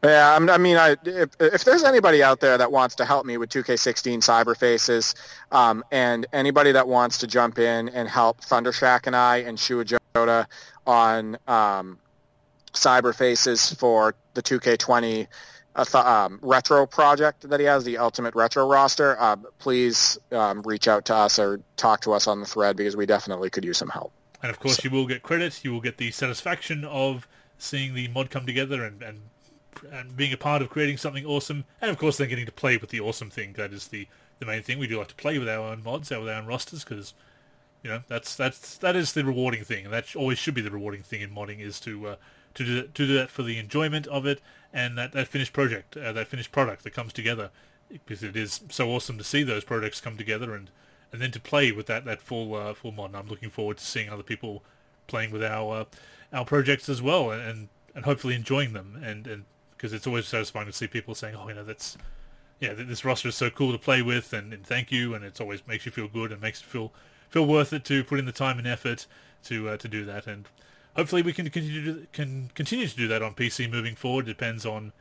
Yeah, 0.04 0.38
I 0.40 0.58
mean, 0.58 0.76
I, 0.76 0.96
if, 1.04 1.30
if 1.40 1.64
there's 1.64 1.82
anybody 1.82 2.22
out 2.22 2.38
there 2.38 2.56
that 2.56 2.70
wants 2.70 2.94
to 2.96 3.04
help 3.04 3.26
me 3.26 3.36
with 3.36 3.50
2K16 3.50 4.18
Cyber 4.18 4.56
Faces, 4.56 5.16
um, 5.50 5.84
and 5.90 6.24
anybody 6.32 6.70
that 6.70 6.86
wants 6.86 7.18
to 7.18 7.26
jump 7.26 7.58
in 7.58 7.88
and 7.88 8.08
help 8.08 8.40
Thundershack 8.40 9.08
and 9.08 9.16
I 9.16 9.38
and 9.38 9.58
Shua 9.58 9.84
Joda 9.84 10.46
on 10.86 11.36
um, 11.48 11.98
cyber 12.72 13.14
faces 13.14 13.74
for 13.74 14.14
the 14.38 14.58
2K20 14.58 15.26
uh, 15.74 15.84
th- 15.84 16.04
um, 16.04 16.38
retro 16.42 16.86
project 16.86 17.48
that 17.48 17.60
he 17.60 17.66
has, 17.66 17.84
the 17.84 17.98
Ultimate 17.98 18.34
Retro 18.34 18.68
roster, 18.68 19.18
uh, 19.20 19.36
please 19.58 20.18
um, 20.32 20.62
reach 20.62 20.88
out 20.88 21.04
to 21.06 21.14
us 21.14 21.38
or 21.38 21.60
talk 21.76 22.00
to 22.02 22.12
us 22.12 22.26
on 22.26 22.40
the 22.40 22.46
thread 22.46 22.76
because 22.76 22.96
we 22.96 23.06
definitely 23.06 23.50
could 23.50 23.64
use 23.64 23.78
some 23.78 23.88
help. 23.88 24.12
And 24.42 24.50
of 24.50 24.60
course, 24.60 24.76
so. 24.76 24.82
you 24.84 24.90
will 24.90 25.06
get 25.06 25.22
credit. 25.22 25.64
You 25.64 25.72
will 25.72 25.80
get 25.80 25.96
the 25.96 26.10
satisfaction 26.10 26.84
of 26.84 27.26
seeing 27.58 27.94
the 27.94 28.06
mod 28.08 28.30
come 28.30 28.46
together 28.46 28.84
and, 28.84 29.02
and 29.02 29.20
and 29.92 30.16
being 30.16 30.32
a 30.32 30.36
part 30.36 30.60
of 30.60 30.70
creating 30.70 30.96
something 30.96 31.24
awesome. 31.24 31.64
And 31.80 31.90
of 31.90 31.98
course, 31.98 32.16
then 32.16 32.28
getting 32.28 32.46
to 32.46 32.52
play 32.52 32.76
with 32.76 32.90
the 32.90 33.00
awesome 33.00 33.30
thing. 33.30 33.52
That 33.52 33.72
is 33.72 33.88
the, 33.88 34.08
the 34.40 34.46
main 34.46 34.62
thing. 34.62 34.78
We 34.78 34.88
do 34.88 34.98
like 34.98 35.08
to 35.08 35.14
play 35.14 35.38
with 35.38 35.48
our 35.48 35.70
own 35.70 35.84
mods, 35.84 36.10
our 36.10 36.28
own 36.28 36.46
rosters, 36.46 36.84
because 36.84 37.14
you 37.82 37.90
know 37.90 38.02
that's 38.08 38.34
that's 38.34 38.78
that 38.78 38.96
is 38.96 39.12
the 39.12 39.24
rewarding 39.24 39.64
thing, 39.64 39.84
and 39.84 39.94
that 39.94 40.16
always 40.16 40.38
should 40.38 40.54
be 40.54 40.60
the 40.60 40.70
rewarding 40.70 41.02
thing 41.02 41.20
in 41.20 41.30
modding 41.30 41.60
is 41.60 41.78
to 41.80 42.08
uh, 42.08 42.16
to 42.58 42.64
do 42.64 42.74
that, 42.74 42.94
to 42.94 43.06
do 43.06 43.14
that 43.14 43.30
for 43.30 43.42
the 43.42 43.58
enjoyment 43.58 44.06
of 44.08 44.26
it 44.26 44.40
and 44.72 44.98
that, 44.98 45.12
that 45.12 45.28
finished 45.28 45.52
project, 45.52 45.96
uh, 45.96 46.12
that 46.12 46.28
finished 46.28 46.52
product 46.52 46.84
that 46.84 46.92
comes 46.92 47.12
together, 47.12 47.50
because 47.88 48.22
it 48.22 48.36
is 48.36 48.60
so 48.68 48.90
awesome 48.90 49.16
to 49.16 49.24
see 49.24 49.42
those 49.42 49.64
products 49.64 50.00
come 50.00 50.16
together 50.16 50.54
and, 50.54 50.70
and 51.12 51.22
then 51.22 51.30
to 51.30 51.40
play 51.40 51.72
with 51.72 51.86
that 51.86 52.04
that 52.04 52.20
full 52.20 52.54
uh, 52.54 52.74
full 52.74 52.92
mod. 52.92 53.10
And 53.10 53.16
I'm 53.16 53.28
looking 53.28 53.50
forward 53.50 53.78
to 53.78 53.84
seeing 53.84 54.10
other 54.10 54.22
people 54.22 54.62
playing 55.06 55.30
with 55.30 55.42
our 55.42 55.80
uh, 55.80 55.84
our 56.32 56.44
projects 56.44 56.88
as 56.88 57.00
well 57.00 57.30
and 57.30 57.68
and 57.94 58.04
hopefully 58.04 58.34
enjoying 58.34 58.72
them 58.74 59.00
and 59.02 59.26
and 59.26 59.44
because 59.78 59.92
it's 59.92 60.06
always 60.06 60.26
satisfying 60.26 60.66
to 60.66 60.72
see 60.72 60.88
people 60.88 61.14
saying, 61.14 61.36
oh, 61.36 61.48
you 61.48 61.54
know, 61.54 61.62
that's 61.62 61.96
yeah, 62.60 62.74
this 62.74 63.04
roster 63.04 63.28
is 63.28 63.36
so 63.36 63.50
cool 63.50 63.70
to 63.70 63.78
play 63.78 64.02
with, 64.02 64.32
and, 64.32 64.52
and 64.52 64.66
thank 64.66 64.90
you, 64.90 65.14
and 65.14 65.24
it 65.24 65.40
always 65.40 65.64
makes 65.68 65.86
you 65.86 65.92
feel 65.92 66.08
good 66.08 66.32
and 66.32 66.40
makes 66.40 66.60
it 66.60 66.64
feel 66.66 66.92
feel 67.28 67.46
worth 67.46 67.72
it 67.72 67.84
to 67.84 68.02
put 68.02 68.18
in 68.18 68.24
the 68.24 68.32
time 68.32 68.58
and 68.58 68.66
effort 68.66 69.06
to 69.44 69.68
uh, 69.68 69.76
to 69.76 69.86
do 69.86 70.04
that. 70.04 70.26
And 70.26 70.48
hopefully 70.96 71.22
we 71.22 71.32
can 71.32 71.48
continue 71.50 71.84
to, 71.84 72.06
can 72.12 72.50
continue 72.54 72.86
to 72.86 72.96
do 72.96 73.08
that 73.08 73.22
on 73.22 73.34
PC 73.34 73.70
moving 73.70 73.94
forward. 73.94 74.26
It 74.26 74.32
depends 74.32 74.66
on 74.66 74.92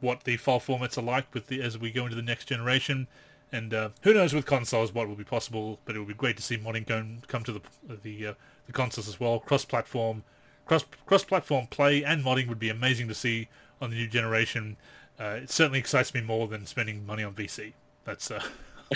what 0.00 0.24
the 0.24 0.36
file 0.36 0.60
formats 0.60 0.96
are 0.96 1.02
like 1.02 1.32
with 1.34 1.48
the 1.48 1.62
as 1.62 1.78
we 1.78 1.90
go 1.90 2.04
into 2.04 2.16
the 2.16 2.22
next 2.22 2.46
generation. 2.46 3.06
And 3.52 3.74
uh, 3.74 3.90
who 4.02 4.14
knows 4.14 4.32
with 4.32 4.46
consoles 4.46 4.94
what 4.94 5.08
will 5.08 5.16
be 5.16 5.24
possible, 5.24 5.80
but 5.84 5.96
it 5.96 5.98
would 5.98 6.08
be 6.08 6.14
great 6.14 6.36
to 6.36 6.42
see 6.42 6.56
modding 6.56 6.86
come, 6.86 7.22
come 7.26 7.42
to 7.44 7.52
the 7.52 7.60
the, 8.02 8.26
uh, 8.28 8.34
the 8.66 8.72
consoles 8.72 9.08
as 9.08 9.18
well. 9.18 9.40
Cross-platform, 9.40 10.22
cross 10.66 10.84
cross-platform 11.06 11.66
play 11.66 12.04
and 12.04 12.24
modding 12.24 12.48
would 12.48 12.60
be 12.60 12.68
amazing 12.68 13.08
to 13.08 13.14
see 13.14 13.48
on 13.80 13.90
the 13.90 13.96
new 13.96 14.06
generation. 14.06 14.76
Uh, 15.18 15.40
it 15.42 15.50
certainly 15.50 15.78
excites 15.78 16.14
me 16.14 16.20
more 16.20 16.46
than 16.46 16.64
spending 16.64 17.04
money 17.04 17.24
on 17.24 17.34
VC. 17.34 17.72
That's 18.04 18.30
uh, 18.30 18.42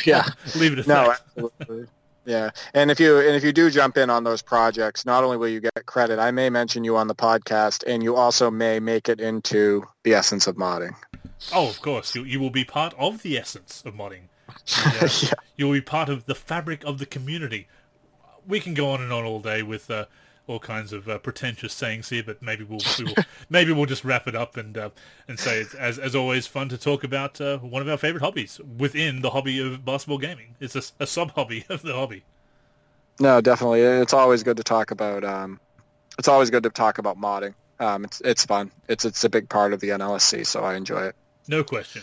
yeah. 0.04 0.24
leave 0.56 0.72
it 0.72 0.78
at 0.78 0.86
no, 0.86 1.08
that. 1.08 1.20
Absolutely. 1.36 1.86
Yeah, 2.26 2.50
and 2.72 2.90
if 2.90 3.00
you 3.00 3.18
and 3.18 3.36
if 3.36 3.44
you 3.44 3.52
do 3.52 3.70
jump 3.70 3.96
in 3.96 4.08
on 4.08 4.24
those 4.24 4.40
projects, 4.40 5.04
not 5.04 5.24
only 5.24 5.36
will 5.36 5.48
you 5.48 5.60
get 5.60 5.86
credit, 5.86 6.18
I 6.18 6.30
may 6.30 6.48
mention 6.48 6.82
you 6.84 6.96
on 6.96 7.06
the 7.06 7.14
podcast, 7.14 7.84
and 7.86 8.02
you 8.02 8.16
also 8.16 8.50
may 8.50 8.80
make 8.80 9.08
it 9.08 9.20
into 9.20 9.84
the 10.04 10.14
essence 10.14 10.46
of 10.46 10.56
modding. 10.56 10.94
Oh, 11.52 11.68
of 11.68 11.80
course, 11.82 12.14
you 12.14 12.24
you 12.24 12.40
will 12.40 12.50
be 12.50 12.64
part 12.64 12.94
of 12.98 13.22
the 13.22 13.38
essence 13.38 13.82
of 13.84 13.94
modding. 13.94 14.28
Uh, 14.84 15.08
yeah. 15.22 15.32
You 15.56 15.66
will 15.66 15.72
be 15.74 15.80
part 15.80 16.08
of 16.08 16.26
the 16.26 16.34
fabric 16.34 16.84
of 16.84 16.98
the 16.98 17.06
community. 17.06 17.66
We 18.46 18.60
can 18.60 18.72
go 18.72 18.90
on 18.90 19.02
and 19.02 19.12
on 19.12 19.24
all 19.24 19.40
day 19.40 19.62
with 19.62 19.90
uh, 19.90 20.06
all 20.46 20.58
kinds 20.58 20.92
of 20.92 21.08
uh, 21.08 21.18
pretentious 21.18 21.72
sayings 21.72 22.10
here, 22.10 22.22
but 22.24 22.42
maybe 22.42 22.64
we'll, 22.64 22.80
we 22.98 23.04
will 23.04 23.14
maybe 23.48 23.72
we'll 23.72 23.86
just 23.86 24.04
wrap 24.04 24.26
it 24.28 24.34
up 24.34 24.56
and 24.56 24.76
uh, 24.76 24.90
and 25.26 25.38
say 25.38 25.60
it's 25.60 25.74
as 25.74 25.98
as 25.98 26.14
always 26.14 26.46
fun 26.46 26.68
to 26.68 26.78
talk 26.78 27.04
about 27.04 27.40
uh, 27.40 27.58
one 27.58 27.82
of 27.82 27.88
our 27.88 27.96
favorite 27.96 28.22
hobbies 28.22 28.60
within 28.78 29.22
the 29.22 29.30
hobby 29.30 29.58
of 29.60 29.84
basketball 29.84 30.18
gaming. 30.18 30.54
It's 30.60 30.76
a, 30.76 30.82
a 31.02 31.06
sub 31.06 31.32
hobby 31.32 31.64
of 31.68 31.82
the 31.82 31.94
hobby. 31.94 32.24
No, 33.20 33.40
definitely, 33.40 33.80
it's 33.80 34.12
always 34.12 34.42
good 34.42 34.56
to 34.56 34.64
talk 34.64 34.90
about. 34.90 35.24
Um, 35.24 35.60
it's 36.18 36.28
always 36.28 36.50
good 36.50 36.64
to 36.64 36.70
talk 36.70 36.98
about 36.98 37.18
modding. 37.18 37.54
Um, 37.80 38.04
it's 38.04 38.20
it's 38.20 38.44
fun. 38.44 38.70
It's 38.88 39.04
it's 39.04 39.24
a 39.24 39.28
big 39.28 39.48
part 39.48 39.72
of 39.72 39.80
the 39.80 39.90
NLSC, 39.90 40.46
so 40.46 40.62
I 40.62 40.74
enjoy 40.74 41.04
it. 41.04 41.16
No 41.48 41.64
question. 41.64 42.02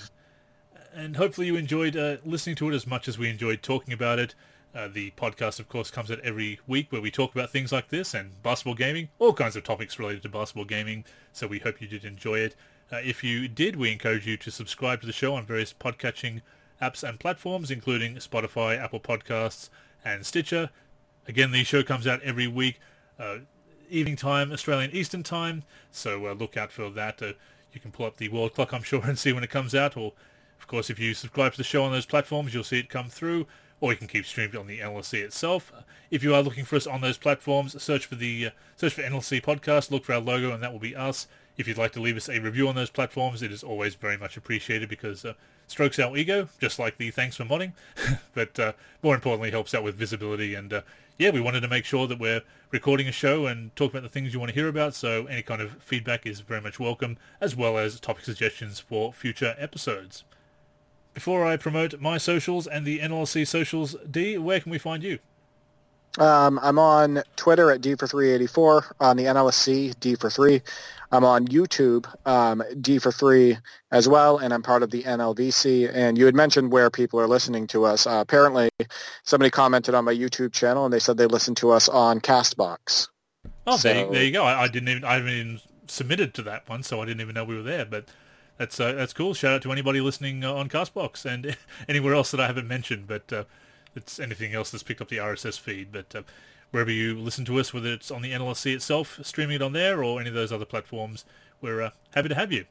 And 0.93 1.15
hopefully 1.15 1.47
you 1.47 1.55
enjoyed 1.55 1.95
uh, 1.95 2.17
listening 2.25 2.57
to 2.57 2.69
it 2.69 2.75
as 2.75 2.85
much 2.85 3.07
as 3.07 3.17
we 3.17 3.29
enjoyed 3.29 3.61
talking 3.61 3.93
about 3.93 4.19
it. 4.19 4.35
Uh, 4.73 4.87
the 4.87 5.11
podcast, 5.11 5.59
of 5.59 5.67
course, 5.67 5.91
comes 5.91 6.09
out 6.09 6.19
every 6.21 6.59
week 6.65 6.91
where 6.91 7.01
we 7.01 7.11
talk 7.11 7.35
about 7.35 7.49
things 7.49 7.73
like 7.73 7.89
this 7.89 8.13
and 8.13 8.41
basketball 8.41 8.73
gaming, 8.73 9.09
all 9.19 9.33
kinds 9.33 9.57
of 9.57 9.63
topics 9.63 9.99
related 9.99 10.21
to 10.21 10.29
basketball 10.29 10.63
gaming. 10.63 11.03
So 11.33 11.45
we 11.45 11.59
hope 11.59 11.81
you 11.81 11.87
did 11.87 12.05
enjoy 12.05 12.39
it. 12.39 12.55
Uh, 12.91 12.97
if 13.03 13.21
you 13.21 13.49
did, 13.49 13.75
we 13.75 13.91
encourage 13.91 14.25
you 14.25 14.37
to 14.37 14.49
subscribe 14.49 15.01
to 15.01 15.07
the 15.07 15.13
show 15.13 15.35
on 15.35 15.45
various 15.45 15.73
podcatching 15.73 16.41
apps 16.81 17.07
and 17.07 17.19
platforms, 17.19 17.69
including 17.69 18.15
Spotify, 18.15 18.81
Apple 18.81 19.01
Podcasts, 19.01 19.69
and 20.05 20.25
Stitcher. 20.25 20.69
Again, 21.27 21.51
the 21.51 21.63
show 21.65 21.83
comes 21.83 22.07
out 22.07 22.21
every 22.21 22.47
week, 22.47 22.79
uh, 23.19 23.39
evening 23.89 24.15
time, 24.15 24.53
Australian 24.53 24.91
Eastern 24.91 25.21
Time. 25.21 25.63
So 25.91 26.27
uh, 26.27 26.33
look 26.33 26.55
out 26.55 26.71
for 26.71 26.89
that. 26.91 27.21
Uh, 27.21 27.33
you 27.73 27.81
can 27.81 27.91
pull 27.91 28.05
up 28.05 28.17
the 28.17 28.29
world 28.29 28.53
clock, 28.53 28.73
I'm 28.73 28.83
sure, 28.83 29.01
and 29.05 29.19
see 29.19 29.33
when 29.33 29.43
it 29.43 29.49
comes 29.49 29.75
out. 29.75 29.97
Or, 29.97 30.13
of 30.59 30.67
course, 30.67 30.89
if 30.89 30.97
you 30.97 31.13
subscribe 31.13 31.51
to 31.53 31.57
the 31.57 31.63
show 31.65 31.83
on 31.83 31.91
those 31.91 32.05
platforms, 32.05 32.53
you'll 32.53 32.63
see 32.63 32.79
it 32.79 32.87
come 32.87 33.09
through 33.09 33.47
or 33.81 33.91
you 33.91 33.97
can 33.97 34.07
keep 34.07 34.25
streaming 34.25 34.57
on 34.57 34.67
the 34.67 34.79
NLSC 34.79 35.15
itself. 35.15 35.73
If 36.11 36.23
you 36.23 36.33
are 36.33 36.43
looking 36.43 36.63
for 36.63 36.77
us 36.77 36.87
on 36.87 37.01
those 37.01 37.17
platforms, 37.17 37.81
search 37.81 38.05
for 38.05 38.15
the 38.15 38.47
uh, 38.47 38.49
search 38.77 38.93
for 38.93 39.01
NLSC 39.01 39.41
podcast, 39.41 39.91
look 39.91 40.05
for 40.05 40.13
our 40.13 40.21
logo, 40.21 40.53
and 40.53 40.63
that 40.63 40.71
will 40.71 40.79
be 40.79 40.95
us. 40.95 41.27
If 41.57 41.67
you'd 41.67 41.77
like 41.77 41.91
to 41.93 42.01
leave 42.01 42.15
us 42.15 42.29
a 42.29 42.39
review 42.39 42.69
on 42.69 42.75
those 42.75 42.91
platforms, 42.91 43.41
it 43.41 43.51
is 43.51 43.63
always 43.63 43.95
very 43.95 44.17
much 44.17 44.37
appreciated 44.37 44.87
because 44.87 45.25
uh, 45.25 45.33
strokes 45.67 45.99
our 45.99 46.15
ego, 46.15 46.47
just 46.59 46.79
like 46.79 46.97
the 46.97 47.11
thanks 47.11 47.35
for 47.35 47.43
modding, 47.43 47.73
but 48.33 48.57
uh, 48.59 48.73
more 49.01 49.15
importantly 49.15 49.51
helps 49.51 49.73
out 49.73 49.83
with 49.83 49.95
visibility. 49.95 50.53
And 50.53 50.71
uh, 50.71 50.81
yeah, 51.17 51.31
we 51.31 51.41
wanted 51.41 51.61
to 51.61 51.67
make 51.67 51.85
sure 51.85 52.07
that 52.07 52.19
we're 52.19 52.41
recording 52.69 53.07
a 53.07 53.11
show 53.11 53.47
and 53.47 53.75
talk 53.75 53.91
about 53.91 54.03
the 54.03 54.09
things 54.09 54.33
you 54.33 54.39
want 54.39 54.49
to 54.49 54.55
hear 54.55 54.67
about. 54.67 54.93
So 54.93 55.25
any 55.25 55.41
kind 55.41 55.61
of 55.61 55.81
feedback 55.81 56.25
is 56.25 56.39
very 56.41 56.61
much 56.61 56.79
welcome, 56.79 57.17
as 57.41 57.55
well 57.55 57.77
as 57.77 57.99
topic 57.99 58.25
suggestions 58.25 58.79
for 58.79 59.11
future 59.11 59.55
episodes. 59.57 60.23
Before 61.13 61.45
I 61.45 61.57
promote 61.57 61.99
my 61.99 62.17
socials 62.17 62.67
and 62.67 62.85
the 62.85 62.99
NLSC 62.99 63.45
socials, 63.45 63.95
D, 64.09 64.37
where 64.37 64.59
can 64.59 64.71
we 64.71 64.77
find 64.77 65.03
you? 65.03 65.19
Um, 66.19 66.59
I'm 66.61 66.77
on 66.77 67.23
Twitter 67.35 67.71
at 67.71 67.81
D 67.81 67.95
for 67.95 68.07
384, 68.07 68.95
on 68.99 69.17
the 69.17 69.25
NLSC, 69.25 69.97
D 69.99 70.15
for 70.15 70.29
3. 70.29 70.61
I'm 71.13 71.23
on 71.23 71.47
YouTube, 71.47 72.05
um, 72.25 72.63
D 72.79 72.97
for 72.99 73.11
3 73.11 73.57
as 73.91 74.07
well, 74.07 74.37
and 74.37 74.53
I'm 74.53 74.61
part 74.61 74.83
of 74.83 74.91
the 74.91 75.03
NLSC. 75.03 75.89
And 75.93 76.17
you 76.17 76.25
had 76.25 76.35
mentioned 76.35 76.71
where 76.71 76.89
people 76.89 77.19
are 77.19 77.27
listening 77.27 77.67
to 77.67 77.85
us. 77.85 78.07
Uh, 78.07 78.19
apparently, 78.21 78.69
somebody 79.23 79.49
commented 79.49 79.93
on 79.93 80.05
my 80.05 80.13
YouTube 80.13 80.53
channel, 80.53 80.85
and 80.85 80.93
they 80.93 80.99
said 80.99 81.17
they 81.17 81.27
listened 81.27 81.57
to 81.57 81.71
us 81.71 81.87
on 81.87 82.19
Castbox. 82.19 83.07
Oh, 83.67 83.77
so, 83.77 83.89
there, 83.89 84.05
you, 84.05 84.11
there 84.11 84.23
you 84.23 84.31
go. 84.31 84.43
I, 84.43 84.63
I, 84.63 84.67
didn't 84.67 84.89
even, 84.89 85.03
I 85.03 85.13
haven't 85.13 85.29
even 85.29 85.61
submitted 85.87 86.33
to 86.35 86.43
that 86.43 86.67
one, 86.67 86.83
so 86.83 87.01
I 87.01 87.05
didn't 87.05 87.21
even 87.21 87.35
know 87.35 87.43
we 87.43 87.55
were 87.55 87.63
there. 87.63 87.85
But 87.85 88.09
that's 88.61 88.79
uh, 88.79 88.91
that's 88.91 89.11
cool. 89.11 89.33
Shout 89.33 89.53
out 89.55 89.61
to 89.63 89.71
anybody 89.71 90.01
listening 90.01 90.43
uh, 90.43 90.53
on 90.53 90.69
Castbox 90.69 91.25
and 91.25 91.57
anywhere 91.89 92.13
else 92.13 92.29
that 92.29 92.39
I 92.39 92.45
haven't 92.45 92.67
mentioned. 92.67 93.07
But 93.07 93.33
uh, 93.33 93.43
it's 93.95 94.19
anything 94.19 94.53
else 94.53 94.69
that's 94.69 94.83
picked 94.83 95.01
up 95.01 95.09
the 95.09 95.17
RSS 95.17 95.59
feed. 95.59 95.91
But 95.91 96.13
uh, 96.13 96.21
wherever 96.69 96.91
you 96.91 97.17
listen 97.17 97.43
to 97.45 97.59
us, 97.59 97.73
whether 97.73 97.91
it's 97.91 98.11
on 98.11 98.21
the 98.21 98.31
NLSC 98.31 98.75
itself, 98.75 99.19
streaming 99.23 99.55
it 99.55 99.61
on 99.63 99.73
there, 99.73 100.03
or 100.03 100.19
any 100.19 100.29
of 100.29 100.35
those 100.35 100.51
other 100.51 100.65
platforms, 100.65 101.25
we're 101.59 101.81
uh, 101.81 101.89
happy 102.13 102.29
to 102.29 102.35
have 102.35 102.51
you. 102.51 102.65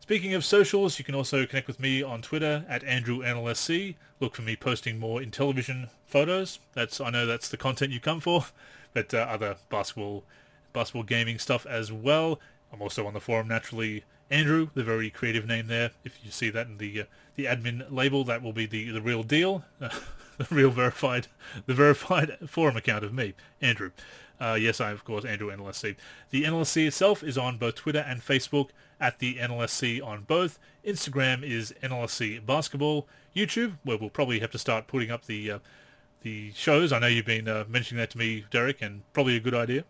Speaking 0.00 0.34
of 0.34 0.44
socials, 0.44 0.98
you 0.98 1.04
can 1.04 1.14
also 1.14 1.46
connect 1.46 1.68
with 1.68 1.78
me 1.78 2.02
on 2.02 2.20
Twitter 2.20 2.64
at 2.68 2.82
AndrewNLSC. 2.82 3.94
Look 4.18 4.34
for 4.34 4.42
me 4.42 4.56
posting 4.56 4.98
more 4.98 5.20
Intellivision 5.20 5.90
photos. 6.08 6.58
That's 6.72 7.00
I 7.00 7.10
know 7.10 7.24
that's 7.24 7.48
the 7.48 7.56
content 7.56 7.92
you 7.92 8.00
come 8.00 8.18
for, 8.18 8.46
but 8.92 9.14
uh, 9.14 9.18
other 9.18 9.58
basketball, 9.70 10.24
basketball 10.72 11.04
gaming 11.04 11.38
stuff 11.38 11.66
as 11.66 11.92
well. 11.92 12.40
I'm 12.72 12.82
also 12.82 13.06
on 13.06 13.14
the 13.14 13.20
forum 13.20 13.46
naturally. 13.46 14.02
Andrew, 14.30 14.68
the 14.74 14.84
very 14.84 15.10
creative 15.10 15.46
name 15.46 15.66
there. 15.66 15.90
If 16.04 16.18
you 16.24 16.30
see 16.30 16.50
that 16.50 16.66
in 16.66 16.78
the 16.78 17.02
uh, 17.02 17.04
the 17.36 17.44
admin 17.44 17.86
label, 17.90 18.24
that 18.24 18.42
will 18.42 18.52
be 18.52 18.66
the 18.66 18.90
the 18.90 19.02
real 19.02 19.22
deal, 19.22 19.64
uh, 19.80 19.90
the 20.38 20.46
real 20.50 20.70
verified, 20.70 21.28
the 21.66 21.74
verified 21.74 22.36
forum 22.48 22.76
account 22.76 23.04
of 23.04 23.12
me, 23.12 23.34
Andrew. 23.60 23.90
Uh, 24.40 24.58
yes, 24.60 24.80
I 24.80 24.88
am, 24.88 24.94
of 24.94 25.04
course, 25.04 25.24
Andrew 25.24 25.54
NLSC. 25.54 25.96
The 26.30 26.42
NLSC 26.42 26.88
itself 26.88 27.22
is 27.22 27.38
on 27.38 27.56
both 27.56 27.76
Twitter 27.76 28.00
and 28.00 28.20
Facebook 28.20 28.70
at 29.00 29.20
the 29.20 29.36
NLSC 29.36 30.04
on 30.04 30.22
both. 30.22 30.58
Instagram 30.84 31.42
is 31.42 31.72
NLSC 31.82 32.44
Basketball. 32.44 33.06
YouTube, 33.34 33.78
where 33.84 33.96
we'll 33.96 34.10
probably 34.10 34.40
have 34.40 34.50
to 34.52 34.58
start 34.58 34.86
putting 34.86 35.10
up 35.10 35.26
the 35.26 35.50
uh, 35.50 35.58
the 36.22 36.52
shows. 36.52 36.92
I 36.92 36.98
know 36.98 37.06
you've 37.06 37.26
been 37.26 37.48
uh, 37.48 37.64
mentioning 37.68 38.00
that 38.00 38.10
to 38.10 38.18
me, 38.18 38.44
Derek, 38.50 38.80
and 38.80 39.02
probably 39.12 39.36
a 39.36 39.40
good 39.40 39.54
idea. 39.54 39.84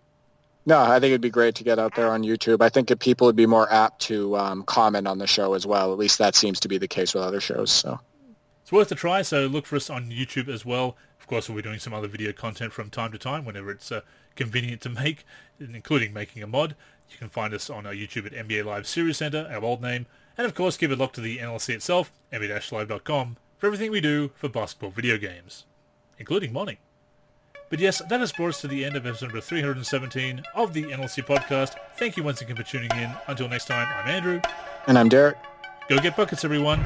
No, 0.66 0.81
I 0.81 0.99
think 0.99 1.11
it'd 1.11 1.20
be 1.20 1.31
great 1.31 1.55
to 1.57 1.65
get 1.65 1.78
out 1.78 1.95
there 1.95 2.11
on 2.11 2.23
YouTube. 2.23 2.62
I 2.62 2.70
think 2.70 2.99
people 2.99 3.27
would 3.27 3.36
be 3.36 3.47
more 3.47 3.70
apt 3.70 4.01
to 4.03 4.36
um, 4.36 4.62
comment 4.62 5.07
on 5.07 5.19
the 5.19 5.27
show 5.27 5.53
as 5.53 5.66
well. 5.66 5.93
At 5.93 5.99
least 5.99 6.19
that 6.19 6.35
seems 6.35 6.59
to 6.61 6.69
be 6.69 6.78
the 6.78 6.89
case 6.89 7.12
with 7.12 7.23
other 7.23 7.41
shows. 7.41 7.70
So 7.70 8.01
it's 8.62 8.73
worth 8.73 8.91
a 8.91 8.95
try. 8.95 9.20
So 9.23 9.47
look 9.47 9.66
for 9.66 9.77
us 9.77 9.91
on 9.91 10.07
YouTube 10.07 10.49
as 10.49 10.65
well. 10.65 10.97
Of 11.20 11.27
course, 11.27 11.49
we'll 11.49 11.57
be 11.57 11.62
doing 11.62 11.78
some 11.78 11.93
other 11.93 12.09
video 12.09 12.32
content 12.32 12.73
from 12.73 12.89
time 12.89 13.12
to 13.12 13.19
time 13.19 13.45
whenever 13.45 13.70
it's 13.70 13.93
uh, 13.93 14.01
convenient 14.36 14.81
to 14.82 14.89
make, 14.89 15.27
including 15.61 16.12
making 16.15 16.43
a 16.43 16.47
mod. 16.47 16.77
You 17.11 17.19
can 17.19 17.28
find 17.28 17.53
us 17.53 17.69
on 17.69 17.86
our 17.86 17.93
YouTube 17.93 18.27
at 18.27 18.32
NBA 18.32 18.65
Live 18.65 18.86
Series 18.86 19.19
Center, 19.19 19.47
our 19.51 19.62
old 19.62 19.82
name, 19.82 20.07
and 20.39 20.47
of 20.47 20.55
course 20.55 20.77
give 20.77 20.91
a 20.91 20.97
look 20.97 21.12
to 21.15 21.20
the 21.20 21.39
NLSC 21.39 21.74
itself, 21.74 22.11
nba-live.com, 22.32 23.36
for 23.59 23.66
everything 23.66 23.91
we 23.91 24.01
do 24.01 24.31
for 24.35 24.49
basketball 24.49 24.91
video 24.91 25.19
games, 25.19 25.66
including 26.19 26.53
modding. 26.53 26.78
But 27.74 27.80
yes, 27.80 27.98
that 27.98 28.20
has 28.20 28.30
brought 28.30 28.51
us 28.51 28.60
to 28.60 28.68
the 28.68 28.84
end 28.84 28.94
of 28.94 29.05
episode 29.05 29.26
number 29.26 29.40
317 29.40 30.44
of 30.55 30.72
the 30.74 30.84
NLSC 30.84 31.24
podcast. 31.26 31.74
Thank 31.96 32.16
you 32.16 32.22
once 32.22 32.40
again 32.40 32.55
for 32.55 32.62
tuning 32.62 32.88
in. 32.92 33.12
Until 33.26 33.48
next 33.48 33.64
time, 33.64 33.88
I'm 33.96 34.09
Andrew. 34.09 34.40
And 34.86 34.96
I'm 34.96 35.09
Derek. 35.09 35.36
Go 35.88 35.98
get 35.98 36.16
buckets, 36.16 36.44
everyone. 36.44 36.78